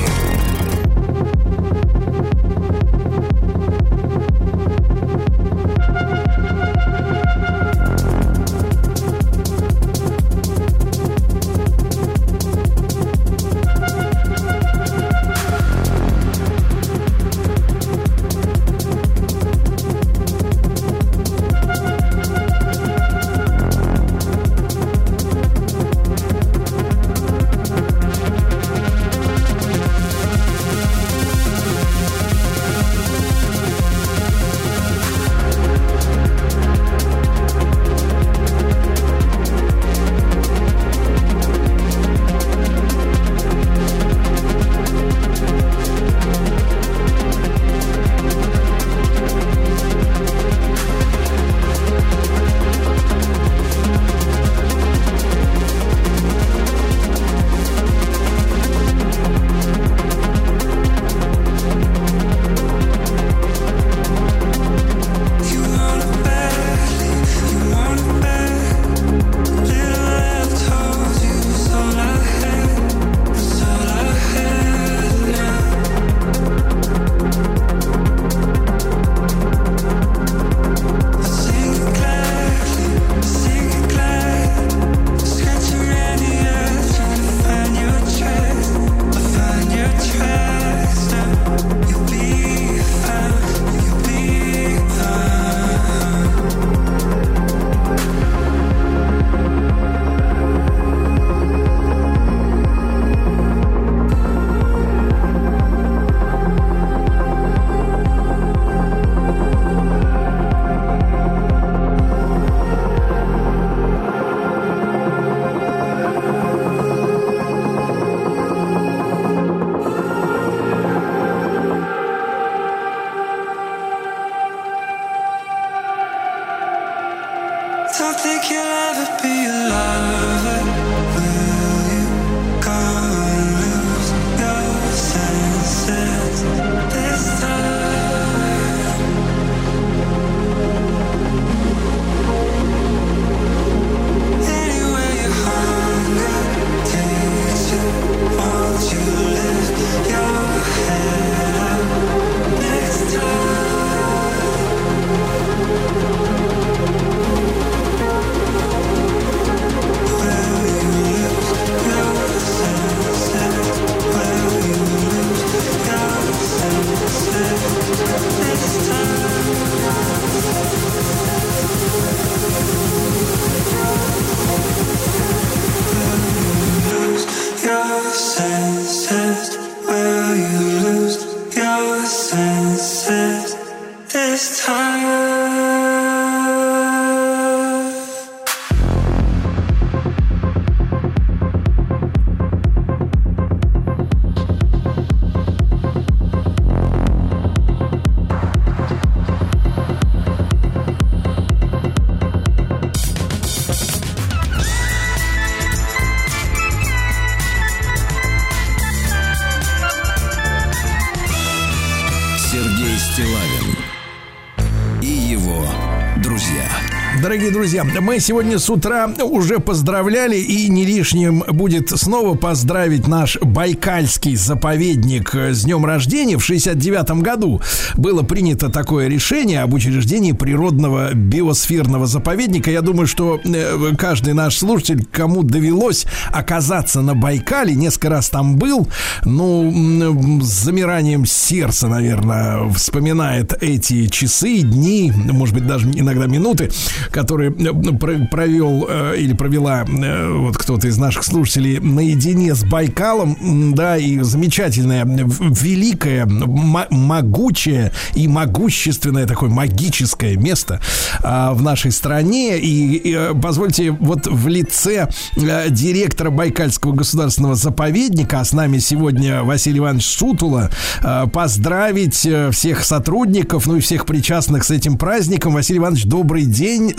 Друзья, 217.53 217.85
мы 217.85 218.19
сегодня 218.19 218.59
с 218.59 218.69
утра 218.71 219.11
уже 219.23 219.61
поздравляли 219.61 220.37
и 220.37 220.69
не 220.69 220.85
лишним 220.85 221.45
будет 221.49 221.91
снова 221.91 222.35
поздравить 222.35 223.07
наш 223.07 223.39
Байкальский 223.41 224.37
заповедник 224.37 225.35
с 225.35 225.65
днем 225.65 225.85
рождения. 225.85 226.39
В 226.39 226.45
69 226.45 227.23
году 227.23 227.61
было 227.95 228.23
принято 228.23 228.71
такое 228.71 229.07
решение 229.09 229.61
об 229.61 229.75
учреждении 229.75 230.33
природного 230.33 231.13
биосферного 231.13 232.07
заповедника. 232.07 232.71
Я 232.71 232.81
думаю, 232.81 233.07
что 233.07 233.39
э, 233.45 233.93
каждый 233.99 234.33
наш 234.33 234.57
слушатель, 234.57 235.05
кому 235.05 235.43
довелось 235.43 236.07
оказаться 236.33 237.03
на 237.03 237.15
Байкале, 237.15 237.75
несколько 237.75 238.09
раз 238.09 238.31
там 238.31 238.57
был, 238.57 238.89
ну, 239.25 240.41
с 240.41 240.65
замиранием 240.65 241.27
сердца, 241.27 241.89
наверное, 241.89 242.69
вспоминает 242.71 243.53
эти 243.63 244.07
часы, 244.07 244.61
дни, 244.63 245.13
может 245.15 245.55
быть, 245.55 245.67
даже 245.67 245.89
иногда 245.89 246.27
минуты, 246.27 246.71
которые 247.11 247.42
э, 247.51 247.99
про- 247.99 248.27
провел 248.31 248.87
э, 248.89 249.17
или 249.19 249.35
провела 249.35 249.85
э, 249.85 250.33
вот 250.33 250.57
кто-то 250.57 250.89
из 250.89 250.99
наших 250.99 251.25
слушателей 251.25 251.79
наедине 251.81 252.55
с 252.55 252.65
Байкалом, 252.65 253.75
да, 253.75 253.97
и 253.97 254.21
замечательное, 254.21 255.05
великое, 255.05 256.27
могучее 256.27 257.93
и 258.15 258.29
могущественное 258.29 259.27
такое 259.27 259.51
магическое 259.51 260.37
место 260.37 260.81
а, 261.23 261.53
в 261.55 261.63
нашей 261.63 261.93
стране. 261.93 262.59
И, 262.59 262.97
и, 262.97 263.15
э, 263.15 263.35
позвольте, 263.41 263.91
вот 263.91 264.27
в 264.27 264.49
лице 264.49 265.09
э, 265.37 265.71
директора 265.71 266.31
Байкальского 266.31 266.93
государственного 266.93 267.55
заповедника, 267.55 268.41
а 268.41 268.45
с 268.45 268.53
нами 268.53 268.79
сегодня 268.79 269.43
Василий 269.43 269.79
Иванович 269.79 270.07
Сутула, 270.07 270.71
э, 271.03 271.27
поздравить 271.33 272.25
э, 272.27 272.51
всех 272.51 272.85
сотрудников, 272.85 273.67
ну 273.67 273.77
и 273.77 273.81
всех 273.81 274.07
причастных 274.07 274.65
с 274.65 274.71
этим 274.71 274.99
праздником. 274.99 275.55
Василий 275.55 275.79
Иванович, 275.79 276.05
добрый 276.05 276.45
день. 276.45 276.93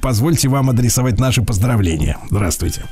Позвольте 0.00 0.48
вам 0.48 0.70
адресовать 0.70 1.18
наши 1.18 1.42
поздравления. 1.42 2.18
Здравствуйте. 2.30 2.82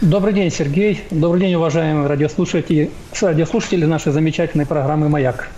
Добрый 0.00 0.32
день, 0.32 0.50
Сергей. 0.50 1.02
Добрый 1.10 1.42
день, 1.42 1.54
уважаемые 1.54 2.06
радиослушатели, 2.06 2.90
радиослушатели 3.20 3.84
нашей 3.84 4.12
замечательной 4.12 4.64
программы 4.64 5.08
«Маяк», 5.08 5.50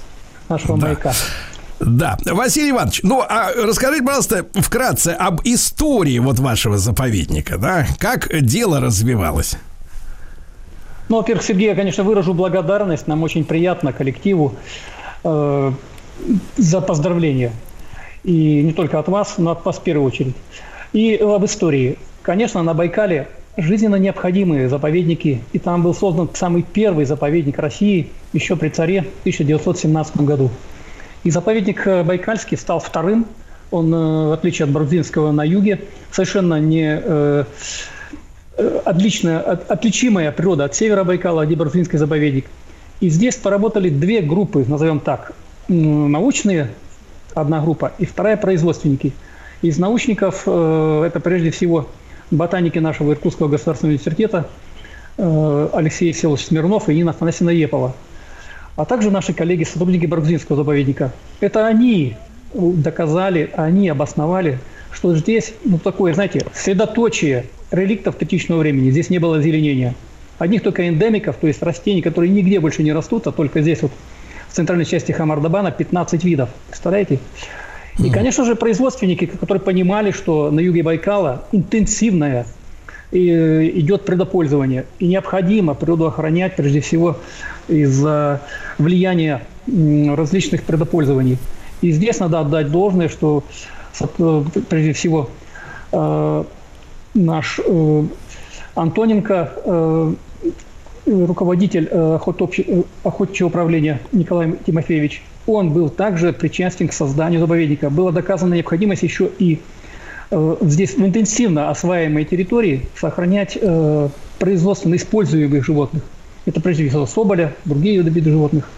нашего 0.48 0.76
«Маяка». 0.76 1.12
Да, 1.78 2.16
Василий 2.26 2.70
Иванович, 2.70 3.00
ну 3.02 3.22
а 3.28 3.50
расскажите, 3.54 4.04
пожалуйста, 4.04 4.46
вкратце 4.54 5.08
об 5.08 5.40
истории 5.44 6.18
вот 6.18 6.38
вашего 6.38 6.78
заповедника, 6.78 7.58
да? 7.58 7.86
Как 7.98 8.28
дело 8.40 8.80
развивалось? 8.80 9.56
Ну, 11.08 11.16
во-первых, 11.16 11.44
Сергей, 11.44 11.68
я, 11.68 11.74
конечно, 11.74 12.04
выражу 12.04 12.34
благодарность. 12.34 13.06
Нам 13.06 13.22
очень 13.22 13.44
приятно 13.44 13.92
коллективу 13.92 14.54
э, 15.24 15.72
за 16.56 16.80
поздравления. 16.80 17.52
И 18.24 18.62
не 18.62 18.72
только 18.72 18.98
от 18.98 19.08
вас, 19.08 19.34
но 19.38 19.50
от 19.50 19.64
вас 19.64 19.78
в 19.78 19.82
первую 19.82 20.06
очередь. 20.06 20.34
И 20.92 21.16
об 21.16 21.44
истории. 21.44 21.98
Конечно, 22.22 22.62
на 22.62 22.74
Байкале 22.74 23.28
жизненно 23.56 23.96
необходимые 23.96 24.68
заповедники. 24.68 25.40
И 25.52 25.58
там 25.58 25.82
был 25.82 25.94
создан 25.94 26.28
самый 26.34 26.62
первый 26.62 27.04
заповедник 27.04 27.58
России 27.58 28.10
еще 28.32 28.56
при 28.56 28.68
царе 28.68 29.02
в 29.02 29.20
1917 29.20 30.18
году. 30.22 30.50
И 31.24 31.30
заповедник 31.30 31.86
э, 31.86 32.02
Байкальский 32.02 32.56
стал 32.56 32.80
вторым. 32.80 33.26
Он, 33.70 33.92
э, 33.92 34.28
в 34.28 34.32
отличие 34.32 34.64
от 34.64 34.70
Баргузинского 34.70 35.32
на 35.32 35.44
юге, 35.44 35.80
совершенно 36.10 36.60
не 36.60 37.00
э, 37.02 37.44
отличная, 38.84 39.40
от- 39.40 39.70
отличимая 39.70 40.32
природа 40.32 40.64
от 40.64 40.74
севера 40.74 41.04
Байкала, 41.04 41.46
где 41.46 41.56
Баргузинский 41.56 41.98
заповедник. 41.98 42.46
И 43.00 43.08
здесь 43.08 43.36
поработали 43.36 43.88
две 43.88 44.20
группы, 44.20 44.64
назовем 44.66 45.00
так, 45.00 45.32
научные, 45.68 46.70
одна 47.34 47.60
группа, 47.60 47.92
и 47.98 48.06
вторая 48.06 48.36
производственники. 48.36 49.12
Из 49.62 49.78
научников 49.78 50.42
э, 50.46 51.04
это 51.06 51.20
прежде 51.20 51.50
всего 51.50 51.88
ботаники 52.30 52.78
нашего 52.78 53.12
Иркутского 53.12 53.48
государственного 53.48 53.94
университета 53.94 54.48
э, 55.18 55.68
Алексей 55.72 56.12
Всеволодович 56.12 56.48
Смирнов 56.48 56.88
и 56.88 56.94
Нина 56.94 57.10
Афанасьевна 57.10 57.52
Епова 57.52 57.94
а 58.76 58.84
также 58.84 59.10
наши 59.10 59.32
коллеги, 59.32 59.64
сотрудники 59.64 60.06
Баргузинского 60.06 60.56
заповедника. 60.56 61.12
Это 61.40 61.66
они 61.66 62.16
доказали, 62.54 63.50
они 63.54 63.88
обосновали, 63.88 64.58
что 64.90 65.14
здесь, 65.14 65.54
ну, 65.64 65.78
такое, 65.78 66.14
знаете, 66.14 66.44
средоточие 66.54 67.46
реликтов 67.70 68.16
критичного 68.16 68.60
времени. 68.60 68.90
Здесь 68.90 69.10
не 69.10 69.18
было 69.18 69.38
озеленения. 69.38 69.94
Одних 70.38 70.62
только 70.62 70.88
эндемиков, 70.88 71.36
то 71.36 71.46
есть 71.46 71.62
растений, 71.62 72.02
которые 72.02 72.30
нигде 72.30 72.60
больше 72.60 72.82
не 72.82 72.92
растут, 72.92 73.26
а 73.26 73.32
только 73.32 73.62
здесь 73.62 73.82
вот 73.82 73.92
в 74.52 74.54
центральной 74.54 74.84
части 74.84 75.12
Хамардабана 75.12 75.70
15 75.70 76.24
видов. 76.24 76.50
Представляете? 76.68 77.18
И, 77.98 78.10
конечно 78.10 78.44
же, 78.44 78.54
производственники, 78.54 79.24
которые 79.24 79.62
понимали, 79.62 80.10
что 80.10 80.50
на 80.50 80.60
юге 80.60 80.82
Байкала 80.82 81.44
интенсивное 81.52 82.46
и 83.12 83.80
идет 83.80 84.04
предопользование. 84.04 84.84
И 84.98 85.08
необходимо 85.08 85.72
природу 85.74 86.06
охранять, 86.06 86.56
прежде 86.56 86.80
всего, 86.80 87.16
из-за 87.68 88.42
влияния 88.76 89.42
различных 89.66 90.64
предопользований. 90.64 91.38
И 91.80 91.90
здесь 91.90 92.20
надо 92.20 92.40
отдать 92.40 92.70
должное, 92.70 93.08
что 93.08 93.44
э, 94.00 94.44
прежде 94.68 94.92
всего 94.92 95.30
э, 95.92 96.44
наш 97.14 97.58
э, 97.64 98.04
Антоненко, 98.74 99.52
э, 99.64 100.14
руководитель 101.06 101.88
э, 101.90 102.18
охотничьего 103.02 103.48
управления 103.48 104.00
Николай 104.12 104.54
Тимофеевич, 104.64 105.22
он 105.46 105.72
был 105.72 105.88
также 105.88 106.32
причастен 106.32 106.88
к 106.88 106.92
созданию 106.92 107.40
заповедника. 107.40 107.90
Была 107.90 108.12
доказана 108.12 108.54
необходимость 108.54 109.02
еще 109.02 109.28
и 109.38 109.60
э, 110.30 110.56
здесь 110.60 110.94
в 110.94 111.04
интенсивно 111.04 111.70
осваиваемой 111.70 112.24
территории 112.24 112.86
сохранять 112.96 113.58
э, 113.60 114.08
производственно 114.38 114.94
используемых 114.94 115.64
животных. 115.64 116.04
Это 116.46 116.60
прежде 116.60 116.88
всего 116.88 117.06
соболя, 117.06 117.54
другие 117.64 118.00
виды, 118.02 118.30
животных. 118.30 118.70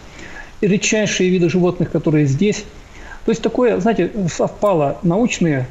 И 0.61 0.67
редчайшие 0.67 1.29
виды 1.29 1.49
животных, 1.49 1.91
которые 1.91 2.25
здесь. 2.25 2.63
То 3.25 3.31
есть 3.31 3.41
такое, 3.41 3.79
знаете, 3.79 4.11
совпало 4.31 4.99
научные 5.01 5.67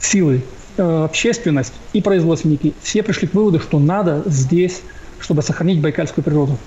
силы, 0.00 0.42
общественность 0.80 1.72
и 1.92 2.00
производственники. 2.00 2.74
Все 2.82 3.02
пришли 3.02 3.28
к 3.28 3.34
выводу, 3.34 3.60
что 3.60 3.78
надо 3.78 4.22
здесь, 4.26 4.82
чтобы 5.20 5.42
сохранить 5.42 5.80
байкальскую 5.80 6.24
природу. 6.24 6.58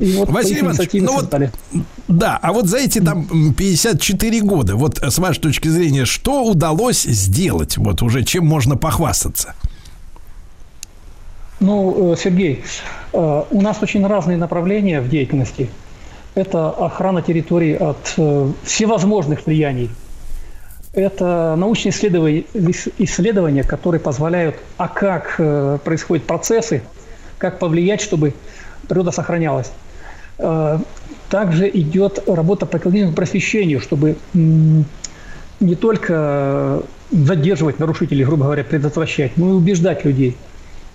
И 0.00 0.16
вот 0.16 0.30
Василий 0.30 0.62
Иванович, 0.62 0.90
ну 0.94 1.20
вот, 1.20 1.34
да, 2.08 2.38
а 2.40 2.52
вот 2.54 2.66
за 2.66 2.78
эти 2.78 3.00
там 3.00 3.28
м, 3.30 3.52
54 3.52 4.40
года, 4.40 4.76
вот 4.76 4.98
э, 5.02 5.10
с 5.10 5.18
вашей 5.18 5.40
точки 5.40 5.68
зрения, 5.68 6.06
что 6.06 6.42
удалось 6.44 7.02
сделать? 7.02 7.76
Вот 7.76 8.00
уже 8.00 8.24
чем 8.24 8.46
можно 8.46 8.76
похвастаться? 8.76 9.54
Ну, 11.60 12.12
э, 12.12 12.16
Сергей, 12.16 12.64
э, 13.12 13.42
у 13.50 13.60
нас 13.60 13.76
очень 13.82 14.06
разные 14.06 14.38
направления 14.38 15.02
в 15.02 15.08
деятельности. 15.10 15.68
Это 16.34 16.70
охрана 16.70 17.20
территории 17.20 17.74
от 17.74 18.14
э, 18.16 18.52
всевозможных 18.64 19.44
влияний. 19.44 19.90
Это 20.92 21.54
научные 21.56 21.92
исследования, 21.92 22.44
ис- 22.54 22.92
исследования, 22.98 23.62
которые 23.62 24.00
позволяют, 24.00 24.56
а 24.78 24.88
как 24.88 25.34
э, 25.38 25.78
происходят 25.84 26.24
процессы, 26.26 26.82
как 27.36 27.58
повлиять, 27.58 28.00
чтобы 28.00 28.34
природа 28.88 29.10
сохранялась. 29.10 29.70
Э, 30.38 30.78
Также 31.30 31.68
идет 31.68 32.26
работа 32.26 32.64
по 32.66 32.78
экологическому 32.78 33.14
просвещению, 33.14 33.80
чтобы 33.80 34.16
не 34.34 35.74
только 35.74 36.82
задерживать 37.10 37.78
нарушителей, 37.78 38.24
грубо 38.24 38.44
говоря, 38.44 38.64
предотвращать, 38.64 39.36
но 39.36 39.50
и 39.50 39.52
убеждать 39.52 40.04
людей. 40.04 40.36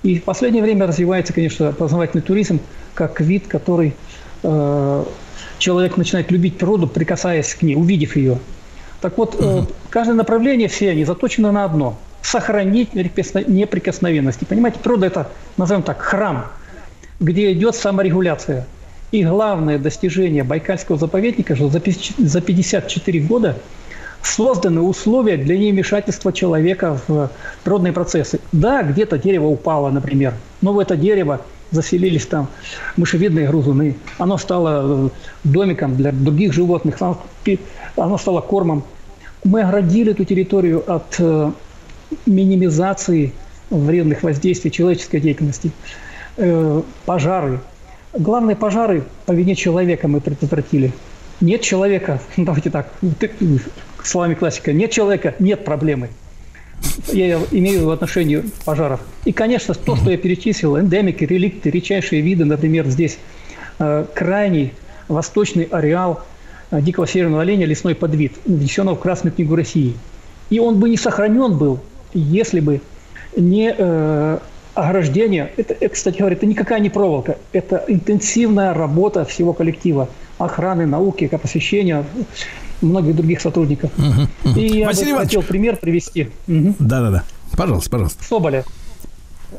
И 0.02 0.20
в 0.20 0.24
последнее 0.24 0.64
время 0.64 0.88
развивается, 0.88 1.34
конечно, 1.34 1.72
познавательный 1.72 2.22
туризм 2.24 2.60
как 2.94 3.22
вид, 3.22 3.48
который 3.48 3.94
э, 4.42 5.04
человек 5.60 5.98
начинает 5.98 6.32
любить 6.32 6.58
природу, 6.58 6.88
прикасаясь 6.88 7.54
к 7.54 7.62
ней, 7.62 7.76
увидев 7.76 8.16
ее. 8.16 8.40
Так 9.04 9.18
вот, 9.18 9.36
э, 9.38 9.64
каждое 9.90 10.14
направление, 10.14 10.70
все 10.70 10.92
они 10.92 11.04
заточены 11.04 11.52
на 11.52 11.66
одно– 11.66 11.98
сохранить 12.22 12.94
неприкосно- 12.94 13.44
неприкосновенность. 13.46 14.42
И 14.42 14.46
понимаете, 14.46 14.80
природа– 14.80 15.06
это, 15.08 15.28
назовем 15.58 15.84
так, 15.84 16.00
храм, 16.00 16.46
где 17.20 17.52
идет 17.52 17.76
саморегуляция. 17.76 18.66
И 19.12 19.26
главное 19.26 19.78
достижение 19.78 20.46
Байкальского 20.46 20.98
заповедника, 20.98 21.54
что 21.58 21.68
за 21.68 21.82
54 22.42 23.20
года 23.20 23.58
созданы 24.22 24.80
условия 24.80 25.36
для 25.36 25.58
невмешательства 25.58 26.32
человека 26.32 26.98
в 27.06 27.30
природные 27.66 27.92
процессы. 27.92 28.40
Да, 28.54 28.84
где-то 28.84 29.18
дерево 29.18 29.48
упало, 29.48 29.90
например, 29.90 30.34
но 30.62 30.72
в 30.72 30.80
это 30.80 30.96
дерево 30.96 31.42
заселились 31.74 32.26
там 32.26 32.48
мышевидные 32.96 33.48
грызуны. 33.48 33.96
Оно 34.18 34.38
стало 34.38 35.08
э, 35.08 35.10
домиком 35.44 35.96
для 35.98 36.12
других 36.12 36.54
животных, 36.54 36.98
оно 37.98 38.18
стало 38.18 38.42
кормом. 38.42 38.84
Мы 39.44 39.62
оградили 39.62 40.12
эту 40.12 40.24
территорию 40.24 40.84
от 40.90 41.16
э, 41.20 41.52
минимизации 42.26 43.34
вредных 43.70 44.24
воздействий 44.24 44.72
человеческой 44.72 45.20
деятельности. 45.20 45.72
Э, 46.38 46.82
Пожары. 47.06 47.60
Главные 48.14 48.56
пожары 48.56 49.04
по 49.26 49.32
вине 49.32 49.56
человека 49.56 50.08
мы 50.08 50.22
предотвратили. 50.22 50.92
Нет 51.42 51.62
человека, 51.62 52.22
давайте 52.38 52.70
так, 52.70 52.92
словами 54.04 54.36
классика, 54.36 54.72
нет 54.72 54.92
человека, 54.92 55.34
нет 55.40 55.66
проблемы. 55.66 56.10
Я 57.12 57.40
имею 57.52 57.86
в 57.86 57.92
отношении 57.92 58.44
пожаров. 58.66 59.02
И, 59.26 59.32
конечно, 59.32 59.74
то, 59.74 59.96
что 59.96 60.12
я 60.12 60.18
перечислил, 60.18 60.80
эндемики, 60.80 61.24
реликты, 61.24 61.70
редчайшие 61.70 62.22
виды, 62.22 62.46
например, 62.46 62.88
здесь 62.88 63.18
э, 63.80 64.06
крайний 64.14 64.74
восточный 65.08 65.64
ареал 65.64 66.24
э, 66.72 66.82
дикого 66.82 67.08
северного 67.08 67.42
оленя, 67.42 67.66
лесной 67.66 67.96
подвид, 67.96 68.34
внесенного 68.46 68.96
в 68.96 69.00
Красную 69.00 69.34
книгу 69.34 69.56
России. 69.56 69.96
И 70.50 70.60
он 70.60 70.80
бы 70.80 70.90
не 70.90 70.98
сохранен 70.98 71.58
был, 71.58 71.80
если 72.14 72.60
бы 72.60 72.82
не 73.36 73.74
э, 73.76 74.40
ограждение. 74.74 75.52
Это, 75.58 75.74
это, 75.74 75.90
кстати 75.94 76.18
говоря, 76.18 76.36
это 76.36 76.46
никакая 76.46 76.80
не 76.80 76.90
проволока, 76.90 77.38
это 77.52 77.84
интенсивная 77.88 78.74
работа 78.74 79.26
всего 79.26 79.54
коллектива 79.54 80.10
охраны, 80.38 80.86
науки, 80.86 81.28
посвящения 81.28 82.06
многих 82.84 83.16
других 83.16 83.42
сотрудников. 83.42 83.92
И 84.56 84.80
я 84.80 84.88
Василий 84.88 85.06
бы 85.12 85.18
Иванович. 85.18 85.28
хотел 85.30 85.42
пример 85.44 85.78
привести. 85.78 86.30
Мгм. 86.48 86.76
Да-да-да. 86.80 87.24
Пожалуйста, 87.58 87.90
пожалуйста. 87.90 88.24
Соболя. 88.24 88.64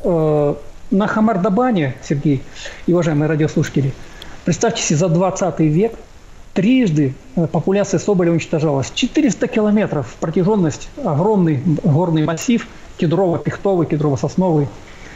Э, 0.03 0.55
На 0.91 1.07
Хамардабане, 1.07 1.95
Сергей 2.07 2.41
и 2.85 2.93
уважаемые 2.93 3.27
радиослушатели, 3.27 3.91
представьте 4.45 4.83
себе, 4.83 4.97
за 4.99 5.09
20 5.09 5.59
век 5.61 5.93
трижды 6.53 7.15
э, 7.35 7.47
популяция 7.47 7.99
соболя 7.99 8.31
уничтожалась. 8.31 8.91
400 8.93 9.47
километров 9.47 10.15
протяженность, 10.19 10.89
огромный 11.03 11.59
горный 11.83 12.23
массив, 12.23 12.67
кедрово-пихтовый, 12.99 13.87
кедрово-сосновый. 13.87 14.67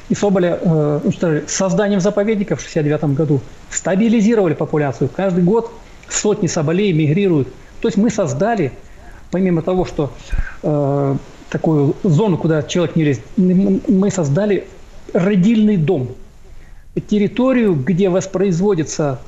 И 0.10 0.16
соболя 0.16 0.58
э, 0.60 1.00
уничтожили. 1.04 1.44
С 1.48 1.52
созданием 1.54 2.00
заповедника 2.02 2.56
в 2.56 2.62
69 2.62 3.04
году 3.16 3.42
стабилизировали 3.70 4.56
популяцию. 4.56 5.10
Каждый 5.16 5.44
год 5.44 5.72
сотни 6.10 6.48
соболей 6.48 6.92
мигрируют. 6.94 7.48
То 7.82 7.88
есть 7.88 7.98
мы 7.98 8.10
создали, 8.10 8.72
помимо 9.32 9.62
того, 9.62 9.86
что 9.86 10.12
э, 10.64 11.16
такую 11.50 11.96
зону, 12.04 12.38
куда 12.38 12.64
человек 12.64 12.96
не 12.96 13.04
лезет, 13.04 13.24
мы 13.38 14.12
создали 14.12 14.68
родильный 15.14 15.78
дом. 15.78 16.10
Территорию, 17.08 17.76
где 17.76 18.10
воспроизводятся 18.10 19.20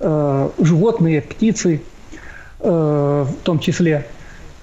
э, 0.00 0.50
животные, 0.58 1.20
птицы, 1.20 1.82
э, 2.60 3.26
в 3.28 3.34
том 3.44 3.58
числе, 3.58 4.06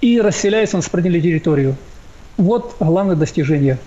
и 0.02 0.20
расселяются 0.20 0.78
на 0.78 0.82
сопредельную 0.82 1.22
территорию. 1.22 1.76
Вот 2.38 2.76
главное 2.80 3.16
достижение. 3.16 3.78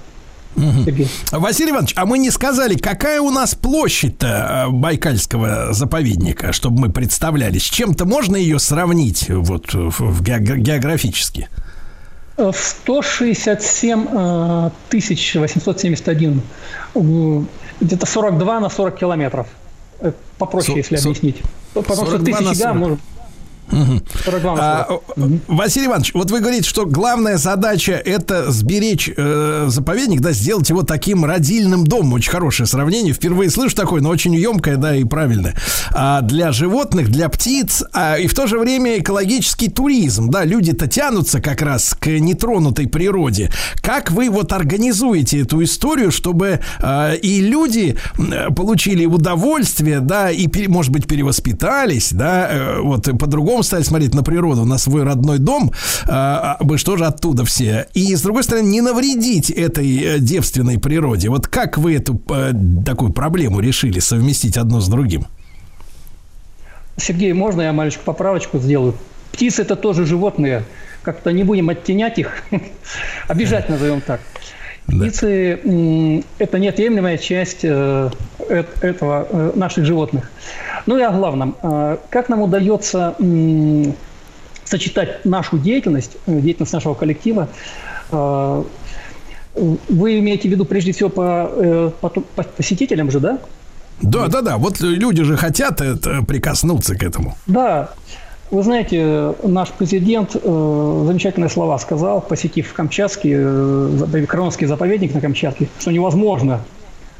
Сергей. 0.56 1.08
Василий 1.30 1.70
Иванович, 1.70 1.94
а 1.96 2.04
мы 2.06 2.18
не 2.18 2.30
сказали, 2.30 2.74
какая 2.76 3.20
у 3.20 3.30
нас 3.30 3.54
площадь-то 3.54 4.66
э, 4.68 4.70
Байкальского 4.70 5.72
заповедника, 5.72 6.52
чтобы 6.52 6.80
мы 6.80 6.90
представляли. 6.90 7.58
С 7.58 7.62
чем-то 7.64 8.04
можно 8.04 8.36
ее 8.36 8.58
сравнить 8.58 9.28
вот 9.30 9.72
в- 9.72 9.90
в 10.00 10.22
геог- 10.22 10.58
географически? 10.58 11.48
Э, 12.36 12.50
167 12.54 14.06
э, 14.10 14.70
тысяч 14.88 15.34
871, 15.34 16.42
э, 16.94 17.42
где-то 17.80 18.06
42 18.06 18.60
на 18.60 18.68
40 18.68 18.96
километров. 18.98 19.46
Э, 20.00 20.12
Попроще, 20.38 20.72
Со- 20.74 20.78
если 20.78 20.96
со- 20.96 21.08
объяснить. 21.08 21.42
Потому 21.74 21.96
что 22.06 22.10
42 22.18 22.40
на 22.40 22.50
тысячи 22.50 22.62
40. 22.62 22.76
может... 22.76 22.98
42 23.70 24.54
на 24.56 24.80
А, 24.82 24.86
40. 24.88 25.02
о, 25.16 25.54
Василий 25.54 25.86
Иванович, 25.86 26.12
вот 26.14 26.30
вы 26.30 26.40
говорите, 26.40 26.68
что 26.68 26.84
главная 26.86 27.38
задача 27.38 27.92
это 27.92 28.50
сберечь 28.50 29.10
э, 29.16 29.66
заповедник, 29.68 30.20
да, 30.20 30.32
сделать 30.32 30.68
его 30.68 30.82
таким 30.82 31.24
родильным 31.24 31.84
домом. 31.86 32.14
Очень 32.14 32.30
хорошее 32.30 32.66
сравнение. 32.66 33.14
Впервые 33.14 33.50
слышу 33.50 33.74
такое, 33.74 34.00
но 34.02 34.10
очень 34.10 34.34
емкое, 34.34 34.76
да, 34.76 34.94
и 34.94 35.04
правильное. 35.04 35.54
А 35.92 36.20
для 36.20 36.52
животных, 36.52 37.10
для 37.10 37.28
птиц, 37.28 37.82
а, 37.92 38.18
и 38.18 38.26
в 38.26 38.34
то 38.34 38.46
же 38.46 38.58
время 38.58 38.98
экологический 38.98 39.68
туризм. 39.68 40.28
Да, 40.30 40.44
люди-то 40.44 40.86
тянутся 40.86 41.40
как 41.40 41.62
раз 41.62 41.94
к 41.98 42.06
нетронутой 42.08 42.88
природе. 42.88 43.50
Как 43.80 44.10
вы 44.10 44.28
вот 44.28 44.52
организуете 44.52 45.40
эту 45.40 45.62
историю, 45.64 46.10
чтобы 46.10 46.60
э, 46.80 47.16
и 47.16 47.40
люди 47.40 47.96
м, 48.18 48.54
получили 48.54 49.06
удовольствие, 49.06 50.00
да, 50.00 50.30
и, 50.30 50.48
может 50.68 50.92
быть, 50.92 51.06
перевоспитались, 51.06 52.12
да, 52.12 52.48
э, 52.50 52.80
вот 52.80 53.08
и 53.08 53.16
по-другому 53.62 53.64
стали 53.64 53.82
смотреть 53.82 54.14
на 54.14 54.22
природу, 54.22 54.64
на 54.64 54.78
свой 54.78 55.04
родной 55.04 55.38
дом, 55.38 55.72
а, 56.06 56.56
а, 56.60 56.64
мы 56.64 56.78
что 56.78 56.96
же 56.96 57.06
оттуда 57.06 57.44
все. 57.44 57.86
И, 57.94 58.14
с 58.14 58.22
другой 58.22 58.42
стороны, 58.42 58.66
не 58.66 58.80
навредить 58.80 59.50
этой 59.50 59.98
э, 59.98 60.18
девственной 60.18 60.78
природе. 60.78 61.28
Вот 61.28 61.46
как 61.46 61.78
вы 61.78 61.96
эту 61.96 62.20
э, 62.30 62.52
такую 62.84 63.12
проблему 63.12 63.60
решили 63.60 64.00
совместить 64.00 64.56
одно 64.56 64.80
с 64.80 64.88
другим? 64.88 65.26
Сергей, 66.96 67.32
можно 67.32 67.62
я 67.62 67.72
маленькую 67.72 68.04
поправочку 68.04 68.58
сделаю? 68.58 68.94
Птицы 69.32 69.62
это 69.62 69.76
тоже 69.76 70.04
животные. 70.04 70.62
Как-то 71.02 71.32
не 71.32 71.44
будем 71.44 71.68
оттенять 71.68 72.18
их. 72.18 72.28
Обижать 73.28 73.68
назовем 73.68 74.00
так. 74.00 74.20
Птицы 74.86 75.60
м, 75.64 76.24
это 76.38 76.58
неотъемлемая 76.58 77.16
часть 77.18 77.60
э, 77.62 78.10
этого 78.48 79.26
э, 79.30 79.52
наших 79.54 79.84
животных. 79.84 80.30
Ну 80.86 80.98
и 80.98 81.02
о 81.02 81.10
главном. 81.12 81.56
Э, 81.62 81.96
Как 82.10 82.28
нам 82.28 82.42
удается 82.42 83.14
сочетать 84.64 85.24
нашу 85.24 85.58
деятельность, 85.58 86.16
деятельность 86.26 86.72
нашего 86.72 86.94
коллектива 86.94 87.48
вы 89.54 90.18
имеете 90.18 90.48
в 90.48 90.52
виду 90.52 90.64
прежде 90.64 90.92
всего 90.92 91.10
по, 91.10 91.92
по, 92.00 92.08
по 92.08 92.42
посетителям 92.42 93.10
же, 93.10 93.20
да? 93.20 93.38
Да, 94.00 94.28
да, 94.28 94.40
да. 94.40 94.56
Вот 94.56 94.80
люди 94.80 95.22
же 95.22 95.36
хотят 95.36 95.80
это, 95.80 96.22
прикоснуться 96.22 96.96
к 96.96 97.02
этому. 97.02 97.36
Да, 97.46 97.90
вы 98.52 98.62
знаете, 98.62 99.34
наш 99.42 99.70
президент 99.70 100.36
э, 100.36 101.04
замечательные 101.06 101.48
слова 101.48 101.78
сказал, 101.78 102.20
посетив 102.20 102.74
Камчатский, 102.74 103.32
э, 103.34 104.26
Кроновский 104.26 104.66
заповедник 104.66 105.14
на 105.14 105.22
Камчатке, 105.22 105.68
что 105.80 105.90
невозможно. 105.90 106.60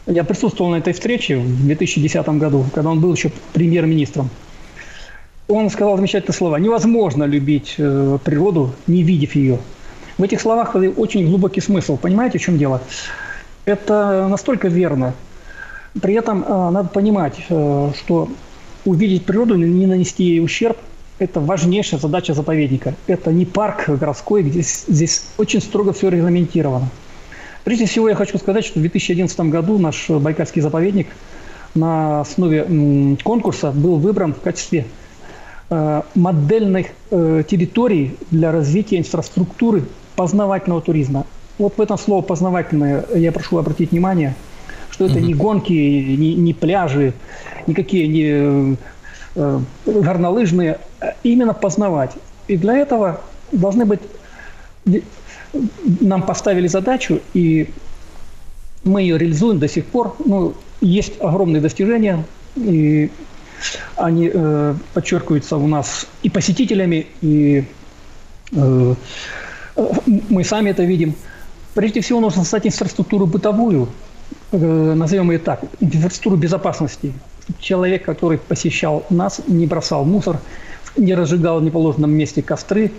Я 0.07 0.25
присутствовал 0.25 0.73
на 0.73 0.77
этой 0.77 0.93
встрече 0.93 1.39
в 1.39 1.65
2010 1.65 2.29
году, 2.39 2.67
когда 2.75 2.91
он 2.91 3.01
был 3.01 3.15
еще 3.15 3.33
премьер-министром. 3.55 4.29
Он 5.49 5.71
сказал 5.71 5.97
замечательные 5.97 6.35
слова. 6.35 6.57
Невозможно 6.57 7.25
любить 7.25 7.77
э, 7.79 8.19
природу, 8.23 8.73
не 8.87 9.03
видев 9.03 9.35
ее. 9.35 9.59
В 10.19 10.23
этих 10.23 10.39
словах 10.39 10.75
очень 10.75 11.27
глубокий 11.27 11.63
смысл. 11.63 11.97
Понимаете, 11.97 12.39
в 12.39 12.43
чем 12.43 12.59
дело? 12.59 12.83
Это 13.65 14.29
настолько 14.29 14.69
верно. 14.69 15.15
При 15.99 16.13
этом 16.13 16.45
э, 16.47 16.71
надо 16.71 16.91
понимать, 16.91 17.37
э, 17.49 17.93
что 17.97 18.29
увидеть 18.85 19.25
природу, 19.25 19.57
не 19.57 19.87
нанести 19.87 20.25
ей 20.25 20.45
ущерб, 20.45 20.77
это 21.23 21.40
важнейшая 21.40 22.01
задача 22.01 22.35
заповедника. 22.35 22.94
Это 23.07 23.32
не 23.32 23.47
парк 23.47 23.89
городской, 23.89 24.43
где 24.43 24.62
здесь 24.62 25.24
очень 25.39 25.61
строго 25.61 25.93
все 25.93 26.09
регламентировано. 26.09 26.89
Прежде 27.65 27.86
всего 27.86 28.09
я 28.09 28.15
хочу 28.15 28.39
сказать, 28.39 28.65
что 28.65 28.81
в 28.81 28.82
2011 28.82 29.39
году 29.40 29.78
наш 29.78 30.11
Байкальский 30.11 30.61
заповедник 30.61 31.07
на 31.74 32.20
основе 32.20 33.16
конкурса 33.23 33.70
был 33.70 33.97
выбран 33.97 34.35
в 34.35 34.40
качестве 34.40 34.85
э, 35.70 36.03
модельных 36.15 36.89
э, 37.11 37.44
территорий 37.49 38.16
для 38.31 38.51
развития 38.51 38.99
инфраструктуры 38.99 39.85
познавательного 40.16 40.82
туризма. 40.82 41.24
Вот 41.59 41.77
в 41.77 41.81
этом 41.81 41.99
слово 41.99 42.23
познавательное 42.23 43.05
я 43.15 43.31
прошу 43.31 43.59
обратить 43.59 43.93
внимание, 43.93 44.35
что 44.90 45.07
это 45.07 45.20
не 45.20 45.32
гонки, 45.32 45.73
не, 45.73 46.35
не 46.35 46.53
пляжи, 46.53 47.15
никакие 47.66 48.09
не 48.09 48.77
э, 49.35 49.61
горнолыжные, 49.87 50.79
а 51.01 51.15
именно 51.23 51.55
познавать. 51.55 52.13
И 52.49 52.57
для 52.57 52.77
этого 52.77 53.21
должны 53.53 53.85
быть 53.85 54.01
нам 56.01 56.23
поставили 56.23 56.67
задачу, 56.67 57.21
и 57.35 57.71
мы 58.85 59.03
ее 59.03 59.19
реализуем 59.19 59.59
до 59.59 59.69
сих 59.69 59.87
пор. 59.87 60.17
Ну, 60.25 60.55
есть 60.81 61.21
огромные 61.21 61.61
достижения, 61.61 62.25
и 62.57 63.11
они 63.97 64.31
э, 64.33 64.75
подчеркиваются 64.95 65.57
у 65.57 65.67
нас 65.69 66.07
и 66.23 66.31
посетителями, 66.31 67.07
и 67.21 67.65
э, 68.53 68.95
э, 69.77 69.93
мы 70.07 70.45
сами 70.45 70.71
это 70.71 70.83
видим. 70.83 71.15
Прежде 71.75 72.01
всего 72.01 72.21
нужно 72.21 72.43
создать 72.43 72.67
инфраструктуру 72.67 73.27
бытовую, 73.27 73.89
э, 74.51 74.95
назовем 74.95 75.31
ее 75.31 75.39
так, 75.39 75.63
инфраструктуру 75.81 76.37
безопасности. 76.37 77.13
Человек, 77.59 78.05
который 78.05 78.39
посещал 78.39 79.05
нас, 79.10 79.40
не 79.47 79.66
бросал 79.66 80.05
мусор, 80.05 80.39
не 80.97 81.14
разжигал 81.14 81.60
в 81.60 81.62
неположенном 81.62 82.12
месте 82.12 82.43
костры. 82.43 82.93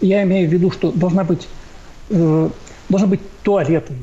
Я 0.00 0.22
имею 0.22 0.48
в 0.48 0.52
виду, 0.52 0.70
что 0.70 0.90
должна 0.90 1.24
быть 1.24 1.48
э, 2.10 2.50
должны 2.90 3.08
быть 3.08 3.20
туалеты, 3.42 3.94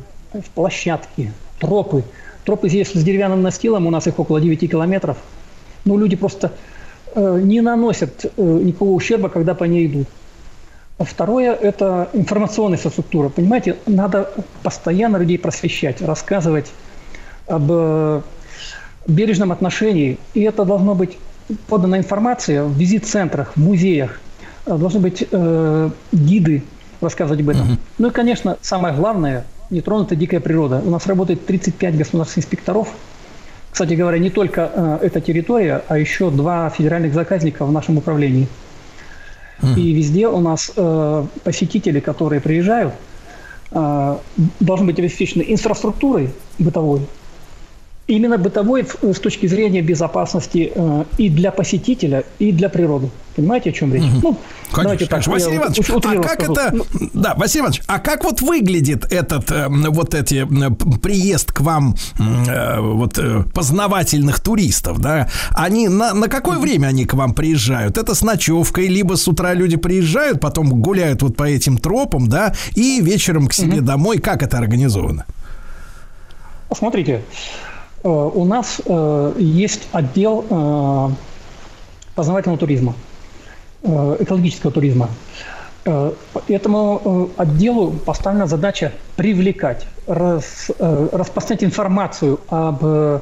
площадки, 0.56 1.32
тропы. 1.60 2.04
Тропы 2.46 2.70
здесь 2.70 2.92
с 2.92 3.04
деревянным 3.04 3.42
настилом, 3.42 3.86
у 3.86 3.92
нас 3.92 4.08
их 4.08 4.18
около 4.20 4.40
9 4.40 4.72
километров. 4.72 5.18
Ну, 5.86 5.98
люди 5.98 6.16
просто 6.16 6.54
э, 7.14 7.40
не 7.44 7.62
наносят 7.62 8.26
э, 8.26 8.30
никакого 8.38 8.92
ущерба, 8.92 9.30
когда 9.30 9.54
по 9.54 9.66
ней 9.66 9.88
идут. 9.88 10.08
А 10.98 11.04
Второе– 11.04 11.54
это 11.62 12.10
информационная 12.14 12.78
инфраструктура. 12.78 13.30
Понимаете, 13.30 13.76
надо 13.86 14.32
постоянно 14.64 15.18
людей 15.18 15.38
просвещать, 15.38 16.02
рассказывать 16.02 16.72
об 17.48 17.68
э, 17.70 18.22
бережном 19.12 19.52
отношении. 19.52 20.18
И 20.34 20.42
это 20.42 20.66
должно 20.66 20.96
быть 20.96 21.18
подана 21.68 21.98
информация 21.98 22.64
в 22.64 22.74
визит-центрах, 22.74 23.54
в 23.56 23.58
музеях. 23.58 24.20
Э, 24.66 24.78
Должны 24.78 25.00
быть 25.00 25.26
э, 25.30 25.90
гиды 26.12 26.64
рассказывать 27.02 27.42
об 27.42 27.50
этом. 27.50 27.80
Ну 27.98 28.08
и, 28.08 28.12
конечно, 28.12 28.58
самое 28.62 28.94
главное– 28.96 29.46
нетронутая 29.70 30.18
дикая 30.18 30.40
природа. 30.40 30.82
У 30.86 30.90
нас 30.90 31.06
работает 31.08 31.46
35 31.46 31.98
государственных 31.98 32.46
инспекторов. 32.46 32.90
Кстати 33.72 33.94
говоря, 33.94 34.18
не 34.18 34.30
только 34.30 34.72
э, 34.74 35.00
эта 35.04 35.22
территория, 35.22 35.84
а 35.88 35.98
еще 35.98 36.32
два 36.32 36.70
федеральных 36.70 37.14
заказника 37.14 37.66
в 37.66 37.72
нашем 37.72 37.98
управлении. 37.98 38.48
И 39.76 39.92
везде 39.92 40.28
у 40.28 40.40
нас 40.40 40.72
э, 40.76 41.26
посетители, 41.44 42.00
которые 42.00 42.42
приезжают, 42.42 42.94
э, 43.72 44.18
должны 44.60 44.86
быть 44.86 45.00
обеспечены 45.00 45.44
инфраструктурой 45.48 46.30
бытовой, 46.60 47.02
именно 48.08 48.38
бытовой 48.38 48.86
с 49.02 49.20
точки 49.20 49.48
зрения 49.48 49.82
безопасности 49.82 50.72
э, 50.74 51.04
и 51.18 51.30
для 51.30 51.52
посетителя, 51.52 52.24
и 52.40 52.52
для 52.52 52.70
природы. 52.70 53.10
Понимаете, 53.36 53.70
о 53.70 53.74
чем 53.74 53.94
речь? 53.94 54.04
Ну, 54.24 54.38
давайте 54.74 55.06
Конечно, 55.06 55.08
конечно. 55.08 55.08
так, 55.08 55.28
Василий 55.28 55.58
Иванович, 55.58 55.80
уч- 55.80 56.18
а 56.18 56.22
как 56.24 56.42
скажу. 56.42 56.54
это... 56.54 56.72
Ну, 56.74 56.86
Да, 57.14 57.36
Василий 57.36 57.62
Иванович, 57.62 57.82
а 57.88 58.00
как 58.00 58.24
вот 58.24 58.42
выглядит 58.42 59.12
этот, 59.12 59.52
э, 59.52 59.68
вот 59.70 60.14
эти, 60.16 60.46
э, 60.46 60.98
приезд 61.00 61.52
к 61.52 61.62
вам 61.62 61.96
э, 62.18 62.80
вот 62.80 63.20
э, 63.20 63.44
познавательных 63.54 64.40
туристов, 64.40 65.00
да? 65.00 65.30
Они, 65.52 65.88
на, 65.90 66.14
на 66.14 66.28
какое 66.30 66.58
время 66.60 66.88
они 66.88 67.06
к 67.06 67.14
вам 67.14 67.34
приезжают? 67.34 67.98
Это 67.98 68.16
с 68.16 68.22
ночевкой, 68.22 68.88
либо 68.88 69.16
с 69.16 69.28
утра 69.28 69.54
люди 69.54 69.76
приезжают, 69.78 70.40
потом 70.40 70.70
гуляют 70.82 71.22
вот 71.22 71.36
по 71.36 71.44
этим 71.44 71.78
тропам, 71.78 72.28
да, 72.28 72.54
и 72.76 73.02
вечером 73.02 73.48
к 73.48 73.54
себе 73.54 73.82
домой. 73.82 74.18
Как 74.20 74.42
это 74.42 74.58
организовано? 74.58 75.26
Смотрите, 76.76 77.12
э, 77.14 77.22
у 78.04 78.46
нас 78.46 78.82
э, 78.86 79.34
есть 79.38 79.88
отдел 79.92 80.46
э, 80.50 81.10
познавательного 82.16 82.60
туризма, 82.60 82.94
э, 83.84 84.18
экологического 84.20 84.72
туризма. 84.72 85.10
Э, 85.86 86.12
Этому 86.48 87.30
э, 87.38 87.42
отделу 87.42 87.92
поставлена 87.92 88.48
задача 88.48 88.92
привлекать, 89.16 89.88
рас- 90.08 90.72
э, 90.78 91.10
распространять 91.12 91.64
информацию 91.64 92.40
об 92.50 92.80
э, 92.84 93.20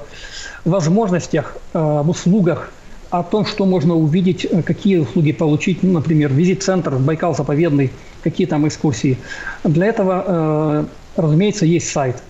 возможностях, 0.65 1.57
э, 1.73 1.99
об 1.99 2.09
услугах, 2.09 2.71
о 3.11 3.23
том, 3.23 3.45
что 3.45 3.65
можно 3.65 3.95
увидеть, 3.95 4.45
э, 4.49 4.61
какие 4.61 4.97
услуги 4.97 5.31
получить, 5.31 5.83
ну, 5.83 5.93
например, 5.93 6.33
визит-центр, 6.33 6.95
Байкал 6.95 7.35
заповедный, 7.35 7.91
какие 8.23 8.45
там 8.47 8.67
экскурсии. 8.67 9.17
Для 9.63 9.85
этого, 9.87 10.23
э, 10.27 10.85
разумеется, 11.15 11.65
есть 11.65 11.89
сайт, 11.91 12.21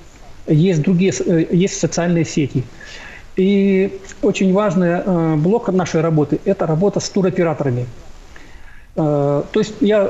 есть 0.47 0.81
другие, 0.81 1.11
э, 1.25 1.45
есть 1.51 1.79
социальные 1.79 2.25
сети. 2.25 2.63
И 3.35 3.99
очень 4.21 4.53
важный 4.53 5.01
э, 5.05 5.35
блок 5.35 5.69
нашей 5.69 6.01
работы– 6.01 6.39
это 6.45 6.65
работа 6.67 6.99
с 6.99 7.09
туроператорами. 7.09 7.85
Э, 8.95 9.43
То 9.51 9.59
есть 9.59 9.73
я 9.81 10.09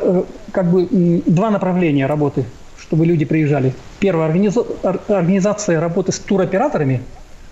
как 0.51 0.69
бы 0.69 0.87
два 1.25 1.49
направления 1.49 2.05
работы, 2.05 2.45
чтобы 2.79 3.05
люди 3.05 3.25
приезжали. 3.25 3.73
Первая 3.99 4.29
организа- 4.29 4.65
ор- 4.83 5.01
организация 5.07 5.79
работы 5.79 6.11
с 6.11 6.19
туроператорами, 6.19 7.01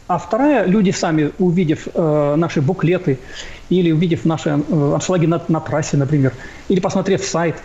а 0.08 0.18
вторая 0.18 0.66
люди 0.66 0.92
сами, 0.92 1.32
увидев 1.40 1.88
наши 1.96 2.62
буклеты 2.62 3.18
или 3.70 3.90
увидев 3.92 4.26
наши 4.26 4.50
аншлаги 4.50 5.26
на, 5.28 5.42
на 5.48 5.62
трассе, 5.62 5.96
например, 5.96 6.34
или 6.68 6.82
посмотрев 6.82 7.24
сайт, 7.24 7.56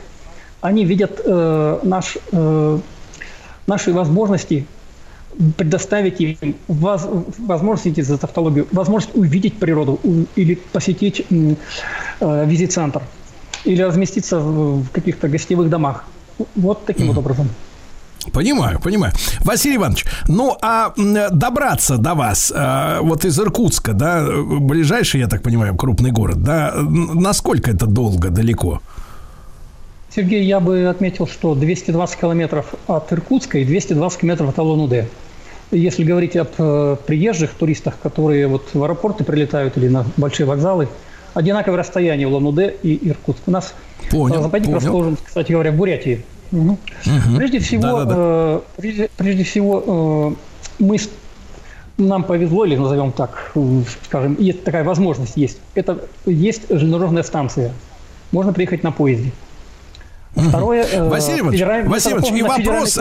они 0.61 0.85
видят 0.85 1.21
наш, 1.27 2.17
наши 3.67 3.93
возможности 3.93 4.67
предоставить 5.57 6.21
им 6.21 6.55
воз- 6.69 7.07
возможность, 7.39 8.03
за 8.05 8.19
тавтологию, 8.19 8.67
возможность 8.73 9.17
увидеть 9.17 9.55
природу 9.59 10.01
у- 10.03 10.25
или 10.37 10.55
посетить 10.73 11.25
э, 11.31 12.45
визит-центр 12.47 13.03
или 13.65 13.83
разместиться 13.83 14.39
в 14.41 14.89
каких-то 14.93 15.29
гостевых 15.29 15.69
домах. 15.69 16.05
Вот 16.57 16.85
таким 16.87 17.09
вот 17.09 17.19
образом. 17.19 17.49
Понимаю, 18.33 18.79
понимаю. 18.81 19.13
Василий 19.45 19.77
Иванович, 19.77 20.05
ну 20.29 20.57
а 20.61 20.93
добраться 21.33 21.97
до 21.97 22.15
вас, 22.15 22.53
э, 22.55 22.99
вот 23.01 23.25
из 23.25 23.39
Иркутска, 23.39 23.93
да, 23.93 24.27
ближайший, 24.61 25.21
я 25.21 25.29
так 25.29 25.43
понимаю, 25.43 25.75
крупный 25.77 26.11
город, 26.11 26.43
да, 26.43 26.75
насколько 26.77 27.71
это 27.71 27.87
долго, 27.87 28.29
далеко? 28.31 28.81
Сергей, 30.15 30.45
я 30.45 30.59
бы 30.61 30.87
отметил, 30.89 31.27
что 31.27 31.55
220 31.55 32.19
километров 32.21 32.75
от 32.87 33.13
Иркутска 33.13 33.59
и 33.59 33.65
220 33.65 34.21
километров 34.21 34.49
от 34.51 34.59
Алан-Удэ. 34.59 35.07
Если 35.71 36.03
говорить 36.03 36.37
об 36.37 36.49
э, 36.57 36.97
приезжих 37.07 37.53
туристах, 37.55 37.99
которые 38.03 38.47
вот 38.47 38.71
в 38.73 38.83
аэропорты 38.83 39.25
прилетают 39.25 39.77
или 39.77 39.89
на 39.89 40.05
большие 40.17 40.47
вокзалы, 40.47 40.89
одинаковое 41.35 41.79
расстояние 41.79 42.27
в 42.27 42.33
Улан-Удэ 42.33 42.75
и 42.83 43.09
Иркутск. 43.09 43.43
У 43.47 43.51
нас 43.51 43.75
Понял, 44.11 44.41
э, 44.41 44.43
заповедник 44.43 44.67
понял. 44.69 44.79
расположен, 44.79 45.19
кстати 45.23 45.53
говоря, 45.53 45.73
в 45.73 45.77
Бурятии. 45.77 46.25
Мгм. 46.51 46.79
Прежде 47.37 47.59
всего, 47.59 47.83
Да-да-да. 47.83 48.15
э, 48.17 48.61
прежде, 48.77 49.11
прежде 49.17 49.45
всего 49.45 50.37
э, 50.79 50.83
мы 50.83 50.97
нам 51.99 52.25
повезло, 52.25 52.65
или 52.65 52.77
назовем 52.77 53.13
так, 53.13 53.53
скажем, 54.05 54.37
есть 54.39 54.65
такая 54.65 54.85
возможность 54.85 55.37
есть. 55.37 55.59
Это 55.75 55.99
есть 56.27 56.63
железнодорожная 56.71 57.25
станция. 57.25 57.73
Можно 58.31 58.53
приехать 58.53 58.85
на 58.85 58.93
поезде. 58.93 59.33
Второе, 60.35 61.09
Василий 61.09 61.41
Иванович, 61.41 61.89
Василий 61.89 62.15
Иванович, 62.15 62.31
и 62.33 62.43
вопрос. 62.43 62.99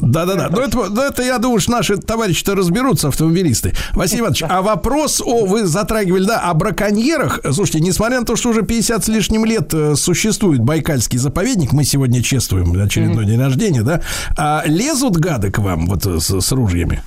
Да-да-да, 0.00 0.48
ну 0.50 0.60
это, 0.60 0.76
ну 0.90 1.02
это, 1.02 1.22
я 1.24 1.38
думаю, 1.38 1.58
что 1.58 1.72
наши 1.72 1.96
товарищи-то 1.96 2.54
разберутся, 2.54 3.08
автомобилисты. 3.08 3.74
Василий 3.94 4.20
Иванович, 4.20 4.44
а 4.48 4.62
вопрос, 4.62 5.20
о, 5.24 5.44
вы 5.44 5.66
затрагивали, 5.66 6.24
да, 6.24 6.40
о 6.42 6.54
браконьерах. 6.54 7.40
Слушайте, 7.50 7.80
несмотря 7.80 8.20
на 8.20 8.26
то, 8.26 8.36
что 8.36 8.50
уже 8.50 8.62
50 8.62 9.04
с 9.04 9.08
лишним 9.08 9.44
лет 9.44 9.74
э, 9.74 9.96
существует 9.96 10.60
Байкальский 10.60 11.18
заповедник, 11.18 11.72
мы 11.72 11.82
сегодня 11.82 12.22
чествуем 12.22 12.80
очередной 12.80 13.26
день 13.26 13.40
рождения, 13.40 13.82
да, 13.82 14.00
а 14.36 14.62
лезут 14.66 15.16
гады 15.16 15.50
к 15.50 15.58
вам 15.58 15.86
вот 15.86 16.06
э, 16.06 16.20
с, 16.20 16.40
с 16.40 16.52
ружьями? 16.52 17.02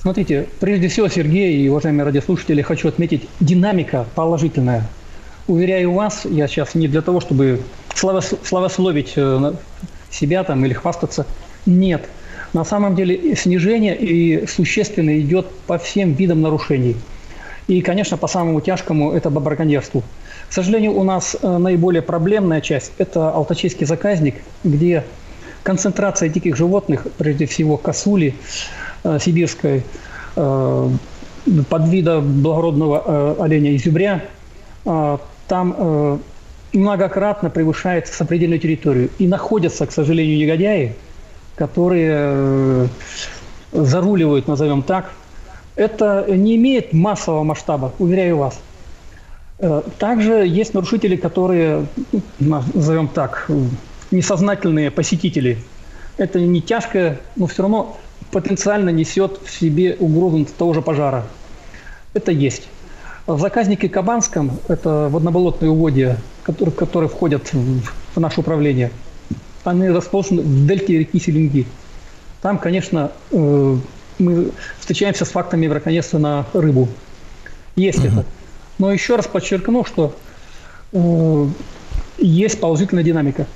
Смотрите, 0.00 0.48
прежде 0.60 0.88
всего, 0.88 1.08
Сергей 1.08 1.64
и 1.64 1.68
уважаемые 1.68 2.04
радиослушатели, 2.06 2.62
хочу 2.62 2.88
отметить, 2.88 3.28
динамика 3.40 4.06
положительная. 4.14 4.88
Уверяю 5.48 5.92
вас, 5.92 6.22
я 6.24 6.48
сейчас 6.48 6.74
не 6.74 6.88
для 6.88 7.02
того, 7.02 7.20
чтобы 7.20 7.60
славос- 7.94 8.38
славословить 8.42 9.12
э, 9.16 9.52
себя 10.10 10.44
там 10.44 10.64
или 10.64 10.72
хвастаться. 10.72 11.26
Нет. 11.68 12.08
На 12.54 12.64
самом 12.64 12.96
деле 12.96 13.36
снижение 13.36 13.94
и 13.94 14.46
существенно 14.46 15.20
идет 15.20 15.50
по 15.66 15.76
всем 15.76 16.14
видам 16.14 16.40
нарушений. 16.40 16.96
И, 17.66 17.82
конечно, 17.82 18.16
по 18.16 18.26
самому 18.26 18.62
тяжкому– 18.62 19.12
это 19.14 19.28
по. 19.28 20.02
К 20.48 20.52
сожалению, 20.52 20.94
у 20.98 21.04
нас 21.04 21.36
э, 21.40 21.58
наиболее 21.58 22.00
проблемная 22.00 22.62
часть– 22.62 22.92
это 22.98 23.30
Алтачийский 23.30 23.84
заказник, 23.84 24.36
где 24.64 25.04
концентрация 25.62 26.30
диких 26.30 26.56
животных, 26.56 27.06
прежде 27.18 27.44
всего 27.44 27.76
косули 27.76 28.34
э, 29.04 29.18
сибирской, 29.20 29.82
э, 30.36 30.90
подвида 31.68 32.20
благородного 32.20 33.02
э, 33.04 33.42
оленя 33.42 33.76
изюбря, 33.76 34.24
э, 34.86 35.18
там 35.46 35.74
э, 35.76 36.18
многократно 36.72 37.50
превышает 37.50 38.06
сопредельную 38.06 38.58
территорию. 38.58 39.10
И 39.18 39.26
находятся, 39.26 39.86
к 39.86 39.92
сожалению, 39.92 40.38
негодяи, 40.38 40.94
которые 41.58 42.14
э, 42.14 42.86
заруливают, 43.72 44.48
назовем 44.48 44.82
так. 44.82 45.10
Это 45.76 46.24
не 46.28 46.56
имеет 46.56 46.92
массового 46.92 47.44
масштаба, 47.44 47.92
уверяю 47.98 48.38
вас. 48.38 48.60
Э, 49.58 49.82
Также 49.98 50.46
есть 50.46 50.74
нарушители, 50.74 51.16
которые, 51.16 51.86
ну, 52.38 52.62
назовем 52.74 53.08
так, 53.08 53.50
несознательные 54.10 54.90
посетители. 54.90 55.58
Это 56.16 56.40
не 56.40 56.62
тяжкое, 56.62 57.18
но 57.36 57.46
все 57.46 57.62
равно 57.62 57.98
потенциально 58.30 58.90
несет 58.90 59.40
в 59.44 59.50
себе 59.50 59.96
угрозу 59.98 60.46
того 60.56 60.74
же 60.74 60.82
пожара. 60.82 61.24
Это 62.14 62.32
есть. 62.32 62.68
В 63.26 63.38
заказнике 63.38 63.88
Кабанском, 63.88 64.52
это 64.68 65.08
водноболотные 65.10 65.70
угодья, 65.70 66.16
которые, 66.44 66.74
которые 66.74 67.10
входят 67.10 67.52
в, 67.52 67.82
в 68.14 68.20
наше 68.20 68.40
управление, 68.40 68.90
они 69.64 69.88
расположены 69.88 70.42
в 70.42 70.66
дельте 70.66 70.98
реки 70.98 71.18
Селенги. 71.20 71.66
Там, 72.42 72.58
конечно, 72.58 73.10
э, 73.30 73.76
мы 74.18 74.50
встречаемся 74.78 75.24
с 75.24 75.30
фактами 75.30 75.68
браконьерства 75.68 76.18
на 76.18 76.46
рыбу. 76.52 76.88
Есть 77.76 78.04
это. 78.04 78.24
Но 78.78 78.92
еще 78.92 79.16
раз 79.16 79.26
подчеркну, 79.26 79.84
что 79.84 80.14
э, 80.92 81.46
есть 82.18 82.60
положительная 82.60 83.04
динамика. 83.04 83.46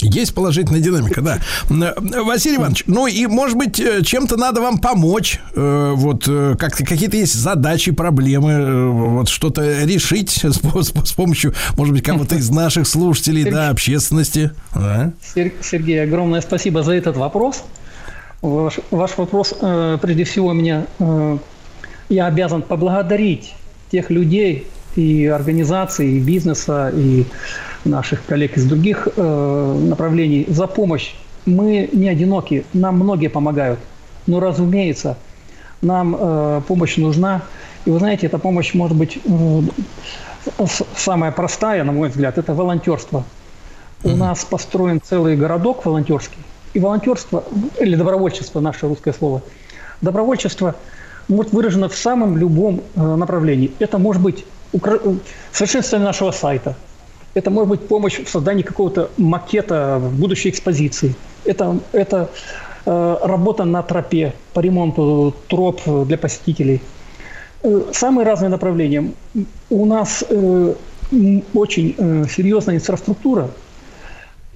Есть 0.00 0.34
положительная 0.34 0.80
динамика, 0.80 1.22
да. 1.22 1.38
Василий 1.68 2.56
Иванович, 2.56 2.84
ну 2.86 3.06
и, 3.06 3.26
может 3.26 3.56
быть, 3.56 3.80
э, 3.80 4.02
чем-то 4.02 4.36
надо 4.36 4.60
вам 4.60 4.78
помочь. 4.78 5.40
Э, 5.54 5.92
Вот 5.96 6.24
э, 6.28 6.54
как 6.58 6.74
какие-то 6.76 7.16
есть 7.16 7.34
задачи, 7.34 7.92
проблемы, 7.92 8.90
вот 8.92 9.28
что-то 9.28 9.84
решить 9.84 10.30
с, 10.44 10.60
с- 10.60 11.12
помощью, 11.12 11.54
может 11.76 11.94
быть, 11.94 12.04
кого-то 12.04 12.34
из 12.36 12.50
наших 12.50 12.86
слушателей, 12.86 13.50
да, 13.50 13.70
общественности. 13.70 14.50
Да. 14.74 15.12
Сер- 15.34 15.52
Сергей, 15.62 16.02
огромное 16.02 16.40
спасибо 16.42 16.82
за 16.82 16.92
этот 16.92 17.16
вопрос. 17.16 17.62
Ваш, 18.42 18.74
ваш 18.90 19.16
вопрос, 19.16 19.54
прежде 20.02 20.24
всего, 20.24 20.52
меня 20.52 20.84
я 22.08 22.26
обязан 22.26 22.62
поблагодарить 22.62 23.54
тех 23.90 24.10
людей 24.10 24.66
и 24.94 25.26
организаций, 25.26 26.16
и 26.16 26.20
бизнеса, 26.20 26.92
и 26.94 27.24
наших 27.86 28.24
коллег 28.26 28.56
из 28.56 28.66
других 28.66 29.08
э, 29.16 29.78
направлений 29.88 30.46
за 30.48 30.66
помощь. 30.66 31.14
Мы 31.46 31.88
не 31.92 32.08
одиноки, 32.08 32.64
нам 32.72 32.96
многие 32.96 33.28
помогают. 33.28 33.78
Но, 34.26 34.40
разумеется, 34.40 35.16
нам 35.82 36.16
э, 36.18 36.62
помощь 36.66 36.96
нужна. 36.96 37.42
И 37.84 37.90
вы 37.90 37.98
знаете, 37.98 38.26
эта 38.26 38.38
помощь 38.38 38.74
может 38.74 38.96
быть 38.96 39.18
э, 39.24 39.60
самая 40.96 41.32
простая, 41.32 41.84
на 41.84 41.92
мой 41.92 42.08
взгляд, 42.08 42.38
это 42.38 42.54
волонтерство. 42.54 43.24
У 44.04 44.10
нас 44.10 44.44
построен 44.44 45.00
целый 45.02 45.36
городок 45.36 45.84
волонтерский. 45.84 46.38
И 46.74 46.80
волонтерство, 46.80 47.42
или 47.80 47.96
добровольчество, 47.96 48.60
наше 48.60 48.86
русское 48.86 49.12
слово, 49.12 49.42
добровольчество 50.02 50.74
может 51.28 51.52
выражено 51.52 51.88
в 51.88 51.96
самом 51.96 52.36
любом 52.36 52.82
э, 52.94 53.16
направлении. 53.16 53.72
Это 53.78 53.98
может 53.98 54.22
быть 54.22 54.44
укра- 54.72 55.00
совершенствование 55.52 56.06
нашего 56.06 56.30
сайта. 56.30 56.76
Это 57.36 57.50
может 57.50 57.68
быть 57.68 57.86
помощь 57.86 58.18
в 58.18 58.30
создании 58.30 58.62
какого-то 58.62 59.10
макета 59.18 59.98
в 60.00 60.18
будущей 60.18 60.48
экспозиции. 60.48 61.14
Это, 61.44 61.78
это 61.92 62.30
э, 62.86 63.16
работа 63.22 63.64
на 63.64 63.82
тропе 63.82 64.32
по 64.54 64.60
ремонту 64.60 65.34
троп 65.46 65.82
для 66.06 66.16
посетителей. 66.16 66.80
Э, 67.62 67.82
Самые 67.92 68.24
разные 68.24 68.48
направления. 68.48 69.12
У 69.68 69.84
нас 69.84 70.24
э, 70.26 70.74
очень 71.52 71.94
э, 71.98 72.24
серьезная 72.34 72.76
инфраструктура, 72.76 73.50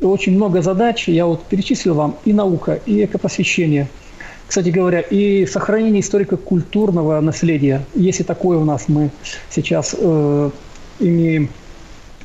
очень 0.01 0.35
много 0.35 0.63
задач. 0.63 1.07
Я 1.07 1.27
вот 1.27 1.45
перечислил 1.45 1.93
вам 1.93 2.17
и 2.25 2.33
наука, 2.33 2.81
и 2.87 3.05
экопросвещение. 3.05 3.89
Кстати 4.49 4.71
говоря, 4.71 5.01
и 5.01 5.45
сохранение 5.45 6.01
историко-культурного 6.01 7.21
наследия. 7.21 7.85
Если 7.95 8.23
такое 8.23 8.57
у 8.57 8.65
нас 8.65 8.89
мы 8.89 9.11
сейчас 9.51 9.95
э, 9.99 10.51
имеем 10.99 11.51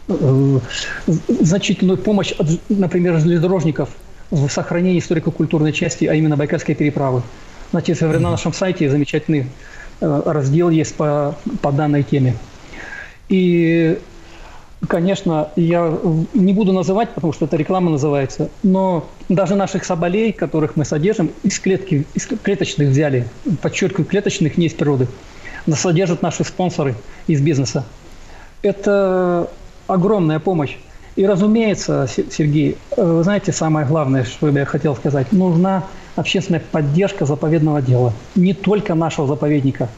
значительную 0.07 1.97
помощь 1.97 2.31
от, 2.33 2.47
например, 2.69 3.19
железнодорожников 3.19 3.89
в 4.31 4.49
сохранении 4.49 4.99
историко-культурной 4.99 5.73
части, 5.73 6.05
а 6.05 6.13
именно 6.13 6.37
Байкальской 6.37 6.75
переправы. 6.75 7.21
Значит, 7.71 7.99
на 8.01 8.19
нашем 8.19 8.53
сайте 8.53 8.89
замечательный 8.89 9.47
э, 10.01 10.21
раздел 10.25 10.69
есть 10.69 10.95
по, 10.95 11.35
по 11.61 11.71
данной 11.71 12.03
теме. 12.03 12.35
И, 13.29 13.97
конечно, 14.87 15.49
я 15.55 15.97
не 16.33 16.53
буду 16.53 16.71
называть, 16.71 17.09
потому 17.09 17.33
что 17.33 17.45
это 17.45 17.57
реклама 17.57 17.89
называется, 17.89 18.49
но 18.61 19.09
даже 19.29 19.55
наших 19.55 19.83
соболей, 19.83 20.31
которых 20.31 20.75
мы 20.75 20.85
содержим, 20.85 21.31
из 21.43 21.59
клетки, 21.59 22.05
из 22.13 22.27
клеточных 22.27 22.89
взяли, 22.89 23.27
подчеркиваю, 23.61 24.05
клеточных, 24.05 24.57
не 24.57 24.67
из 24.67 24.73
природы, 24.73 25.07
содержат 25.73 26.21
наши 26.21 26.43
спонсоры 26.43 26.95
из 27.25 27.41
бизнеса. 27.41 27.85
Это 28.61 29.49
огромная 29.87 30.39
помощь. 30.39 30.75
И, 31.15 31.25
разумеется, 31.25 32.07
Се- 32.07 32.25
Сергей, 32.29 32.77
э, 32.97 33.03
вы 33.03 33.23
знаете, 33.23 33.51
самое 33.51 33.85
главное, 33.85 34.25
что 34.25 34.49
я 34.49 34.65
хотел 34.65 34.95
сказать, 34.95 35.31
нужна 35.31 35.83
общественная 36.15 36.61
поддержка 36.71 37.25
заповедного 37.25 37.81
дела. 37.81 38.13
Не 38.35 38.53
только 38.53 38.95
нашего 38.95 39.27
заповедника. 39.27 39.89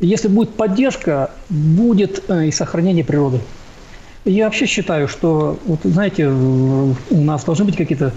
Если 0.00 0.28
будет 0.28 0.54
поддержка, 0.54 1.30
будет 1.50 2.24
э, 2.28 2.46
и 2.46 2.50
сохранение 2.52 3.04
природы. 3.04 3.40
Я 4.24 4.44
вообще 4.46 4.66
считаю, 4.66 5.08
что, 5.08 5.58
вот, 5.66 5.80
знаете, 5.84 6.26
у 6.28 6.94
нас 7.10 7.44
должны 7.44 7.64
быть 7.64 7.76
какие-то 7.76 8.12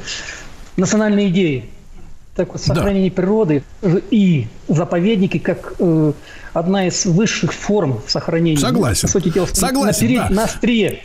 национальные 0.78 1.30
идеи. 1.30 1.66
Так 2.36 2.52
вот, 2.52 2.62
сохранение 2.62 3.12
природы 3.12 3.64
и 4.10 4.48
заповедники 4.68 5.38
как 5.38 5.76
э, 5.78 6.14
одна 6.54 6.88
из 6.88 7.06
высших 7.06 7.54
форм 7.54 8.02
сохранения. 8.08 8.60
Согласен. 8.60 9.08
По 9.08 9.08
сути 9.08 9.30
дела, 9.30 9.46
Согласен, 9.46 10.16
на, 10.16 10.30
да. 10.30 10.30
на 10.34 10.44
острие. 10.46 11.04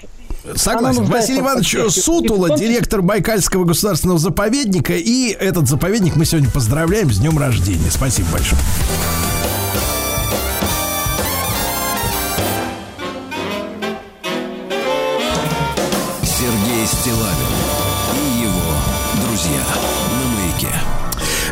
Согласен. 0.55 1.05
Василий 1.05 1.41
Иванович 1.41 1.77
Сутула, 1.91 2.57
директор 2.57 3.03
Байкальского 3.03 3.65
государственного 3.65 4.19
заповедника. 4.19 4.95
И 4.95 5.31
этот 5.31 5.69
заповедник 5.69 6.17
мы 6.17 6.25
сегодня 6.25 6.51
поздравляем 6.51 7.13
с 7.13 7.19
днем 7.19 7.39
рождения. 7.39 7.91
Спасибо 7.91 8.29
большое. 8.33 8.61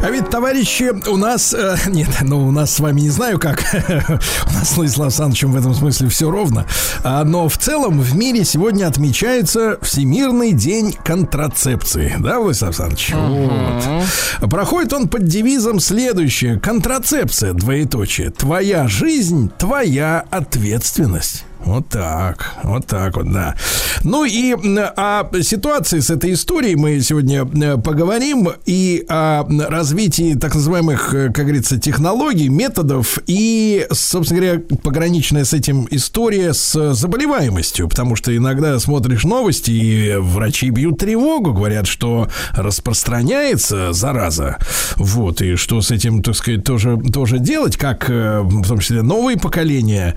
А 0.03 0.11
ведь, 0.11 0.29
товарищи, 0.29 0.93
у 1.09 1.17
нас... 1.17 1.55
э, 1.55 1.77
нет, 1.87 2.11
ну, 2.21 2.47
у 2.47 2.51
нас 2.51 2.75
с 2.75 2.81
вами 2.81 3.01
не 3.01 3.11
знаю 3.11 3.39
как. 3.39 3.65
у 3.73 4.53
нас 4.53 4.71
с 4.71 4.77
Владиславом 4.77 5.09
Александровичем 5.09 5.53
в 5.53 5.57
этом 5.57 5.75
смысле 5.75 6.09
все 6.09 6.31
ровно. 6.31 6.67
А, 7.03 7.25
но 7.25 7.49
в 7.49 7.57
целом 7.57 8.01
в 8.01 8.15
мире 8.15 8.45
сегодня 8.45 8.87
отмечается 8.87 9.79
Всемирный 9.81 10.53
день 10.53 10.95
контрацепции. 11.05 12.15
Да, 12.19 12.41
Владислав 12.41 12.79
Александрович? 12.81 13.15
Вот. 13.15 14.51
Проходит 14.51 14.93
он 14.93 15.09
под 15.09 15.25
девизом 15.25 15.81
следующее. 15.81 16.61
Контрацепция, 16.61 17.53
двоеточие. 17.55 18.31
Твоя 18.31 18.89
жизнь, 18.89 19.51
твоя 19.59 20.25
ответственность. 20.31 21.46
Вот 21.67 21.89
так, 21.89 22.55
вот 22.63 22.87
так 22.87 23.17
вот, 23.17 23.33
да. 23.33 23.57
Ну 24.05 24.25
и 24.25 24.55
о 24.55 25.25
ситуации 25.43 25.99
с 25.99 26.11
этой 26.11 26.33
историей 26.35 26.77
мы 26.77 27.01
сегодня 27.01 27.45
поговорим 27.45 28.51
и 28.67 29.05
о 29.09 29.45
развитии 29.69 30.35
так 30.35 30.55
называемых, 30.55 31.13
э, 31.13 31.33
как 31.33 31.45
говорится, 31.45 31.77
технологий, 31.81 32.49
методов 32.49 33.19
и, 33.27 33.85
собственно 33.91 34.41
говоря, 34.41 34.61
пограничная 34.81 35.45
с 35.45 35.55
этим 35.55 35.89
история 35.91 36.55
с 36.55 36.95
заболеваемостью, 36.95 37.89
потому 37.89 38.15
что 38.15 38.35
иногда 38.35 38.79
смотришь 38.79 39.25
новости 39.25 39.73
и 39.73 40.17
врачи 40.19 40.71
бьют 40.71 40.99
тревогу, 40.99 41.53
говорят, 41.53 41.89
что 41.89 42.29
распространяется 42.53 43.93
зараза, 43.93 44.59
вот, 44.95 45.43
и 45.43 45.57
что 45.57 45.81
с 45.81 45.91
этим, 45.91 46.23
так 46.23 46.37
сказать, 46.37 46.63
тоже, 46.63 46.97
тоже 47.13 47.41
делать, 47.41 47.77
как 47.77 48.09
э, 48.09 48.43
в 48.43 48.69
том 48.69 48.79
числе 48.79 49.03
новые 49.03 49.37
поколения 49.37 50.15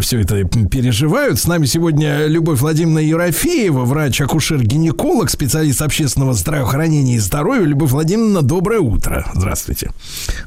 все 0.00 0.22
это 0.22 0.42
переживают. 0.42 0.87
С 0.90 1.46
нами 1.46 1.66
сегодня 1.66 2.26
Любовь 2.26 2.60
Владимировна 2.60 3.00
Ерофеева, 3.00 3.84
врач-акушер-гинеколог, 3.84 5.28
специалист 5.28 5.82
общественного 5.82 6.32
здравоохранения 6.32 7.16
и 7.16 7.18
здоровья. 7.18 7.64
Любовь 7.64 7.90
Владимировна, 7.90 8.42
доброе 8.42 8.80
утро. 8.80 9.26
Здравствуйте. 9.34 9.90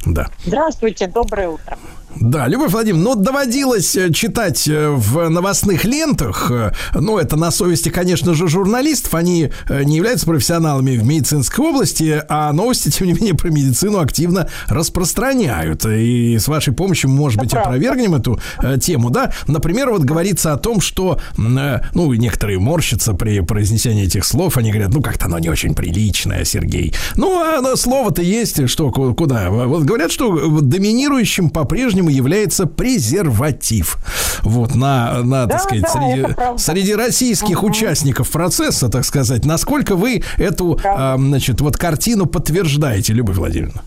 Да. 0.05 0.29
Здравствуйте, 0.45 1.07
доброе 1.07 1.49
утро. 1.49 1.77
Да, 2.19 2.47
Любовь 2.47 2.71
Владимировна, 2.71 3.15
ну, 3.15 3.15
доводилось 3.15 3.95
э, 3.95 4.11
читать 4.11 4.67
э, 4.67 4.89
в 4.89 5.29
новостных 5.29 5.85
лентах, 5.85 6.51
ну, 6.93 7.17
это 7.17 7.37
на 7.37 7.51
совести, 7.51 7.89
конечно 7.89 8.33
же, 8.33 8.47
журналистов, 8.47 9.15
они 9.15 9.49
э, 9.69 9.83
не 9.83 9.95
являются 9.97 10.25
профессионалами 10.25 10.97
в 10.97 11.05
медицинской 11.05 11.65
области, 11.65 12.21
а 12.27 12.51
новости, 12.51 12.89
тем 12.89 13.07
не 13.07 13.13
менее, 13.13 13.33
про 13.33 13.49
медицину 13.49 13.99
активно 13.99 14.49
распространяют. 14.67 15.85
И 15.85 16.37
с 16.37 16.47
вашей 16.47 16.73
помощью, 16.73 17.09
может 17.09 17.39
быть, 17.39 17.53
опровергнем 17.53 18.15
эту 18.15 18.39
тему, 18.81 19.09
да? 19.09 19.31
Например, 19.47 19.91
вот 19.91 20.03
говорится 20.03 20.53
о 20.53 20.57
том, 20.57 20.81
что, 20.81 21.19
ну, 21.37 22.13
некоторые 22.13 22.59
морщатся 22.59 23.13
при 23.13 23.39
произнесении 23.39 24.05
этих 24.05 24.25
слов, 24.25 24.57
они 24.57 24.71
говорят, 24.71 24.93
ну, 24.93 25.01
как-то 25.01 25.25
оно 25.25 25.39
не 25.39 25.49
очень 25.49 25.73
приличное, 25.73 26.43
Сергей. 26.45 26.93
Ну, 27.15 27.39
а 27.39 27.75
слово-то 27.77 28.21
есть, 28.21 28.67
что, 28.69 28.91
ку- 28.91 29.13
куда? 29.13 29.49
Вот 29.49 29.83
говорят, 29.83 30.11
что 30.11 30.59
доминирующим 30.61 31.49
по-прежнему 31.49 32.00
является 32.09 32.65
презерватив. 32.65 33.97
Вот, 34.41 34.75
на, 34.75 35.23
на 35.23 35.45
Да, 35.45 35.53
так 35.53 35.61
сказать, 35.61 35.83
да, 35.83 35.89
среди, 35.89 36.57
среди 36.57 36.95
российских 36.95 37.63
участников 37.63 38.29
процесса, 38.31 38.89
так 38.89 39.05
сказать, 39.05 39.45
насколько 39.45 39.95
вы 39.95 40.23
эту, 40.37 40.79
а, 40.83 41.15
значит, 41.17 41.61
вот 41.61 41.77
картину 41.77 42.25
подтверждаете, 42.25 43.13
Любовь 43.13 43.37
Владимировна? 43.37 43.81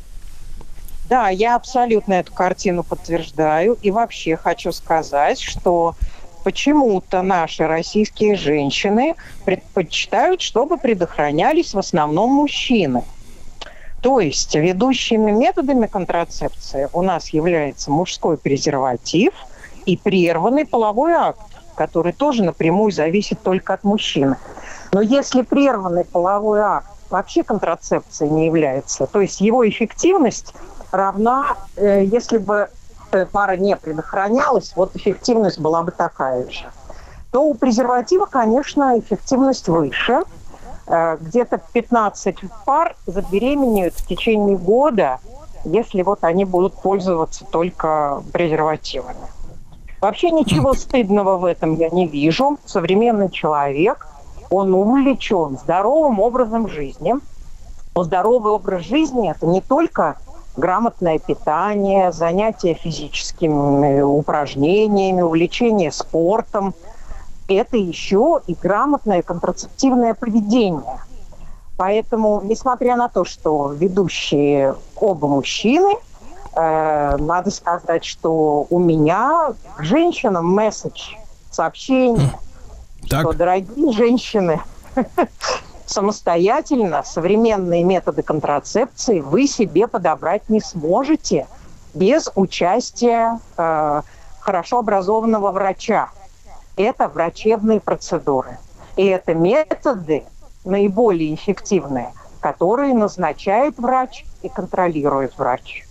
Да, 1.09 1.29
я 1.29 1.57
абсолютно 1.57 2.15
эту 2.15 2.33
картину 2.33 2.83
подтверждаю. 2.83 3.77
И 3.83 3.91
вообще 3.91 4.37
хочу 4.37 4.73
сказать, 4.73 5.41
что 5.41 5.95
почему-то 6.45 7.23
наши 7.23 7.67
российские 7.67 8.37
женщины 8.37 9.15
предпочитают, 9.45 10.41
чтобы 10.41 10.79
предохранялись 10.79 11.75
в 11.75 11.79
основном 11.79 12.31
мужчины. 12.33 13.03
То 14.05 14.21
есть 14.21 14.55
ведущими 14.55 15.31
методами 15.31 15.87
контрацепции 15.87 16.91
у 16.93 17.01
нас 17.01 17.31
является 17.31 17.91
мужской 17.91 18.37
презерватив 18.37 19.33
и 19.87 19.97
прерванный 19.97 20.67
половой 20.67 21.15
акт, 21.15 21.41
который 21.75 22.13
тоже 22.13 22.45
напрямую 22.45 22.93
зависит 22.93 23.41
только 23.41 23.73
от 23.73 23.83
мужчины. 23.83 24.37
Но 24.93 25.01
если 25.01 25.41
прерванный 25.41 26.05
половой 26.05 26.61
акт 26.61 26.91
вообще 27.09 27.43
контрацепцией 27.43 28.31
не 28.31 28.45
является, 28.45 29.07
то 29.07 29.23
есть 29.23 29.41
его 29.41 29.67
эффективность 29.67 30.55
равна, 30.93 31.57
э, 31.77 32.05
если 32.05 32.37
бы 32.37 32.69
э, 33.11 33.25
пара 33.25 33.57
не 33.57 33.75
предохранялась, 33.75 34.75
вот 34.77 34.95
эффективность 34.97 35.59
была 35.59 35.83
бы 35.83 35.93
такая 35.93 36.47
же, 36.51 36.67
то 37.31 37.43
у 37.43 37.55
презерватива, 37.55 38.27
конечно, 38.27 38.99
эффективность 38.99 39.67
выше. 39.69 40.25
Э, 40.87 41.17
Где-то 41.21 41.61
15 41.73 42.37
пар 42.65 42.97
забеременеют 43.07 43.95
в 43.95 44.07
течение 44.07 44.57
года, 44.57 45.19
если 45.65 46.03
вот 46.03 46.25
они 46.25 46.45
будут 46.45 46.75
пользоваться 46.75 47.45
только 47.45 48.23
презервативами. 48.33 49.27
Вообще 50.01 50.31
ничего 50.31 50.75
стыдного 50.75 51.39
в 51.39 51.47
этом 51.47 51.77
я 51.77 51.89
не 51.89 52.07
вижу. 52.07 52.59
Современный 52.67 53.31
человек, 53.31 54.07
он 54.51 54.75
увлечен 54.75 55.57
здоровым 55.57 56.21
образом 56.21 56.69
жизни. 56.69 57.15
Но 57.95 58.03
здоровый 58.03 58.53
образ 58.53 58.83
жизни– 58.83 59.31
это 59.35 59.47
не 59.47 59.61
только 59.63 60.19
грамотное 60.57 61.19
питание, 61.19 62.13
занятия 62.13 62.75
физическими 62.75 64.03
упражнениями, 64.03 65.23
увлечение 65.23 65.91
спортом. 65.91 66.75
Это 67.49 67.77
еще 67.77 68.41
и 68.47 68.55
грамотное 68.55 69.23
контрацептивное 69.23 70.15
поведение. 70.15 71.01
Поэтому, 71.77 72.41
несмотря 72.45 72.97
на 72.97 73.09
то, 73.09 73.25
что 73.25 73.73
ведущие 73.73 74.77
оба 74.97 75.27
мужчины, 75.27 75.95
э, 76.55 77.17
надо 77.19 77.51
сказать, 77.51 78.05
что 78.05 78.67
у 78.71 78.79
меня 78.79 79.55
женщинам 79.79 80.47
месседж, 80.47 81.17
сообщение, 81.51 82.39
что, 83.05 83.33
дорогие 83.33 83.93
женщины, 83.93 84.61
самостоятельно 85.87 87.03
современные 87.05 87.83
методы 87.83 88.23
контрацепции 88.23 89.21
вы 89.21 89.47
себе 89.47 89.87
подобрать 89.87 90.49
не 90.49 90.61
сможете 90.61 91.47
без 91.93 92.31
участия 92.37 93.41
э, 93.57 94.03
хорошо 94.41 94.79
образованного 94.79 95.51
врача. 95.51 96.11
Это 96.77 97.09
врачебные 97.09 97.81
процедуры. 97.81 98.59
И 98.97 99.05
это 99.07 99.35
методы 99.35 100.25
наиболее 100.65 101.35
эффективные, 101.35 102.13
которые 102.41 102.95
назначает 102.95 103.79
врач 103.79 104.25
и 104.43 104.49
контролирует 104.49 105.37
врач. 105.39 105.85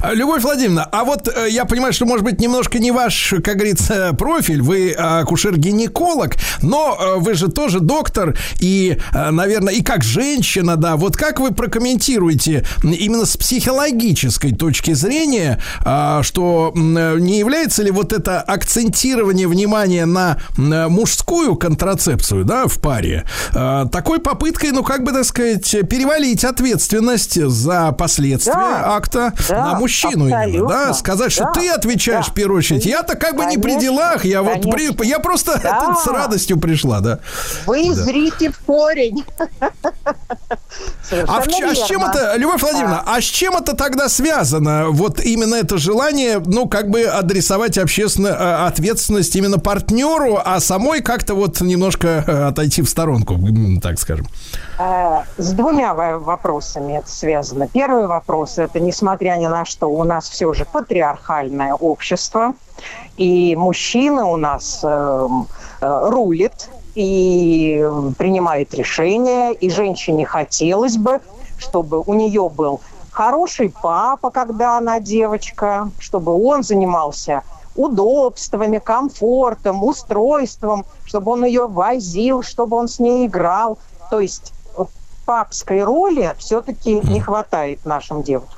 А, 0.00 0.12
Любовь 0.12 0.42
Владимировна, 0.42 0.84
а 0.84 1.04
вот 1.04 1.28
э, 1.28 1.48
я 1.50 1.64
понимаю, 1.64 1.92
что, 1.92 2.06
может 2.06 2.24
быть, 2.24 2.40
немножко 2.40 2.78
не 2.78 2.90
ваш, 2.90 3.34
как 3.44 3.56
говорится, 3.56 4.12
профиль, 4.18 4.62
вы 4.62 4.94
а, 4.96 5.20
акушер-гинеколог, 5.20 6.36
но 6.62 6.96
э, 6.98 7.14
вы 7.18 7.34
же 7.34 7.48
тоже 7.48 7.80
доктор, 7.80 8.36
и, 8.60 8.98
э, 9.12 9.30
наверное, 9.30 9.74
и 9.74 9.82
как 9.82 10.02
женщина, 10.04 10.76
да, 10.76 10.96
вот 10.96 11.16
как 11.16 11.40
вы 11.40 11.52
прокомментируете 11.52 12.64
именно 12.82 13.24
с 13.26 13.36
психологической 13.36 14.52
точки 14.52 14.92
зрения, 14.94 15.60
а, 15.84 16.22
что 16.22 16.72
э, 16.74 17.16
не 17.18 17.38
является 17.38 17.82
ли 17.82 17.90
вот 17.90 18.12
это 18.12 18.40
акцентирование 18.40 19.48
внимания 19.48 20.06
на 20.06 20.38
э, 20.56 20.88
мужскую 20.88 21.56
контрацепцию, 21.56 22.44
да, 22.44 22.66
в 22.66 22.80
паре, 22.80 23.24
э, 23.54 23.84
такой 23.92 24.18
попыткой, 24.18 24.72
ну, 24.72 24.82
как 24.82 25.04
бы, 25.04 25.12
так 25.12 25.24
сказать, 25.24 25.70
перевалить 25.88 26.44
ответственность 26.44 27.40
за 27.40 27.92
последствия 27.92 28.54
Да. 28.54 28.96
акта 28.96 29.35
Да, 29.48 29.72
на 29.72 29.78
мужчину 29.78 30.28
именно, 30.28 30.68
да, 30.68 30.94
сказать, 30.94 31.32
что 31.32 31.44
Да, 31.44 31.52
ты 31.52 31.68
отвечаешь 31.68 32.26
да. 32.26 32.32
в 32.32 32.34
первую 32.34 32.58
очередь. 32.58 32.86
Я-то 32.86 33.16
как 33.16 33.36
бы 33.36 33.44
не 33.46 33.56
при 33.58 33.72
Конечно, 33.74 33.80
делах, 33.80 34.24
я 34.24 34.42
вот 34.42 34.62
при, 34.62 34.86
конечно. 34.88 35.02
я 35.04 35.18
просто 35.18 35.60
Да. 35.62 35.94
с 36.04 36.06
радостью 36.06 36.58
пришла, 36.58 37.00
да. 37.00 37.18
Вы 37.66 37.88
Да. 37.88 37.94
зрите 37.94 38.50
в 38.50 38.58
корень. 38.60 39.24
А, 41.28 41.40
в 41.40 41.48
а 41.48 41.74
с 41.74 41.86
чем 41.86 42.04
это, 42.04 42.34
Любовь 42.36 42.60
Владимировна, 42.62 43.02
а 43.06 43.20
с 43.20 43.24
чем 43.24 43.56
это 43.56 43.74
тогда 43.76 44.08
связано? 44.08 44.86
Вот 44.90 45.20
именно 45.20 45.54
это 45.54 45.78
желание, 45.78 46.40
ну, 46.44 46.68
как 46.68 46.90
бы 46.90 47.02
адресовать 47.04 47.78
общественную 47.78 48.34
э, 48.34 48.66
ответственность 48.66 49.34
именно 49.36 49.58
партнеру, 49.58 50.38
а 50.44 50.60
самой 50.60 51.00
как-то 51.02 51.34
вот 51.34 51.60
немножко 51.60 52.24
э, 52.26 52.44
отойти 52.48 52.82
в 52.82 52.88
сторонку, 52.88 53.38
так 53.82 53.98
скажем. 53.98 54.26
Э, 54.78 55.22
С 55.38 55.52
двумя 55.52 55.94
во- 55.94 56.18
вопросами 56.18 56.98
это 56.98 57.08
связано. 57.10 57.68
Первый 57.68 58.06
вопрос– 58.06 58.54
это, 58.58 58.80
несмотря 58.80 59.25
ни 59.34 59.46
на 59.46 59.64
что, 59.64 59.88
у 59.88 60.04
нас 60.04 60.28
все 60.28 60.52
же 60.52 60.64
патриархальное 60.64 61.74
общество, 61.74 62.54
и 63.16 63.56
мужчина 63.56 64.26
у 64.26 64.36
нас 64.36 64.80
эм, 64.84 65.48
э, 65.80 66.08
рулит 66.10 66.68
и 66.94 67.80
э, 67.82 68.10
принимает 68.16 68.74
решения, 68.74 69.52
и 69.52 69.70
женщине 69.70 70.24
хотелось 70.26 70.96
бы, 70.96 71.20
чтобы 71.58 72.00
у 72.00 72.14
нее 72.14 72.48
был 72.48 72.80
хороший 73.10 73.70
папа, 73.70 74.30
когда 74.30 74.76
она 74.76 75.00
девочка, 75.00 75.90
чтобы 75.98 76.32
он 76.32 76.62
занимался 76.62 77.42
удобствами, 77.74 78.78
комфортом, 78.78 79.82
устройством, 79.82 80.84
чтобы 81.04 81.32
он 81.32 81.44
ее 81.44 81.66
возил, 81.66 82.42
чтобы 82.42 82.76
он 82.76 82.88
с 82.88 82.98
ней 82.98 83.26
играл. 83.26 83.78
То 84.10 84.20
есть 84.20 84.52
э, 84.76 84.84
папской 85.24 85.82
роли 85.82 86.34
все-таки 86.38 87.00
не 87.00 87.20
хватает 87.20 87.84
нашим 87.86 88.22
девушкам. 88.22 88.56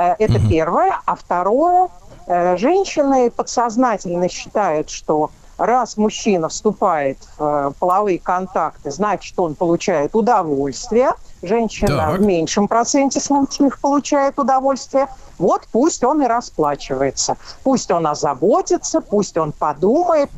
Э, 0.00 0.14
Это 0.18 0.40
первое. 0.48 0.98
А 1.04 1.14
второе, 1.14 1.88
э, 2.26 2.56
женщины 2.56 3.30
подсознательно 3.30 4.28
считают, 4.28 4.88
что 4.88 5.30
раз 5.58 5.98
мужчина 5.98 6.48
вступает 6.48 7.18
в 7.36 7.42
э, 7.44 7.72
половые 7.78 8.18
контакты, 8.18 8.90
значит, 8.90 9.38
он 9.38 9.54
получает 9.54 10.14
удовольствие. 10.14 11.12
Женщина 11.42 11.96
Так. 11.96 12.18
в 12.18 12.22
меньшем 12.22 12.66
проценте 12.66 13.20
случаев 13.20 13.78
получает 13.80 14.38
удовольствие. 14.38 15.06
Вот 15.38 15.68
пусть 15.70 16.02
он 16.02 16.22
и 16.22 16.26
расплачивается. 16.26 17.36
Пусть 17.62 17.90
он 17.90 18.06
озаботится, 18.06 19.00
пусть 19.00 19.36
он 19.36 19.52
подумает. 19.52 20.30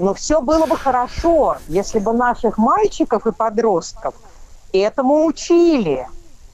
Но 0.00 0.12
все 0.12 0.40
было 0.40 0.66
бы 0.66 0.76
хорошо, 0.76 1.58
если 1.68 2.00
бы 2.00 2.12
наших 2.12 2.58
мальчиков 2.58 3.28
и 3.28 3.32
подростков 3.32 4.14
этому 4.72 5.24
учили. 5.24 6.08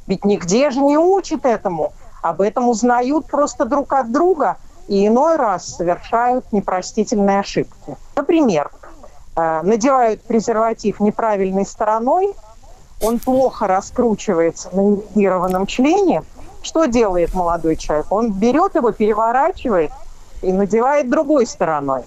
Ведь 0.06 0.24
нигде 0.26 0.70
же 0.70 0.80
не 0.80 0.98
учат 0.98 1.46
этому. 1.46 1.92
Об 2.22 2.40
этом 2.40 2.68
узнают 2.68 3.26
просто 3.26 3.64
друг 3.64 3.92
от 3.92 4.12
друга 4.12 4.56
и 4.88 5.06
иной 5.06 5.36
раз 5.36 5.76
совершают 5.76 6.52
непростительные 6.52 7.40
ошибки. 7.40 7.96
Например, 8.16 8.70
э, 9.36 9.62
надевают 9.62 10.22
презерватив 10.22 11.00
неправильной 11.00 11.64
стороной, 11.64 12.34
он 13.02 13.18
плохо 13.18 13.66
раскручивается 13.66 14.68
на 14.72 14.94
ирригированном 14.94 15.66
члене. 15.66 16.22
Что 16.62 16.84
делает 16.84 17.34
молодой 17.34 17.76
человек? 17.76 18.06
Он 18.10 18.32
берет 18.32 18.74
его, 18.74 18.92
переворачивает 18.92 19.90
и 20.42 20.52
надевает 20.52 21.08
другой 21.08 21.46
стороной. 21.46 22.02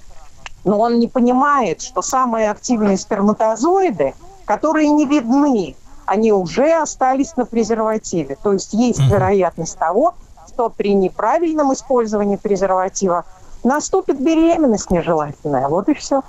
Но 0.64 0.80
он 0.80 1.00
не 1.00 1.08
понимает, 1.08 1.82
что 1.82 2.02
самые 2.02 2.52
активные 2.52 2.98
сперматозоиды, 2.98 4.14
которые 4.46 4.90
не 4.90 5.06
видны, 5.06 5.76
они 6.06 6.32
уже 6.32 6.74
остались 6.74 7.36
на 7.36 7.46
презервативе. 7.46 8.38
То 8.42 8.54
есть 8.54 8.74
есть 8.74 9.00
вероятность 9.00 9.78
того, 9.78 10.16
что 10.48 10.70
при 10.70 10.94
неправильном 10.94 11.74
использовании 11.74 12.36
презерватива 12.36 13.26
наступит 13.64 14.20
беременность 14.20 14.92
нежелательная. 14.92 15.68
Вот 15.68 15.90
и 15.90 15.94
все. 15.94 16.22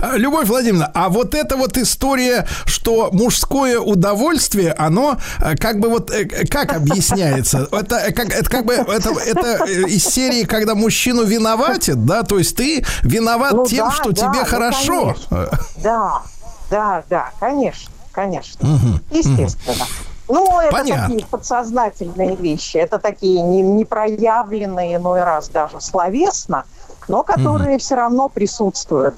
А, 0.00 0.16
Любовь 0.16 0.48
Владимировна, 0.48 0.90
а 0.94 1.08
вот 1.08 1.34
эта 1.34 1.56
вот 1.56 1.76
история, 1.78 2.46
что 2.66 3.08
мужское 3.12 3.80
удовольствие, 3.80 4.72
оно 4.72 5.16
э, 5.40 5.56
как 5.56 5.80
бы 5.80 5.88
вот 5.88 6.10
э, 6.10 6.26
как 6.46 6.74
объясняется? 6.74 7.66
Это 7.72 7.96
э, 7.96 8.12
как, 8.12 8.30
это 8.32 8.50
как 8.50 8.66
бы 8.66 8.74
это, 8.74 9.10
это 9.24 9.64
из 9.64 10.04
серии, 10.04 10.44
когда 10.44 10.74
мужчину 10.74 11.24
виноватят, 11.24 12.04
да? 12.04 12.22
То 12.22 12.38
есть 12.38 12.56
ты 12.56 12.84
виноват 13.02 13.52
Ну 13.52 13.66
тем, 13.66 13.86
да, 13.86 13.92
что 13.92 14.10
да, 14.12 14.14
тебе 14.14 14.40
ну, 14.40 14.44
хорошо. 14.44 15.02
конечно. 15.04 15.50
Да, 15.82 16.22
да, 16.70 17.02
да, 17.08 17.30
конечно, 17.40 17.90
конечно. 18.12 18.68
Мгм, 18.68 19.00
Естественно. 19.10 19.84
Ну, 20.28 20.60
это 20.60 20.70
Понятно. 20.70 21.08
такие 21.08 21.26
подсознательные 21.26 22.36
вещи, 22.36 22.76
это 22.76 22.98
такие 23.00 23.42
не, 23.42 23.62
не 23.62 23.84
проявленные 23.84 24.96
иной 24.96 25.24
раз 25.24 25.48
даже 25.48 25.80
словесно, 25.80 26.64
но 27.08 27.24
которые 27.24 27.78
все 27.78 27.96
равно 27.96 28.28
присутствуют. 28.28 29.16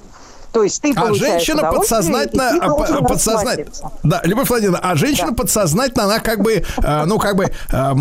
То 0.52 0.62
есть 0.62 0.82
ты 0.82 0.92
А 0.94 1.14
женщина 1.14 1.62
подсознательно, 1.72 2.50
а, 2.60 3.02
подсознательно, 3.02 3.70
да, 4.02 4.20
Любовь 4.24 4.48
Владимировна, 4.48 4.80
а 4.82 4.94
женщина 4.96 5.32
подсознательно, 5.32 6.04
она 6.04 6.18
как 6.18 6.40
бы, 6.42 6.62
э, 6.76 7.04
ну 7.06 7.18
как 7.18 7.36
бы 7.36 7.50
э, 7.72 7.92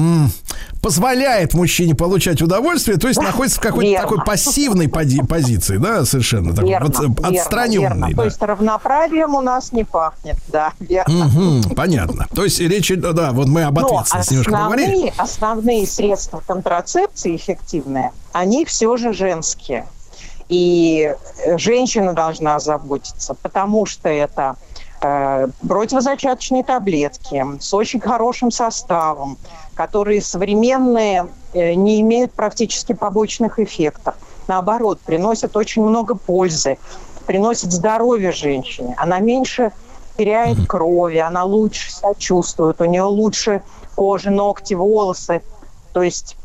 позволяет 0.81 1.53
мужчине 1.53 1.95
получать 1.95 2.41
удовольствие, 2.41 2.97
то 2.97 3.07
есть 3.07 3.21
находится 3.21 3.59
в 3.59 3.63
какой-то 3.63 3.89
верно. 3.89 4.07
такой 4.09 4.25
пассивной 4.25 4.87
поди- 4.89 5.21
позиции, 5.25 5.77
да, 5.77 6.03
совершенно 6.05 6.53
такой 6.53 6.69
Верно, 6.71 6.87
вот, 6.87 6.99
верно, 6.99 7.39
отстраненной, 7.39 7.81
верно. 7.81 8.07
да. 8.09 8.15
То 8.15 8.23
есть 8.25 8.41
равноправием 8.41 9.35
у 9.35 9.41
нас 9.41 9.71
не 9.71 9.83
пахнет, 9.83 10.37
да, 10.47 10.73
верно. 10.79 11.25
Мгм, 11.25 11.75
понятно. 11.75 12.27
То 12.35 12.43
есть 12.43 12.59
речь, 12.59 12.91
да, 12.97 13.31
вот 13.31 13.47
мы 13.47 13.63
об 13.63 13.79
Но 13.79 13.85
ответственности 13.85 14.31
немножко 14.33 14.51
поговорили. 14.51 14.83
основные, 14.91 15.13
основные 15.17 15.87
средства 15.87 16.43
контрацепции 16.45 17.35
эффективные, 17.35 18.11
они 18.33 18.65
все 18.65 18.97
же 18.97 19.13
женские. 19.13 19.85
И 20.51 21.15
э, 21.45 21.57
женщина 21.57 22.11
должна 22.11 22.59
заботиться, 22.59 23.33
потому 23.41 23.85
что 23.85 24.09
это 24.09 24.57
э, 25.01 25.47
противозачаточные 25.65 26.65
таблетки 26.65 27.45
с 27.61 27.73
очень 27.73 28.01
хорошим 28.01 28.51
составом, 28.51 29.37
которые 29.75 30.21
современные 30.21 31.27
э, 31.53 31.73
не 31.75 32.01
имеют 32.01 32.33
практически 32.33 32.91
побочных 32.91 33.59
эффектов. 33.59 34.15
Наоборот, 34.47 34.99
приносят 34.99 35.55
очень 35.55 35.83
много 35.83 36.15
пользы, 36.15 36.77
приносят 37.25 37.71
здоровье 37.71 38.33
женщине. 38.33 38.93
Она 38.97 39.19
меньше 39.19 39.71
теряет 40.17 40.67
крови, 40.67 41.19
она 41.19 41.45
лучше 41.45 41.93
себя 41.93 42.13
чувствует, 42.13 42.81
у 42.81 42.85
нее 42.85 43.03
лучше 43.03 43.63
кожа, 43.95 44.31
ногти, 44.31 44.73
волосы. 44.73 45.41
То 45.93 46.03
есть 46.03 46.35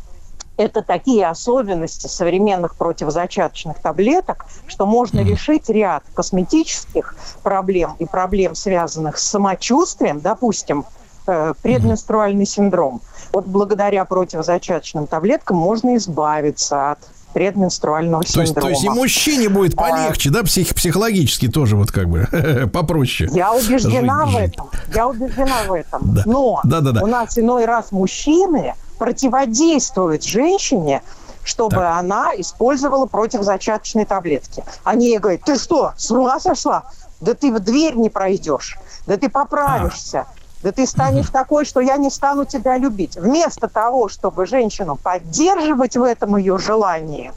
это 0.57 0.83
такие 0.83 1.27
особенности 1.27 2.07
современных 2.07 2.77
противозачаточных 2.77 3.78
таблеток, 3.81 4.47
что 4.66 4.87
можно 4.87 5.20
решить 5.20 5.69
ряд 5.69 6.03
косметических 6.15 7.15
проблем 7.43 7.95
и 7.99 8.07
проблем, 8.07 8.55
связанных 8.55 9.19
с 9.19 9.23
самочувствием, 9.27 10.20
допустим, 10.20 10.85
э, 11.27 11.53
предменструальный 11.62 12.47
синдром. 12.47 13.01
Вот 13.33 13.47
благодаря 13.47 14.05
противозачаточным 14.05 15.07
таблеткам 15.07 15.57
можно 15.57 15.97
избавиться 15.97 16.93
от 16.93 16.99
предменструального 17.35 18.23
То 18.23 18.41
есть, 18.41 18.55
синдрома. 18.55 18.62
то 18.62 18.69
есть 18.70 18.85
и 18.85 18.89
мужчине 18.89 19.49
будет 19.51 19.74
А, 19.74 19.77
полегче, 19.77 20.31
да, 20.31 20.41
псих- 20.41 20.74
психологически 20.74 21.49
тоже 21.49 21.77
вот 21.77 21.93
как 21.93 22.09
бы 22.09 22.27
попроще. 22.73 23.28
Я 23.35 23.53
убеждена 23.53 24.24
жить- 24.27 24.35
в 24.35 24.39
этом. 24.39 24.70
Я 24.95 25.07
убеждена 25.09 25.57
в 25.69 25.73
этом. 25.74 26.01
Да. 26.15 26.23
Но 26.24 26.61
Да-да-да. 26.65 27.03
у 27.03 27.07
нас 27.07 27.37
иной 27.39 27.66
раз 27.66 27.93
мужчины 27.93 28.73
противодействуют 28.98 30.24
женщине, 30.24 31.02
чтобы 31.44 31.86
она 31.86 32.32
использовала 32.36 33.06
противозачаточные 33.06 34.05
таблетки. 34.05 34.64
Они 34.85 35.06
ей 35.06 35.18
говорят, 35.18 35.43
ты 35.43 35.59
что, 35.59 35.93
с 35.97 36.10
ума 36.10 36.40
сошла? 36.40 36.85
Да 37.20 37.35
ты 37.35 37.52
в 37.52 37.60
дверь 37.60 37.94
не 37.94 38.10
пройдешь, 38.10 38.78
да 39.06 39.16
ты 39.16 39.28
поправишься, 39.31 40.27
да 40.62 40.73
ты 40.73 40.86
станешь 40.86 41.31
такой, 41.31 41.64
что 41.64 41.81
я 41.81 41.97
не 41.97 42.10
стану 42.10 42.44
тебя 42.44 42.77
любить. 42.77 43.16
Вместо 43.16 43.68
того, 43.68 44.09
чтобы 44.09 44.47
женщину 44.47 44.97
поддерживать 44.97 45.97
в 45.97 46.02
этом 46.02 46.36
ее 46.36 46.59
желании, 46.59 47.32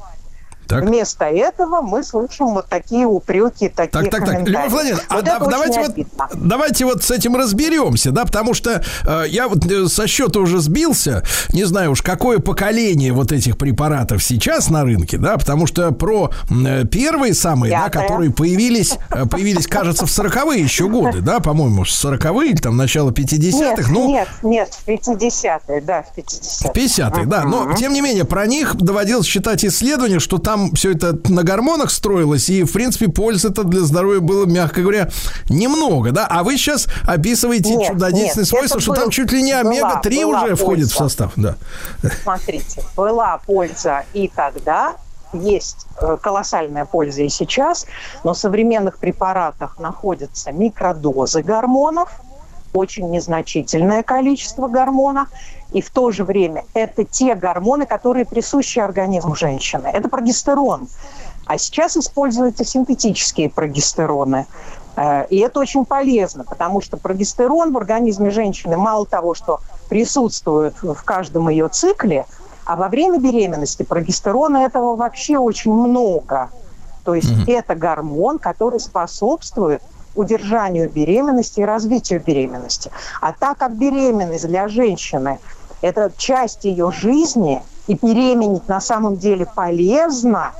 Вместо 0.78 1.26
этого 1.26 1.82
мы 1.82 2.04
слышим 2.04 2.48
вот 2.54 2.68
такие 2.68 3.06
упреки, 3.06 3.70
такие 3.70 3.90
Так, 3.90 4.12
так, 4.12 4.26
так. 4.26 4.48
Любовь 4.48 4.72
Владимировна, 4.72 5.04
а 5.10 5.16
Вот 5.16 5.26
да- 5.26 5.38
очень 5.38 5.50
давайте, 5.52 5.80
вот, 5.82 5.90
обидно. 5.90 6.30
давайте 6.36 6.86
вот 6.86 7.04
с 7.04 7.12
этим 7.12 7.36
разберемся, 7.36 8.12
да, 8.12 8.26
потому 8.26 8.54
что 8.54 8.84
э, 9.06 9.24
я 9.30 9.48
вот 9.48 9.66
э, 9.66 9.88
со 9.88 10.08
счета 10.08 10.40
уже 10.40 10.60
сбился, 10.60 11.24
не 11.54 11.64
знаю 11.66 11.92
уж, 11.92 12.02
какое 12.02 12.40
поколение 12.40 13.12
вот 13.14 13.32
этих 13.32 13.58
препаратов 13.58 14.24
сейчас 14.24 14.70
на 14.70 14.84
рынке, 14.84 15.18
да, 15.18 15.38
потому 15.38 15.68
что 15.68 15.92
про 15.92 16.32
э, 16.50 16.86
первые 16.86 17.34
самые, 17.34 17.72
да, 17.72 17.86
Пятое. 17.86 18.04
которые 18.04 18.32
появились, 18.32 18.98
э, 19.12 19.26
появились, 19.26 19.68
кажется, 19.68 20.06
в 20.06 20.10
40-е 20.10 20.62
еще 20.62 20.88
годы, 20.88 21.22
да, 21.22 21.40
по-моему, 21.40 21.84
40-е 21.84 22.50
или 22.52 22.58
там 22.58 22.78
начало 22.78 23.12
50-х, 23.12 23.82
Нет, 23.82 23.88
ну, 23.90 24.08
нет, 24.10 24.28
нет, 24.44 24.74
в 24.74 24.88
50-е, 24.88 25.82
да, 25.82 26.04
в 26.04 26.18
50-е. 26.18 26.72
50-х, 26.74 27.26
да. 27.26 27.44
Но, 27.44 27.74
тем 27.74 27.94
не 27.94 28.02
менее, 28.02 28.26
про 28.26 28.46
них 28.46 28.76
доводилось 28.76 29.26
читать 29.26 29.64
исследования, 29.66 30.20
что 30.20 30.38
там 30.38 30.59
все 30.74 30.92
это 30.94 31.18
на 31.30 31.44
гормонах 31.44 31.92
строилось, 31.92 32.50
и, 32.50 32.64
в 32.64 32.72
принципе, 32.74 33.08
пользы-то 33.08 33.64
для 33.64 33.82
здоровья 33.82 34.20
было, 34.20 34.46
мягко 34.46 34.82
говоря, 34.82 35.10
немного, 35.50 36.12
да? 36.12 36.28
А 36.30 36.44
вы 36.44 36.58
сейчас 36.58 36.88
описываете 37.08 37.76
Нет, 37.76 37.90
чудодейственные 37.92 38.44
нет, 38.44 38.48
свойства, 38.48 38.80
что 38.80 38.92
был- 38.94 39.00
там 39.02 39.10
чуть 39.10 39.32
ли 39.32 39.42
не 39.42 39.54
была- 39.54 39.70
омега-3 39.72 40.26
была 40.26 40.44
уже 40.44 40.56
входит 40.56 40.88
в 40.92 40.98
польза. 40.98 41.10
состав, 41.10 41.32
да. 41.36 41.56
Смотрите, 42.24 42.84
была 42.96 43.40
польза 43.46 44.04
и 44.14 44.28
тогда, 44.34 44.96
есть 45.34 45.86
э, 46.02 46.18
колоссальная 46.22 46.86
польза 46.86 47.22
и 47.22 47.30
сейчас, 47.30 47.86
но 48.24 48.34
в 48.34 48.38
современных 48.38 48.98
препаратах 48.98 49.78
находятся 49.80 50.52
микродозы 50.52 51.44
гормонов, 51.44 52.10
очень 52.74 53.10
незначительное 53.10 54.04
количество 54.04 54.68
гормона, 54.68 55.28
и 55.72 55.82
в 55.82 55.90
то 55.90 56.12
же 56.12 56.24
время 56.24 56.66
это 56.74 57.04
те 57.04 57.36
гормоны, 57.36 57.86
которые 57.86 58.26
присущи 58.26 58.80
организму 58.80 59.36
женщины. 59.36 59.88
Это 59.88 60.10
прогестерон. 60.10 60.88
А 61.46 61.58
сейчас 61.58 61.98
используются 61.98 62.64
синтетические 62.64 63.50
прогестероны. 63.50 64.46
Э, 64.96 65.26
И 65.30 65.38
это 65.38 65.60
очень 65.60 65.86
полезно, 65.86 66.44
потому 66.44 66.82
что 66.82 66.98
прогестерон 66.98 67.72
в 67.74 67.78
организме 67.78 68.30
женщины 68.30 68.78
мало 68.78 69.06
того, 69.06 69.34
что 69.34 69.60
присутствует 69.90 70.76
в 70.82 71.04
каждом 71.04 71.50
ее 71.50 71.68
цикле, 71.68 72.26
а 72.66 72.76
во 72.76 72.88
время 72.88 73.20
беременности 73.20 73.84
прогестерона 73.84 74.58
этого 74.58 74.96
вообще 74.96 75.38
очень 75.38 75.74
много. 75.74 76.50
То 77.04 77.16
есть 77.16 77.32
это 77.48 77.74
гормон, 77.74 78.38
который 78.38 78.80
способствует 78.80 79.82
удержанию 80.16 80.90
беременности 80.90 81.60
и 81.62 81.66
развитию 81.66 82.22
беременности. 82.26 82.92
А 83.22 83.34
так 83.34 83.58
как 83.58 83.76
беременность 83.76 84.48
для 84.48 84.68
женщины– 84.68 85.40
это 85.82 86.12
часть 86.18 86.66
ее 86.66 86.92
жизни, 86.92 87.62
и 87.88 87.96
беременеть 87.96 88.68
на 88.68 88.82
самом 88.82 89.18
деле 89.18 89.48
полезно, 89.48 90.52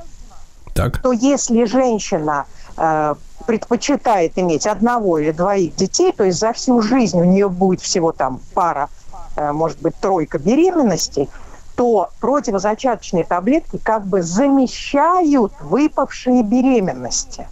Так. 0.74 0.98
то 0.98 1.12
если 1.12 1.64
женщина 1.64 2.46
э, 2.76 3.14
предпочитает 3.46 4.32
иметь 4.36 4.66
одного 4.66 5.18
или 5.18 5.30
двоих 5.30 5.76
детей, 5.76 6.12
то 6.12 6.24
есть 6.24 6.40
за 6.40 6.52
всю 6.52 6.82
жизнь 6.82 7.20
у 7.20 7.24
нее 7.24 7.48
будет 7.48 7.80
всего 7.80 8.10
там 8.10 8.40
пара, 8.52 8.88
э, 9.36 9.52
может 9.52 9.80
быть, 9.80 9.94
тройка 9.96 10.38
беременностей, 10.38 11.28
то 11.76 12.10
противозачаточные 12.20 13.22
таблетки 13.22 13.78
как 13.78 14.04
бы 14.06 14.22
замещают 14.22 15.52
выпавшие 15.60 16.42
беременности. 16.42 17.46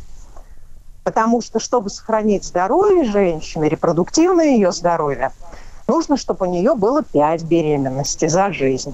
Потому 1.09 1.41
что, 1.41 1.59
чтобы 1.59 1.89
сохранить 1.89 2.45
здоровье 2.45 3.11
женщины, 3.11 3.65
репродуктивное 3.65 4.49
ее 4.49 4.73
здоровье, 4.73 5.33
нужно, 5.87 6.19
чтобы 6.19 6.47
у 6.47 6.51
нее 6.51 6.75
было 6.75 7.03
5 7.03 7.45
беременностей 7.45 8.29
за 8.29 8.53
жизнь. 8.53 8.93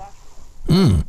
М. 0.69 1.05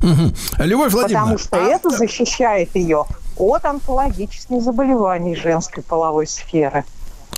Мгм. 0.00 0.34
Любовь 0.58 0.92
Владимировна, 0.92 1.36
Потому 1.36 1.38
что 1.38 1.56
это 1.58 1.90
защищает 1.90 2.74
ее 2.74 3.04
от 3.36 3.64
онкологических 3.64 4.60
заболеваний 4.60 5.36
женской 5.36 5.84
половой 5.84 6.26
сферы. 6.26 6.84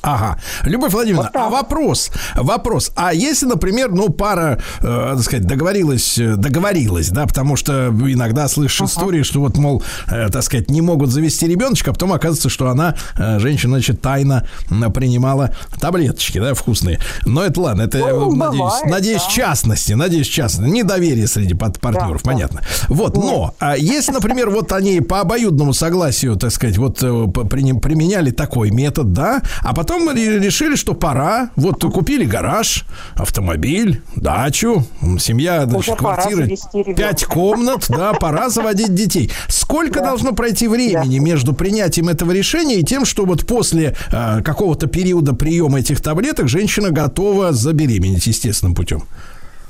Ага. 0.05 0.39
Любовь 0.65 0.93
Владимировна, 0.93 1.31
а 1.35 1.49
вопрос, 1.49 2.11
вопрос. 2.37 2.93
А 2.95 3.15
если, 3.15 3.47
например, 3.47 3.91
ну, 3.91 4.11
пара, 4.11 4.61
э, 4.81 5.13
так 5.17 5.23
сказать, 5.23 5.47
договорилась, 5.47 6.19
э, 6.19 6.37
договорилась, 6.37 7.09
да, 7.09 7.27
потому 7.27 7.57
что 7.57 7.89
иногда 7.89 8.47
слышишь 8.49 8.83
истории, 8.83 9.23
что 9.23 9.41
вот, 9.41 9.57
мол, 9.57 9.83
э, 10.09 10.29
так 10.31 10.43
сказать, 10.43 10.71
не 10.71 10.83
могут 10.83 11.11
завести 11.11 11.47
ребеночка, 11.49 11.91
а 11.91 11.95
потом 11.95 12.13
оказывается, 12.13 12.51
что 12.51 12.69
она, 12.69 12.97
э, 13.17 13.39
женщина, 13.39 13.75
значит, 13.77 14.03
тайно 14.03 14.47
принимала 14.95 15.55
таблеточки, 15.81 16.39
да, 16.39 16.53
вкусные. 16.53 17.01
Но 17.25 17.43
это 17.43 17.61
ладно, 17.63 17.83
это, 17.83 17.99
Ну, 17.99 18.35
надеюсь, 18.35 18.59
бывает, 18.61 18.85
надеюсь, 18.87 19.23
да. 19.23 19.31
частности, 19.31 19.93
надеюсь, 19.95 20.27
частности. 20.27 20.71
Недоверие 20.71 21.27
среди 21.27 21.55
пат- 21.55 21.81
партнеров, 21.81 22.23
понятно. 22.23 22.61
Вот, 22.89 23.17
но, 23.17 23.55
а 23.59 23.77
если, 23.77 24.13
например, 24.13 24.51
вот 24.51 24.71
они 24.73 25.01
по 25.01 25.21
обоюдному 25.21 25.73
согласию, 25.73 26.37
так 26.37 26.51
сказать, 26.51 26.77
вот 26.77 27.03
э, 27.03 27.27
применяли 27.33 28.31
такой 28.33 28.71
метод, 28.71 29.13
да, 29.13 29.41
а 29.63 29.75
потом 29.75 29.94
ре- 29.99 30.39
решили, 30.39 30.77
что 30.77 30.95
пора, 30.95 31.51
вот 31.57 31.83
купили 31.85 32.25
гараж, 32.25 32.85
автомобиль, 33.15 34.03
дачу, 34.17 34.85
семья, 35.19 35.67
значит, 35.67 35.97
квартиры, 35.97 36.57
пять 36.97 37.25
комнат, 37.25 37.87
да, 37.89 38.13
пора 38.15 38.49
заводить 38.49 38.95
детей. 38.95 39.31
Сколько 39.49 40.01
должно 40.01 40.33
пройти 40.33 40.69
времени 40.69 41.19
между 41.19 41.55
принятием 41.55 42.09
этого 42.09 42.33
решения 42.33 42.77
и 42.77 42.85
тем, 42.85 43.05
что 43.05 43.25
вот 43.25 43.47
после 43.47 43.97
э, 44.13 44.43
какого-то 44.43 44.87
периода 44.87 45.35
приема 45.35 45.81
этих 45.81 46.01
таблеток 46.01 46.49
женщина 46.49 46.91
готова 46.91 47.53
забеременеть 47.53 48.27
естественным 48.27 48.75
путем? 48.75 49.05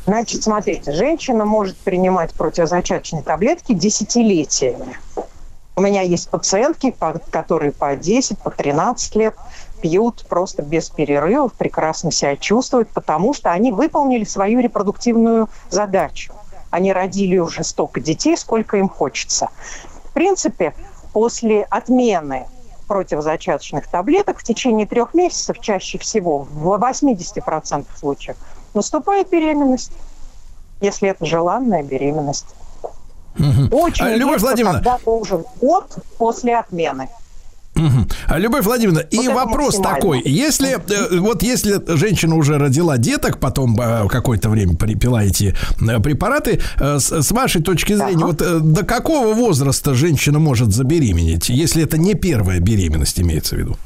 Значит, 0.07 0.43
смотрите, 0.43 0.93
женщина 0.93 1.45
может 1.45 1.77
принимать 1.77 2.33
противозачаточные 2.35 3.23
таблетки 3.23 3.73
десятилетиями. 3.73 4.99
У 5.77 5.81
меня 5.81 6.03
есть 6.03 6.29
пациентки, 6.29 6.95
которые 7.31 7.73
по 7.73 7.97
10, 7.97 8.39
по 8.39 8.51
13 8.51 9.17
лет 9.17 9.35
пьют 9.85 10.25
просто 10.31 10.63
без 10.63 10.89
перерывов, 10.89 11.53
прекрасно 11.53 12.11
себя 12.11 12.37
чувствуют, 12.37 12.89
потому 12.89 13.35
что 13.35 13.51
они 13.51 13.71
выполнили 13.71 14.25
свою 14.25 14.61
репродуктивную 14.61 15.51
задачу. 15.69 16.33
Они 16.71 16.91
родили 16.91 17.37
уже 17.37 17.65
столько 17.65 18.01
детей, 18.01 18.35
сколько 18.39 18.79
им 18.79 18.89
хочется. 18.89 19.51
В 20.05 20.15
принципе, 20.15 20.75
после 21.13 21.65
отмены 21.65 22.47
противозачаточных 22.89 23.87
таблеток 23.87 24.39
в 24.39 24.43
течение 24.43 24.87
трех 24.87 25.13
месяцев, 25.13 25.61
чаще 25.61 25.99
всего, 25.99 26.39
в 26.39 26.67
80% 26.67 27.85
случаев, 27.95 28.39
наступает 28.73 29.29
беременность, 29.29 29.93
если 30.81 31.11
это 31.11 31.27
желанная 31.27 31.83
беременность. 31.83 32.47
Очень 33.71 34.07
А, 34.07 34.17
Любовь 34.17 34.37
редко, 34.37 34.47
Владимировна. 34.47 34.79
когда 34.79 34.99
должен 35.05 35.45
год 35.61 35.95
после 36.17 36.57
отмены. 36.57 37.11
А, 38.27 38.39
Любовь 38.39 38.65
Владимировна, 38.65 39.01
и 39.01 39.19
это 39.19 39.35
вопрос 39.35 39.77
такой: 39.77 40.23
если 40.25 40.75
э, 40.75 41.19
вот 41.19 41.43
если 41.43 41.83
женщина 41.97 42.37
уже 42.37 42.59
родила 42.59 42.99
деток, 42.99 43.41
потом 43.41 43.79
э, 43.81 44.09
какое-то 44.09 44.49
время 44.49 44.77
пила 44.77 45.25
эти 45.25 45.57
э, 45.81 46.01
препараты, 46.01 46.61
с, 46.79 47.31
вашей 47.33 47.63
точки 47.63 47.95
зрения, 47.95 48.25
вот 48.25 48.37
до 48.37 48.85
какого 48.85 49.35
возраста 49.35 49.95
женщина 49.95 50.39
может 50.39 50.73
забеременеть, 50.73 51.49
если 51.49 51.83
это 51.83 51.99
не 51.99 52.15
первая 52.15 52.61
беременность 52.61 53.21
имеется 53.21 53.57
в 53.57 53.59
виду? 53.59 53.77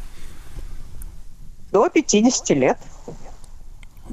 До 1.72 1.88
50 1.88 2.50
лет. 2.50 2.78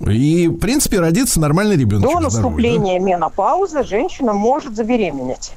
И 0.07 0.47
в 0.47 0.57
принципе 0.57 0.99
родится 0.99 1.39
нормальный 1.39 1.77
ребенок. 1.77 2.09
До 2.09 2.19
наступления 2.19 2.99
менопаузы 2.99 3.83
женщина 3.83 4.33
может 4.33 4.75
забеременеть. 4.75 5.53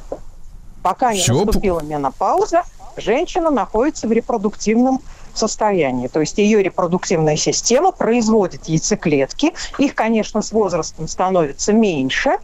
Пока 0.83 1.13
не 1.13 1.21
Всё, 1.21 1.45
наступила 1.45 1.81
менопауза, 1.81 2.63
женщина 3.01 3.51
находится 3.51 4.07
в 4.09 4.13
репродуктивном 4.13 5.01
состоянии. 5.35 6.09
То 6.09 6.21
есть 6.21 6.39
ее 6.39 6.63
репродуктивная 6.63 7.37
система 7.37 7.93
производит 7.93 8.67
яйцеклетки. 8.67 9.53
Их, 9.79 9.95
конечно, 9.95 10.43
с 10.43 10.53
возрастом 10.53 11.09
становится 11.09 11.73
меньше 11.73 12.39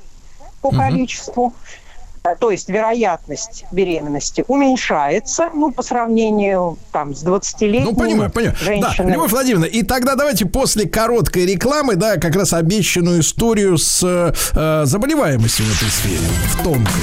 по 0.62 0.70
количеству. 0.70 1.52
Э, 2.24 2.34
То 2.38 2.50
есть 2.50 2.70
вероятность 2.70 3.66
беременности 3.70 4.44
уменьшается, 4.48 5.50
ну, 5.52 5.70
по 5.70 5.82
сравнению 5.82 6.78
там, 6.90 7.14
с 7.14 7.22
20-летней 7.22 7.90
Ну, 7.90 7.94
понимаю, 7.94 8.30
понимаю. 8.30 8.56
Да, 8.58 8.64
женщиной. 8.64 9.12
Любовь 9.12 9.30
Владимировна, 9.30 9.66
и 9.66 9.82
тогда 9.82 10.14
давайте 10.14 10.46
после 10.46 10.88
короткой 10.88 11.44
рекламы, 11.44 11.96
да, 11.96 12.16
как 12.16 12.34
раз 12.34 12.54
обещанную 12.54 13.20
историю 13.20 13.76
с 13.76 14.02
э, 14.02 14.86
заболеваемостью 14.86 15.66
в 15.66 15.76
этой 15.76 15.90
сфере, 15.90 16.26
в 16.46 16.62
тонкой. 16.62 17.02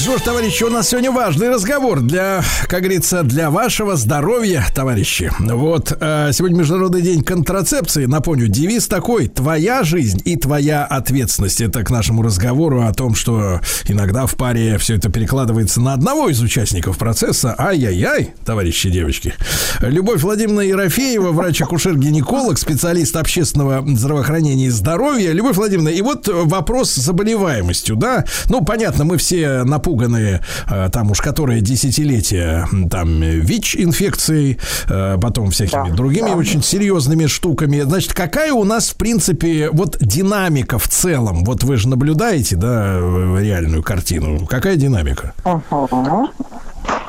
Что 0.00 0.16
ж, 0.16 0.22
товарищи, 0.22 0.64
у 0.64 0.70
нас 0.70 0.88
сегодня 0.88 1.12
важный 1.12 1.50
разговор 1.50 2.00
для, 2.00 2.42
как 2.68 2.80
говорится, 2.80 3.22
для 3.22 3.50
вашего 3.50 3.96
здоровья, 3.96 4.64
товарищи. 4.74 5.30
Вот, 5.38 5.94
э, 6.00 6.30
сегодня 6.32 6.60
Международный 6.60 7.02
день 7.02 7.22
контрацепции. 7.22 8.06
Напомню, 8.06 8.48
девиз 8.48 8.88
такой 8.88 9.28
«Твоя 9.28 9.82
жизнь 9.82 10.22
и 10.24 10.36
твоя 10.36 10.86
ответственность». 10.86 11.60
Это 11.60 11.84
к 11.84 11.90
нашему 11.90 12.22
разговору 12.22 12.80
о 12.80 12.94
том, 12.94 13.14
что 13.14 13.60
иногда 13.88 14.24
в 14.24 14.36
паре 14.36 14.78
все 14.78 14.96
это 14.96 15.10
перекладывается 15.10 15.82
на 15.82 15.92
одного 15.92 16.30
из 16.30 16.40
участников 16.40 16.96
процесса. 16.96 17.54
Ай-яй-яй, 17.58 18.32
товарищи 18.46 18.88
девочки. 18.88 19.34
Любовь 19.80 20.22
Владимировна 20.22 20.62
Ерофеева, 20.62 21.30
врач-акушер-гинеколог, 21.30 22.56
специалист 22.56 23.14
общественного 23.16 23.84
здравоохранения 23.86 24.68
и 24.68 24.70
здоровья. 24.70 25.32
Любовь 25.32 25.56
Владимировна, 25.56 25.90
и 25.90 26.00
вот 26.00 26.26
вопрос 26.26 26.92
с 26.92 27.04
заболеваемостью, 27.04 27.96
да? 27.96 28.24
Ну, 28.48 28.64
понятно, 28.64 29.04
мы 29.04 29.18
все 29.18 29.62
напуганные, 29.90 30.40
э, 30.68 30.88
там 30.92 31.10
уж 31.10 31.20
которые 31.20 31.60
десятилетия, 31.60 32.66
там, 32.90 33.22
э, 33.22 33.30
ВИЧ-инфекцией, 33.40 34.58
э, 34.88 35.18
потом 35.20 35.50
всякими 35.50 35.90
другими 35.90 36.30
очень 36.30 36.62
серьезными 36.62 37.26
штуками. 37.26 37.80
Значит, 37.80 38.14
какая 38.14 38.52
у 38.52 38.64
нас, 38.64 38.90
в 38.90 38.96
принципе, 38.96 39.70
вот 39.72 39.96
динамика 40.00 40.78
в 40.78 40.88
целом? 40.88 41.44
Вот 41.44 41.64
вы 41.64 41.76
же 41.76 41.88
наблюдаете, 41.88 42.56
да, 42.56 42.98
реальную 43.38 43.82
картину. 43.82 44.46
Какая 44.46 44.76
динамика? 44.76 45.32
Ага. 45.44 46.28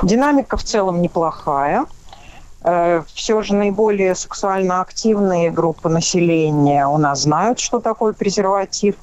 Динамика 0.04 0.58
в 0.58 0.64
целом 0.64 1.02
неплохая. 1.02 1.86
Все 3.16 3.42
же 3.42 3.56
наиболее 3.56 4.14
сексуально 4.14 4.82
активные 4.82 5.50
группы 5.50 5.90
населения 5.90 6.86
у 6.88 6.98
нас 6.98 7.24
знают, 7.24 7.60
что 7.60 7.80
такое 7.80 8.14
презерватив. 8.14 8.96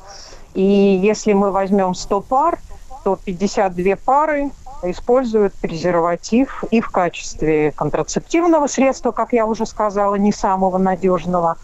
И 0.54 0.62
если 1.02 1.32
мы 1.32 1.50
возьмем 1.50 1.94
100 1.94 2.20
пар, 2.20 2.58
то 3.04 3.16
52 3.24 3.96
пары 3.96 4.50
используют 4.82 5.54
презерватив 5.54 6.64
и 6.70 6.80
в 6.80 6.90
качестве 6.90 7.72
контрацептивного 7.72 8.66
средства, 8.66 9.12
как 9.12 9.32
я 9.32 9.46
уже 9.46 9.66
сказала, 9.66 10.14
не 10.14 10.32
самого 10.32 10.78
надежного, 10.78 11.56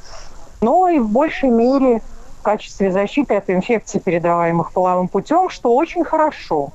но 0.61 0.89
и 0.89 0.99
в 0.99 1.09
большей 1.09 1.51
мере 1.51 2.03
в 2.41 2.43
качестве 2.43 2.93
защиты 2.93 3.37
от 3.37 3.49
инфекций, 3.49 4.01
передаваемых 4.01 4.73
половым 4.73 5.09
путем, 5.09 5.49
что 5.49 5.75
очень 5.75 6.05
хорошо. 6.05 6.73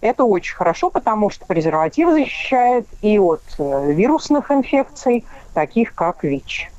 Это 0.00 0.24
очень 0.24 0.54
хорошо, 0.54 0.90
потому 0.90 1.30
что 1.30 1.44
презерватив 1.46 2.10
защищает 2.10 2.86
и 3.02 3.18
от 3.18 3.42
э, 3.58 3.92
вирусных 3.92 4.50
инфекций, 4.50 5.24
таких 5.52 5.94
как 5.94 6.24
ВИЧ. 6.24 6.70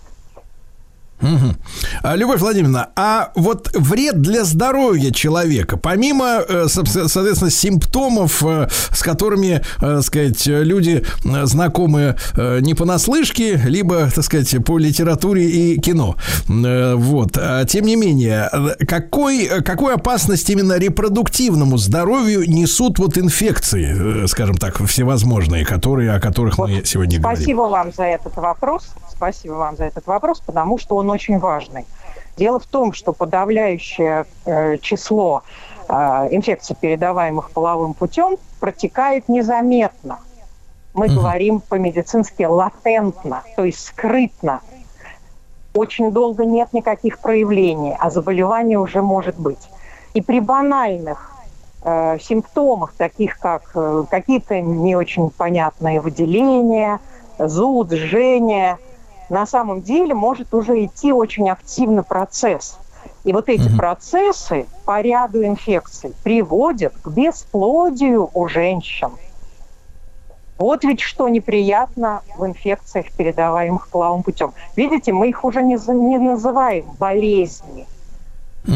А, 2.04 2.16
Любовь 2.16 2.40
Владимировна, 2.40 2.90
а 2.96 3.32
вот 3.36 3.70
вред 3.76 4.22
для 4.22 4.44
здоровья 4.44 5.12
человека, 5.12 5.78
помимо, 5.78 6.42
э, 6.48 6.68
со- 6.68 6.86
соответственно, 6.86 7.52
симптомов, 7.52 8.44
э, 8.44 8.68
с 8.92 9.02
которыми, 9.04 9.62
э, 9.82 10.02
сказать, 10.02 10.46
люди 10.46 11.04
знакомы 11.24 12.16
не 12.62 12.74
понаслышке, 12.74 13.56
либо, 13.66 14.10
так 14.14 14.24
сказать, 14.24 14.56
по 14.66 14.78
литературе 14.78 15.50
и 15.50 15.80
кино. 15.80 16.16
Вот. 16.48 17.38
А, 17.38 17.66
Тем 17.66 17.86
не 17.86 17.96
менее, 17.96 18.50
какой, 18.88 19.62
какую 19.64 19.96
опасность 19.96 20.50
именно 20.50 20.78
репродуктивному 20.78 21.78
здоровью 21.78 22.50
несут 22.50 23.00
вот 23.00 23.18
инфекции, 23.18 24.26
скажем 24.28 24.58
так, 24.58 24.84
всевозможные, 24.86 25.66
которые, 25.66 26.12
о 26.14 26.20
которых 26.20 26.58
мы 26.58 26.82
сегодня 26.86 27.20
говорим? 27.20 27.38
Спасибо 27.38 27.62
вам 27.62 27.92
за 27.96 28.04
этот 28.04 28.36
вопрос. 28.38 28.88
Спасибо 29.16 29.54
вам 29.54 29.78
за 29.78 29.84
этот 29.86 30.08
вопрос, 30.08 30.42
потому 30.46 30.80
что 30.80 30.96
он 30.96 31.11
очень 31.12 31.40
важный. 31.40 31.86
Дело 32.38 32.60
в 32.60 32.66
том, 32.66 32.94
что 32.94 33.14
подавляющее 33.14 34.26
э, 34.46 34.78
число 34.78 35.44
э, 35.88 35.94
инфекций, 36.32 36.76
передаваемых 36.80 37.52
половым 37.52 37.94
путем, 37.94 38.38
протекает 38.60 39.28
незаметно. 39.30 40.20
Мы 40.94 41.08
говорим 41.08 41.62
по-медицински 41.62 42.44
латентно, 42.44 43.44
то 43.56 43.64
есть 43.64 43.86
скрытно. 43.86 44.62
Очень 45.74 46.12
долго 46.12 46.44
нет 46.44 46.74
никаких 46.74 47.20
проявлений, 47.20 47.96
а 47.98 48.10
заболевание 48.10 48.78
уже 48.78 49.02
может 49.02 49.38
быть. 49.38 49.70
И 50.14 50.22
при 50.22 50.42
банальных 50.42 51.32
э, 51.84 52.18
симптомах, 52.20 52.94
таких 52.94 53.40
как 53.40 53.72
э, 53.76 54.04
какие-то 54.10 54.60
не 54.60 54.98
очень 54.98 55.30
понятные 55.30 56.02
выделения, 56.02 57.00
зуд, 57.40 57.92
жжение, 57.92 58.78
на 59.32 59.46
самом 59.46 59.82
деле 59.82 60.14
может 60.14 60.54
уже 60.54 60.84
идти 60.84 61.14
очень 61.14 61.50
активный 61.50 62.04
процесс. 62.04 62.78
И 63.24 63.32
вот 63.32 63.48
эти 63.48 63.74
процессы 63.78 64.66
по 64.84 65.00
ряду 65.00 65.44
инфекций 65.46 66.14
приводят 66.22 66.94
к 67.02 67.08
бесплодию 67.08 68.30
у 68.34 68.48
женщин. 68.50 69.12
Вот 70.58 70.84
ведь 70.84 71.00
что 71.00 71.30
неприятно 71.30 72.24
в 72.38 72.46
инфекциях, 72.46 73.06
передаваемых 73.14 73.88
половым 73.88 74.22
путем. 74.22 74.52
Видите, 74.76 75.14
мы 75.14 75.30
их 75.30 75.46
уже 75.46 75.64
не, 75.64 75.78
не 75.94 76.18
называем 76.18 76.86
болезни, 77.00 77.88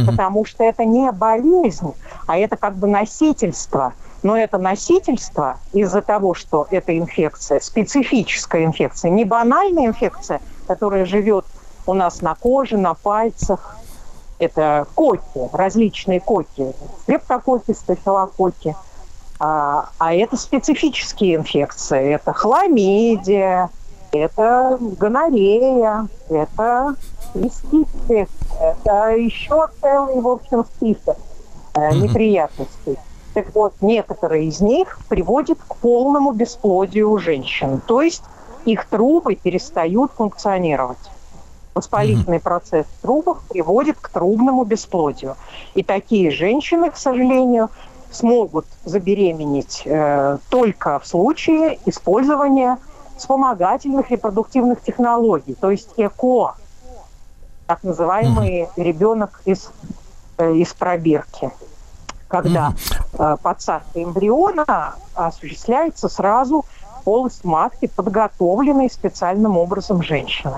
потому 0.08 0.46
что 0.46 0.64
это 0.64 0.86
не 0.86 1.12
болезнь, 1.12 1.94
а 2.28 2.38
это 2.38 2.56
как 2.56 2.78
бы 2.78 2.88
носительство. 2.88 3.94
Но 4.26 4.36
это 4.36 4.58
носительство 4.58 5.60
из-за 5.72 6.02
того, 6.02 6.34
что 6.34 6.66
это 6.72 6.98
инфекция, 6.98 7.60
специфическая 7.60 8.66
инфекция, 8.66 9.12
не 9.12 9.24
банальная 9.24 9.86
инфекция, 9.86 10.42
которая 10.66 11.06
живет 11.06 11.46
у 11.86 11.94
нас 11.94 12.24
на 12.24 12.34
коже, 12.34 12.76
на 12.76 12.96
пальцах. 12.96 13.78
Это 14.40 14.88
коки, 14.96 15.48
различные 15.54 16.20
коки, 16.22 16.74
стрептококи, 17.04 17.72
стафилококи. 17.74 18.76
А, 19.40 19.90
а 20.00 20.16
это 20.16 20.38
специфические 20.38 21.36
инфекции. 21.36 22.16
Это 22.16 22.34
хламидия, 22.34 23.70
это 24.12 24.80
гонорея, 24.80 26.08
это 26.30 26.96
листицы, 27.36 28.28
это 28.60 29.10
еще 29.12 29.68
целый, 29.80 30.20
в 30.20 30.28
общем, 30.28 30.66
список 30.66 31.18
э, 31.76 31.94
неприятностей. 31.94 32.98
Так 33.36 33.54
вот, 33.54 33.74
некоторые 33.82 34.46
из 34.46 34.62
них 34.62 34.98
приводят 35.10 35.60
к 35.68 35.76
полному 35.76 36.32
бесплодию 36.32 37.12
у 37.12 37.18
женщин. 37.18 37.82
То 37.86 38.02
есть 38.02 38.24
их 38.64 38.86
трубы 38.86 39.36
перестают 39.36 40.14
функционировать. 40.14 41.12
Воспалительный 41.74 42.40
процесс 42.40 42.86
в 42.86 43.02
трубах 43.02 43.42
приводит 43.50 43.98
к 44.00 44.08
трубному 44.08 44.64
бесплодию. 44.64 45.36
И 45.74 45.84
такие 45.84 46.32
женщины, 46.32 46.90
к 46.90 46.96
сожалению, 46.96 47.70
смогут 48.10 48.66
забеременеть 48.86 49.82
э, 49.84 50.38
только 50.50 51.00
в 51.00 51.06
случае 51.06 51.78
использования 51.86 52.78
вспомогательных 53.18 54.12
репродуктивных 54.12 54.82
технологий, 54.82 55.56
то 55.56 55.72
есть 55.72 55.90
ЭКО, 55.98 56.56
так 57.68 57.84
называемый 57.84 58.70
ребенок 58.78 59.42
из, 59.44 59.70
э, 60.38 60.54
из 60.54 60.74
пробирки. 60.74 61.52
Когда 62.44 62.74
э, 63.18 63.38
подсадка 63.42 64.04
эмбриона 64.04 64.96
осуществляется 65.14 66.10
сразу 66.10 66.66
полость 67.04 67.46
матки, 67.46 67.88
подготовленной 67.88 68.90
специальным 68.90 69.58
образом 69.58 70.04
женщины. 70.04 70.58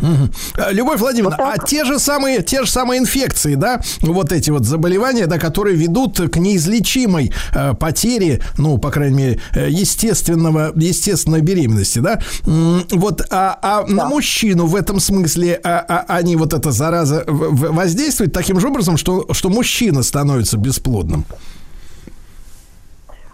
А, 0.00 0.70
Любовь 0.70 1.00
Владимировна, 1.00 1.36
а 1.38 1.58
те 1.58 1.84
же 1.84 1.98
самые, 1.98 2.42
те 2.42 2.64
же 2.64 2.70
самые 2.70 3.00
инфекции, 3.00 3.54
да, 3.54 3.80
вот 4.00 4.32
эти 4.32 4.50
вот 4.50 4.64
заболевания, 4.64 5.26
да, 5.26 5.38
которые 5.38 5.76
ведут 5.76 6.18
к 6.18 6.36
неизлечимой 6.36 7.32
э, 7.54 7.74
потере, 7.74 8.42
ну, 8.56 8.78
по 8.78 8.90
крайней 8.90 9.16
мере, 9.16 9.40
э, 9.54 9.68
естественного, 9.70 10.72
естественной 10.74 11.40
беременности, 11.40 11.98
да, 11.98 12.20
вот, 12.44 13.22
а, 13.30 13.58
а 13.62 13.86
на 13.86 14.06
мужчину 14.06 14.66
в 14.66 14.76
этом 14.76 15.00
смысле 15.00 15.60
а, 15.64 15.84
а, 15.88 16.04
они 16.08 16.36
вот 16.36 16.54
эта 16.54 16.70
зараза 16.70 17.24
воздействует 17.26 18.32
таким 18.32 18.60
же 18.60 18.68
образом, 18.68 18.96
что, 18.96 19.26
что 19.32 19.48
мужчина 19.48 20.02
становится 20.02 20.56
бесплодным. 20.56 21.24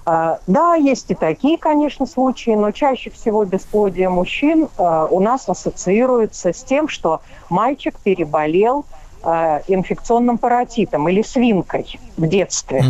А, 0.07 0.39
Да, 0.47 0.75
есть 0.75 1.11
и 1.11 1.15
такие, 1.15 1.57
конечно, 1.57 2.07
случаи, 2.07 2.51
но 2.51 2.71
чаще 2.73 3.11
всего 3.11 3.45
бесплодие 3.45 4.09
мужчин 4.09 4.69
а, 4.77 5.07
у 5.07 5.21
нас 5.21 5.49
ассоциируется 5.49 6.53
с 6.53 6.63
тем, 6.63 6.89
что 6.89 7.23
мальчик 7.49 7.99
переболел 8.01 8.85
а, 9.23 9.63
инфекционным 9.67 10.37
паротитом 10.37 11.09
или 11.09 11.23
свинкой 11.23 11.99
в 12.17 12.27
детстве. 12.27 12.85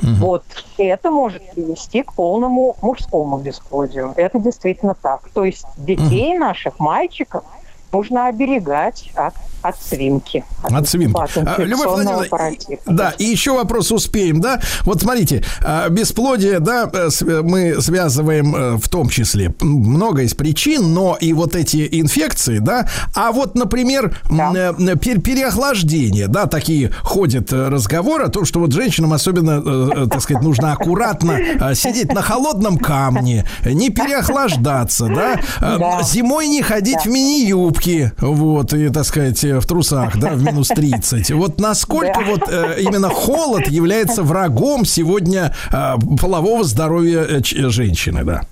Вот 0.00 0.44
и 0.76 0.84
это 0.84 1.10
может 1.10 1.42
привести 1.50 2.04
к 2.04 2.12
полному 2.12 2.76
мужскому 2.82 3.36
бесплодию. 3.38 4.12
Это 4.16 4.38
действительно 4.38 4.94
так. 4.94 5.28
То 5.34 5.44
есть 5.44 5.66
детей 5.76 6.38
наших, 6.38 6.78
мальчиков, 6.78 7.42
нужно 7.90 8.26
оберегать 8.26 9.10
от, 9.16 9.34
от 9.62 9.76
свинки. 9.82 10.44
От 10.62 10.88
свинки. 10.88 11.16
От 11.20 11.30
А, 11.36 11.62
Любовь 11.62 11.86
Владимировна, 11.86 12.26
да, 12.86 13.10
и 13.18 13.24
еще 13.24 13.52
вопрос 13.52 13.90
успеем, 13.92 14.40
да? 14.40 14.60
Вот 14.84 15.02
смотрите, 15.02 15.44
а, 15.64 15.88
бесплодие, 15.88 16.60
да, 16.60 16.88
э, 16.92 17.10
с- 17.10 17.22
мы 17.22 17.80
связываем 17.80 18.54
э, 18.54 18.76
в 18.76 18.88
том 18.88 19.08
числе 19.08 19.54
много 19.60 20.22
из 20.22 20.34
причин, 20.34 20.92
но 20.94 21.16
и 21.20 21.32
вот 21.32 21.54
эти 21.56 21.88
инфекции, 22.00 22.58
да, 22.58 22.88
а 23.14 23.32
вот, 23.32 23.54
например, 23.54 24.16
э, 24.30 24.32
пер- 24.94 25.20
переохлаждение, 25.20 26.28
да, 26.28 26.46
такие 26.46 26.90
ходят 27.02 27.52
э, 27.52 27.68
разговоры 27.68 28.24
о 28.24 28.28
том, 28.28 28.44
что 28.44 28.60
вот 28.60 28.72
женщинам 28.72 29.12
особенно, 29.12 29.62
э, 29.64 29.90
э, 30.04 30.06
так 30.10 30.22
сказать, 30.22 30.42
нужно 30.42 30.72
аккуратно 30.72 31.32
э, 31.32 31.74
сидеть 31.74 32.12
на 32.12 32.22
холодном 32.22 32.78
камне, 32.78 33.44
не 33.64 33.90
переохлаждаться, 33.90 35.06
да, 35.06 35.34
э, 35.60 35.78
Да. 35.78 36.02
зимой 36.02 36.48
не 36.48 36.62
ходить 36.62 37.04
в 37.04 37.08
мини-юбки, 37.08 38.12
вот, 38.18 38.72
и, 38.72 38.88
так 38.88 39.04
сказать, 39.04 39.42
в 39.52 39.66
трусах, 39.66 40.18
да, 40.18 40.30
в 40.30 40.42
минус 40.42 40.68
30. 40.68 41.30
Вот 41.32 41.60
насколько 41.60 42.20
Да. 42.20 42.30
вот 42.30 42.48
э, 42.48 42.80
именно 42.80 43.08
холод 43.08 43.68
является 43.68 44.22
врагом 44.22 44.84
сегодня 44.84 45.54
э, 45.72 45.94
полового 46.20 46.64
здоровья 46.64 47.20
э, 47.22 47.40
женщины, 47.42 48.24
да? 48.24 48.42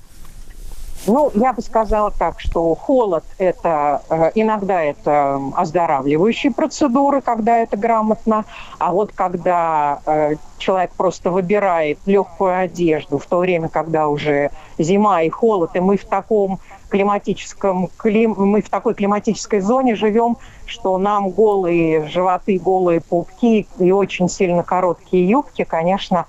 Ну, 1.06 1.30
я 1.34 1.52
бы 1.52 1.62
сказала 1.62 2.10
так, 2.10 2.40
что 2.40 2.74
холод– 2.74 3.24
это 3.38 4.02
э, 4.10 4.32
иногда 4.34 4.82
это 4.82 5.40
оздоравливающие 5.54 6.52
процедуры, 6.52 7.20
когда 7.20 7.58
это 7.58 7.76
грамотно, 7.76 8.44
а 8.78 8.92
вот 8.92 9.12
когда 9.12 10.00
э, 10.04 10.34
человек 10.58 10.90
просто 10.96 11.30
выбирает 11.30 11.98
легкую 12.06 12.58
одежду 12.58 13.18
в 13.18 13.26
то 13.26 13.38
время, 13.38 13.68
когда 13.68 14.08
уже 14.08 14.50
зима 14.78 15.22
и 15.22 15.28
холод, 15.28 15.70
и 15.74 15.80
мы 15.80 15.96
в 15.96 16.04
таком 16.04 16.58
климатическом 16.88 17.88
клим... 17.96 18.34
мы 18.36 18.62
в 18.62 18.70
такой 18.70 18.94
климатической 18.94 19.60
зоне 19.60 19.94
живем, 19.94 20.36
что 20.66 20.98
нам 20.98 21.30
голые 21.30 22.06
животы, 22.08 22.58
голые 22.58 23.00
пупки 23.00 23.66
и 23.78 23.92
очень 23.92 24.28
сильно 24.28 24.62
короткие 24.62 25.28
юбки, 25.28 25.64
конечно, 25.64 26.26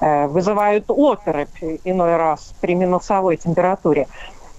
э, 0.00 0.26
вызывают 0.26 0.90
оторопь 0.90 1.62
иной 1.84 2.16
раз 2.16 2.54
при 2.60 2.74
минусовой 2.74 3.36
температуре. 3.36 4.08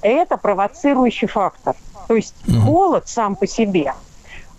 Это 0.01 0.37
провоцирующий 0.37 1.27
фактор. 1.27 1.75
То 2.07 2.15
есть 2.15 2.35
холод 2.65 3.07
сам 3.07 3.35
по 3.35 3.47
себе, 3.47 3.93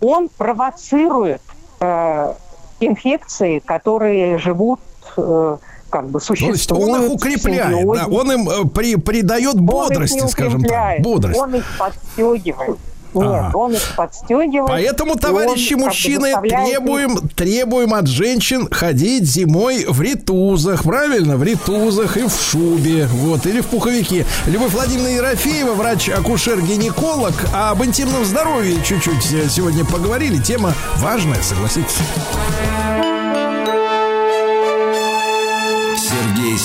он 0.01 0.29
провоцирует 0.29 1.41
э, 1.79 2.33
инфекции, 2.79 3.59
которые 3.59 4.37
живут, 4.37 4.79
э, 5.17 5.57
как 5.93 6.09
бы 6.09 6.19
То 6.19 6.33
есть 6.33 6.71
он 6.71 7.03
их 7.03 7.11
укрепляет, 7.11 7.87
да, 7.93 8.07
он 8.07 8.31
им 8.31 8.49
э, 8.49 8.65
при, 8.65 8.95
придает 8.95 9.55
Он 9.55 9.61
бодрости, 9.61 10.27
скажем 10.27 10.63
так, 10.63 11.01
бодрость. 11.01 11.39
Он 11.39 11.53
их 11.53 11.63
подстегивает. 11.77 12.79
Нет, 13.13 13.27
Ага. 13.27 13.51
он 13.55 13.73
их 13.73 13.95
подстегивает. 13.95 14.67
Поэтому, 14.67 15.13
товарищи 15.13 15.75
он, 15.75 15.81
мужчины, 15.81 16.31
заставляет 16.31 16.65
требуем, 16.67 17.29
требуем 17.35 17.93
от 17.93 18.07
женщин 18.07 18.67
ходить 18.71 19.25
зимой 19.25 19.85
в 19.87 20.01
ритузах, 20.01 20.81
правильно? 20.83 21.37
В 21.37 21.43
ритузах 21.43 22.17
и 22.17 22.27
в 22.27 22.33
шубе, 22.33 23.05
вот, 23.11 23.45
или 23.45 23.61
в 23.61 23.67
пуховике. 23.67 24.25
Любовь 24.47 24.71
Владимировна 24.73 25.09
Ерофеева, 25.09 25.75
врач-акушер-гинеколог, 25.75 27.35
а 27.53 27.69
об 27.69 27.85
интимном 27.85 28.25
здоровье 28.25 28.81
чуть-чуть 28.83 29.31
э, 29.31 29.47
сегодня 29.47 29.85
поговорили. 29.85 30.39
Тема 30.41 30.73
важная, 30.97 31.43
согласитесь. 31.43 31.99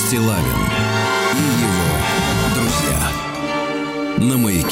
Стилавин 0.09 0.40
и 1.35 1.43
его 1.60 2.55
друзья 2.55 2.98
на 4.16 4.39
маяке. 4.39 4.67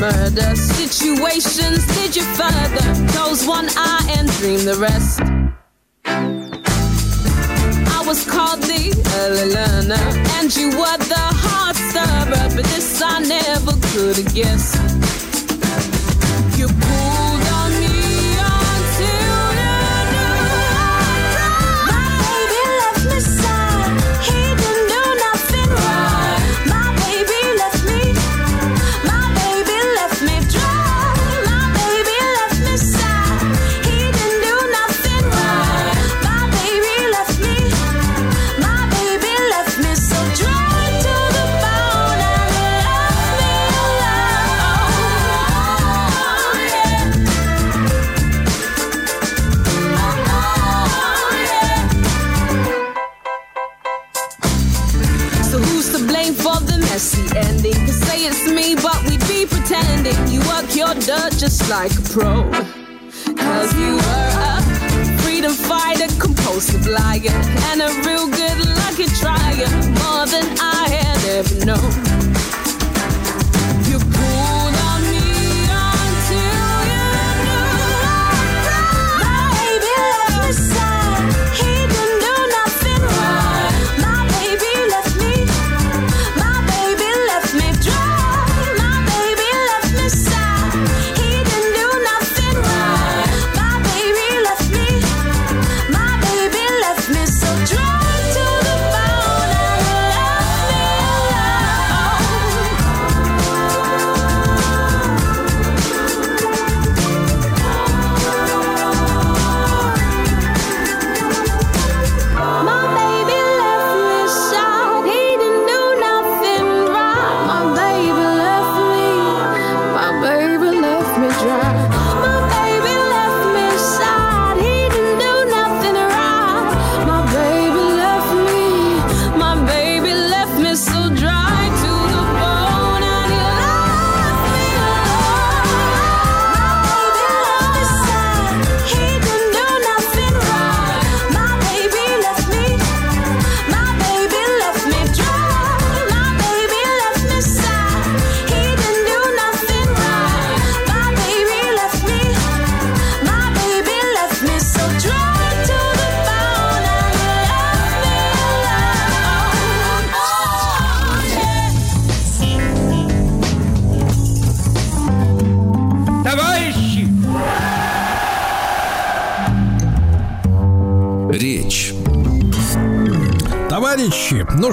Murder 0.00 0.54
situations 0.54 1.84
did 1.96 2.14
you 2.14 2.22
further? 2.22 3.06
Close 3.08 3.46
one 3.46 3.68
eye 3.76 4.14
and 4.16 4.28
dream 4.32 4.64
the 4.64 4.76
rest. 4.76 5.20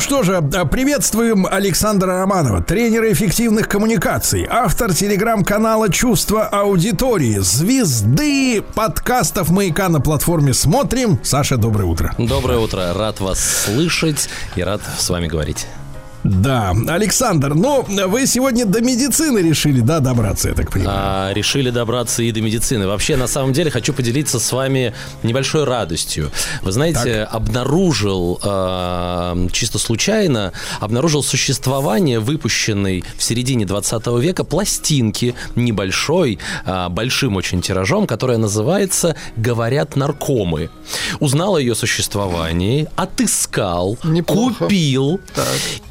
Что 0.06 0.22
же, 0.22 0.40
приветствуем 0.70 1.48
Александра 1.48 2.20
Романова, 2.20 2.62
тренера 2.62 3.12
эффективных 3.12 3.68
коммуникаций, 3.68 4.46
автор 4.48 4.94
телеграм-канала 4.94 5.92
«Чувство 5.92 6.46
аудитории», 6.46 7.40
звезды 7.40 8.62
подкастов 8.62 9.50
«Маяка» 9.50 9.90
на 9.90 10.00
платформе 10.00 10.54
«Смотрим». 10.54 11.20
Саша, 11.24 11.58
доброе 11.58 11.86
утро. 11.86 12.14
Доброе 12.20 12.60
утро. 12.60 12.94
Рад 12.94 13.20
вас 13.20 13.40
слышать 13.40 14.30
и 14.56 14.62
рад 14.62 14.82
с 15.00 15.10
вами 15.10 15.26
говорить. 15.26 15.66
Да, 16.26 16.74
Александр, 16.88 17.54
ну, 17.54 17.86
вы 17.88 18.26
сегодня 18.26 18.66
до 18.66 18.82
медицины 18.82 19.48
решили, 19.48 19.82
да, 19.82 20.00
добраться, 20.00 20.50
я 20.50 20.56
так 20.56 20.72
понимаю? 20.72 20.98
А, 21.00 21.34
решили 21.34 21.70
добраться 21.70 22.24
и 22.24 22.32
до 22.32 22.42
медицины. 22.42 22.88
Вообще, 22.88 23.16
на 23.16 23.28
самом 23.28 23.54
деле, 23.54 23.70
хочу 23.70 23.94
поделиться 23.94 24.40
с 24.40 24.52
вами 24.52 24.96
небольшой 25.22 25.66
радостью. 25.66 26.32
Вы 26.64 26.72
знаете, 26.72 27.26
обнаружил 27.26 28.40
э, 28.44 29.48
чисто 29.52 29.78
случайно, 29.78 30.52
обнаружил 30.80 31.22
существование 31.22 32.20
выпущенной 32.20 33.04
в 33.16 33.22
середине 33.22 33.68
20 33.68 34.08
века 34.20 34.44
пластинки 34.44 35.36
небольшой, 35.56 36.40
э, 36.66 36.90
большим 36.90 37.36
очень 37.36 37.62
тиражом, 37.62 38.08
которая 38.08 38.40
называется 38.40 39.16
«Говорят 39.36 39.96
наркомы». 39.96 40.72
Узнал 41.20 41.58
о 41.58 41.60
ее 41.60 41.76
существовании, 41.76 42.88
отыскал, 42.96 43.96
купил. 44.26 45.20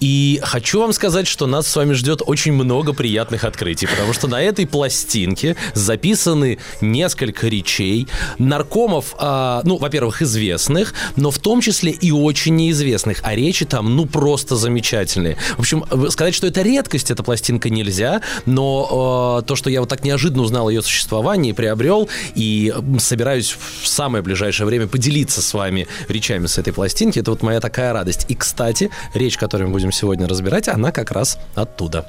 И 0.00 0.23
хочу 0.42 0.80
вам 0.80 0.92
сказать, 0.92 1.26
что 1.26 1.46
нас 1.46 1.66
с 1.66 1.76
вами 1.76 1.92
ждет 1.92 2.22
очень 2.24 2.52
много 2.52 2.92
приятных 2.92 3.44
открытий, 3.44 3.86
потому 3.86 4.12
что 4.12 4.28
на 4.28 4.40
этой 4.42 4.66
пластинке 4.66 5.56
записаны 5.74 6.58
несколько 6.80 7.48
речей 7.48 8.06
наркомов, 8.38 9.14
а, 9.18 9.62
ну, 9.64 9.76
во-первых, 9.76 10.22
известных, 10.22 10.94
но 11.16 11.30
в 11.30 11.38
том 11.38 11.60
числе 11.60 11.92
и 11.92 12.10
очень 12.10 12.56
неизвестных. 12.56 13.18
А 13.22 13.34
речи 13.34 13.64
там, 13.64 13.96
ну, 13.96 14.06
просто 14.06 14.56
замечательные. 14.56 15.36
В 15.56 15.60
общем, 15.60 15.84
э, 15.90 16.08
сказать, 16.10 16.34
что 16.34 16.46
это 16.46 16.62
редкость, 16.62 17.10
эта 17.10 17.22
пластинка 17.22 17.70
нельзя, 17.70 18.20
но 18.46 19.40
э, 19.40 19.46
то, 19.46 19.56
что 19.56 19.70
я 19.70 19.80
вот 19.80 19.88
так 19.88 20.04
неожиданно 20.04 20.42
узнал 20.42 20.68
о 20.68 20.70
ее 20.70 20.82
существовании, 20.82 21.52
приобрел 21.52 22.08
и 22.34 22.72
собираюсь 22.98 23.56
в 23.82 23.86
самое 23.86 24.22
ближайшее 24.22 24.66
время 24.66 24.86
поделиться 24.86 25.42
с 25.42 25.54
вами 25.54 25.86
речами 26.08 26.46
с 26.46 26.58
этой 26.58 26.72
пластинки, 26.72 27.18
это 27.18 27.30
вот 27.30 27.42
моя 27.42 27.60
такая 27.60 27.92
радость. 27.92 28.26
И, 28.28 28.34
кстати, 28.34 28.90
речь, 29.14 29.36
которую 29.36 29.68
мы 29.68 29.74
будем 29.74 29.92
сегодня 29.92 30.13
разбирать, 30.22 30.68
она 30.68 30.92
как 30.92 31.10
раз 31.10 31.38
оттуда. 31.54 32.06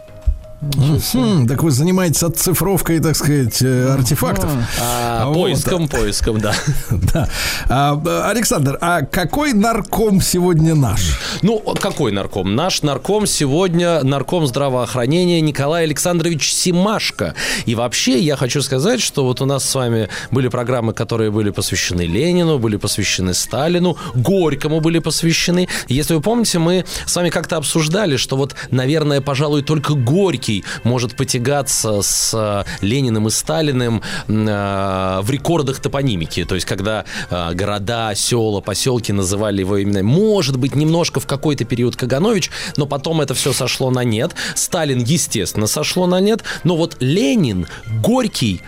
Так 1.48 1.64
вы 1.64 1.72
занимаетесь 1.72 2.24
отцифровкой, 2.24 3.00
так 3.00 3.16
сказать, 3.16 3.62
э, 3.62 3.94
артефактов. 3.94 4.50
А, 4.82 5.26
Вот. 5.28 5.34
поиском, 5.36 5.88
поиском, 5.88 6.40
да. 6.40 6.54
Да. 7.14 7.30
А, 7.70 8.30
Александр, 8.30 8.78
а 8.82 9.02
какой 9.02 9.54
нарком 9.54 10.22
сегодня 10.22 10.76
наш? 10.76 11.20
Ну, 11.42 11.60
какой 11.80 12.12
нарком? 12.12 12.56
Наш 12.56 12.82
нарком 12.82 13.28
сегодня 13.28 14.04
нарком 14.04 14.48
здравоохранения 14.48 15.42
Николай 15.42 15.84
Александрович 15.84 16.52
Симашко. 16.52 17.36
И 17.66 17.76
вообще 17.76 18.20
я 18.20 18.36
хочу 18.36 18.62
сказать, 18.62 19.02
что 19.02 19.24
вот 19.26 19.42
у 19.42 19.46
нас 19.46 19.64
с 19.68 19.76
вами 19.76 20.10
были 20.32 20.48
программы, 20.48 20.94
которые 20.94 21.32
были 21.32 21.52
посвящены 21.52 22.02
Ленину, 22.02 22.58
были 22.60 22.78
посвящены 22.78 23.34
Сталину, 23.34 23.98
Горькому 24.16 24.80
были 24.80 25.00
посвящены. 25.00 25.68
Если 25.88 26.14
вы 26.14 26.22
помните, 26.22 26.60
мы 26.60 26.86
с 27.06 27.16
вами 27.16 27.30
как-то 27.30 27.58
обсуждали, 27.58 28.18
что 28.18 28.36
вот, 28.36 28.56
наверное, 28.72 29.22
пожалуй, 29.22 29.62
только 29.62 29.94
Горький 29.94 30.55
Горький 30.56 30.64
может 30.84 31.16
потягаться 31.16 32.02
с 32.02 32.34
э, 32.34 32.86
Лениным 32.86 33.28
и 33.28 33.32
Сталиным 33.32 34.02
э, 34.28 35.20
в 35.22 35.30
рекордах 35.30 35.80
топонимики. 35.80 36.46
То 36.46 36.56
есть, 36.56 36.68
когда 36.68 37.06
э, 37.30 37.54
города, 37.54 38.14
села, 38.16 38.62
поселки 38.62 39.14
называли 39.14 39.62
его 39.62 39.78
именно, 39.78 40.04
может 40.04 40.58
быть, 40.58 40.76
немножко 40.76 41.20
в 41.20 41.26
какой-то 41.26 41.66
период 41.66 41.96
Каганович, 41.96 42.52
но 42.78 42.86
потом 42.86 43.22
это 43.22 43.34
все 43.34 43.54
сошло 43.54 43.92
на 43.92 44.04
нет. 44.04 44.36
Сталин, 44.56 45.04
естественно, 45.04 45.68
сошло 45.68 46.08
на 46.08 46.20
нет. 46.20 46.44
Но 46.64 46.76
вот 46.76 46.98
Ленин, 47.00 47.68
Горький, 48.02 48.62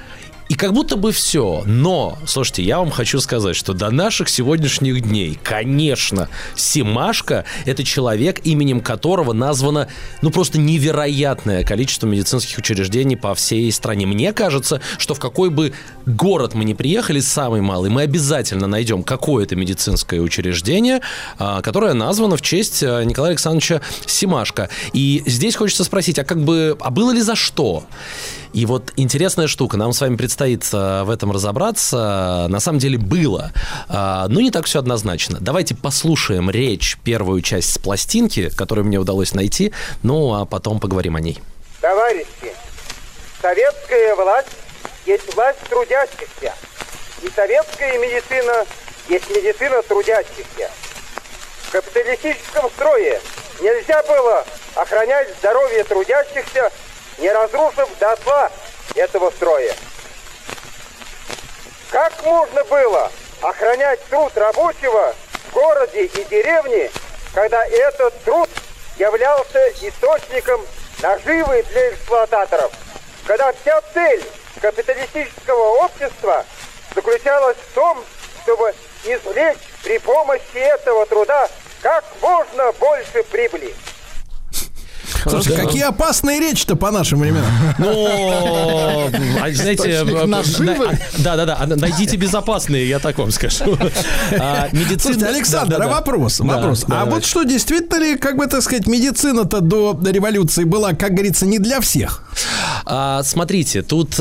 и 0.50 0.56
как 0.56 0.74
будто 0.74 0.96
бы 0.96 1.12
все. 1.12 1.64
Но, 1.66 2.18
слушайте, 2.26 2.64
я 2.64 2.80
вам 2.80 2.90
хочу 2.90 3.20
сказать, 3.20 3.56
что 3.56 3.74
до 3.74 3.90
наших 3.90 4.30
сегодняшних 4.30 5.02
дней, 5.02 5.40
конечно, 5.44 6.30
Симашко– 6.56 7.46
это 7.66 7.84
человек, 7.84 8.42
именем 8.44 8.82
которого 8.82 9.34
названо, 9.34 9.88
ну, 10.22 10.30
просто 10.30 10.60
невероятное 10.60 11.64
количество 11.64 12.08
медицинских 12.08 12.58
учреждений 12.58 13.16
по 13.16 13.36
всей 13.36 13.72
стране. 13.72 14.06
Мне 14.06 14.34
кажется, 14.34 14.82
что 14.98 15.14
в 15.14 15.20
какой 15.20 15.50
бы 15.50 15.74
город 16.06 16.54
мы 16.54 16.64
ни 16.66 16.74
приехали, 16.74 17.20
самый 17.20 17.62
малый, 17.62 17.90
мы 17.90 18.04
обязательно 18.04 18.68
найдем 18.68 19.04
какое-то 19.04 19.56
медицинское 19.56 20.20
учреждение, 20.20 21.02
а, 21.38 21.62
которое 21.62 21.94
названо 21.94 22.38
в 22.38 22.42
честь 22.42 22.84
а, 22.84 23.04
Николая 23.04 23.32
Александровича 23.32 23.82
Симашко. 24.06 24.70
И 24.94 25.24
здесь 25.26 25.56
хочется 25.56 25.84
спросить, 25.84 26.20
а 26.20 26.24
как 26.24 26.44
бы, 26.44 26.78
а 26.80 26.90
было 26.90 27.12
ли 27.12 27.22
за 27.22 27.36
что? 27.36 27.84
И 28.54 28.66
вот 28.66 28.92
интересная 28.96 29.48
штука, 29.48 29.78
нам 29.78 29.94
с 29.94 30.02
вами 30.02 30.16
предстоит 30.16 30.64
э, 30.74 31.04
в 31.04 31.10
этом 31.10 31.32
разобраться. 31.32 32.48
На 32.50 32.60
самом 32.60 32.80
деле 32.80 32.98
было, 32.98 33.52
э, 33.90 34.26
но 34.30 34.42
не 34.42 34.52
так 34.52 34.66
все 34.66 34.80
однозначно. 34.80 35.38
Давайте 35.40 35.76
послушаем 35.76 36.50
речь, 36.50 36.98
первую 37.04 37.42
часть 37.42 37.74
с 37.74 37.78
пластинки, 37.78 38.50
которую 38.50 38.86
мне 38.86 38.98
удалось 38.98 39.34
найти, 39.34 39.74
ну 40.04 40.34
а 40.34 40.46
потом 40.46 40.80
поговорим 40.80 41.16
о 41.16 41.20
ней. 41.20 41.40
Товарищи, 41.82 42.54
советская 43.42 44.16
власть 44.16 44.48
есть 45.06 45.34
власть 45.36 45.60
трудящихся. 45.70 46.54
И 47.24 47.30
советская 47.36 47.98
медицина 47.98 48.66
есть 49.10 49.30
медицина 49.30 49.82
трудящихся. 49.84 50.70
В 51.64 51.72
капиталистическом 51.72 52.70
строе 52.76 53.20
нельзя 53.60 54.04
было 54.04 54.46
охранять 54.76 55.30
здоровье 55.40 55.84
трудящихся, 55.84 56.72
не 57.18 57.32
разрушив 57.32 57.90
дотла 58.00 58.52
этого 58.96 59.32
строя. 59.32 59.74
Как 61.92 62.24
можно 62.24 62.64
было 62.66 63.12
охранять 63.42 64.04
труд 64.10 64.36
рабочего 64.36 65.16
в 65.50 65.54
городе 65.54 66.06
и 66.06 66.24
деревне, 66.26 66.92
когда 67.34 67.66
этот 67.66 68.24
труд 68.24 68.50
являлся 68.98 69.70
источником 69.82 70.62
наживы 71.02 71.64
для 71.64 71.92
эксплуататоров? 71.92 72.72
Когда 73.26 73.52
вся 73.54 73.82
цель 73.94 74.24
капиталистического 74.62 75.84
общества 75.84 76.46
заключалась 76.96 77.58
в 77.58 77.74
том, 77.74 78.04
чтобы 78.44 78.74
извлечь 79.04 79.58
при 79.84 79.98
помощи 80.00 80.56
этого 80.56 81.06
труда 81.06 81.50
как 81.82 82.04
можно 82.22 82.72
больше 82.74 83.24
прибыли. 83.24 83.74
Слушайте, 85.30 85.62
какие 85.62 85.84
опасные 85.84 86.40
речи-то 86.40 86.76
по 86.76 86.92
нашим 86.92 87.20
временам. 87.20 87.46
Ну, 87.80 88.08
а, 88.08 89.52
знаете, 89.52 90.02
Источник 90.02 90.82
э, 90.82 90.98
да, 91.20 91.36
да, 91.36 91.46
да, 91.46 91.66
найдите 91.76 92.18
безопасные, 92.18 92.88
я 92.88 93.00
так 93.00 93.18
вам 93.18 93.32
скажу. 93.32 93.78
А, 94.40 94.70
медицина- 94.72 95.00
Слушайте, 95.00 95.26
Александр, 95.28 95.72
Да, 95.74 95.78
да, 95.80 95.86
а 95.86 95.88
да. 95.88 95.94
вопрос, 95.96 96.38
Да, 96.40 96.46
вопрос. 96.46 96.86
да, 96.88 97.02
а 97.02 97.06
вот 97.06 97.26
что, 97.26 97.44
действительно 97.44 98.00
ли, 98.00 98.18
как 98.18 98.38
бы 98.38 98.48
так 98.48 98.62
сказать, 98.62 98.88
медицина-то 98.88 99.62
до 99.62 99.98
революции 100.10 100.64
была, 100.64 100.94
как 100.94 101.12
говорится, 101.14 101.46
не 101.46 101.60
для 101.60 101.80
всех? 101.82 102.24
А, 102.86 103.22
смотрите, 103.24 103.82
тут 103.82 104.18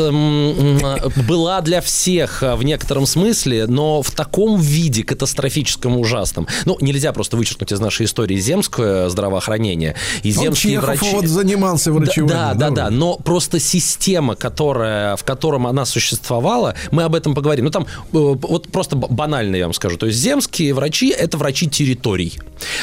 была 1.28 1.60
для 1.60 1.80
всех 1.80 2.42
а, 2.42 2.56
в 2.56 2.64
некотором 2.64 3.06
смысле, 3.06 3.66
но 3.66 4.02
в 4.02 4.10
таком 4.10 4.58
виде 4.60 5.02
катастрофическом 5.04 5.96
ужасном. 5.98 6.46
Ну, 6.64 6.76
нельзя 6.80 7.12
просто 7.12 7.36
вычеркнуть 7.36 7.72
из 7.72 7.80
нашей 7.80 8.06
истории 8.06 8.36
земское 8.36 9.08
здравоохранение. 9.08 9.94
И 10.22 10.30
земские 10.30 10.74
Чехов 10.74 10.86
врачи... 11.00 11.16
вот 11.16 11.26
занимался 11.26 11.90
Да, 11.90 11.98
врачеванием. 11.98 12.28
Да, 12.28 12.54
да, 12.54 12.68
ну, 12.70 12.76
да, 12.76 12.90
но 12.90 13.16
просто 13.16 13.58
система, 13.58 14.34
которая, 14.34 15.16
в 15.16 15.24
котором 15.24 15.66
она 15.66 15.84
существовала, 15.84 16.74
мы 16.90 17.04
об 17.04 17.14
этом 17.14 17.34
поговорим. 17.34 17.66
Ну, 17.66 17.70
там, 17.70 17.84
э, 17.84 17.86
вот 18.12 18.68
просто 18.68 18.96
банально 18.96 19.56
я 19.56 19.64
вам 19.64 19.74
скажу. 19.74 19.96
То 19.96 20.06
есть 20.06 20.18
земские 20.18 20.74
врачи– 20.74 21.10
это 21.18 21.36
врачи 21.38 21.68
территорий. 21.68 22.38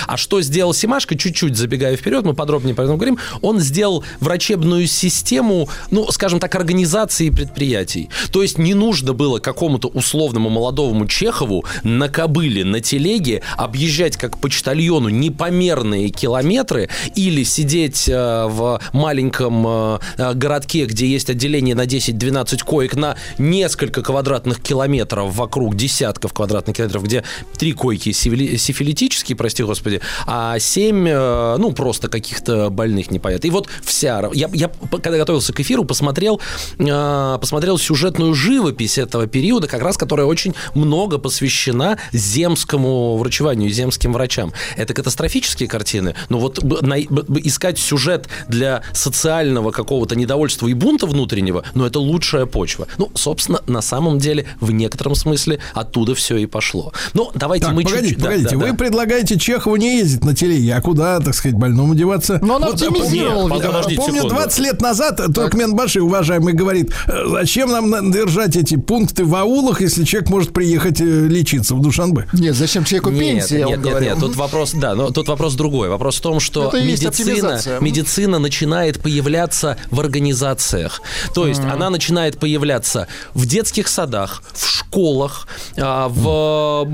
А 0.07 0.17
что 0.17 0.41
сделал 0.41 0.73
Симашко, 0.73 1.17
чуть-чуть 1.17 1.55
забегая 1.55 1.95
вперед, 1.97 2.25
мы 2.25 2.33
подробнее 2.33 2.75
про 2.75 2.85
это 2.85 2.93
говорим, 2.93 3.17
он 3.41 3.59
сделал 3.59 4.03
врачебную 4.19 4.87
систему, 4.87 5.69
ну, 5.91 6.11
скажем 6.11 6.39
так, 6.39 6.55
организации 6.55 7.29
предприятий. 7.29 8.09
То 8.31 8.41
есть 8.41 8.57
не 8.57 8.73
нужно 8.73 9.13
было 9.13 9.39
какому-то 9.39 9.87
условному 9.87 10.49
молодому 10.49 11.07
Чехову 11.07 11.65
на 11.83 12.09
кобыле, 12.09 12.65
на 12.65 12.79
телеге 12.79 13.41
объезжать 13.57 14.17
как 14.17 14.37
почтальону 14.37 15.09
непомерные 15.09 16.09
километры 16.09 16.89
или 17.15 17.43
сидеть 17.43 18.02
э, 18.09 18.45
в 18.47 18.81
маленьком 18.93 19.65
э, 19.67 19.99
э, 20.17 20.33
городке, 20.33 20.85
где 20.85 21.07
есть 21.07 21.29
отделение 21.29 21.75
на 21.75 21.85
10-12 21.85 22.63
коек 22.63 22.95
на 22.95 23.15
несколько 23.37 24.01
квадратных 24.01 24.61
километров 24.61 25.35
вокруг 25.35 25.75
десятков 25.75 26.33
квадратных 26.33 26.75
километров, 26.75 27.03
где 27.03 27.23
три 27.57 27.73
койки 27.73 28.09
сифили- 28.09 28.57
сифилитические, 28.57 29.35
прости 29.35 29.63
господи, 29.63 30.01
а 30.25 30.57
семь, 30.59 31.03
ну, 31.03 31.71
просто 31.71 32.09
каких-то 32.09 32.69
больных 32.69 33.11
непонятно. 33.11 33.47
И 33.47 33.49
вот 33.49 33.67
вся... 33.83 34.29
Я, 34.33 34.49
я 34.53 34.69
когда 35.01 35.17
готовился 35.17 35.53
к 35.53 35.59
эфиру, 35.59 35.85
посмотрел, 35.85 36.41
посмотрел 36.77 37.77
сюжетную 37.77 38.33
живопись 38.33 38.97
этого 38.97 39.27
периода, 39.27 39.67
как 39.67 39.81
раз 39.81 39.97
которая 39.97 40.25
очень 40.25 40.53
много 40.73 41.17
посвящена 41.17 41.97
земскому 42.11 43.17
врачеванию, 43.17 43.69
земским 43.69 44.13
врачам. 44.13 44.53
Это 44.77 44.93
катастрофические 44.93 45.69
картины, 45.69 46.15
но 46.29 46.39
вот 46.39 46.59
искать 46.59 47.77
сюжет 47.83 48.27
для 48.47 48.81
социального 48.93 49.71
какого-то 49.71 50.15
недовольства 50.15 50.67
и 50.67 50.73
бунта 50.73 51.05
внутреннего, 51.05 51.63
ну, 51.73 51.85
это 51.85 51.99
лучшая 51.99 52.45
почва. 52.45 52.87
Ну, 52.97 53.11
собственно, 53.13 53.61
на 53.67 53.81
самом 53.81 54.17
деле, 54.19 54.45
в 54.59 54.71
некотором 54.71 55.15
смысле 55.15 55.59
оттуда 55.73 56.15
все 56.15 56.37
и 56.37 56.45
пошло. 56.45 56.91
Ну, 57.13 57.31
давайте 57.35 57.65
Так, 57.65 57.75
мы 57.75 57.83
погодите, 57.83 58.15
да, 58.15 58.25
погодите, 58.25 58.49
да, 58.51 58.57
вы 58.57 58.71
да. 58.71 58.73
предлагаете 58.77 59.37
Чехову 59.37 59.75
не 59.75 59.97
ездить 59.99 60.23
на 60.23 60.35
телеге, 60.35 60.75
а 60.75 60.81
куда, 60.81 61.19
так 61.19 61.33
сказать, 61.35 61.57
больному 61.57 61.95
деваться? 61.95 62.39
Но 62.41 62.55
он 62.55 62.63
Вот, 62.63 62.73
оптимизировал, 62.81 63.41
помню, 63.49 63.55
видимо. 63.55 63.73
Подождите 63.73 64.01
Помню, 64.01 64.15
секунду. 64.15 64.35
20 64.35 64.59
лет 64.59 64.81
назад 64.81 65.21
Туркменбаши, 65.33 66.01
уважаемый, 66.01 66.53
говорит, 66.53 66.91
«Э, 67.07 67.23
зачем 67.29 67.69
нам 67.71 67.89
на- 67.89 68.11
держать 68.11 68.55
эти 68.55 68.75
пункты 68.75 69.25
в 69.25 69.35
аулах, 69.35 69.81
если 69.81 70.03
человек 70.03 70.29
может 70.29 70.53
приехать 70.53 71.01
э, 71.01 71.03
лечиться 71.27 71.75
в 71.75 71.81
Душанбе? 71.81 72.27
Нет, 72.33 72.55
зачем 72.55 72.83
человеку 72.83 73.09
Нет, 73.09 73.19
пенсия, 73.19 73.57
нет, 73.57 73.65
он 73.65 73.71
нет, 73.73 73.81
говорил. 73.81 74.09
нет, 74.11 74.19
тут 74.19 74.35
вопрос, 74.35 74.71
да, 74.73 74.95
но 74.95 75.09
тут 75.11 75.27
вопрос 75.27 75.55
другой. 75.55 75.89
Вопрос 75.89 76.17
в 76.17 76.21
том, 76.21 76.39
что 76.39 76.69
Это 76.69 76.81
медицина, 76.81 77.59
медицина 77.81 78.39
начинает 78.39 79.01
появляться 79.01 79.77
в 79.91 79.99
организациях. 79.99 81.01
То 81.33 81.47
есть 81.47 81.61
она 81.61 81.89
начинает 81.89 82.39
появляться 82.39 83.07
в 83.33 83.45
детских 83.45 83.87
садах, 83.87 84.43
в 84.53 84.67
школах, 84.67 85.47
а, 85.77 86.07
в, 86.09 86.85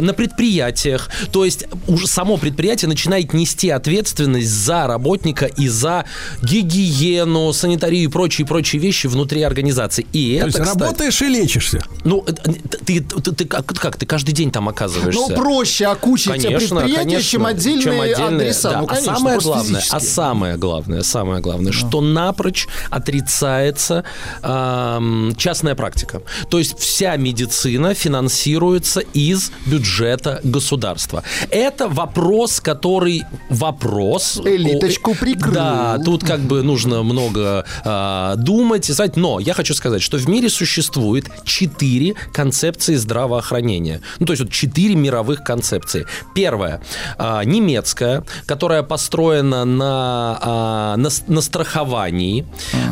на 0.00 0.12
предприятиях. 0.14 1.08
То 1.32 1.44
есть 1.44 1.64
уже 1.86 2.06
само 2.06 2.36
предприятие 2.36 2.88
начинает 2.88 3.32
нести 3.32 3.70
ответственность 3.70 4.48
за 4.50 4.86
работника 4.86 5.46
и 5.46 5.68
за 5.68 6.04
гигиену, 6.42 7.52
санитарию 7.52 8.04
и 8.04 8.08
прочие 8.08 8.46
прочие 8.46 8.80
вещи 8.80 9.06
внутри 9.06 9.42
организации. 9.42 10.06
И 10.12 10.38
То 10.40 10.46
это, 10.48 10.58
есть 10.58 10.58
кстати, 10.60 10.78
работаешь 10.82 11.22
и 11.22 11.28
лечишься. 11.28 11.82
ну, 12.04 12.24
это- 12.26 12.52
ты, 12.84 13.00
ты, 13.00 13.32
ты 13.32 13.44
как, 13.44 13.66
как? 13.66 13.96
Ты 13.96 14.06
каждый 14.06 14.32
день 14.32 14.50
там 14.50 14.68
оказываешься. 14.68 15.20
Ну, 15.28 15.34
проще 15.34 15.86
окучить 15.86 16.26
Конечно, 16.32 16.76
предприятие, 16.80 16.96
конечно, 17.04 17.30
чем 17.30 17.46
отдельные, 17.46 18.02
отдельные, 18.14 18.36
адреса. 18.50 18.70
да. 18.70 18.80
Ну, 18.80 18.86
конечно, 18.86 19.12
а 19.12 19.16
самое 19.16 19.38
главное, 19.40 19.82
а 19.90 20.00
самое 20.24 20.56
главное, 20.56 21.02
самое 21.02 21.40
главное, 21.40 21.72
что 21.72 22.00
напрочь 22.00 22.66
отрицается 22.90 24.04
ам, 24.42 25.34
частная 25.36 25.74
практика. 25.74 26.22
То 26.48 26.58
есть 26.58 26.78
вся 26.78 27.16
медицина 27.16 27.94
финансируется 27.94 29.00
из 29.00 29.52
бюджета 29.66 30.40
государства. 30.42 31.22
Это 31.50 31.88
вопрос, 31.88 32.60
который 32.60 33.22
вопрос. 33.50 34.40
Элиточку 34.44 35.14
прикрыл. 35.14 35.52
Да, 35.52 35.98
тут 36.04 36.24
как 36.24 36.40
бы 36.40 36.62
нужно 36.62 37.02
много 37.02 37.64
а, 37.84 38.36
думать, 38.36 38.88
и 38.88 38.92
знать. 38.92 39.16
Но 39.16 39.40
я 39.40 39.52
хочу 39.52 39.74
сказать, 39.74 40.02
что 40.02 40.16
в 40.16 40.28
мире 40.28 40.48
существует 40.48 41.26
четыре 41.44 42.14
концепции 42.32 42.96
здравоохранения. 42.96 44.00
Ну, 44.20 44.26
то 44.26 44.32
есть 44.32 44.42
вот 44.42 44.52
четыре 44.52 44.94
мировых 44.94 45.44
концепции. 45.44 46.06
Первая 46.34 46.80
а, 47.18 47.44
немецкая, 47.44 48.24
которая 48.46 48.82
построена 48.82 49.64
на, 49.64 50.13
а, 50.40 50.96
на, 50.96 51.08
на 51.26 51.40
страховании. 51.40 52.44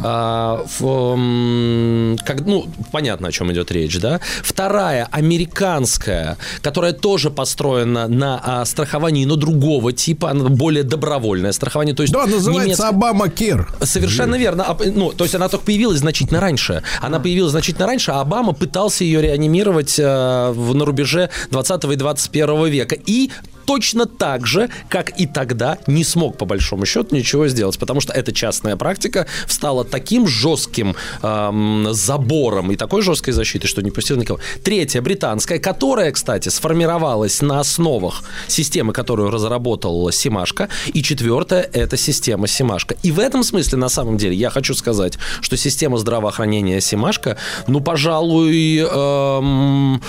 А, 0.04 0.64
в, 0.78 2.16
как, 2.24 2.40
ну, 2.46 2.66
понятно, 2.90 3.28
о 3.28 3.32
чем 3.32 3.52
идет 3.52 3.70
речь, 3.72 3.98
да? 3.98 4.20
Вторая 4.42 5.08
американская, 5.10 6.36
которая 6.62 6.92
тоже 6.92 7.30
построена 7.30 8.08
на 8.08 8.40
а, 8.44 8.64
страховании, 8.64 9.24
но 9.24 9.36
другого 9.36 9.92
типа, 9.92 10.30
она 10.30 10.48
более 10.48 10.82
добровольное 10.84 11.52
страхование. 11.52 11.94
То 11.94 12.02
есть 12.02 12.12
Да, 12.12 12.26
называется 12.26 12.64
немецкая- 12.64 12.88
Обама 12.88 13.28
Кер. 13.28 13.68
Совершенно 13.82 14.34
верно. 14.36 14.64
А, 14.64 14.76
Ну, 14.84 15.12
то 15.12 15.24
есть 15.24 15.34
она 15.34 15.48
только 15.48 15.66
появилась 15.66 15.98
значительно 15.98 16.40
раньше. 16.40 16.82
Она 17.00 17.20
появилась 17.20 17.52
значительно 17.52 17.86
раньше, 17.86 18.10
а 18.10 18.20
Обама 18.20 18.52
пытался 18.52 19.04
ее 19.04 19.22
реанимировать 19.22 19.98
на 19.98 20.84
рубеже 20.84 21.30
20 21.50 21.84
и 21.92 21.96
21 21.96 22.66
века. 22.68 22.96
И 23.06 23.30
точно 23.64 24.06
так 24.06 24.46
же, 24.46 24.68
как 24.88 25.18
и 25.20 25.26
тогда, 25.26 25.78
не 25.86 26.04
смог, 26.04 26.38
по 26.38 26.44
большому 26.44 26.86
счету, 26.86 27.14
ничего 27.14 27.48
сделать, 27.48 27.78
потому 27.78 28.00
что 28.00 28.12
эта 28.12 28.32
частная 28.32 28.76
практика 28.76 29.26
стала 29.46 29.84
таким 29.84 30.26
жестким 30.26 30.94
эм, 31.22 31.88
забором 31.92 32.70
и 32.72 32.76
такой 32.76 33.02
жесткой 33.02 33.34
защитой, 33.34 33.66
что 33.66 33.82
не 33.82 33.90
пустил 33.90 34.16
никого. 34.16 34.40
Третья, 34.62 35.00
британская, 35.00 35.58
которая, 35.58 36.12
кстати, 36.12 36.48
сформировалась 36.48 37.42
на 37.42 37.60
основах 37.60 38.22
системы, 38.48 38.92
которую 38.92 39.30
разработал 39.30 40.10
Симашко. 40.12 40.68
И 40.94 41.02
четвертая, 41.02 41.68
это 41.72 41.96
система 41.96 42.46
Симашко. 42.46 42.96
И 43.02 43.12
в 43.12 43.18
этом 43.18 43.42
смысле, 43.42 43.78
на 43.78 43.88
самом 43.88 44.16
деле, 44.16 44.34
я 44.34 44.50
хочу 44.50 44.74
сказать, 44.74 45.18
что 45.40 45.56
система 45.56 45.98
здравоохранения 45.98 46.80
Симашко, 46.80 47.36
ну, 47.66 47.80
пожалуй, 47.80 48.78
эм, 48.78 50.02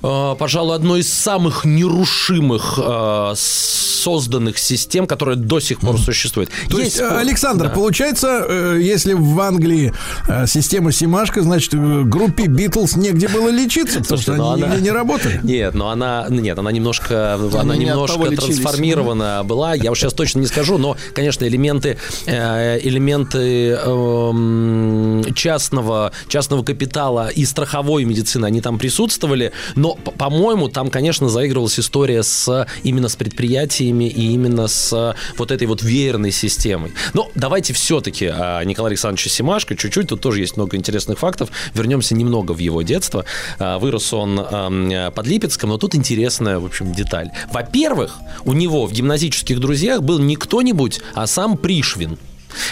пожалуй, 0.00 0.76
одной 0.76 1.00
из 1.00 1.12
самых 1.12 1.64
нерушимых 1.64 2.78
э, 2.82 3.32
созданных 3.36 4.58
систем, 4.58 5.06
которая 5.06 5.36
до 5.36 5.60
сих 5.60 5.80
пор 5.80 5.98
существует. 5.98 6.48
То 6.70 6.78
есть, 6.78 6.98
э, 6.98 7.06
спор- 7.06 7.18
Александр, 7.18 7.64
Да. 7.66 7.70
получается, 7.70 8.44
э, 8.48 8.78
если 8.80 9.12
в 9.12 9.38
Англии 9.40 9.92
э, 10.28 10.46
система 10.46 10.90
Симашка, 10.92 11.42
значит, 11.42 11.74
э, 11.74 12.02
группе 12.04 12.46
Битлз 12.46 12.96
негде 12.96 13.28
было 13.28 13.48
лечиться, 13.50 14.00
потому 14.00 14.18
Слушайте, 14.20 14.32
что 14.32 14.42
ну 14.42 14.52
они 14.52 14.62
она- 14.62 14.76
не 14.76 14.90
работали. 14.90 15.40
Нет, 15.42 15.74
но 15.74 15.90
она, 15.90 16.26
нет, 16.30 16.58
она 16.58 16.72
немножко, 16.72 17.34
она 17.34 17.76
не 17.76 17.84
от 17.84 17.90
немножко 17.90 18.36
трансформирована 18.36 19.42
была. 19.44 19.74
Я 19.74 19.90
уж 19.90 19.98
сейчас 20.00 20.14
точно 20.14 20.40
не 20.40 20.46
скажу, 20.46 20.78
но, 20.78 20.96
конечно, 21.14 21.44
элементы, 21.44 21.98
э, 22.26 22.78
элементы 22.82 23.72
эм, 23.74 25.24
частного, 25.34 26.12
частного 26.28 26.62
капитала 26.62 27.28
и 27.28 27.44
страховой 27.44 28.04
медицины, 28.04 28.46
они 28.46 28.60
там 28.60 28.78
присутствовали. 28.78 29.52
Но, 29.76 29.89
п- 29.94 30.10
по-моему, 30.12 30.68
там, 30.68 30.90
конечно, 30.90 31.28
заигрывалась 31.28 31.78
история 31.78 32.22
с 32.22 32.66
именно 32.82 33.08
с 33.08 33.16
предприятиями 33.16 34.04
и 34.04 34.32
именно 34.32 34.68
с 34.68 35.14
вот 35.36 35.50
этой 35.50 35.66
вот 35.66 35.82
веерной 35.82 36.32
системой. 36.32 36.92
Но 37.14 37.30
давайте 37.34 37.72
все-таки 37.72 38.26
о 38.26 38.62
Николае 38.64 38.90
Александровиче 38.90 39.30
Симашко 39.30 39.76
чуть-чуть. 39.76 40.08
Тут 40.08 40.20
тоже 40.20 40.40
есть 40.40 40.56
много 40.56 40.76
интересных 40.76 41.18
фактов. 41.18 41.50
Вернемся 41.74 42.14
немного 42.14 42.52
в 42.52 42.58
его 42.58 42.82
детство. 42.82 43.24
А, 43.58 43.78
Вырос 43.78 44.12
он 44.12 44.36
под 44.36 45.26
Липецком, 45.26 45.70
но 45.70 45.78
тут 45.78 45.94
интересная, 45.94 46.58
в 46.58 46.64
общем, 46.64 46.92
деталь. 46.92 47.30
Во-первых, 47.52 48.18
у 48.44 48.52
него 48.52 48.86
в 48.86 48.92
гимназических 48.92 49.60
друзьях 49.60 50.02
был 50.02 50.18
не 50.18 50.36
кто-нибудь, 50.36 51.00
а 51.14 51.26
сам 51.26 51.56
Пришвин. 51.56 52.18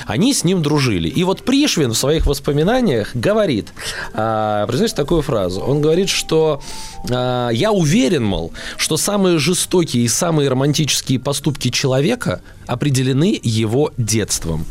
Они 0.06 0.34
с 0.34 0.44
ним 0.44 0.62
дружили. 0.62 1.08
И 1.08 1.24
вот 1.24 1.42
Пришвин 1.42 1.92
в 1.92 1.98
своих 1.98 2.26
воспоминаниях 2.26 3.10
говорит, 3.14 3.68
а, 4.12 4.66
произносит 4.66 4.96
такую 4.96 5.22
фразу. 5.22 5.60
Он 5.60 5.80
говорит, 5.80 6.08
что 6.08 6.62
а, 7.10 7.50
я 7.50 7.72
уверен, 7.72 8.24
мол, 8.24 8.52
что 8.76 8.96
самые 8.96 9.38
жестокие 9.38 10.04
и 10.04 10.08
самые 10.08 10.48
романтические 10.48 11.18
поступки 11.18 11.70
человека 11.70 12.40
определены 12.66 13.38
его 13.42 13.92
детством. 13.96 14.66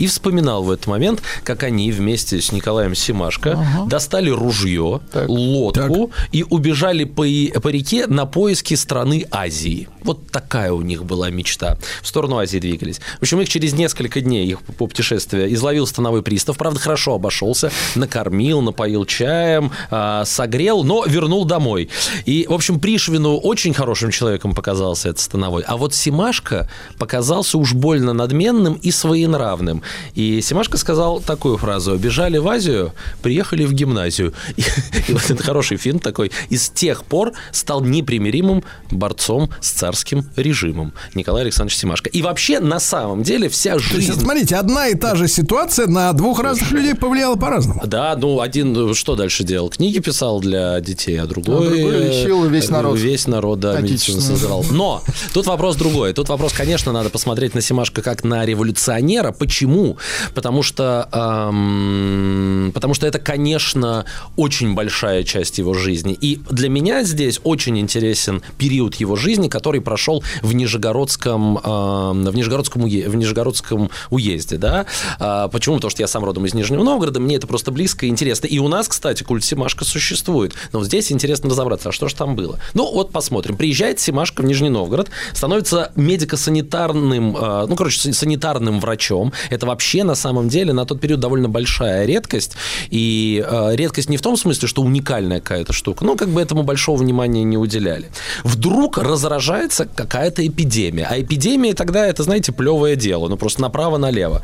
И 0.00 0.06
вспоминал 0.06 0.62
в 0.62 0.70
этот 0.70 0.86
момент, 0.86 1.22
как 1.44 1.62
они 1.62 1.92
вместе 1.92 2.40
с 2.40 2.52
Николаем 2.52 2.94
Симашко 2.94 3.62
достали 3.86 4.30
ружье, 4.30 5.02
лодку 5.12 6.10
и 6.32 6.42
убежали 6.42 7.04
по, 7.04 7.22
по 7.60 7.68
реке 7.68 8.06
на 8.06 8.24
поиски 8.24 8.72
страны 8.72 9.26
Азии. 9.30 9.88
Вот 10.02 10.26
такая 10.28 10.72
у 10.72 10.80
них 10.80 11.04
была 11.04 11.28
мечта. 11.28 11.76
В 12.00 12.06
сторону 12.08 12.38
Азии 12.38 12.58
двигались. 12.58 13.00
В 13.18 13.22
общем, 13.22 13.42
их 13.42 13.50
через 13.50 13.74
несколько 13.74 14.22
дней, 14.22 14.46
их 14.46 14.62
по 14.62 14.86
путешествия, 14.86 15.52
изловил 15.52 15.86
становой 15.86 16.22
пристав. 16.22 16.56
Правда, 16.56 16.80
хорошо 16.80 17.16
обошелся. 17.16 17.70
Накормил, 17.94 18.62
напоил 18.62 19.04
чаем, 19.04 19.70
а, 19.90 20.24
согрел, 20.24 20.82
но 20.82 21.04
вернул 21.04 21.44
домой. 21.44 21.90
И, 22.24 22.46
в 22.48 22.54
общем, 22.54 22.80
Пришвину 22.80 23.36
очень 23.36 23.74
хорошим 23.74 24.10
человеком 24.10 24.54
показался 24.54 25.10
этот 25.10 25.20
становой. 25.20 25.62
А 25.66 25.76
вот 25.76 25.94
Симашко 25.94 26.70
показался 26.96 27.58
уж 27.58 27.74
больно 27.74 28.14
надменным 28.14 28.74
и 28.74 28.90
своенравным. 28.90 29.82
И 30.14 30.40
Симашко 30.40 30.76
сказал 30.76 31.20
такую 31.20 31.56
фразу. 31.56 31.96
«Бежали 31.96 32.38
в 32.38 32.48
Азию, 32.48 32.92
приехали 33.22 33.64
в 33.64 33.72
гимназию». 33.72 34.32
И, 34.56 34.62
и 35.08 35.12
вот 35.12 35.30
это 35.30 35.42
хороший 35.42 35.76
фильм 35.76 35.98
такой. 35.98 36.30
И 36.48 36.56
с 36.56 36.70
тех 36.70 37.04
пор 37.04 37.32
стал 37.52 37.82
непримиримым 37.82 38.62
борцом 38.90 39.50
с 39.60 39.70
царским 39.70 40.28
режимом 40.36 40.92
Николай 41.14 41.42
Александрович 41.42 41.78
Симашко. 41.78 42.10
И 42.10 42.22
вообще, 42.22 42.60
на 42.60 42.80
самом 42.80 43.22
деле, 43.22 43.48
вся 43.48 43.72
То 43.72 43.78
есть, 43.78 43.90
жизнь... 43.90 44.20
смотрите, 44.20 44.56
одна 44.56 44.88
и 44.88 44.94
та 44.94 45.14
же 45.14 45.28
ситуация 45.28 45.86
на 45.86 46.12
двух 46.12 46.40
разных 46.40 46.70
людей 46.70 46.94
повлияла 46.94 47.36
по-разному. 47.36 47.82
Да, 47.84 48.16
ну 48.16 48.40
один 48.40 48.72
ну, 48.72 48.94
что 48.94 49.16
дальше 49.16 49.44
делал? 49.44 49.70
Книги 49.70 49.98
писал 49.98 50.40
для 50.40 50.80
детей, 50.80 51.20
а 51.20 51.26
другой... 51.26 51.66
А 51.66 51.70
другой 51.70 51.98
лечил 52.04 52.44
весь 52.46 52.68
э, 52.68 52.72
народ. 52.72 52.98
Весь 52.98 53.26
народ, 53.26 53.60
да, 53.60 53.80
медицину 53.80 54.20
создавал. 54.20 54.64
Но 54.70 55.02
тут 55.32 55.46
вопрос 55.46 55.76
другой. 55.76 56.12
Тут 56.12 56.28
вопрос, 56.28 56.52
конечно, 56.52 56.92
надо 56.92 57.10
посмотреть 57.10 57.54
на 57.54 57.60
Симашко 57.60 58.02
как 58.02 58.24
на 58.24 58.44
революционера. 58.44 59.32
Почему? 59.32 59.79
Потому 60.34 60.62
что, 60.62 61.08
эм, 61.12 62.72
потому 62.74 62.94
что 62.94 63.06
это, 63.06 63.18
конечно, 63.18 64.04
очень 64.36 64.74
большая 64.74 65.24
часть 65.24 65.58
его 65.58 65.74
жизни. 65.74 66.16
И 66.20 66.40
для 66.50 66.68
меня 66.68 67.02
здесь 67.04 67.40
очень 67.44 67.78
интересен 67.78 68.42
период 68.58 68.94
его 68.96 69.16
жизни, 69.16 69.48
который 69.48 69.80
прошел 69.80 70.22
в 70.42 70.52
Нижегородском, 70.52 71.58
эм, 71.58 72.24
в 72.24 72.34
Нижегородском, 72.34 72.84
уе- 72.84 73.08
в 73.08 73.14
Нижегородском 73.16 73.90
уезде. 74.10 74.56
Да? 74.56 74.86
А, 75.18 75.48
почему? 75.48 75.76
Потому 75.76 75.90
что 75.90 76.02
я 76.02 76.06
сам 76.08 76.24
родом 76.24 76.46
из 76.46 76.54
Нижнего 76.54 76.82
Новгорода, 76.82 77.20
мне 77.20 77.36
это 77.36 77.46
просто 77.46 77.70
близко 77.70 78.06
и 78.06 78.08
интересно. 78.08 78.46
И 78.46 78.58
у 78.58 78.68
нас, 78.68 78.88
кстати, 78.88 79.22
культ 79.22 79.44
Симашко 79.44 79.84
существует. 79.84 80.54
Но 80.72 80.82
здесь 80.84 81.10
интересно 81.12 81.50
разобраться, 81.50 81.88
а 81.90 81.92
что 81.92 82.08
же 82.08 82.14
там 82.14 82.36
было. 82.36 82.58
Ну, 82.74 82.90
вот 82.92 83.12
посмотрим. 83.12 83.56
Приезжает 83.56 84.00
Симашко 84.00 84.42
в 84.42 84.44
Нижний 84.44 84.68
Новгород, 84.70 85.10
становится 85.32 85.92
медико-санитарным, 85.96 87.36
э, 87.36 87.66
ну, 87.66 87.76
короче, 87.76 88.00
сан- 88.00 88.12
санитарным 88.12 88.80
врачом. 88.80 89.32
Это 89.50 89.59
вообще, 89.66 90.04
на 90.04 90.14
самом 90.14 90.48
деле, 90.48 90.72
на 90.72 90.84
тот 90.84 91.00
период 91.00 91.20
довольно 91.20 91.48
большая 91.48 92.06
редкость. 92.06 92.52
И 92.90 93.44
э, 93.46 93.70
редкость 93.74 94.08
не 94.08 94.16
в 94.16 94.22
том 94.22 94.36
смысле, 94.36 94.68
что 94.68 94.82
уникальная 94.82 95.40
какая-то 95.40 95.72
штука, 95.72 96.04
но 96.04 96.16
как 96.16 96.28
бы 96.28 96.40
этому 96.40 96.62
большого 96.62 96.98
внимания 96.98 97.44
не 97.44 97.56
уделяли. 97.56 98.10
Вдруг 98.44 98.98
разражается 98.98 99.86
какая-то 99.86 100.46
эпидемия. 100.46 101.06
А 101.10 101.20
эпидемия 101.20 101.74
тогда, 101.74 102.06
это, 102.06 102.22
знаете, 102.22 102.52
плевое 102.52 102.96
дело. 102.96 103.28
Ну, 103.28 103.36
просто 103.36 103.62
направо-налево. 103.62 104.42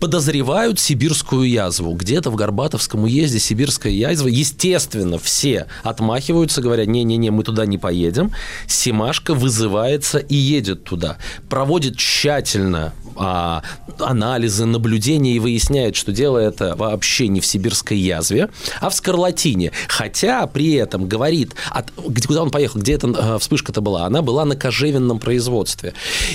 Подозревают 0.00 0.80
сибирскую 0.80 1.48
язву. 1.48 1.94
Где-то 1.94 2.30
в 2.30 2.36
Горбатовском 2.36 3.04
уезде 3.04 3.38
сибирская 3.38 3.92
язва. 3.92 4.28
Естественно, 4.28 5.18
все 5.18 5.66
отмахиваются, 5.82 6.62
говорят, 6.62 6.86
не-не-не, 6.86 7.30
мы 7.30 7.42
туда 7.42 7.66
не 7.66 7.78
поедем. 7.78 8.32
Симашка 8.66 9.34
вызывается 9.34 10.18
и 10.18 10.34
едет 10.34 10.84
туда. 10.84 11.18
Проводит 11.48 11.96
тщательно 11.96 12.92
а, 13.16 13.62
анализы, 13.98 14.55
наблюдения 14.64 15.32
и 15.34 15.38
выясняет, 15.38 15.96
что 15.96 16.12
дело 16.12 16.38
это 16.38 16.74
вообще 16.76 17.28
не 17.28 17.40
в 17.40 17.46
сибирской 17.46 17.98
язве, 17.98 18.48
а 18.80 18.88
в 18.88 18.94
скарлатине. 18.94 19.72
Хотя 19.88 20.46
при 20.46 20.74
этом 20.74 21.08
говорит, 21.08 21.54
от, 21.70 21.90
куда 22.26 22.42
он 22.42 22.50
поехал, 22.50 22.80
где 22.80 22.94
эта 22.94 23.08
э, 23.08 23.38
вспышка-то 23.38 23.80
была, 23.80 24.06
она 24.06 24.22
была 24.22 24.44
на 24.44 24.56
кожевенном 24.56 25.18
производстве. 25.18 25.92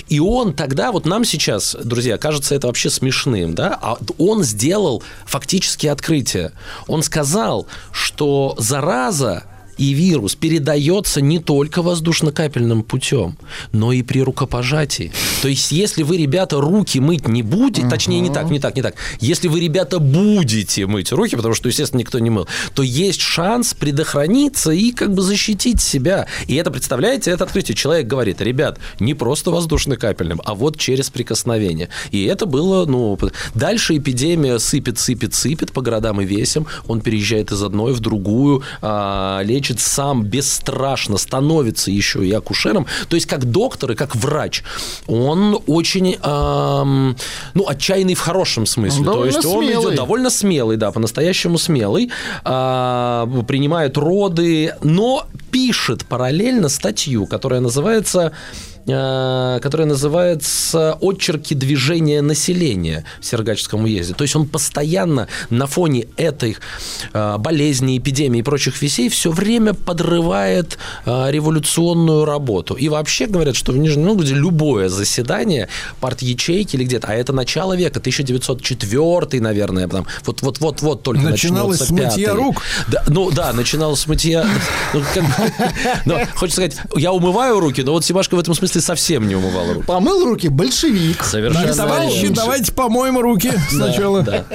И 0.10 0.19
он 0.19 0.53
тогда, 0.53 0.91
вот 0.91 1.06
нам 1.06 1.26
сейчас, 1.26 1.76
друзья, 1.84 2.18
кажется 2.18 2.53
это 2.53 2.68
вообще 2.68 2.89
смешным, 2.89 3.56
да, 3.56 3.77
а 3.81 3.98
он 4.18 4.43
сделал 4.43 5.03
фактически 5.26 5.88
открытие. 5.88 6.52
Он 6.88 7.02
сказал, 7.02 7.68
что 7.91 8.56
зараза 8.57 9.45
И 9.82 9.94
вирус 9.94 10.36
передается 10.36 11.22
не 11.22 11.40
только 11.40 11.82
воздушно-капельным 11.82 12.84
путем, 12.84 13.36
но 13.72 13.91
и 13.91 14.03
при 14.03 14.22
рукопожатии. 14.22 15.12
То 15.41 15.48
есть, 15.48 15.72
если 15.72 16.03
вы, 16.03 16.18
ребята, 16.18 16.62
руки 16.62 16.99
мыть 16.99 17.28
не 17.28 17.41
будете, 17.41 17.90
точнее, 17.90 18.20
не 18.20 18.30
так, 18.30 18.52
не 18.52 18.60
так, 18.60 18.76
не 18.76 18.84
так. 18.84 18.94
Если 19.20 19.48
вы, 19.48 19.60
ребята, 19.60 19.98
будете 19.98 20.86
мыть 20.86 21.12
руки, 21.12 21.36
потому 21.36 21.56
что, 21.56 21.68
естественно, 21.68 21.99
никто 22.02 22.20
не 22.20 22.30
мыл, 22.30 22.48
то 22.76 22.84
есть 22.84 23.22
шанс 23.22 23.74
предохраниться 23.74 24.70
и 24.70 24.92
как 24.92 25.16
бы 25.16 25.24
защитить 25.24 25.82
себя. 25.82 26.27
И 26.45 26.53
это, 26.53 26.69
представляете, 26.69 27.32
это 27.32 27.45
открытие. 27.45 27.76
Человек 27.76 28.06
говорит, 28.06 28.40
ребят, 28.40 28.77
не 29.00 29.16
просто 29.16 29.50
воздушно-капельным, 29.50 30.42
а 30.45 30.53
вот 30.53 30.77
через 30.77 31.10
прикосновение. 31.10 31.90
И 32.11 32.24
это 32.26 32.45
было, 32.45 32.85
ну... 32.85 33.18
Дальше 33.56 33.98
эпидемия 33.98 34.60
сыпет, 34.60 35.00
сыпет, 35.00 35.34
сыпет 35.34 35.72
по 35.72 35.82
городам 35.82 36.22
и 36.22 36.26
весям. 36.26 36.68
Он 36.88 37.01
переезжает 37.01 37.51
из 37.51 37.64
одной 37.64 37.93
в 37.93 38.00
другую, 38.00 38.61
а, 38.84 39.42
лечит 39.72 39.80
сам 39.80 40.24
бесстрашно, 40.24 41.17
становится 41.17 41.91
еще 41.91 42.25
и 42.25 42.32
акушером. 42.32 42.85
То 43.09 43.16
есть 43.16 43.27
как 43.27 43.45
доктор 43.45 43.91
и 43.91 43.95
как 43.95 44.16
врач. 44.16 44.64
Он 45.08 45.59
очень, 45.67 46.17
ам, 46.22 47.16
ну, 47.53 47.67
отчаянный 47.67 48.16
в 48.16 48.19
хорошем 48.19 48.66
смысле. 48.66 49.06
То 49.06 49.11
Довольно 49.11 49.32
есть 49.35 49.45
он 49.45 49.66
смелый. 49.66 49.85
идет 49.85 49.95
довольно 49.95 50.30
смелый, 50.30 50.77
да, 50.77 50.91
по-настоящему 50.91 51.58
смелый, 51.58 52.11
а, 52.43 53.27
принимает 53.48 53.98
роды, 53.98 54.74
но 54.83 55.25
пишет 55.51 56.06
параллельно 56.06 56.69
статью, 56.69 57.25
которая 57.25 57.61
называется 57.61 58.32
которая 58.85 59.88
называется 59.88 60.98
«Отчерки 61.01 61.53
движения 61.53 62.22
населения» 62.22 63.06
в 63.19 63.26
Сергачском 63.26 63.84
уезде. 63.84 64.14
То 64.14 64.24
есть 64.24 64.35
он 64.35 64.48
постоянно 64.48 65.27
на 65.50 65.68
фоне 65.68 66.08
этой 66.18 66.58
а, 67.14 67.38
болезни, 67.38 67.98
эпидемии 67.98 68.40
и 68.40 68.43
прочих 68.43 68.82
вещей 68.82 69.10
все 69.10 69.32
время 69.32 69.74
подрывает 69.74 70.77
а, 71.06 71.30
революционную 71.30 72.26
работу. 72.26 72.76
И 72.76 72.90
вообще 72.90 73.27
говорят, 73.27 73.56
что 73.56 73.72
в 73.72 73.77
Нижнем 73.77 74.06
Новгороде 74.06 74.35
любое 74.35 74.90
заседание 74.90 75.68
парт-ячейки 76.00 76.76
или 76.76 76.84
где-то, 76.84 77.08
а 77.08 77.14
это 77.14 77.34
начало 77.34 77.76
века, 77.76 78.00
1904, 78.00 79.42
наверное, 79.42 79.88
там, 79.88 80.06
вот-вот-вот-вот 80.26 81.03
только 81.03 81.22
Начиналось 81.22 81.80
с 81.80 81.90
мытья 81.90 82.10
пятый. 82.10 82.35
рук? 82.35 82.61
Да, 82.88 83.03
ну 83.08 83.32
да, 83.32 83.53
начиналось 83.53 84.01
с 84.01 84.08
мытья. 84.08 84.48
Ну, 84.93 85.01
как 85.14 85.24
ну, 86.06 86.18
хочется 86.35 86.61
сказать, 86.61 86.77
я 86.95 87.11
умываю 87.11 87.60
руки, 87.60 87.82
но 87.82 87.93
вот 87.93 88.06
Симашка 88.06 88.35
в 88.35 88.40
этом 88.40 88.53
смысле 88.53 88.70
совсем 88.80 89.27
не 89.27 89.35
умывал 89.35 89.74
руки. 89.74 89.85
Помыл 89.85 90.25
руки 90.25 90.48
большевик. 90.48 91.24
Совершенно 91.24 91.74
Товарищи, 91.74 92.27
давайте 92.30 92.72
помоем 92.72 93.17
руки 93.19 93.51
сначала. 93.69 94.22
Да. 94.22 94.45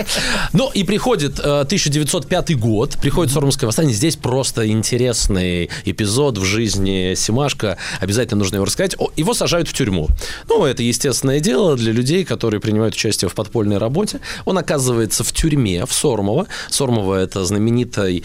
Ну 0.53 0.70
и 0.73 0.85
приходит 0.85 1.39
э, 1.39 1.61
1905 1.61 2.59
год, 2.59 2.97
приходит 3.01 3.33
Сормовское 3.33 3.67
восстание. 3.67 3.95
Здесь 3.95 4.17
просто 4.17 4.69
интересный 4.69 5.69
эпизод 5.85 6.39
в 6.39 6.45
жизни 6.45 7.15
Симашка. 7.15 7.77
Обязательно 8.01 8.39
нужно 8.39 8.57
его 8.57 8.65
рассказать. 8.65 8.97
Его 9.17 9.35
сажают 9.35 9.69
в 9.69 9.73
тюрьму. 9.73 10.09
Ну, 10.49 10.65
это 10.65 10.83
естественное 10.83 11.41
дело 11.41 11.77
для 11.77 11.93
людей, 11.93 12.25
которые 12.25 12.61
принимают 12.61 12.95
участие 12.95 13.28
в 13.28 13.35
подпольной 13.35 13.78
работе. 13.78 14.20
Он 14.45 14.57
оказывается 14.57 15.25
в 15.25 15.33
тюрьме 15.33 15.85
в 15.85 15.93
Сормово. 15.93 16.47
Сормово– 16.70 17.15
это 17.17 17.45
знаменитый 17.45 18.25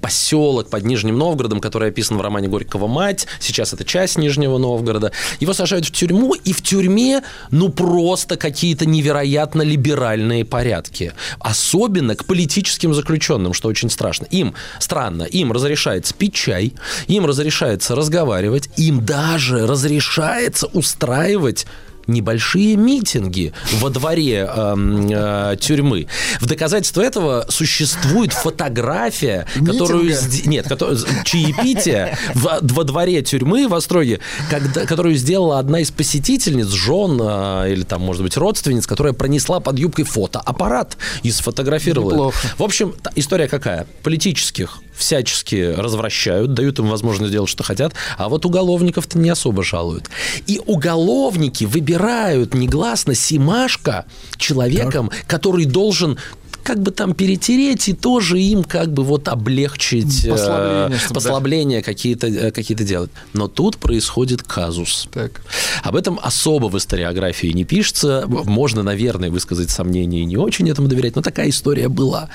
поселок 0.00 0.68
под 0.68 0.84
Нижним 0.84 1.18
Новгородом, 1.18 1.60
который 1.60 1.90
описан 1.90 2.16
в 2.16 2.20
романе 2.20 2.48
Горького 2.48 2.86
«Мать». 2.86 3.26
Сейчас 3.40 3.72
это 3.72 3.84
часть 3.84 4.16
Нижнего 4.18 4.58
Новгорода. 4.58 4.93
Его 5.40 5.52
сажают 5.54 5.86
в 5.86 5.90
тюрьму, 5.90 6.34
и 6.34 6.52
в 6.52 6.62
тюрьме, 6.62 7.22
ну, 7.50 7.68
просто 7.68 8.36
какие-то 8.36 8.86
невероятно 8.86 9.62
либеральные 9.62 10.44
порядки. 10.44 11.12
Особенно 11.38 12.14
к 12.16 12.24
политическим 12.24 12.94
заключенным, 12.94 13.52
что 13.52 13.68
очень 13.68 13.90
страшно. 13.90 14.26
Им, 14.26 14.54
странно, 14.78 15.22
им 15.22 15.52
разрешается 15.52 16.14
пить 16.14 16.34
чай, 16.34 16.74
им 17.06 17.26
разрешается 17.26 17.94
разговаривать, 17.94 18.68
им 18.76 19.04
даже 19.04 19.66
разрешается 19.66 20.66
устраивать 20.66 21.66
небольшие 22.06 22.76
митинги 22.76 23.52
во 23.80 23.90
дворе 23.90 24.48
эм, 24.54 25.08
э, 25.10 25.56
тюрьмы. 25.60 26.06
В 26.40 26.46
доказательство 26.46 27.02
этого 27.02 27.46
существует 27.48 28.32
фотография, 28.32 29.46
которую... 29.54 30.04
Митинга? 30.04 30.48
Нет, 30.48 30.68
которую- 30.68 30.98
чаепитие 31.24 32.16
в- 32.34 32.58
во 32.62 32.84
дворе 32.84 33.22
тюрьмы 33.22 33.68
в 33.68 33.74
Остроге, 33.74 34.20
когда, 34.50 34.86
которую 34.86 35.14
сделала 35.16 35.58
одна 35.58 35.80
из 35.80 35.90
посетительниц, 35.90 36.68
жен 36.68 37.18
э, 37.22 37.72
или 37.72 37.82
там, 37.82 38.02
может 38.02 38.22
быть, 38.22 38.36
родственниц, 38.36 38.86
которая 38.86 39.12
пронесла 39.12 39.60
под 39.60 39.78
юбкой 39.78 40.04
фотоаппарат 40.04 40.96
и 41.22 41.30
сфотографировала. 41.30 42.10
Неплохо. 42.12 42.38
В 42.58 42.62
общем, 42.62 42.94
история 43.14 43.48
какая? 43.48 43.86
Политических 44.02 44.78
всячески 44.96 45.74
развращают, 45.76 46.54
дают 46.54 46.78
им 46.78 46.88
возможность 46.88 47.32
делать, 47.32 47.50
что 47.50 47.62
хотят, 47.62 47.94
а 48.16 48.28
вот 48.28 48.44
уголовников-то 48.46 49.18
не 49.18 49.30
особо 49.30 49.62
жалуют. 49.62 50.08
И 50.46 50.60
уголовники 50.66 51.64
выбирают 51.64 52.54
негласно 52.54 53.14
Симашка 53.14 54.04
человеком, 54.36 55.10
который 55.26 55.64
должен 55.64 56.18
как 56.64 56.80
бы 56.80 56.90
там 56.90 57.14
перетереть 57.14 57.88
и 57.88 57.92
тоже 57.92 58.40
им 58.40 58.64
как 58.64 58.92
бы 58.92 59.04
вот 59.04 59.28
облегчить 59.28 60.24
э, 60.24 60.30
Послабление, 60.30 60.98
да. 61.08 61.14
послабления 61.14 61.82
какие-то 61.82 62.26
э, 62.26 62.50
какие-то 62.50 62.84
делать. 62.84 63.10
Но 63.34 63.46
тут 63.48 63.76
происходит 63.76 64.42
казус. 64.42 65.06
Так. 65.12 65.42
Об 65.82 65.94
этом 65.94 66.18
особо 66.22 66.68
в 66.68 66.78
историографии 66.78 67.48
не 67.48 67.64
пишется. 67.64 68.24
Можно, 68.26 68.82
наверное, 68.82 69.30
высказать 69.30 69.70
сомнения 69.70 70.22
и 70.22 70.24
не 70.24 70.38
очень 70.38 70.68
этому 70.70 70.88
доверять, 70.88 71.16
но 71.16 71.22
такая 71.22 71.50
история 71.50 71.88
была. 71.88 72.30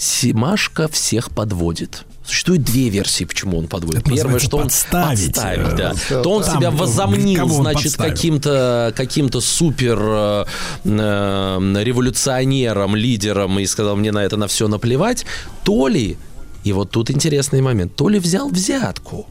Симашка 0.00 0.88
всех 0.88 1.30
подводит. 1.30 2.06
Существует 2.24 2.62
две 2.62 2.88
версии, 2.88 3.24
почему 3.24 3.58
он 3.58 3.66
подводит. 3.66 4.00
Это 4.00 4.10
Первое, 4.10 4.38
что 4.38 4.56
он 4.56 4.62
подставить. 4.64 5.26
подставить, 5.26 5.76
да. 5.76 5.92
Э, 6.08 6.22
То 6.22 6.30
он 6.30 6.42
там, 6.42 6.56
себя 6.56 6.70
ну, 6.70 6.78
возомнил, 6.78 7.44
он 7.44 7.50
значит, 7.50 7.96
каким-то 7.96 8.94
каким-то 8.96 9.42
супер 9.42 9.98
э, 10.00 10.44
э, 10.84 11.82
революционером, 11.84 12.96
лидером 12.96 13.58
и 13.58 13.66
сказал, 13.66 13.96
мне 13.96 14.10
на 14.10 14.24
это 14.24 14.38
на 14.38 14.46
все 14.46 14.68
наплевать. 14.68 15.26
То 15.64 15.86
ли, 15.86 16.16
и 16.64 16.72
вот 16.72 16.90
тут 16.90 17.10
интересный 17.10 17.60
момент, 17.60 17.94
то 17.94 18.08
ли 18.08 18.18
взял 18.18 18.48
взятку 18.48 19.26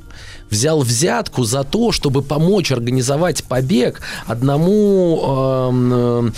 взял 0.49 0.81
взятку 0.81 1.43
за 1.43 1.63
то, 1.63 1.91
чтобы 1.91 2.21
помочь 2.21 2.71
организовать 2.71 3.43
побег 3.43 4.01
одному 4.27 5.69
эм, 5.69 6.33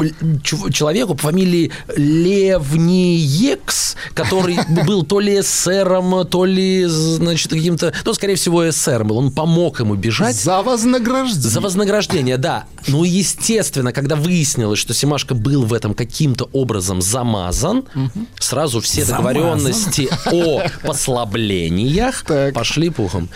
э, 0.00 0.70
человеку 0.70 1.14
по 1.14 1.22
фамилии 1.22 1.70
Левниекс, 1.96 3.96
который 4.14 4.58
был 4.86 5.04
то 5.04 5.20
ли 5.20 5.40
эсером, 5.40 6.26
то 6.26 6.44
ли, 6.44 6.84
значит, 6.86 7.50
каким-то, 7.50 7.92
ну, 8.04 8.14
скорее 8.14 8.36
всего, 8.36 8.68
эсером 8.68 9.08
был. 9.08 9.18
Он 9.18 9.32
помог 9.32 9.80
ему 9.80 9.94
бежать. 9.94 10.36
За 10.36 10.62
вознаграждение. 10.62 11.50
За 11.50 11.60
вознаграждение, 11.60 12.36
да. 12.36 12.64
Ну, 12.88 13.04
естественно, 13.04 13.92
когда 13.92 14.16
выяснилось, 14.16 14.78
что 14.78 14.94
Симашка 14.94 15.34
был 15.34 15.64
в 15.64 15.72
этом 15.72 15.94
каким-то 15.94 16.48
образом 16.52 17.02
замазан, 17.02 17.84
сразу 18.38 18.80
все 18.80 19.04
Замазан. 19.04 19.34
договоренности 19.34 20.08
о 20.32 20.62
послаблениях 20.86 22.24
пошли 22.54 22.90
пухом. 22.90 23.28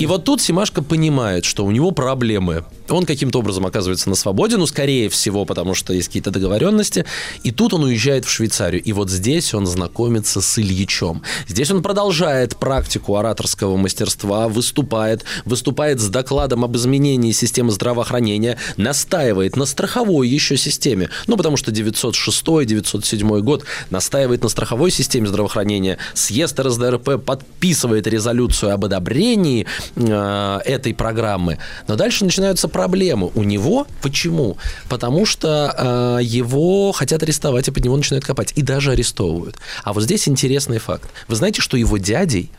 И 0.00 0.06
вот 0.06 0.24
тут 0.24 0.40
Симашка 0.40 0.82
понимает, 0.82 1.44
что 1.44 1.64
у 1.64 1.70
него 1.70 1.90
проблемы. 1.90 2.64
Он 2.88 3.04
каким-то 3.04 3.38
образом 3.38 3.66
оказывается 3.66 4.08
на 4.08 4.14
свободе, 4.14 4.56
ну, 4.56 4.66
скорее 4.66 5.08
всего, 5.08 5.44
потому 5.44 5.74
что 5.74 5.92
есть 5.92 6.08
какие-то 6.08 6.30
договоренности. 6.30 7.04
И 7.42 7.50
тут 7.50 7.74
он 7.74 7.84
уезжает 7.84 8.24
в 8.24 8.30
Швейцарию. 8.30 8.82
И 8.82 8.92
вот 8.92 9.10
здесь 9.10 9.54
он 9.54 9.66
знакомится 9.66 10.40
с 10.40 10.58
Ильичом. 10.58 11.22
Здесь 11.46 11.70
он 11.70 11.82
продолжает 11.82 12.56
практику 12.56 13.16
ораторского 13.16 13.76
мастерства, 13.76 14.48
выступает, 14.48 15.24
выступает 15.44 16.00
с 16.00 16.08
докладом 16.08 16.64
об 16.64 16.76
изменении 16.76 17.32
системы 17.32 17.70
здравоохранения, 17.70 18.58
настаивает 18.76 19.56
на 19.56 19.66
страховой 19.66 20.28
еще 20.28 20.56
системе. 20.56 21.10
Ну, 21.26 21.36
потому 21.36 21.56
что 21.56 21.70
906-907 21.70 23.40
год 23.40 23.64
настаивает 23.90 24.42
на 24.42 24.48
страховой 24.48 24.90
системе 24.90 25.26
здравоохранения. 25.28 25.98
Съезд 26.14 26.58
РСДРП 26.58 27.22
подписывает 27.24 28.06
резолюцию 28.06 28.72
об 28.72 28.84
одобрении 28.84 29.66
э, 29.96 30.60
этой 30.64 30.94
программы. 30.94 31.58
Но 31.86 31.96
дальше 31.96 32.24
начинаются 32.24 32.68
проблемы 32.78 33.32
у 33.34 33.42
него. 33.42 33.88
Почему? 34.02 34.56
Потому 34.88 35.26
что 35.26 35.74
э, 35.76 36.22
его 36.22 36.92
хотят 36.92 37.24
арестовать, 37.24 37.66
и 37.66 37.72
под 37.72 37.84
него 37.84 37.96
начинают 37.96 38.24
копать. 38.24 38.52
И 38.54 38.62
даже 38.62 38.92
арестовывают. 38.92 39.56
А 39.82 39.92
вот 39.92 40.04
здесь 40.04 40.28
интересный 40.28 40.78
факт. 40.78 41.10
Вы 41.26 41.34
знаете, 41.34 41.60
что 41.60 41.76
его 41.76 41.98
дядей 41.98 42.50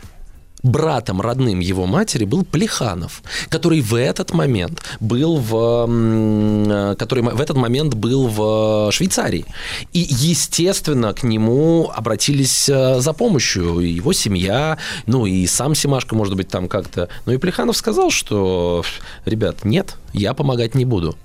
братом 0.63 1.21
родным 1.21 1.59
его 1.59 1.85
матери 1.85 2.25
был 2.25 2.43
Плеханов, 2.43 3.23
который 3.49 3.81
в 3.81 3.95
этот 3.95 4.33
момент 4.33 4.81
был 4.99 5.37
в, 5.37 5.87
э, 5.89 6.95
который 6.97 7.23
в 7.23 7.41
этот 7.41 7.57
момент 7.57 7.93
был 7.93 8.27
в 8.27 8.91
Швейцарии. 8.91 9.45
И, 9.93 10.05
естественно, 10.09 11.13
к 11.13 11.23
нему 11.23 11.91
обратились 11.93 12.69
э, 12.69 12.99
за 12.99 13.13
помощью 13.13 13.79
и 13.79 13.89
его 13.89 14.13
семья, 14.13 14.77
ну 15.05 15.25
и 15.25 15.47
сам 15.47 15.75
Симашка, 15.75 16.15
может 16.15 16.35
быть, 16.35 16.49
там 16.49 16.67
как-то. 16.67 17.09
Ну 17.25 17.33
и 17.33 17.37
Плеханов 17.37 17.77
сказал, 17.77 18.11
что, 18.11 18.83
ребят, 19.25 19.63
нет, 19.63 19.95
я 20.13 20.33
помогать 20.33 20.75
не 20.75 20.85
буду. 20.85 21.17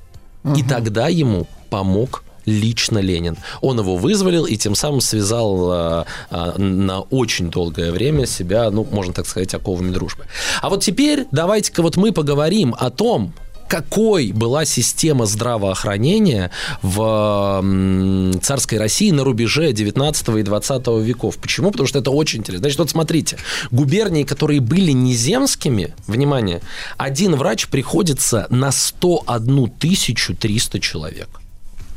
И 0.56 0.62
тогда 0.62 1.08
ему 1.08 1.46
помог 1.70 2.22
лично 2.46 2.98
Ленин. 2.98 3.36
Он 3.60 3.78
его 3.78 3.96
вызволил 3.96 4.44
и 4.46 4.56
тем 4.56 4.74
самым 4.74 5.00
связал 5.00 5.70
а, 5.70 6.06
а, 6.30 6.58
на 6.58 7.00
очень 7.00 7.50
долгое 7.50 7.92
время 7.92 8.26
себя, 8.26 8.70
ну, 8.70 8.86
можно 8.90 9.12
так 9.12 9.26
сказать, 9.26 9.54
оковами 9.54 9.92
дружбы. 9.92 10.24
А 10.60 10.68
вот 10.68 10.82
теперь 10.82 11.26
давайте-ка 11.30 11.82
вот 11.82 11.96
мы 11.96 12.12
поговорим 12.12 12.74
о 12.78 12.90
том, 12.90 13.32
какой 13.68 14.32
была 14.32 14.64
система 14.64 15.26
здравоохранения 15.26 16.50
в 16.82 18.38
царской 18.42 18.78
России 18.78 19.10
на 19.10 19.24
рубеже 19.24 19.72
19 19.72 20.28
и 20.28 20.42
20 20.42 20.86
веков. 21.02 21.38
Почему? 21.38 21.70
Потому 21.70 21.88
что 21.88 21.98
это 21.98 22.10
очень 22.10 22.40
интересно. 22.40 22.64
Значит, 22.64 22.78
вот 22.78 22.90
смотрите, 22.90 23.38
губернии, 23.70 24.24
которые 24.24 24.60
были 24.60 24.92
не 24.92 25.14
земскими, 25.14 25.94
внимание, 26.06 26.60
один 26.96 27.36
врач 27.36 27.68
приходится 27.68 28.46
на 28.50 28.70
101 28.70 29.70
300 29.70 30.80
человек. 30.80 31.28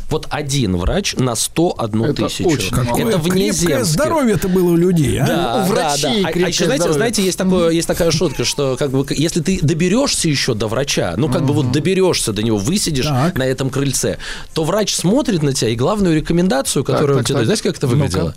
Вот 0.09 0.25
один 0.29 0.77
врач 0.77 1.15
на 1.15 1.35
101 1.35 2.03
Это 2.05 2.27
тысячу. 2.27 2.47
очень 2.47 2.75
мало. 2.75 2.97
Это 2.97 3.17
вне 3.17 3.51
Крепкое 3.51 3.51
земских. 3.53 3.85
здоровье-то 3.85 4.47
было 4.47 4.71
у 4.71 4.75
людей, 4.77 5.19
а? 5.19 5.25
Да, 5.27 5.33
У 5.33 5.57
да, 5.59 5.65
врачей 5.65 6.01
да. 6.01 6.27
А- 6.27 6.29
А, 6.29 6.31
крепкое 6.31 6.47
еще, 6.47 6.63
знаете, 6.65 6.81
здоровье. 6.83 6.93
знаете, 6.97 7.23
есть, 7.25 7.37
такое, 7.37 7.69
есть 7.71 7.87
такая 7.89 8.11
шутка, 8.11 8.45
что 8.45 8.77
как 8.77 8.91
бы, 8.91 9.05
если 9.09 9.41
ты 9.41 9.59
доберешься 9.61 10.29
еще 10.29 10.53
до 10.53 10.67
врача, 10.67 11.15
ну, 11.17 11.27
как 11.27 11.45
бы 11.45 11.53
вот 11.53 11.71
доберешься 11.73 12.31
до 12.31 12.41
него, 12.41 12.57
высидишь 12.57 13.05
Так. 13.07 13.37
на 13.37 13.43
этом 13.43 13.69
крыльце, 13.69 14.17
то 14.53 14.63
врач 14.63 14.95
смотрит 14.95 15.43
на 15.43 15.53
тебя, 15.53 15.71
и 15.71 15.75
главную 15.75 16.15
рекомендацию, 16.15 16.85
которую 16.85 17.09
так, 17.09 17.17
он 17.17 17.23
тебе 17.25 17.35
дает, 17.35 17.45
знаете, 17.47 17.63
как 17.63 17.77
это 17.77 17.87
Ну-ка. 17.87 18.33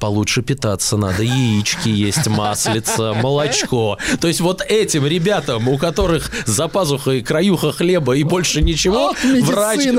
Получше 0.00 0.42
питаться 0.42 0.96
надо, 0.96 1.22
яички 1.22 1.88
есть, 1.88 2.26
маслица, 2.26 3.12
молочко. 3.14 3.98
То 4.20 4.28
есть 4.28 4.40
вот 4.40 4.62
этим 4.66 5.06
ребятам, 5.06 5.68
у 5.68 5.76
которых 5.78 6.30
за 6.46 6.68
пазухой 6.68 7.20
краюха 7.20 7.72
хлеба 7.72 8.16
и 8.16 8.22
больше 8.22 8.62
ничего, 8.62 9.08
Вот 9.08 9.24
медицина 9.24 9.46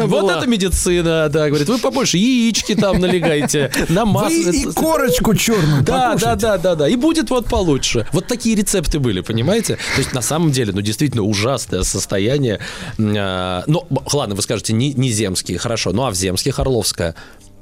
врач... 0.05 0.11
Вот 0.11 0.21
была. 0.23 0.37
это 0.37 0.47
медицина, 0.47 1.29
да, 1.29 1.49
говорит, 1.49 1.67
вы 1.69 1.77
побольше 1.77 2.17
яички 2.17 2.75
там 2.75 2.99
налегайте, 2.99 3.71
на 3.89 4.05
Вы 4.05 4.11
маслице. 4.11 4.69
и 4.69 4.73
корочку 4.73 5.35
черную 5.35 5.83
Да, 5.83 6.15
да, 6.15 6.35
да, 6.35 6.57
да, 6.57 6.75
да. 6.75 6.89
И 6.89 6.95
будет 6.95 7.29
вот 7.29 7.45
получше. 7.45 8.07
Вот 8.11 8.27
такие 8.27 8.55
рецепты 8.55 8.99
были, 8.99 9.21
понимаете? 9.21 9.75
То 9.75 9.99
есть 9.99 10.13
на 10.13 10.21
самом 10.21 10.51
деле, 10.51 10.73
ну 10.73 10.81
действительно 10.81 11.23
ужасное 11.23 11.83
состояние. 11.83 12.59
А, 12.99 13.63
Ну, 13.67 13.87
ладно, 14.13 14.35
вы 14.35 14.41
скажете, 14.41 14.73
не, 14.73 14.93
не 14.93 15.09
земские, 15.11 15.57
хорошо. 15.59 15.91
Ну 15.91 16.05
а 16.05 16.09
в 16.11 16.15
земских 16.15 16.59
Орловская 16.59 17.15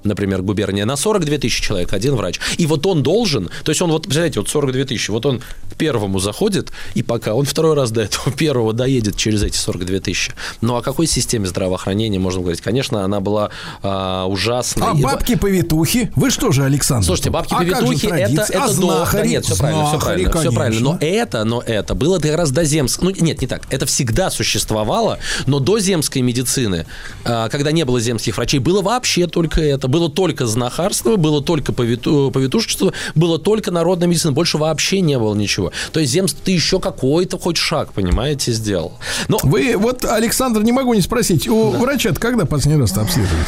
например, 0.03 0.41
губерния, 0.41 0.85
на 0.85 0.95
42 0.95 1.37
тысячи 1.37 1.61
человек 1.61 1.93
один 1.93 2.15
врач. 2.15 2.39
И 2.57 2.65
вот 2.65 2.85
он 2.85 3.03
должен, 3.03 3.49
то 3.63 3.71
есть 3.71 3.81
он 3.81 3.91
вот, 3.91 4.03
представляете, 4.03 4.39
вот 4.39 4.49
42 4.49 4.85
тысячи, 4.85 5.11
вот 5.11 5.25
он 5.25 5.39
к 5.39 5.75
первому 5.75 6.19
заходит, 6.19 6.71
и 6.93 7.03
пока 7.03 7.33
он 7.33 7.45
второй 7.45 7.75
раз 7.75 7.91
до 7.91 8.01
этого 8.01 8.31
первого 8.37 8.73
доедет 8.73 9.17
через 9.17 9.43
эти 9.43 9.57
42 9.57 9.99
тысячи. 9.99 10.33
Ну 10.61 10.75
о 10.75 10.81
какой 10.81 11.07
системе 11.07 11.47
здравоохранения 11.47 12.19
можно 12.19 12.41
говорить? 12.41 12.61
Конечно, 12.61 13.03
она 13.03 13.19
была 13.19 13.49
а, 13.81 14.25
ужасной. 14.25 14.87
А 14.87 14.93
бабки-повитухи? 14.93 16.11
Вы 16.15 16.29
что 16.29 16.51
же, 16.51 16.63
Александр? 16.63 17.05
Слушайте, 17.05 17.29
А 17.29 17.33
бабки-повитухи 17.33 18.05
это, 18.07 18.17
традиция? 18.17 18.45
это 18.45 18.63
а 18.63 18.67
знахари? 18.69 19.21
Да 19.21 19.27
нет, 19.27 19.45
все 19.45 19.55
правильно, 19.55 19.83
все 19.83 19.91
Знахари, 19.91 20.23
правильно, 20.23 20.41
все 20.41 20.51
правильно. 20.51 20.81
Но 20.81 20.97
конечно. 20.97 21.17
это, 21.17 21.43
но 21.43 21.63
это 21.65 21.95
было 21.95 22.19
как 22.19 22.35
раз 22.35 22.51
до 22.51 22.63
земской... 22.63 23.13
Ну, 23.17 23.25
нет, 23.25 23.41
не 23.41 23.47
так. 23.47 23.63
Это 23.69 23.85
всегда 23.85 24.29
существовало, 24.29 25.19
но 25.45 25.59
до 25.59 25.79
земской 25.79 26.21
медицины, 26.21 26.85
а, 27.25 27.49
когда 27.49 27.71
не 27.71 27.83
было 27.85 27.99
земских 27.99 28.37
врачей, 28.37 28.59
было 28.59 28.81
вообще 28.81 29.27
только 29.27 29.61
это. 29.61 29.88
Было 29.89 30.09
только 30.09 30.45
знахарство, 30.45 31.15
было 31.15 31.41
только 31.41 31.71
повиту- 31.71 32.31
повитушечество, 32.31 32.93
было 33.15 33.39
только 33.39 33.71
народная 33.71 34.07
медицина. 34.07 34.33
Больше 34.33 34.57
вообще 34.57 35.01
не 35.01 35.17
было 35.17 35.33
ничего. 35.33 35.71
То 35.91 35.99
есть 35.99 36.13
земство 36.13 36.39
ты 36.45 36.51
еще 36.51 36.79
какой-то 36.79 37.39
хоть 37.39 37.57
шаг, 37.57 37.93
понимаете, 37.93 38.51
сделал. 38.51 38.93
Но 39.27 39.39
Вы, 39.43 39.75
вот, 39.77 40.05
Александр, 40.05 40.61
не 40.61 40.71
могу 40.71 40.93
не 40.93 41.01
спросить, 41.01 41.47
у 41.47 41.71
врача 41.71 42.13
когда 42.13 42.45
последний 42.45 42.81
раз 42.81 42.95
обследовали? 42.97 43.45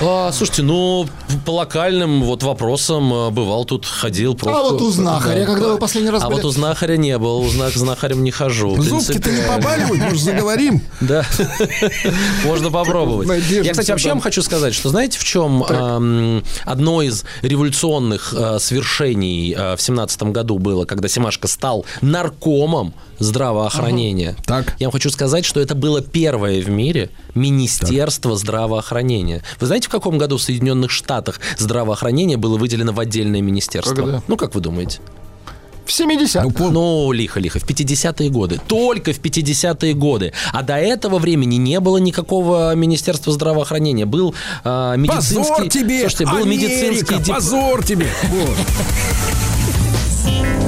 А, 0.00 0.32
слушайте, 0.32 0.62
ну, 0.62 1.06
по 1.46 1.52
локальным 1.52 2.24
вот 2.24 2.42
вопросам 2.42 3.12
э, 3.12 3.30
бывал 3.30 3.64
тут, 3.64 3.86
ходил. 3.86 4.34
пробку- 4.34 4.70
вот 4.72 4.82
у 4.82 4.90
знахаря, 4.90 5.46
когда 5.46 5.68
вы 5.68 5.78
последний 5.78 6.10
раз 6.10 6.22
А 6.22 6.26
были? 6.26 6.36
вот 6.36 6.44
у 6.46 6.50
знахаря 6.50 6.96
не 6.96 7.16
был, 7.16 7.38
у 7.40 7.48
знах- 7.48 7.74
знахарем 7.76 8.24
не 8.24 8.30
хожу. 8.30 8.80
Зубки-то 8.82 9.30
не 9.30 9.42
побаливают, 9.42 10.02
может, 10.02 10.20
заговорим? 10.20 10.82
Да, 11.00 11.24
можно 12.44 12.70
попробовать. 12.70 13.28
Я, 13.50 13.70
кстати, 13.70 13.90
вообще 13.90 14.08
да. 14.08 14.14
вам 14.14 14.20
хочу 14.20 14.42
сказать, 14.42 14.74
что 14.74 14.88
знаете, 14.88 15.18
в 15.18 15.24
чем 15.24 15.64
одно 16.64 17.02
из 17.02 17.24
революционных 17.42 18.34
э, 18.36 18.58
свершений 18.58 19.54
в 19.54 19.80
семнадцатом 19.80 20.32
году 20.32 20.58
было, 20.58 20.84
когда 20.86 21.08
Семашко 21.08 21.46
стал 21.46 21.84
наркомом 22.00 22.94
здравоохранения. 23.18 24.36
Так. 24.44 24.76
Я 24.78 24.88
вам 24.88 24.92
хочу 24.92 25.10
сказать, 25.10 25.44
что 25.44 25.60
это 25.60 25.74
было 25.74 26.02
первое 26.02 26.62
в 26.62 26.68
мире 26.68 27.10
Министерство 27.34 28.36
здравоохранения. 28.36 29.42
Вы 29.60 29.66
знаете, 29.66 29.88
в 29.88 29.90
каком 29.90 30.18
году 30.18 30.36
в 30.36 30.42
Соединенных 30.42 30.90
Штатах 30.90 31.40
здравоохранение 31.58 32.36
было 32.36 32.58
выделено 32.58 32.92
в 32.92 33.00
отдельное 33.00 33.40
министерство? 33.40 33.94
Когда? 33.94 34.22
Ну, 34.28 34.36
как 34.36 34.54
вы 34.54 34.60
думаете? 34.60 35.00
В 35.86 35.92
70 35.92 36.58
Ну, 36.70 37.12
лихо-лихо, 37.12 37.58
в 37.58 37.64
50-е 37.64 38.30
годы. 38.30 38.60
Только 38.66 39.12
в 39.12 39.20
50-е 39.20 39.94
годы. 39.94 40.32
А 40.52 40.62
до 40.62 40.76
этого 40.76 41.18
времени 41.18 41.56
не 41.56 41.78
было 41.80 41.98
никакого 41.98 42.74
Министерства 42.74 43.32
здравоохранения. 43.32 44.06
Был 44.06 44.34
э, 44.64 44.94
медицинский... 44.96 45.52
Позор 45.52 45.68
тебе, 45.68 46.00
Слушайте, 46.00 46.26
был 46.26 46.38
Америка, 46.38 46.64
медицинский... 46.64 47.32
позор 47.32 47.84
тебе. 47.84 48.08
Вот. 48.30 48.56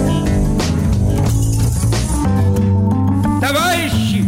Товарищи! 3.47 4.25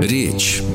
Речь. 0.00 0.67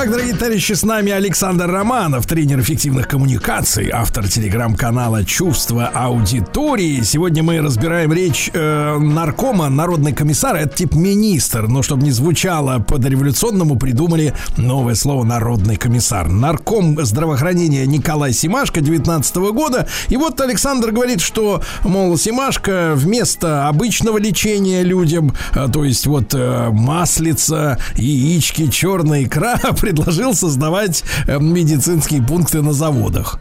Итак, 0.00 0.12
дорогие 0.12 0.34
товарищи, 0.34 0.72
с 0.72 0.82
нами 0.82 1.12
Александр 1.12 1.70
Романов, 1.70 2.24
тренер 2.24 2.60
эффективных 2.60 3.06
коммуникаций, 3.06 3.90
автор 3.92 4.26
телеграм-канала 4.26 5.26
«Чувство 5.26 5.88
аудитории». 5.88 7.02
Сегодня 7.02 7.42
мы 7.42 7.60
разбираем 7.60 8.10
речь 8.10 8.50
э, 8.54 8.96
наркома, 8.98 9.68
народный 9.68 10.14
комиссар, 10.14 10.56
это 10.56 10.74
тип 10.74 10.94
министр, 10.94 11.68
но 11.68 11.82
чтобы 11.82 12.04
не 12.04 12.12
звучало 12.12 12.78
по-дореволюционному, 12.78 13.76
придумали 13.76 14.32
новое 14.56 14.94
слово 14.94 15.24
«народный 15.24 15.76
комиссар». 15.76 16.28
Нарком 16.28 17.04
здравоохранения 17.04 17.84
Николай 17.84 18.32
Симашко 18.32 18.80
19 18.80 19.36
года. 19.52 19.86
И 20.08 20.16
вот 20.16 20.40
Александр 20.40 20.92
говорит, 20.92 21.20
что, 21.20 21.62
мол, 21.84 22.16
Симашко 22.16 22.94
вместо 22.96 23.68
обычного 23.68 24.16
лечения 24.16 24.82
людям, 24.82 25.34
э, 25.54 25.68
то 25.70 25.84
есть 25.84 26.06
вот 26.06 26.32
э, 26.32 26.70
маслица, 26.70 27.78
яички, 27.96 28.68
черная 28.68 29.24
икра, 29.24 29.60
предложил 29.92 30.34
создавать 30.34 31.04
э, 31.26 31.38
медицинские 31.38 32.22
пункты 32.22 32.62
на 32.62 32.72
заводах. 32.72 33.38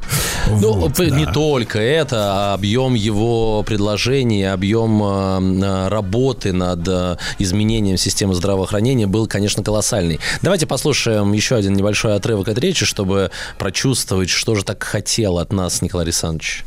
Ну, 0.47 0.73
Вот, 0.73 0.99
не 0.99 1.25
да. 1.25 1.31
только 1.31 1.79
это, 1.79 2.15
а 2.33 2.53
объем 2.53 2.93
его 2.93 3.63
предложений, 3.63 4.51
объем 4.51 5.01
э, 5.03 5.65
э, 5.65 5.87
работы 5.89 6.53
над 6.53 7.19
изменением 7.37 7.97
системы 7.97 8.33
здравоохранения 8.33 9.07
был, 9.07 9.27
конечно, 9.27 9.63
колоссальный. 9.63 10.19
Давайте 10.41 10.65
послушаем 10.67 11.31
еще 11.33 11.55
один 11.55 11.73
небольшой 11.73 12.15
отрывок 12.15 12.47
от 12.47 12.57
речи, 12.57 12.85
чтобы 12.85 13.31
прочувствовать, 13.57 14.29
что 14.29 14.55
же 14.55 14.63
так 14.63 14.83
хотел 14.83 15.37
от 15.37 15.53
нас 15.53 15.81
Николай 15.81 16.05
Александрович. 16.05 16.65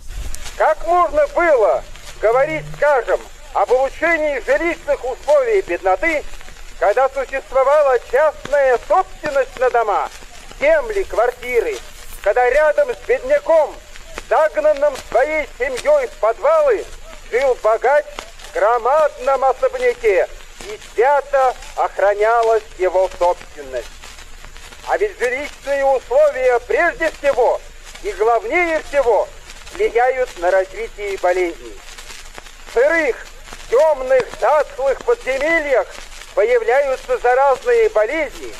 Как 0.57 0.87
можно 0.87 1.23
было 1.35 1.83
говорить, 2.21 2.65
скажем, 2.77 3.19
об 3.55 3.71
улучшении 3.71 4.41
жилищных 4.47 4.99
условий 5.05 5.63
бедноты, 5.67 6.23
когда 6.83 7.09
существовала 7.11 7.97
частная 8.11 8.77
собственность 8.89 9.57
на 9.61 9.71
дома, 9.71 10.11
земли, 10.59 11.05
квартиры, 11.05 11.79
когда 12.23 12.51
рядом 12.51 12.93
с 12.93 12.97
бедняком, 13.07 13.73
загнанным 14.29 14.93
своей 15.09 15.49
семьей 15.61 16.09
в 16.09 16.11
подвалы, 16.19 16.85
жил 17.31 17.57
богач 17.63 18.05
в 18.51 18.55
громадном 18.55 19.45
особняке, 19.45 20.27
и 20.63 20.81
свято 20.93 21.55
охранялась 21.77 22.65
его 22.79 23.09
собственность. 23.17 23.87
А 24.89 24.99
ведь 24.99 25.17
жилищные 25.21 25.85
условия 25.85 26.59
прежде 26.67 27.13
всего 27.13 27.61
и 28.03 28.11
главнее 28.11 28.83
всего 28.89 29.29
влияют 29.75 30.37
на 30.41 30.51
развитие 30.51 31.17
болезней. 31.19 31.79
В 32.67 32.75
сырых, 32.75 33.25
темных, 33.71 34.27
затхлых 34.41 35.01
подземельях 35.05 35.87
появляются 36.35 37.19
заразные 37.19 37.89
болезни. 37.91 38.53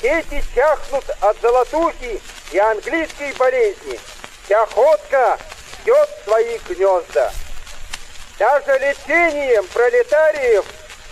Дети 0.00 0.44
чахнут 0.54 1.04
от 1.20 1.40
золотухи 1.40 2.20
и 2.50 2.58
английской 2.58 3.32
болезни. 3.34 3.98
Вся 4.44 4.66
ходка 4.66 5.38
ждет 5.80 6.08
свои 6.24 6.58
гнезда. 6.68 7.32
Даже 8.38 8.78
лечением 8.78 9.66
пролетариев 9.68 10.64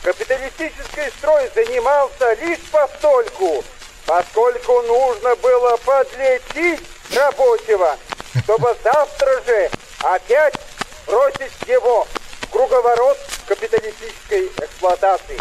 капиталистический 0.02 1.10
строй 1.18 1.50
занимался 1.54 2.32
лишь 2.34 2.60
постольку, 2.72 3.64
поскольку 4.06 4.82
нужно 4.82 5.36
было 5.36 5.76
подлечить 5.76 6.80
рабочего, 7.14 7.96
чтобы 8.44 8.76
завтра 8.82 9.42
же 9.46 9.70
опять 10.02 10.54
бросить 11.06 11.52
его 11.68 12.06
в 12.42 12.48
круговорот 12.50 13.18
капиталистической 13.46 14.46
эксплуатации. 14.58 15.38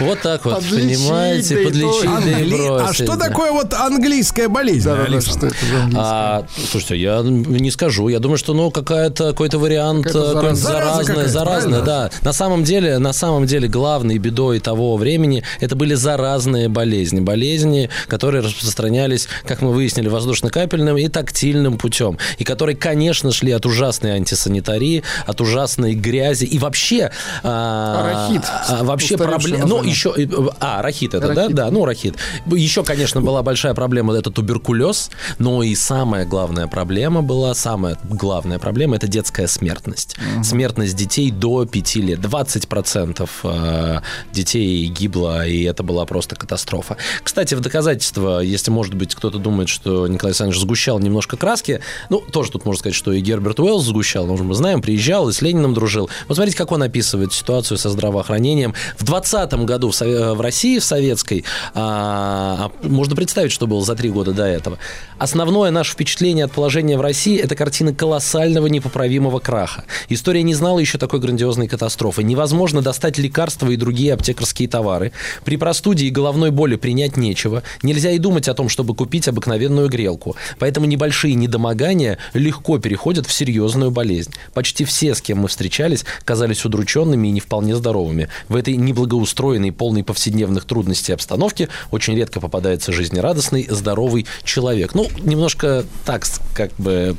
Вот 0.00 0.20
так 0.20 0.44
вот, 0.44 0.56
Подлечить, 0.56 0.98
понимаете, 0.98 1.56
да 1.56 1.62
подлечить, 1.64 2.02
да 2.24 2.30
и 2.30 2.34
Англи- 2.42 2.66
А 2.68 2.84
бросить, 2.84 2.94
что 3.04 3.16
да. 3.16 3.28
такое 3.28 3.52
вот 3.52 3.74
английская 3.74 4.48
болезнь, 4.48 4.84
Да-да-да, 4.84 5.04
Александр? 5.06 5.38
что 5.38 5.46
это 5.46 5.66
за 5.66 5.76
английское? 5.82 6.02
А, 6.04 6.46
слушайте, 6.70 6.96
я 6.96 7.20
не 7.22 7.70
скажу. 7.70 8.08
Я 8.08 8.18
думаю, 8.18 8.38
что 8.38 8.54
ну 8.54 8.70
какая-то 8.70 9.28
какой-то 9.30 9.58
вариант 9.58 10.06
Какая-то 10.06 10.30
э, 10.30 10.34
какая-то, 10.34 11.28
заразное, 11.28 11.82
да. 11.82 12.10
На 12.22 12.32
самом 12.32 12.64
деле, 12.64 12.98
на 12.98 13.12
самом 13.12 13.46
деле, 13.46 13.68
главной 13.68 14.18
бедой 14.18 14.60
того 14.60 14.96
времени 14.96 15.42
это 15.60 15.76
были 15.76 15.94
заразные 15.94 16.68
болезни, 16.68 17.20
болезни, 17.20 17.90
которые 18.08 18.42
распространялись, 18.42 19.28
как 19.46 19.62
мы 19.62 19.72
выяснили, 19.72 20.08
воздушно-капельным 20.08 20.96
и 20.96 21.08
тактильным 21.08 21.78
путем, 21.78 22.18
и 22.38 22.44
которые, 22.44 22.76
конечно, 22.76 23.32
шли 23.32 23.52
от 23.52 23.66
ужасной 23.66 24.12
антисанитарии, 24.12 25.02
от 25.26 25.40
ужасной 25.40 25.94
грязи 25.94 26.44
и 26.44 26.58
вообще 26.58 27.10
а, 27.42 28.26
Арахит. 28.28 28.42
а, 28.68 28.84
вообще 28.84 29.16
проблема. 29.16 29.59
Ну 29.66 29.82
еще 29.82 30.14
э, 30.16 30.26
а 30.60 30.82
рахит 30.82 31.14
это, 31.14 31.28
да, 31.28 31.42
Рахит. 31.42 31.56
да, 31.56 31.70
ну 31.70 31.84
рахит. 31.84 32.16
Еще, 32.46 32.84
конечно, 32.84 33.20
была 33.20 33.42
большая 33.42 33.74
проблема 33.74 34.14
это 34.14 34.30
туберкулез, 34.30 35.10
но 35.38 35.62
и 35.62 35.74
самая 35.74 36.24
главная 36.24 36.66
проблема 36.66 37.22
была 37.22 37.54
самая 37.54 37.98
главная 38.04 38.58
проблема 38.58 38.96
это 38.96 39.08
детская 39.08 39.46
смертность. 39.46 40.16
Смертность 40.42 40.96
детей 40.96 41.30
до 41.30 41.64
5 41.64 41.96
лет. 41.96 42.20
20% 42.20 43.28
э, 43.44 44.00
детей 44.32 44.86
гибло, 44.86 45.46
и 45.46 45.62
это 45.62 45.82
была 45.82 46.04
просто 46.04 46.36
катастрофа. 46.36 46.96
Кстати, 47.22 47.54
в 47.54 47.60
доказательство, 47.60 48.40
если, 48.40 48.70
может 48.70 48.94
быть, 48.94 49.14
кто-то 49.14 49.38
думает, 49.38 49.68
что 49.68 50.06
Николай 50.06 50.30
Александрович 50.30 50.60
сгущал 50.60 50.98
немножко 50.98 51.36
краски, 51.36 51.80
ну, 52.08 52.20
тоже 52.20 52.50
тут 52.50 52.64
можно 52.64 52.80
сказать, 52.80 52.96
что 52.96 53.12
и 53.12 53.20
Герберт 53.20 53.60
Уэллс 53.60 53.84
сгущал, 53.84 54.26
мы 54.26 54.54
знаем, 54.54 54.82
приезжал 54.82 55.28
и 55.28 55.32
с 55.32 55.42
Лениным 55.42 55.74
дружил. 55.74 56.10
Вот 56.28 56.34
смотрите, 56.34 56.56
как 56.56 56.72
он 56.72 56.82
описывает 56.82 57.32
ситуацию 57.32 57.78
со 57.78 57.90
здравоохранением. 57.90 58.74
В 58.98 59.04
20 59.04 59.39
году 59.46 59.90
в, 59.90 59.94
Сове- 59.94 60.34
в 60.34 60.40
России, 60.40 60.78
в 60.78 60.84
советской, 60.84 61.44
а, 61.74 62.10
а, 62.40 62.70
можно 62.82 63.14
представить, 63.14 63.52
что 63.52 63.66
было 63.66 63.84
за 63.84 63.94
три 63.94 64.10
года 64.10 64.32
до 64.32 64.44
этого. 64.44 64.78
Основное 65.18 65.70
наше 65.70 65.92
впечатление 65.92 66.46
от 66.46 66.52
положения 66.52 66.96
в 66.96 67.00
России– 67.00 67.38
это 67.42 67.54
картина 67.54 67.94
колоссального 67.94 68.66
непоправимого 68.66 69.38
краха. 69.38 69.84
История 70.08 70.42
не 70.42 70.54
знала 70.54 70.78
еще 70.78 70.98
такой 70.98 71.20
грандиозной 71.20 71.68
катастрофы. 71.68 72.22
Невозможно 72.22 72.82
достать 72.82 73.18
лекарства 73.18 73.68
и 73.68 73.76
другие 73.76 74.14
аптекарские 74.14 74.68
товары. 74.68 75.12
При 75.44 75.56
простуде 75.56 76.06
и 76.06 76.10
головной 76.10 76.50
боли 76.50 76.76
принять 76.76 77.16
нечего. 77.16 77.62
Нельзя 77.82 78.10
и 78.10 78.18
думать 78.18 78.48
о 78.48 78.54
том, 78.54 78.68
чтобы 78.68 78.94
купить 78.94 79.28
обыкновенную 79.28 79.88
грелку. 79.88 80.36
Поэтому 80.58 80.86
небольшие 80.86 81.34
недомогания 81.34 82.18
легко 82.34 82.78
переходят 82.78 83.26
в 83.26 83.32
серьезную 83.32 83.90
болезнь. 83.90 84.32
Почти 84.54 84.84
все, 84.84 85.14
с 85.14 85.20
кем 85.20 85.38
мы 85.38 85.48
встречались, 85.48 86.04
казались 86.24 86.64
удрученными 86.64 87.28
и 87.28 87.30
не 87.30 87.40
вполне 87.40 87.76
здоровыми. 87.76 88.28
В 88.48 88.56
этой 88.56 88.76
неблагоустроенной, 88.76 89.29
полной 89.70 90.04
повседневных 90.04 90.64
трудностей 90.64 91.12
обстановке 91.12 91.68
очень 91.90 92.16
редко 92.16 92.40
попадается 92.40 92.92
жизнерадостный, 92.92 93.66
здоровый 93.68 94.26
человек. 94.44 94.94
Ну, 94.94 95.08
немножко 95.22 95.84
так, 96.04 96.24
как 96.54 96.72
бы, 96.78 97.16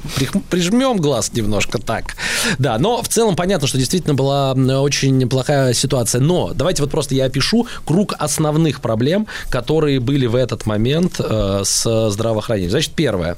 прижмем 0.49 0.98
глаз 0.98 1.31
немножко 1.33 1.80
так. 1.80 2.15
Да, 2.59 2.77
но 2.77 3.01
в 3.01 3.07
целом 3.07 3.35
понятно, 3.35 3.67
что 3.67 3.77
действительно 3.77 4.14
была 4.14 4.53
очень 4.53 5.27
плохая 5.30 5.73
ситуация. 5.73 6.22
Но 6.22 6.53
давайте 6.53 6.81
вот 6.81 6.91
просто 6.91 7.15
я 7.15 7.25
опишу 7.25 7.67
круг 7.85 8.14
основных 8.17 8.81
проблем, 8.81 9.27
которые 9.49 9.99
были 9.99 10.25
в 10.25 10.35
этот 10.35 10.65
момент 10.65 11.19
э, 11.19 11.61
с 11.64 12.09
здравоохранением. 12.09 12.72
Значит, 12.72 12.93
первое. 12.93 13.38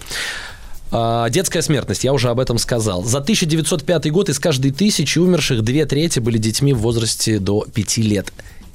А, 0.95 1.27
Детская 1.30 1.64
смертность, 1.64 2.03
я 2.03 2.14
уже 2.14 2.30
об 2.30 2.40
этом 2.40 2.60
сказал. 2.60 3.03
За 3.03 3.18
1905 3.18 4.11
год 4.11 4.30
из 4.30 4.38
каждой 4.38 4.72
тысячи 4.72 5.18
умерших 5.18 5.64
две 5.64 5.85
трети 5.85 6.19
были 6.19 6.38
детьми 6.38 6.72
в 6.72 6.80
возрасте 6.80 7.40
до 7.40 7.66
5 7.74 7.98
лет. 7.98 8.32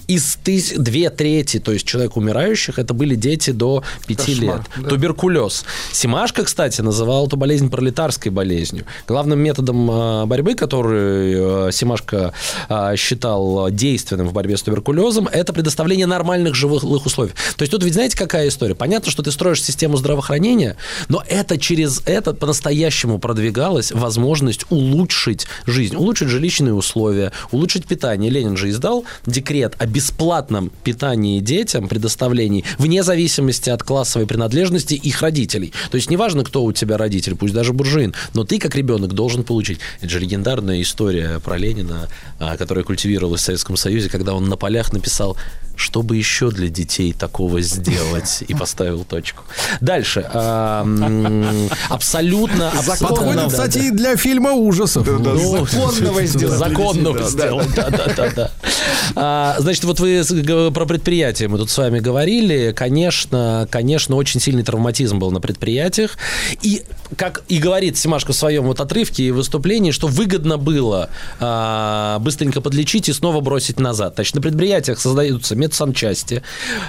Из 0.08 0.38
тыс... 0.42 0.72
две 0.76 1.10
трети, 1.10 1.60
то 1.60 1.70
есть 1.70 1.86
человек 1.86 2.16
умирающих, 2.16 2.78
это 2.78 2.94
были 2.94 3.14
дети 3.14 3.50
до 3.50 3.84
5 4.06 4.16
Кошмар, 4.16 4.56
лет. 4.56 4.60
да. 4.78 4.88
Туберкулез. 4.88 5.64
Симашко, 5.92 6.44
кстати, 6.44 6.80
называл 6.80 7.26
эту 7.26 7.36
болезнь 7.36 7.68
пролетарской 7.70 8.32
болезнью. 8.32 8.86
Главным 9.06 9.38
методом 9.38 9.90
э, 9.90 10.24
борьбы, 10.24 10.54
который 10.54 11.68
э, 11.68 11.72
Симашко 11.72 12.32
э, 12.70 12.96
считал 12.96 13.70
действенным 13.70 14.28
в 14.28 14.32
борьбе 14.32 14.56
с 14.56 14.62
туберкулезом, 14.62 15.28
это 15.28 15.52
предоставление 15.52 16.06
нормальных 16.06 16.54
живых 16.54 16.84
условий. 16.84 17.32
То 17.56 17.62
есть 17.62 17.72
тут 17.72 17.84
ведь 17.84 17.92
знаете, 17.92 18.16
какая 18.16 18.48
история? 18.48 18.74
Понятно, 18.74 19.10
что 19.10 19.22
ты 19.22 19.30
строишь 19.30 19.62
систему 19.62 19.98
здравоохранения, 19.98 20.76
но 21.08 21.22
это 21.28 21.58
через 21.58 22.02
это 22.06 22.32
по-настоящему 22.32 23.18
продвигалась 23.18 23.92
возможность 23.92 24.64
улучшить 24.70 25.46
жизнь, 25.66 25.96
улучшить 25.96 26.28
жилищные 26.28 26.72
условия, 26.72 27.32
улучшить 27.50 27.86
питание. 27.86 28.30
Ленин 28.30 28.56
же 28.56 28.70
издал 28.70 29.04
декрет 29.26 29.74
о 29.78 29.86
бесплатном 29.98 30.70
питании 30.84 31.40
детям, 31.40 31.88
предоставлении, 31.88 32.64
вне 32.78 33.02
зависимости 33.02 33.68
от 33.68 33.82
классовой 33.82 34.28
принадлежности 34.28 34.94
их 34.94 35.22
родителей. 35.22 35.72
То 35.90 35.96
есть 35.96 36.08
неважно, 36.08 36.44
кто 36.44 36.62
у 36.62 36.72
тебя 36.72 36.96
родитель, 36.96 37.34
пусть 37.34 37.52
даже 37.52 37.72
буржуин, 37.72 38.14
но 38.32 38.44
ты 38.44 38.60
как 38.60 38.76
ребенок 38.76 39.12
должен 39.12 39.42
получить. 39.42 39.80
Это 40.00 40.08
же 40.08 40.20
легендарная 40.20 40.80
история 40.82 41.40
про 41.40 41.56
Ленина, 41.56 42.08
а, 42.38 42.56
которая 42.56 42.84
культивировалась 42.84 43.40
в 43.40 43.44
Советском 43.44 43.76
Союзе, 43.76 44.08
когда 44.08 44.34
он 44.34 44.48
на 44.48 44.56
полях 44.56 44.92
написал 44.92 45.36
что 45.78 46.02
бы 46.02 46.16
еще 46.16 46.50
для 46.50 46.68
детей 46.68 47.12
такого 47.12 47.60
сделать? 47.62 48.42
И 48.48 48.54
поставил 48.54 49.04
точку. 49.04 49.44
Дальше. 49.80 50.28
А, 50.32 50.82
Абсолютно, 51.88 52.70
абсолютно... 52.70 53.08
Подходит, 53.08 53.46
кстати, 53.48 53.78
и 53.78 53.90
для 53.90 54.16
фильма 54.16 54.52
ужасов. 54.52 55.06
Ну, 55.06 55.66
законного 55.66 56.24
сделать 56.26 56.58
Законного 56.58 57.22
сделать, 57.22 57.74
да, 57.74 57.90
да, 57.90 58.06
да, 58.16 58.30
да. 58.34 58.50
А, 59.14 59.56
Значит, 59.58 59.84
вот 59.84 60.00
вы 60.00 60.22
про 60.72 60.86
предприятия 60.86 61.48
мы 61.48 61.58
тут 61.58 61.70
с 61.70 61.78
вами 61.78 62.00
говорили. 62.00 62.72
Конечно, 62.72 63.68
конечно, 63.70 64.16
очень 64.16 64.40
сильный 64.40 64.62
травматизм 64.62 65.18
был 65.18 65.30
на 65.30 65.40
предприятиях. 65.40 66.16
И, 66.62 66.82
как 67.16 67.42
и 67.48 67.58
говорит 67.58 67.96
Симашко 67.96 68.32
в 68.32 68.36
своем 68.36 68.64
вот 68.64 68.80
отрывке 68.80 69.24
и 69.24 69.30
выступлении, 69.30 69.90
что 69.90 70.08
выгодно 70.08 70.58
было 70.58 71.10
а, 71.40 72.18
быстренько 72.18 72.60
подлечить 72.60 73.08
и 73.08 73.12
снова 73.12 73.40
бросить 73.40 73.78
назад. 73.78 74.14
Значит, 74.16 74.34
на 74.34 74.40
предприятиях 74.40 74.98
создаются 74.98 75.54
медсанчасти, 75.68 76.42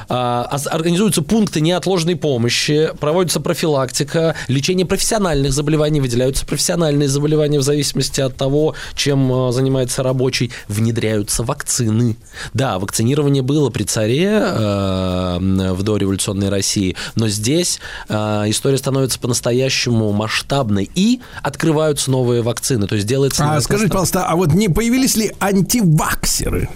а, 0.07 0.43
организуются 0.71 1.21
пункты 1.21 1.61
неотложной 1.61 2.15
помощи, 2.15 2.89
проводится 2.99 3.39
профилактика, 3.39 4.35
лечение 4.47 4.85
профессиональных 4.85 5.53
заболеваний, 5.53 6.01
выделяются 6.01 6.45
профессиональные 6.45 7.09
заболевания 7.09 7.59
в 7.59 7.63
зависимости 7.63 8.21
от 8.21 8.35
того, 8.35 8.75
чем 8.95 9.31
а, 9.31 9.51
занимается 9.51 10.01
рабочий, 10.03 10.51
внедряются 10.67 11.43
вакцины. 11.43 12.15
Да, 12.53 12.79
вакцинирование 12.79 13.43
было 13.43 13.69
при 13.69 13.83
царе 13.83 14.29
э, 14.29 15.37
в 15.39 15.83
дореволюционной 15.83 16.49
России, 16.49 16.95
но 17.15 17.27
здесь 17.27 17.79
э, 18.07 18.15
история 18.47 18.77
становится 18.77 19.19
по-настоящему 19.19 20.11
масштабной 20.11 20.89
и 20.95 21.19
открываются 21.43 22.11
новые 22.11 22.41
вакцины, 22.41 22.87
то 22.87 22.95
есть 22.95 23.07
делается... 23.07 23.51
А 23.51 23.61
скажите, 23.61 23.89
пожалуйста, 23.89 24.25
а 24.25 24.35
вот 24.35 24.53
не 24.53 24.69
появились 24.69 25.15
ли 25.17 25.31
антиваксеры? 25.39 26.69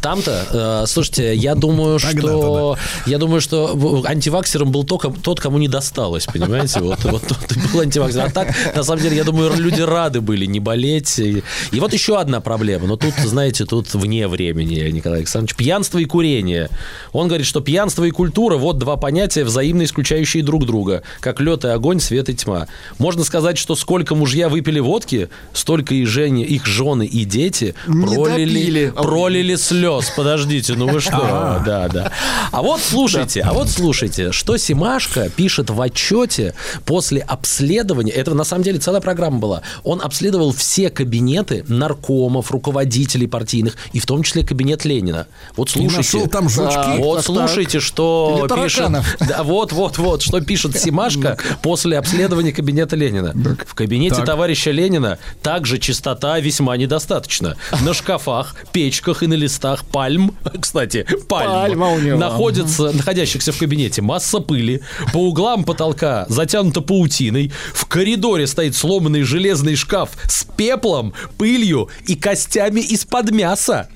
Там-то, 0.00 0.82
э, 0.82 0.86
слушайте, 0.86 1.34
я 1.34 1.54
думаю, 1.54 1.98
что 1.98 2.76
я 3.06 3.18
думаю, 3.18 3.40
что 3.40 4.02
антиваксером 4.06 4.70
был 4.70 4.84
только 4.84 5.10
тот, 5.10 5.40
кому 5.40 5.58
не 5.58 5.68
досталось, 5.68 6.26
понимаете? 6.26 6.80
Вот, 6.80 7.04
вот 7.04 7.22
тот 7.22 7.56
и 7.56 7.72
был 7.72 7.80
антиваксер. 7.80 8.26
А 8.26 8.30
так, 8.30 8.54
на 8.74 8.82
самом 8.82 9.02
деле, 9.02 9.16
я 9.16 9.24
думаю, 9.24 9.52
люди 9.56 9.80
рады 9.80 10.20
были 10.20 10.46
не 10.46 10.60
болеть. 10.60 11.18
И, 11.18 11.42
и 11.72 11.80
вот 11.80 11.92
еще 11.92 12.18
одна 12.18 12.40
проблема. 12.40 12.86
Но 12.86 12.96
тут, 12.96 13.14
знаете, 13.24 13.64
тут 13.64 13.92
вне 13.94 14.28
времени, 14.28 14.88
Николай 14.90 15.18
Александрович. 15.18 15.56
Пьянство 15.56 15.98
и 15.98 16.04
курение. 16.04 16.68
Он 17.12 17.28
говорит, 17.28 17.46
что 17.46 17.60
пьянство 17.60 18.04
и 18.04 18.10
культура 18.10 18.56
вот 18.56 18.78
два 18.78 18.96
понятия, 18.96 19.44
взаимно 19.44 19.82
исключающие 19.84 20.42
друг 20.42 20.66
друга. 20.66 21.02
Как 21.20 21.40
лед 21.40 21.64
и 21.64 21.68
огонь, 21.68 22.00
свет 22.00 22.28
и 22.28 22.34
тьма. 22.34 22.68
Можно 22.98 23.24
сказать, 23.24 23.58
что 23.58 23.74
сколько 23.74 24.14
мужья 24.14 24.48
выпили 24.48 24.80
водки, 24.80 25.28
столько 25.52 25.94
и 25.94 26.04
Жене, 26.04 26.44
их 26.44 26.66
жены 26.66 27.06
и 27.06 27.24
дети 27.24 27.74
Не 27.86 28.06
пролили, 28.06 28.86
допили. 28.86 28.92
пролили 29.02 29.54
слез. 29.88 30.12
Подождите, 30.16 30.74
ну 30.74 30.88
вы 30.88 31.00
что? 31.00 31.62
Да, 31.64 31.88
да. 31.88 32.12
А 32.50 32.62
вот 32.62 32.80
слушайте, 32.80 33.42
а 33.42 33.52
вот 33.52 33.68
слушайте, 33.68 34.32
что 34.32 34.56
Симашко 34.56 35.28
пишет 35.28 35.70
в 35.70 35.80
отчете 35.80 36.54
после 36.84 37.20
обследования. 37.20 38.12
Это 38.12 38.34
на 38.34 38.44
самом 38.44 38.64
деле 38.64 38.78
целая 38.78 39.00
программа 39.00 39.38
была. 39.38 39.62
Он 39.84 40.00
обследовал 40.02 40.52
все 40.52 40.90
кабинеты 40.90 41.64
наркомов, 41.68 42.50
руководителей 42.50 43.26
партийных, 43.26 43.76
и 43.92 44.00
в 44.00 44.06
том 44.06 44.22
числе 44.22 44.44
кабинет 44.44 44.84
Ленина. 44.84 45.26
Вот 45.56 45.70
слушайте. 45.70 46.26
там 46.28 46.48
жучки? 46.48 46.74
Так, 46.74 46.98
Вот 46.98 47.24
слушайте, 47.24 47.80
что 47.80 48.46
пишет. 48.54 48.90
Да, 49.20 49.42
вот, 49.42 49.72
вот, 49.72 49.98
вот, 49.98 50.22
что 50.22 50.40
пишет 50.40 50.78
Симашко 50.78 51.38
после 51.62 51.98
обследования 51.98 52.52
кабинета 52.52 52.96
Ленина. 52.96 53.34
В 53.66 53.74
кабинете 53.74 54.24
товарища 54.24 54.70
Ленина 54.70 55.18
также 55.42 55.78
чистота 55.78 56.38
весьма 56.40 56.76
недостаточна. 56.76 57.56
На 57.82 57.94
шкафах, 57.94 58.54
печках 58.72 59.22
и 59.22 59.26
на 59.26 59.34
листах 59.34 59.77
пальм, 59.86 60.36
кстати, 60.60 61.06
пальм, 61.28 61.50
Пальма 61.50 61.88
у 61.90 61.98
него. 61.98 62.18
находится, 62.18 62.92
находящихся 62.92 63.52
в 63.52 63.58
кабинете. 63.58 64.02
Масса 64.02 64.40
пыли, 64.40 64.82
по 65.12 65.18
углам 65.18 65.64
потолка 65.64 66.26
затянута 66.28 66.80
паутиной, 66.80 67.52
в 67.72 67.86
коридоре 67.86 68.46
стоит 68.46 68.76
сломанный 68.76 69.22
железный 69.22 69.76
шкаф 69.76 70.10
с 70.28 70.44
пеплом, 70.44 71.12
пылью 71.36 71.88
и 72.06 72.14
костями 72.14 72.80
из-под 72.80 73.30
мяса. 73.30 73.88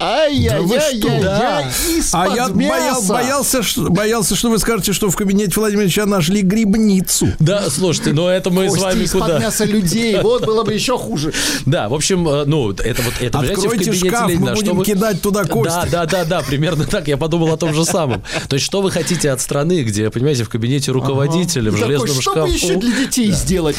Да 0.00 0.26
что? 0.26 1.08
Ай-яй-яй-яй, 1.08 1.64
А 1.64 1.68
из-под 1.98 2.36
я 2.36 2.48
боял- 2.48 3.02
боялся, 3.06 3.62
что, 3.62 3.90
боялся, 3.90 4.34
что 4.34 4.48
вы 4.50 4.58
скажете, 4.58 4.92
что 4.94 5.10
в 5.10 5.16
кабинете 5.16 5.52
Владимира 5.56 5.84
Ильича 5.84 6.06
нашли 6.06 6.40
грибницу. 6.42 7.28
Да, 7.38 7.68
слушайте, 7.68 8.12
но 8.12 8.30
это 8.30 8.50
мы 8.50 8.66
с 8.68 8.72
Кости 8.72 8.82
вами 8.84 9.02
из-под 9.04 9.22
куда? 9.22 9.38
мяса 9.38 9.64
людей. 9.64 10.18
Вот 10.22 10.46
было 10.46 10.64
бы 10.64 10.72
еще 10.72 10.96
хуже. 10.98 11.32
Да, 11.66 11.88
в 11.88 11.94
общем, 11.94 12.26
э, 12.28 12.44
ну, 12.46 12.70
это 12.70 13.02
вот, 13.02 13.14
это, 13.20 13.38
в 13.38 13.40
Откройте 13.42 13.68
кабинете 13.68 14.08
шкаф, 14.08 14.24
мы 14.24 14.30
Ленина, 14.32 14.56
что 14.56 14.64
будем 14.64 14.76
вы- 14.78 14.84
кидать 14.84 15.20
туда 15.20 15.44
кости. 15.44 15.68
Да, 15.90 16.06
да, 16.06 16.06
да, 16.06 16.24
да, 16.24 16.40
примерно 16.42 16.84
так. 16.84 17.06
Я 17.06 17.16
подумал 17.16 17.52
о 17.52 17.56
том 17.56 17.74
же 17.74 17.84
самом. 17.84 18.22
То 18.48 18.54
есть, 18.56 18.64
что 18.66 18.80
вы 18.82 18.90
хотите 18.90 19.30
от 19.30 19.40
страны, 19.40 19.82
где, 19.82 20.10
понимаете, 20.10 20.44
в 20.44 20.48
кабинете 20.48 20.90
руководителя, 20.92 21.70
в 21.70 21.74
Такой, 21.74 21.86
железном 21.96 22.20
что 22.22 22.30
шкафу. 22.32 22.46
бы 22.48 22.52
еще 22.54 22.76
для 22.76 22.96
детей 22.96 23.30
сделать? 23.32 23.76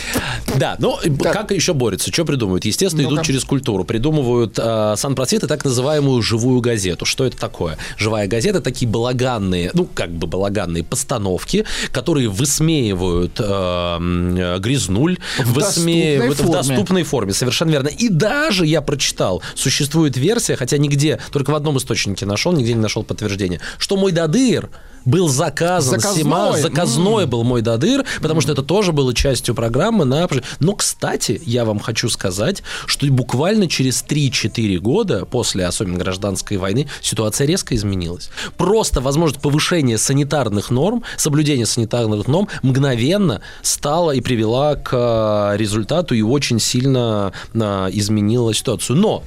Да, 0.56 0.76
ну 0.80 0.98
как 1.22 1.52
еще 1.52 1.74
борются? 1.74 2.12
Что 2.12 2.26
придумывают? 2.26 2.66
Естественно, 2.66 3.02
идут 3.02 3.12
Ну-ка. 3.14 3.26
через 3.26 3.44
культуру. 3.44 3.84
Придумывают 3.84 4.58
э, 4.62 4.94
санпроцветы 4.98 5.48
так 5.48 5.66
называемую 5.66 6.11
живую 6.20 6.60
газету. 6.62 7.06
Что 7.06 7.26
это 7.26 7.38
такое? 7.38 7.78
Живая 7.98 8.28
газета 8.28 8.60
такие 8.60 8.90
балаганные, 8.90 9.72
ну 9.74 9.86
как 9.86 10.12
бы 10.12 10.28
балаганные 10.28 10.84
постановки, 10.84 11.66
которые 11.92 12.28
высмеивают 12.28 13.40
э, 13.40 13.44
э, 13.44 14.58
грязнуль, 14.60 15.20
В 15.40 15.54
высмеивают 15.54 16.38
доступной 16.38 16.46
в 16.46 16.52
форме. 16.52 16.76
доступной 16.76 17.04
форме, 17.04 17.34
совершенно 17.34 17.72
верно. 17.72 17.88
И 17.88 18.10
даже 18.10 18.66
я 18.66 18.82
прочитал, 18.82 19.42
существует 19.56 20.18
версия, 20.18 20.56
хотя 20.56 20.78
нигде, 20.78 21.20
только 21.32 21.52
в 21.52 21.56
одном 21.56 21.78
источнике 21.78 22.26
нашел, 22.26 22.52
нигде 22.52 22.74
не 22.74 22.80
нашел 22.82 23.04
подтверждения, 23.04 23.60
что 23.78 23.98
мой 23.98 24.12
дадыр 24.12 24.70
был 25.06 25.28
заказан, 25.28 26.00
Заказной? 26.00 26.24
Сима, 26.24 26.58
заказной 26.58 27.26
был 27.26 27.44
мой 27.44 27.62
дадыр, 27.62 28.06
потому 28.22 28.42
что 28.42 28.52
это 28.52 28.64
тоже 28.64 28.92
было 28.92 29.14
частью 29.14 29.56
программы 29.56 30.06
на... 30.06 30.28
Но, 30.60 30.74
кстати, 30.74 31.42
я 31.46 31.66
вам 31.66 31.80
хочу 31.80 32.10
сказать, 32.10 32.64
что 32.86 33.08
буквально 33.08 33.68
через 33.68 34.04
3-4 34.08 34.78
года 34.78 35.26
после, 35.26 35.66
особенно 35.66 35.98
гражданской 35.98 36.58
войны, 36.58 36.88
ситуация 37.02 37.48
резко 37.48 37.76
изменилась. 37.76 38.30
Просто, 38.58 39.02
возможно, 39.02 39.40
повышение 39.40 39.98
санитарных 39.98 40.70
норм, 40.70 41.04
соблюдение 41.18 41.66
санитарных 41.66 42.28
норм 42.28 42.48
мгновенно 42.62 43.42
стало 43.62 44.12
и 44.12 44.22
привела 44.22 44.76
к 44.76 44.92
э, 44.94 45.58
результату 45.58 46.16
и 46.16 46.22
очень 46.22 46.60
сильно 46.60 47.34
э, 47.54 47.60
изменила 47.94 48.54
ситуацию. 48.54 48.98
Но 48.98 49.24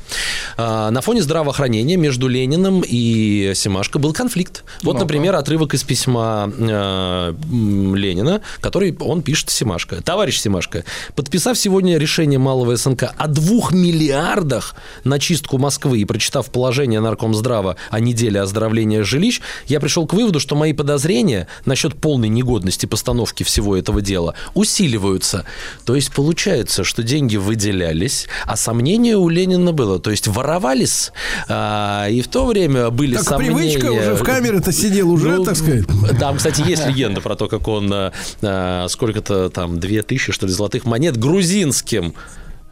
э, 0.56 0.88
на 0.90 1.00
фоне 1.00 1.22
здравоохранения 1.22 1.96
между 1.96 2.28
Лениным 2.28 2.82
и 2.86 3.52
Семашко 3.54 3.98
был 3.98 4.12
конфликт. 4.12 4.64
Вот, 4.82 4.98
например, 4.98 5.34
отрывок 5.34 5.63
из 5.72 5.82
письма 5.84 6.52
э, 6.58 7.34
Ленина, 7.50 8.42
который 8.60 8.94
он 9.00 9.22
пишет 9.22 9.48
Семашко. 9.48 10.02
Товарищ 10.02 10.38
Семашко, 10.40 10.84
подписав 11.14 11.56
сегодня 11.56 11.96
решение 11.96 12.38
Малого 12.38 12.76
СНК 12.76 13.04
о 13.16 13.28
двух 13.28 13.72
миллиардах 13.72 14.74
на 15.04 15.18
чистку 15.18 15.56
Москвы 15.58 16.00
и 16.00 16.04
прочитав 16.04 16.50
положение 16.50 17.00
Наркомздрава 17.00 17.76
о 17.90 18.00
неделе 18.00 18.40
оздоровления 18.40 19.04
жилищ, 19.04 19.40
я 19.66 19.80
пришел 19.80 20.06
к 20.06 20.12
выводу, 20.12 20.40
что 20.40 20.56
мои 20.56 20.72
подозрения 20.72 21.46
насчет 21.64 21.94
полной 21.94 22.28
негодности 22.28 22.86
постановки 22.86 23.42
всего 23.44 23.76
этого 23.76 24.02
дела 24.02 24.34
усиливаются. 24.54 25.44
То 25.84 25.94
есть 25.94 26.12
получается, 26.12 26.84
что 26.84 27.02
деньги 27.02 27.36
выделялись, 27.36 28.26
а 28.44 28.56
сомнение 28.56 29.16
у 29.16 29.28
Ленина 29.28 29.72
было. 29.72 30.00
То 30.00 30.10
есть 30.10 30.26
воровались, 30.26 31.12
а, 31.48 32.08
и 32.08 32.20
в 32.20 32.28
то 32.28 32.46
время 32.46 32.90
были 32.90 33.14
Так 33.14 33.24
сомнения. 33.24 33.54
привычка 33.54 33.92
уже 33.92 34.14
в 34.16 34.22
камере-то 34.22 34.72
сидел 34.72 35.10
уже, 35.10 35.28
Ну, 35.36 35.44
так 35.44 35.53
сказать. 35.54 35.84
Там, 36.18 36.36
кстати, 36.36 36.62
есть 36.66 36.86
легенда 36.86 37.20
про 37.20 37.36
то, 37.36 37.48
как 37.48 37.68
он 37.68 37.92
а, 37.92 38.12
а, 38.42 38.86
сколько-то 38.88 39.50
там, 39.50 39.78
две 39.80 40.02
тысячи, 40.02 40.32
что 40.32 40.46
ли, 40.46 40.52
золотых 40.52 40.84
монет 40.84 41.16
грузинским 41.16 42.14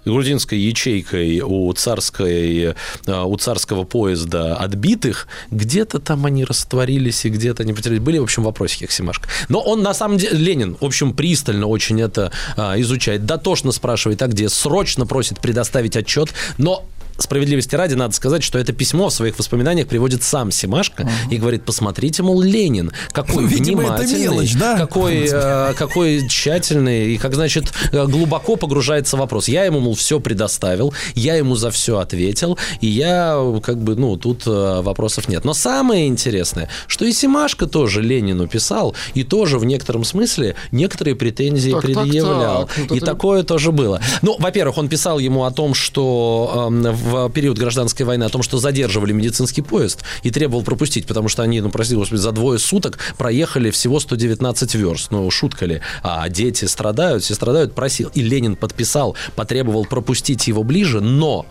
грузинской 0.04 0.58
ячейкой 0.58 1.40
у, 1.40 1.72
царской, 1.72 2.74
а, 3.06 3.24
у 3.24 3.36
царского 3.36 3.84
поезда 3.84 4.56
отбитых, 4.56 5.28
где-то 5.50 5.98
там 5.98 6.26
они 6.26 6.44
растворились 6.44 7.24
и 7.24 7.28
где-то 7.28 7.62
они 7.62 7.72
потерялись. 7.72 8.02
Были, 8.02 8.18
в 8.18 8.24
общем, 8.24 8.42
вопросики 8.42 8.86
к 8.86 8.90
Семашко. 8.90 9.28
Но 9.48 9.60
он, 9.60 9.82
на 9.82 9.94
самом 9.94 10.18
деле, 10.18 10.36
Ленин, 10.36 10.76
в 10.80 10.84
общем, 10.84 11.12
пристально 11.12 11.66
очень 11.66 12.00
это 12.00 12.32
а, 12.56 12.78
изучает. 12.80 13.26
Дотошно 13.26 13.72
спрашивает, 13.72 14.22
а 14.22 14.26
где? 14.26 14.48
Срочно 14.48 15.06
просит 15.06 15.40
предоставить 15.40 15.96
отчет, 15.96 16.30
но 16.58 16.84
Справедливости 17.18 17.74
ради, 17.74 17.94
надо 17.94 18.14
сказать, 18.14 18.42
что 18.42 18.58
это 18.58 18.72
письмо 18.72 19.08
в 19.08 19.12
своих 19.12 19.38
воспоминаниях 19.38 19.86
приводит 19.88 20.22
сам 20.22 20.50
Семашко 20.50 21.08
и 21.30 21.36
говорит, 21.36 21.64
посмотрите, 21.64 22.22
мол, 22.22 22.40
Ленин, 22.40 22.92
какой 23.12 23.46
Видимо, 23.46 23.82
это 23.82 24.02
внимательный, 24.02 24.20
мелочь, 24.22 24.54
да? 24.54 24.76
какой, 24.76 25.28
э, 25.32 25.74
какой 25.74 26.26
тщательный 26.28 27.14
и 27.14 27.18
как, 27.18 27.34
значит, 27.34 27.72
э, 27.92 28.06
глубоко 28.06 28.56
погружается 28.56 29.16
в 29.16 29.20
вопрос. 29.20 29.48
Я 29.48 29.64
ему, 29.64 29.80
мол, 29.80 29.94
все 29.94 30.20
предоставил, 30.20 30.92
я 31.14 31.34
ему 31.36 31.54
за 31.54 31.70
все 31.70 31.98
ответил, 31.98 32.58
и 32.80 32.86
я, 32.86 33.34
э, 33.36 33.60
как 33.62 33.78
бы, 33.78 33.94
ну, 33.96 34.16
тут 34.16 34.42
э, 34.46 34.80
вопросов 34.82 35.28
нет. 35.28 35.44
Но 35.44 35.54
самое 35.54 36.06
интересное, 36.08 36.68
что 36.86 37.04
и 37.04 37.12
Семашко 37.12 37.66
тоже 37.66 38.02
Ленину 38.02 38.46
писал, 38.48 38.94
и 39.14 39.22
тоже 39.24 39.58
в 39.58 39.64
некотором 39.64 40.04
смысле 40.04 40.56
некоторые 40.70 41.14
претензии 41.14 41.72
Так, 41.72 41.82
так, 41.82 42.02
предъявлял. 42.04 42.66
так. 42.66 42.78
Вот 42.78 42.92
и 42.92 42.96
это- 42.96 43.06
такое 43.06 43.42
тоже 43.42 43.72
было. 43.72 44.00
Ну, 44.22 44.36
во-первых, 44.38 44.78
он 44.78 44.88
писал 44.88 45.18
ему 45.18 45.44
о 45.44 45.50
том, 45.50 45.74
что 45.74 46.68
эм, 46.70 46.82
в 47.02 47.28
период 47.30 47.58
гражданской 47.58 48.06
войны, 48.06 48.24
о 48.24 48.28
том, 48.28 48.42
что 48.42 48.58
задерживали 48.58 49.12
медицинский 49.12 49.62
поезд 49.62 50.02
и 50.22 50.30
требовал 50.30 50.62
пропустить, 50.62 51.06
потому 51.06 51.28
что 51.28 51.42
они, 51.42 51.60
ну, 51.60 51.70
прости 51.70 51.94
господи, 51.94 52.20
за 52.20 52.32
двое 52.32 52.58
суток 52.58 52.98
проехали 53.18 53.70
всего 53.70 54.00
119 54.00 54.74
верст. 54.74 55.10
Ну, 55.10 55.30
шутка 55.30 55.66
ли? 55.66 55.80
А 56.02 56.28
дети 56.28 56.64
страдают, 56.64 57.24
все 57.24 57.34
страдают, 57.34 57.74
просил. 57.74 58.10
И 58.14 58.22
Ленин 58.22 58.56
подписал, 58.56 59.16
потребовал 59.34 59.84
пропустить 59.84 60.46
его 60.46 60.62
ближе, 60.62 61.00
но 61.00 61.46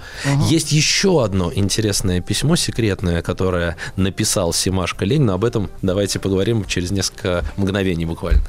есть 0.50 0.72
еще 0.72 1.24
одно 1.24 1.52
интересное 1.54 2.22
письмо 2.22 2.56
секретное, 2.56 3.22
которое 3.22 3.76
написал 3.96 4.54
Симашко 4.54 5.06
Ленину. 5.06 5.34
Об 5.34 5.44
этом 5.44 5.70
давайте 5.82 6.20
поговорим 6.20 6.66
через 6.66 6.92
несколько 6.92 7.44
мгновений 7.58 8.06
буквально. 8.06 8.44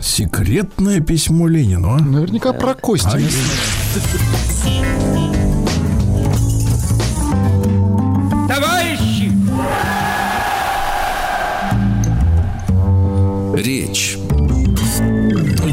Секретное 0.00 1.00
письмо 1.00 1.46
Ленину, 1.46 1.90
а? 1.90 1.98
Наверняка 1.98 2.54
про 2.54 2.74
кости. 2.74 3.06
Ай. 3.06 3.26
Товарищи! 8.50 9.30
Речь. 13.54 14.19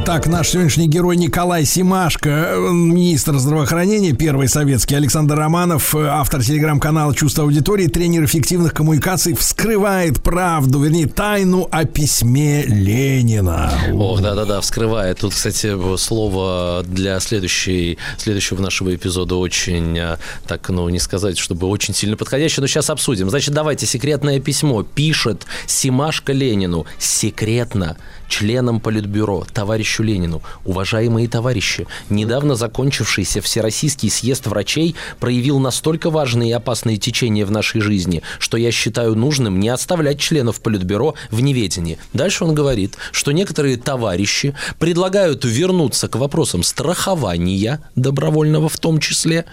Итак, 0.08 0.26
наш 0.28 0.48
сегодняшний 0.48 0.88
герой 0.88 1.18
Николай 1.18 1.66
Симашко, 1.66 2.30
э, 2.30 2.72
министр 2.72 3.40
здравоохранения, 3.40 4.14
первый 4.14 4.48
советский, 4.48 4.96
Александр 4.96 5.36
Романов, 5.36 5.94
э, 5.94 6.08
автор 6.08 6.42
телеграм-канала 6.42 7.14
«Чувство 7.14 7.44
аудитории», 7.44 7.88
тренер 7.88 8.24
эффективных 8.24 8.74
коммуникаций, 8.74 9.34
вскрывает 9.34 10.24
правду, 10.24 10.82
вернее, 10.82 11.08
тайну 11.08 11.68
о 11.70 11.84
письме 11.84 12.64
Ленина. 12.64 13.70
Ох, 13.96 14.22
да-да-да, 14.22 14.62
вскрывает. 14.62 15.20
Тут, 15.20 15.34
кстати, 15.34 15.76
слово 15.98 16.86
для 16.88 17.20
следующей, 17.20 17.98
следующего 18.18 18.62
нашего 18.62 18.96
эпизода 18.96 19.36
очень, 19.36 20.00
а, 20.00 20.20
так, 20.48 20.70
ну, 20.70 20.88
не 20.88 21.00
сказать, 21.00 21.38
чтобы 21.38 21.68
очень 21.68 21.94
сильно 21.94 22.16
подходящее, 22.16 22.62
но 22.62 22.68
сейчас 22.68 22.90
обсудим. 22.90 23.30
Значит, 23.30 23.54
давайте, 23.54 23.86
секретное 23.86 24.40
письмо 24.40 24.84
пишет 24.84 25.46
Симашко 25.66 26.32
Ленину, 26.32 26.86
секретно, 26.98 27.98
членам 28.28 28.80
Политбюро, 28.80 29.46
товарищу 29.54 30.04
Ленину. 30.04 30.42
Уважаемые 30.66 31.28
товарищи, 31.28 31.88
недавно 32.10 32.56
закончившийся 32.56 33.42
Всероссийский 33.42 34.10
съезд 34.10 34.48
врачей 34.48 34.96
проявил 35.20 35.60
настолько 35.60 36.10
важные 36.10 36.50
и 36.50 36.54
опасные 36.54 36.98
течения 36.98 37.46
в 37.46 37.52
нашей 37.52 37.82
жизни, 37.82 38.22
что 38.40 38.58
я 38.58 38.72
считаю 38.72 39.16
нужным 39.16 39.60
не 39.60 39.70
оставлять 39.70 40.20
членов 40.20 40.62
Политбюро 40.62 41.16
в 41.32 41.42
неведении. 41.42 41.98
Дальше 42.14 42.44
он 42.44 42.54
говорит, 42.54 42.98
что 43.12 43.32
некоторые 43.32 43.78
товарищи 43.78 44.56
предлагают 44.80 45.46
вернуться 45.46 46.08
к 46.08 46.16
вопросам 46.16 46.64
страхования 46.64 47.82
добровольного 47.96 48.70
в 48.70 48.78
том 48.78 49.00
числе, 49.00 49.46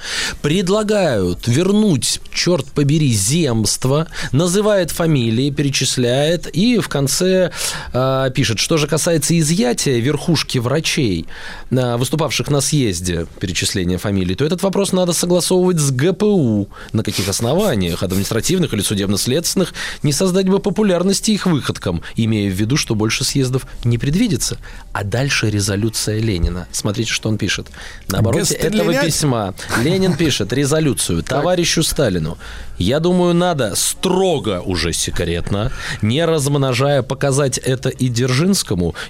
предлагают 0.43 1.47
вернуть, 1.47 2.21
черт 2.33 2.67
побери, 2.67 3.13
земство, 3.13 4.09
называет 4.33 4.91
фамилии, 4.91 5.51
перечисляет 5.51 6.47
и 6.55 6.79
в 6.79 6.89
конце 6.89 7.53
э, 7.93 8.31
пишет, 8.35 8.59
что 8.65 8.79
же 8.79 8.87
касается 8.87 9.39
изъятия 9.39 10.01
верхушки 10.01 10.57
врачей, 10.57 11.27
э, 11.71 11.97
выступавших 11.97 12.51
на 12.51 12.63
съезде, 12.63 13.27
перечисления 13.39 13.99
фамилий, 13.99 14.35
то 14.35 14.45
этот 14.45 14.63
вопрос 14.63 14.93
надо 14.93 15.13
согласовывать 15.13 15.79
с 15.79 15.91
ГПУ. 15.91 16.69
На 16.93 17.03
каких 17.03 17.29
основаниях, 17.29 18.03
административных 18.03 18.73
или 18.73 18.81
судебно-следственных, 18.81 19.75
не 20.03 20.15
создать 20.15 20.49
бы 20.49 20.61
популярности 20.61 21.31
их 21.31 21.45
выходкам, 21.45 22.03
имея 22.17 22.51
в 22.51 22.55
виду, 22.55 22.79
что 22.79 22.95
больше 22.95 23.23
съездов 23.23 23.67
не 23.85 23.99
предвидится. 23.99 24.57
А 24.93 25.05
дальше 25.05 25.51
резолюция 25.51 26.19
Ленина. 26.21 26.67
Смотрите, 26.73 27.13
что 27.13 27.29
он 27.29 27.37
пишет. 27.37 27.67
На 28.09 28.21
обороте 28.21 28.55
этого 28.55 28.95
письма 28.95 29.55
Ленин 29.83 30.17
пишет 30.17 30.55
резолюцию 30.55 31.23
товарищу 31.23 31.83
Сталину. 31.83 32.39
Я 32.79 32.99
думаю, 32.99 33.35
надо 33.35 33.75
строго 33.77 34.61
уже 34.61 34.93
секретно, 34.93 35.71
не 36.03 36.25
размножая, 36.25 37.03
показать 37.03 37.59
это 37.59 37.89
и 37.89 38.09
Дзержинскому, 38.09 38.54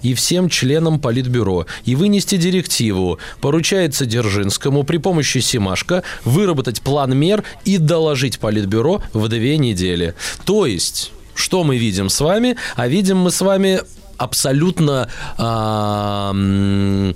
и 0.02 0.14
всем 0.14 0.48
членам 0.48 0.98
Политбюро 0.98 1.66
и 1.84 1.94
вынести 1.94 2.36
директиву. 2.36 3.18
Поручается 3.40 4.06
Дзержинскому 4.06 4.84
при 4.84 4.98
помощи 4.98 5.38
Симашка 5.38 6.02
выработать 6.24 6.80
план 6.80 7.16
мер 7.16 7.44
и 7.64 7.78
доложить 7.78 8.38
Политбюро 8.38 9.02
в 9.12 9.28
две 9.28 9.58
недели. 9.58 10.14
То 10.44 10.66
есть, 10.66 11.12
что 11.34 11.64
мы 11.64 11.76
видим 11.76 12.08
с 12.08 12.20
вами? 12.20 12.56
А 12.76 12.88
видим 12.88 13.18
мы 13.18 13.30
с 13.30 13.40
вами 13.40 13.80
абсолютно... 14.16 15.08
м, 15.38 17.14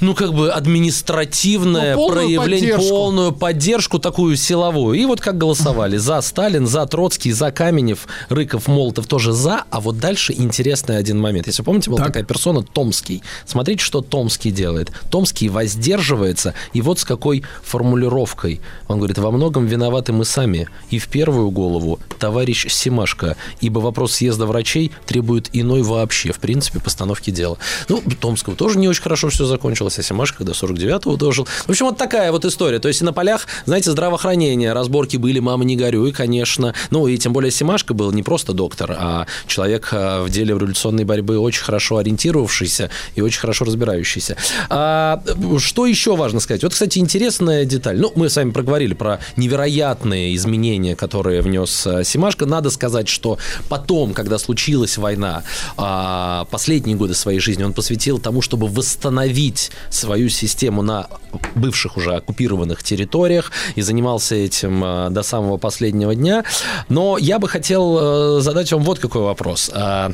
ну, 0.00 0.14
как 0.14 0.32
бы 0.34 0.50
административное 0.50 1.94
Ну, 1.94 2.00
полную 2.06 2.26
проявление, 2.26 2.72
поддержку. 2.72 2.94
полную 2.94 3.32
поддержку 3.32 3.98
такую 3.98 4.36
силовую. 4.36 4.98
И 4.98 5.04
вот 5.04 5.20
как 5.20 5.38
голосовали. 5.38 5.96
За 5.96 6.20
Сталин, 6.20 6.66
за 6.66 6.86
Троцкий, 6.86 7.32
за 7.32 7.50
Каменев, 7.50 8.06
Рыков, 8.28 8.68
Молотов 8.68 9.06
тоже 9.06 9.32
за. 9.32 9.64
А 9.70 9.80
вот 9.80 9.98
дальше 9.98 10.32
интересный 10.36 10.96
один 10.96 11.20
момент. 11.20 11.46
Если 11.46 11.62
помните, 11.62 11.90
была 11.90 12.04
такая 12.04 12.24
персона 12.24 12.62
Томский. 12.62 13.22
Смотрите, 13.46 13.84
что 13.84 14.00
Томский 14.00 14.50
делает. 14.50 14.90
Томский 15.10 15.48
воздерживается. 15.48 16.54
И 16.72 16.80
вот 16.80 16.98
с 16.98 17.04
какой 17.04 17.44
формулировкой. 17.62 18.60
Он 18.88 18.98
говорит, 18.98 19.18
во 19.18 19.30
многом 19.30 19.66
виноваты 19.66 20.12
мы 20.12 20.24
сами. 20.24 20.68
И 20.90 20.98
в 20.98 21.08
первую 21.08 21.50
голову 21.50 21.98
товарищ 22.18 22.66
Симашко. 22.72 23.36
Ибо 23.60 23.80
вопрос 23.80 24.14
съезда 24.14 24.46
врачей 24.46 24.90
требует 25.06 25.50
иной 25.52 25.82
вообще, 25.82 26.32
в 26.32 26.38
принципе, 26.38 26.80
постановки 26.80 27.30
дела. 27.30 27.58
Ну, 27.88 28.02
Томского 28.20 28.56
тоже 28.56 28.78
не 28.78 28.88
очень 28.88 29.02
хорошо 29.02 29.28
все 29.28 29.44
закончилось, 29.44 29.83
а 29.86 30.02
Симашко, 30.02 30.38
когда 30.38 30.52
49-го 30.52 31.16
дожил. 31.16 31.46
В 31.66 31.70
общем, 31.70 31.86
вот 31.86 31.96
такая 31.96 32.32
вот 32.32 32.44
история. 32.44 32.78
То 32.78 32.88
есть 32.88 33.02
на 33.02 33.12
полях, 33.12 33.46
знаете, 33.66 33.90
здравоохранения, 33.90 34.72
разборки 34.72 35.16
были, 35.16 35.38
мама, 35.38 35.64
не 35.64 35.76
горюй, 35.76 36.12
конечно. 36.12 36.74
Ну, 36.90 37.06
и 37.06 37.16
тем 37.18 37.32
более 37.32 37.50
Симашко 37.50 37.94
был 37.94 38.12
не 38.12 38.22
просто 38.22 38.52
доктор, 38.52 38.96
а 38.98 39.26
человек 39.46 39.88
а, 39.92 40.24
в 40.24 40.30
деле 40.30 40.54
революционной 40.54 41.04
борьбы 41.04 41.38
очень 41.38 41.62
хорошо 41.62 41.98
ориентировавшийся 41.98 42.90
и 43.14 43.20
очень 43.20 43.40
хорошо 43.40 43.64
разбирающийся. 43.64 44.36
А, 44.70 45.22
что 45.58 45.86
еще 45.86 46.16
важно 46.16 46.40
сказать? 46.40 46.62
Вот, 46.62 46.72
кстати, 46.72 46.98
интересная 46.98 47.64
деталь. 47.64 47.98
Ну, 47.98 48.12
мы 48.14 48.28
с 48.28 48.36
вами 48.36 48.50
проговорили 48.50 48.94
про 48.94 49.20
невероятные 49.36 50.34
изменения, 50.36 50.96
которые 50.96 51.42
внес 51.42 51.86
а, 51.86 52.04
Симашко. 52.04 52.46
Надо 52.46 52.70
сказать, 52.70 53.08
что 53.08 53.38
потом, 53.68 54.14
когда 54.14 54.38
случилась 54.38 54.98
война, 54.98 55.42
а, 55.76 56.46
последние 56.50 56.96
годы 56.96 57.14
своей 57.14 57.40
жизни 57.40 57.62
он 57.62 57.72
посвятил 57.72 58.18
тому, 58.18 58.42
чтобы 58.42 58.68
восстановить 58.68 59.70
свою 59.90 60.28
систему 60.28 60.82
на 60.82 61.08
бывших 61.54 61.96
уже 61.96 62.14
оккупированных 62.16 62.82
территориях 62.82 63.52
и 63.74 63.82
занимался 63.82 64.34
этим 64.34 64.82
а, 64.84 65.10
до 65.10 65.22
самого 65.22 65.56
последнего 65.56 66.14
дня. 66.14 66.44
Но 66.88 67.18
я 67.18 67.38
бы 67.38 67.48
хотел 67.48 68.38
э, 68.38 68.40
задать 68.40 68.72
вам 68.72 68.82
вот 68.82 68.98
какой 68.98 69.22
вопрос. 69.22 69.70
А, 69.72 70.12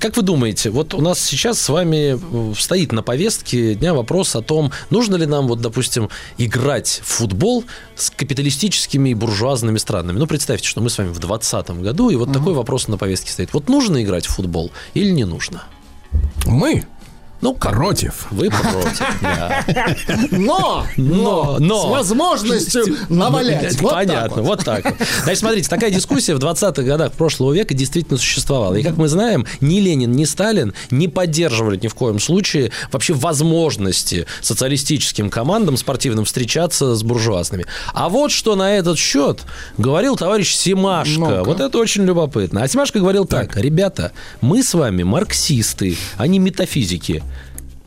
Как 0.00 0.16
вы 0.16 0.22
думаете, 0.22 0.70
вот 0.70 0.94
у 0.94 1.00
нас 1.00 1.20
сейчас 1.20 1.60
с 1.60 1.68
вами 1.68 2.16
э, 2.16 2.54
стоит 2.56 2.92
на 2.92 3.02
повестке 3.02 3.74
дня 3.74 3.94
вопрос 3.94 4.36
о 4.36 4.42
том, 4.42 4.72
нужно 4.90 5.16
ли 5.16 5.26
нам, 5.26 5.48
вот, 5.48 5.60
допустим, 5.60 6.08
играть 6.38 7.00
в 7.04 7.08
футбол 7.08 7.64
с 7.94 8.10
капиталистическими 8.10 9.10
и 9.10 9.14
буржуазными 9.14 9.78
странами. 9.78 10.18
Ну, 10.18 10.26
представьте, 10.26 10.68
что 10.68 10.80
мы 10.80 10.90
с 10.90 10.98
вами 10.98 11.08
в 11.08 11.18
2020 11.18 11.70
году, 11.82 12.10
и 12.10 12.16
вот 12.16 12.32
такой 12.32 12.54
вопрос 12.54 12.88
на 12.88 12.98
повестке 12.98 13.30
стоит. 13.30 13.52
Вот 13.52 13.68
нужно 13.68 14.02
играть 14.02 14.26
в 14.26 14.30
футбол 14.30 14.70
или 14.94 15.10
не 15.10 15.24
нужно? 15.24 15.64
Мы? 16.46 16.86
Ну, 17.40 17.54
как? 17.54 17.74
Против. 17.74 18.26
Вы 18.30 18.50
против, 18.50 19.02
да. 19.22 19.64
Но, 20.30 20.86
Но, 20.96 21.56
но. 21.58 21.82
с 21.82 21.90
возможностью 21.90 22.84
навалять. 23.08 23.80
Вот 23.80 23.90
так 23.90 24.06
Понятно, 24.06 24.42
вот. 24.42 24.56
вот 24.58 24.64
так 24.64 24.84
вот. 24.84 24.94
Значит, 25.22 25.40
смотрите, 25.40 25.68
такая 25.68 25.90
дискуссия 25.90 26.34
в 26.34 26.38
20-х 26.38 26.82
годах 26.82 27.12
прошлого 27.12 27.52
века 27.52 27.74
действительно 27.74 28.18
существовала. 28.18 28.74
И, 28.74 28.82
как 28.82 28.96
мы 28.96 29.08
знаем, 29.08 29.46
ни 29.60 29.80
Ленин, 29.80 30.12
ни 30.12 30.24
Сталин 30.24 30.72
не 30.90 31.08
поддерживали 31.08 31.78
ни 31.82 31.88
в 31.88 31.94
коем 31.94 32.18
случае 32.18 32.72
вообще 32.90 33.12
возможности 33.12 34.26
социалистическим 34.40 35.30
командам 35.30 35.76
спортивным 35.76 36.24
встречаться 36.24 36.94
с 36.94 37.02
буржуазными. 37.02 37.66
А 37.92 38.08
вот 38.08 38.32
что 38.32 38.56
на 38.56 38.74
этот 38.76 38.98
счет 38.98 39.42
говорил 39.78 40.16
товарищ 40.16 40.54
Симашко. 40.54 41.44
Вот 41.44 41.60
это 41.60 41.78
очень 41.78 42.04
любопытно. 42.04 42.62
А 42.62 42.68
Симашко 42.68 42.98
говорил 42.98 43.26
так. 43.26 43.56
ребята, 43.56 44.12
мы 44.40 44.62
с 44.62 44.72
вами 44.74 45.02
марксисты, 45.02 45.96
а 46.16 46.26
не 46.26 46.38
метафизики. 46.38 47.22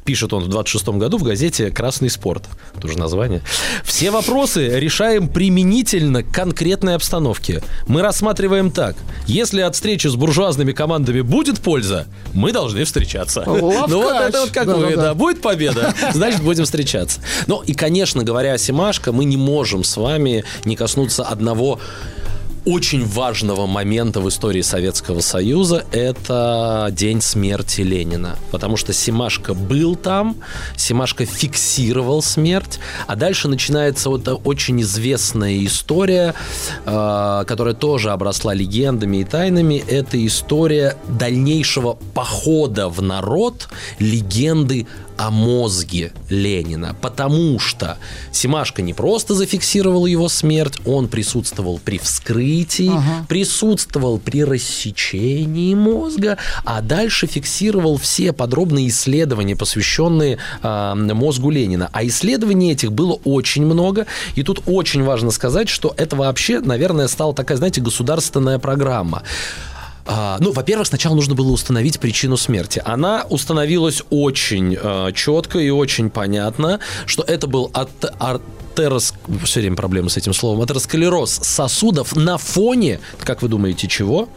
Пишет 0.10 0.34
он 0.34 0.46
в 0.46 0.48
26 0.48 0.88
году 0.98 1.20
в 1.20 1.24
газете 1.24 1.70
«Красный 1.70 2.10
спорт». 2.10 2.46
Тоже 2.82 2.98
название. 2.98 3.44
Все 3.84 4.10
вопросы 4.10 4.80
решаем 4.80 5.28
применительно 5.28 6.24
к 6.24 6.32
конкретной 6.32 6.96
обстановке. 6.96 7.62
Мы 7.86 8.02
рассматриваем 8.02 8.72
так. 8.72 8.96
Если 9.28 9.62
от 9.62 9.76
встречи 9.76 10.08
с 10.08 10.16
буржуазными 10.16 10.72
командами 10.72 11.22
будет 11.22 11.60
польза, 11.60 12.08
мы 12.34 12.52
должны 12.52 12.86
встречаться. 12.86 13.42
Лавкач. 13.42 13.90
Ну 13.92 14.02
вот 14.02 14.16
это 14.16 14.42
вот 14.42 14.50
как 14.50 14.66
вы, 14.66 14.82
Да-да-да. 14.82 15.02
да. 15.04 15.14
Будет 15.14 15.44
победа, 15.44 15.94
значит, 16.12 16.42
будем 16.42 16.66
встречаться. 16.66 17.22
Ну 17.46 17.62
и, 17.62 17.76
конечно, 17.76 18.24
говоря 18.24 18.54
о 18.54 18.58
Симашко, 18.58 19.12
мы 19.12 19.26
не 19.26 19.38
можем 19.38 19.84
с 19.84 19.96
вами 19.96 20.44
не 20.66 20.76
коснуться 20.76 21.22
одного 21.22 21.80
очень 22.66 23.06
важного 23.06 23.66
момента 23.66 24.20
в 24.20 24.30
истории 24.30 24.62
Советского 24.62 25.22
Союза– 25.22 25.86
это 25.92 26.90
день 26.92 27.22
смерти 27.22 27.82
Ленина. 27.82 28.38
Потому 28.52 28.78
что 28.78 28.94
Симашко 28.94 29.54
был 29.54 29.96
там, 29.96 30.38
Симашко 30.76 31.26
фиксировал 31.26 32.22
смерть, 32.22 32.80
а 33.08 33.16
дальше 33.16 33.48
начинается 33.48 34.10
вот 34.10 34.22
эта 34.22 34.36
очень 34.36 34.82
известная 34.82 35.64
история, 35.66 36.34
э, 36.86 37.44
которая 37.48 37.74
тоже 37.74 38.12
обросла 38.12 38.54
легендами 38.54 39.18
и 39.18 39.24
тайнами. 39.24 39.84
Это 39.88 40.26
история 40.26 40.98
дальнейшего 41.08 41.98
похода 42.14 42.90
в 42.90 43.02
народ 43.02 43.70
легенды 44.00 44.88
о 45.18 45.32
мозге 45.32 46.14
Ленина, 46.30 46.96
потому 47.02 47.60
что 47.60 47.98
Симашко 48.32 48.82
не 48.82 48.94
просто 48.94 49.36
зафиксировал 49.36 50.06
его 50.06 50.30
смерть, 50.30 50.80
он 50.86 51.10
присутствовал 51.10 51.78
при 51.84 51.98
вскрытии, 51.98 52.49
присутствовал 53.28 54.20
при 54.20 54.44
рассечении 54.44 55.74
мозга, 55.76 56.38
а 56.64 56.82
дальше 56.82 57.28
фиксировал 57.28 57.98
все 57.98 58.34
подробные 58.34 58.88
исследования, 58.90 59.56
посвященные 59.56 60.38
а, 60.62 60.96
мозгу 60.96 61.50
Ленина. 61.50 61.90
А 61.92 62.06
исследований 62.06 62.72
этих 62.72 62.92
было 62.92 63.20
очень 63.24 63.66
много, 63.66 64.06
и 64.36 64.44
тут 64.44 64.62
очень 64.66 65.04
важно 65.04 65.32
сказать, 65.32 65.70
что 65.70 65.94
это 65.98 66.16
вообще, 66.16 66.60
наверное, 66.60 67.08
стала 67.08 67.34
такая, 67.34 67.58
знаете, 67.58 67.82
государственная 67.82 68.60
программа. 68.60 69.24
А, 70.12 70.38
Ну, 70.40 70.52
во-первых, 70.52 70.88
сначала 70.88 71.14
нужно 71.14 71.36
было 71.36 71.52
установить 71.52 72.00
причину 72.00 72.36
смерти. 72.36 72.82
Она 72.84 73.28
установилась 73.30 74.02
очень 74.10 74.76
э, 74.76 75.12
четко 75.14 75.60
и 75.60 75.70
очень 75.70 76.10
понятно, 76.10 76.80
что 77.06 77.22
это 77.22 77.46
был 77.46 77.70
от, 77.74 77.90
атерос... 78.18 79.14
Все 79.44 79.60
время 79.60 79.76
проблемы 79.76 80.10
с 80.10 80.18
этим 80.18 80.34
словом. 80.34 80.62
Атеросклероз 80.62 81.32
сосудов 81.44 82.16
на 82.16 82.40
фоне, 82.40 83.00
как 83.20 83.44
вы 83.44 83.50
думаете, 83.50 83.88
чего? 83.88 84.30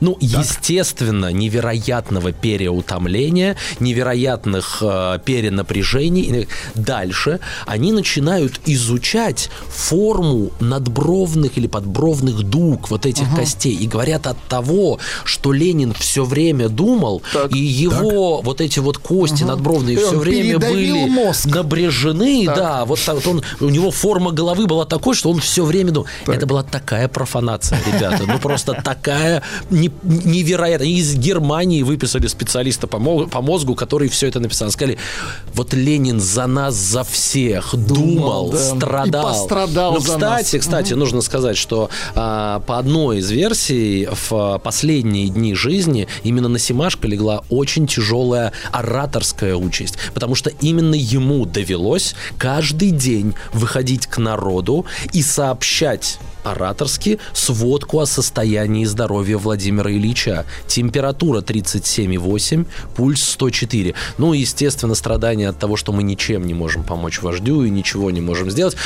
Ну, 0.00 0.16
естественно, 0.20 1.32
невероятного 1.32 2.32
переутомления, 2.32 3.56
невероятных 3.80 4.78
э, 4.82 5.18
перенапряжений. 5.24 6.48
Дальше 6.74 7.40
они 7.66 7.92
начинают 7.92 8.60
изучать 8.66 9.50
форму 9.68 10.50
надбровных 10.60 11.56
или 11.58 11.66
подбровных 11.66 12.42
дуг 12.42 12.90
вот 12.90 13.06
этих 13.06 13.34
костей. 13.34 13.74
И 13.74 13.86
говорят 13.86 14.26
от 14.26 14.36
того, 14.48 14.98
что 15.24 15.52
Ленин 15.52 15.92
все 15.94 16.24
время 16.24 16.68
думал, 16.68 17.22
и 17.50 17.58
его 17.58 18.40
вот 18.42 18.60
эти 18.60 18.78
вот 18.80 18.98
кости 18.98 19.44
надбровные 19.44 19.94
И 19.94 19.98
все 19.98 20.18
время 20.18 20.58
были 20.58 21.06
мозг. 21.08 21.46
набрежены, 21.46 22.46
да, 22.46 22.84
вот 22.84 23.00
так 23.00 23.14
вот 23.16 23.26
он, 23.26 23.42
у 23.60 23.70
него 23.70 23.90
форма 23.90 24.30
головы 24.32 24.66
была 24.66 24.84
такой, 24.84 25.14
что 25.14 25.30
он 25.30 25.40
все 25.40 25.64
время 25.64 25.90
думал. 25.92 26.06
Это 26.26 26.46
была 26.46 26.62
такая 26.62 27.08
профанация, 27.08 27.78
ребята, 27.86 28.24
ну 28.26 28.38
просто 28.38 28.74
такая 28.74 29.42
не- 29.70 29.85
невероятная. 30.02 30.88
Из 30.88 31.14
Германии 31.16 31.82
выписали 31.82 32.26
специалиста 32.26 32.86
по, 32.86 32.98
мо- 32.98 33.26
по 33.26 33.40
мозгу, 33.40 33.74
который 33.74 34.08
все 34.08 34.28
это 34.28 34.40
написал. 34.40 34.70
Сказали, 34.70 34.98
вот 35.54 35.74
Ленин 35.74 36.20
за 36.20 36.46
нас, 36.46 36.74
за 36.74 37.04
всех 37.04 37.74
думал, 37.74 38.50
да. 38.50 38.58
страдал. 38.58 39.28
И 39.30 39.32
пострадал 39.32 39.94
Ну, 39.94 40.00
за 40.00 40.12
кстати, 40.14 40.56
нас. 40.56 40.60
кстати, 40.64 40.92
нужно 40.94 41.20
сказать, 41.22 41.56
что 41.56 41.90
а, 42.14 42.60
по 42.60 42.78
одной 42.78 43.18
из 43.18 43.30
версий 43.30 44.08
в 44.28 44.60
последние 44.62 45.28
дни 45.28 45.54
жизни 45.54 46.08
именно 46.22 46.48
на 46.48 46.58
Симашко 46.58 47.06
легла 47.08 47.42
очень 47.50 47.86
тяжелая 47.86 48.52
ораторская 48.72 49.56
участь, 49.56 49.96
потому 50.14 50.34
что 50.34 50.50
именно 50.60 50.94
ему 50.94 51.46
довелось 51.46 52.14
каждый 52.38 52.90
день 52.90 53.34
выходить 53.52 54.06
к 54.06 54.18
народу 54.18 54.86
и 55.12 55.22
сообщать 55.22 56.18
ораторски 56.50 57.18
сводку 57.32 58.00
о 58.00 58.06
состоянии 58.06 58.84
здоровья 58.84 59.38
Владимира 59.38 59.90
Ильича. 59.90 60.44
Температура 60.66 61.40
37,8, 61.40 62.66
пульс 62.94 63.22
104. 63.22 63.94
Ну, 64.18 64.32
естественно, 64.32 64.94
страдания 64.94 65.48
от 65.48 65.58
того, 65.58 65.76
что 65.76 65.92
мы 65.92 66.02
ничем 66.02 66.46
не 66.46 66.54
можем 66.54 66.82
помочь 66.82 67.20
вождю 67.22 67.64
и 67.64 67.70
ничего 67.70 68.10
не 68.10 68.20
можем 68.20 68.50
сделать. 68.50 68.76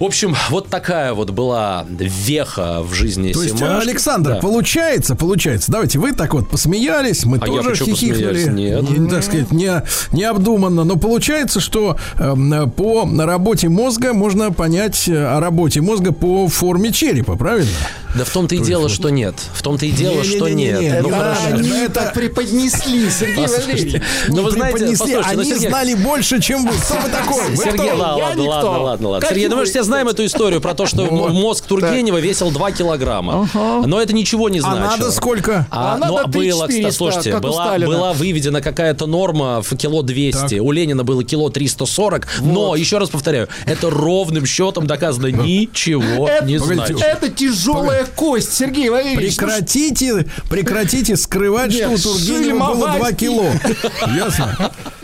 В 0.00 0.04
общем, 0.04 0.34
вот 0.48 0.68
такая 0.68 1.12
вот 1.12 1.28
была 1.28 1.84
веха 1.90 2.80
в 2.82 2.94
жизни 2.94 3.34
То 3.34 3.42
есть, 3.42 3.58
Семашки. 3.58 3.86
Александр, 3.90 4.30
Да. 4.30 4.36
получается, 4.40 5.14
получается. 5.14 5.70
Давайте, 5.70 5.98
вы 5.98 6.12
так 6.12 6.32
вот 6.32 6.48
посмеялись, 6.48 7.26
мы 7.26 7.36
А 7.36 7.40
тоже 7.44 7.74
хихикнули. 7.74 8.44
Нет. 8.48 8.98
Не, 8.98 9.10
так 9.10 9.22
сказать, 9.22 9.52
не, 9.52 9.82
необдуманно. 10.12 10.84
Но 10.84 10.96
получается, 10.96 11.60
что 11.60 11.98
эм, 12.18 12.70
по 12.70 13.06
работе 13.26 13.68
мозга 13.68 14.14
можно 14.14 14.50
понять 14.52 15.06
э, 15.06 15.22
о 15.22 15.38
работе 15.38 15.82
мозга 15.82 16.12
по 16.12 16.48
форме 16.48 16.92
черепа, 16.92 17.36
правильно? 17.36 17.68
Да 18.16 18.24
в 18.24 18.30
том-то 18.30 18.54
и 18.54 18.58
дело, 18.58 18.82
вот- 18.84 18.92
что 18.92 19.10
нет. 19.10 19.34
В 19.52 19.62
том-то 19.62 19.84
и 19.84 19.90
дело, 19.90 20.24
что 20.24 20.48
нет. 20.48 21.02
Ну 21.02 21.10
хорошо. 21.10 21.40
Они 21.52 21.88
так 21.88 22.14
преподнесли, 22.14 23.10
Сергей 23.10 23.46
Валерьевич. 23.46 24.02
ну 24.28 24.42
вы 24.44 24.50
знаете, 24.50 24.86
послушайте, 24.98 25.34
ну, 25.34 25.40
они 25.40 25.54
знали 25.54 25.94
больше, 25.94 26.40
чем 26.40 26.64
вы. 26.64 26.72
Кто 26.72 26.94
вы 26.94 27.08
такой? 27.10 27.50
Вы 27.50 27.56
Сергей, 27.56 27.92
ладно, 27.92 28.40
Я 28.42 28.48
ладно, 28.48 29.08
ладно, 29.08 29.28
Сергей, 29.28 29.44
и 29.44 29.48
ну 29.48 29.62
все 29.64 29.82
знаем 29.90 30.08
эту 30.08 30.24
историю 30.24 30.60
про 30.60 30.74
то, 30.74 30.86
что 30.86 31.04
мозг 31.10 31.66
Тургенева 31.66 32.18
весил 32.18 32.50
2 32.50 32.72
килограмма. 32.72 33.48
Но 33.54 34.00
это 34.00 34.12
ничего 34.12 34.48
не 34.48 34.58
А 34.60 34.62
значило. 34.62 34.86
надо 34.96 35.10
сколько? 35.12 35.66
А, 35.70 35.94
А 35.94 35.98
ну, 35.98 36.16
надо 36.16 36.28
было, 36.28 36.32
3 36.32 36.50
кстати, 36.50 36.72
400, 36.72 36.92
слушайте, 36.96 37.38
была, 37.38 38.12
выведена 38.12 38.62
какая-то 38.62 39.06
норма 39.06 39.62
в 39.62 39.76
кило 39.76 40.02
200. 40.02 40.60
У 40.60 40.70
Ленина 40.72 41.04
было 41.04 41.24
кило 41.24 41.50
340. 41.50 42.28
Но, 42.40 42.76
еще 42.76 42.98
раз 42.98 43.10
повторяю, 43.10 43.48
это 43.66 43.90
ровным 43.90 44.46
счетом 44.46 44.86
доказано 44.86 45.26
ничего 45.30 46.28
Это- 46.28 46.44
не 46.46 46.58
Погодите, 46.58 46.94
значит. 46.94 47.02
Это 47.02 47.28
тяжелая 47.28 48.06
кость, 48.14 48.54
Сергей 48.54 48.88
Валерьевич. 48.88 49.36
Ну, 49.36 49.46
Прекратите, 49.46 50.26
прекратите 50.48 51.16
скрывать, 51.16 51.72
Нет, 51.72 51.98
что 51.98 52.10
у 52.10 52.14
Тургенева 52.14 52.58
было 52.74 52.92
шельмовать 52.92 52.98
2 52.98 53.12
кило. 53.12 53.44
Ясно? 54.16 54.70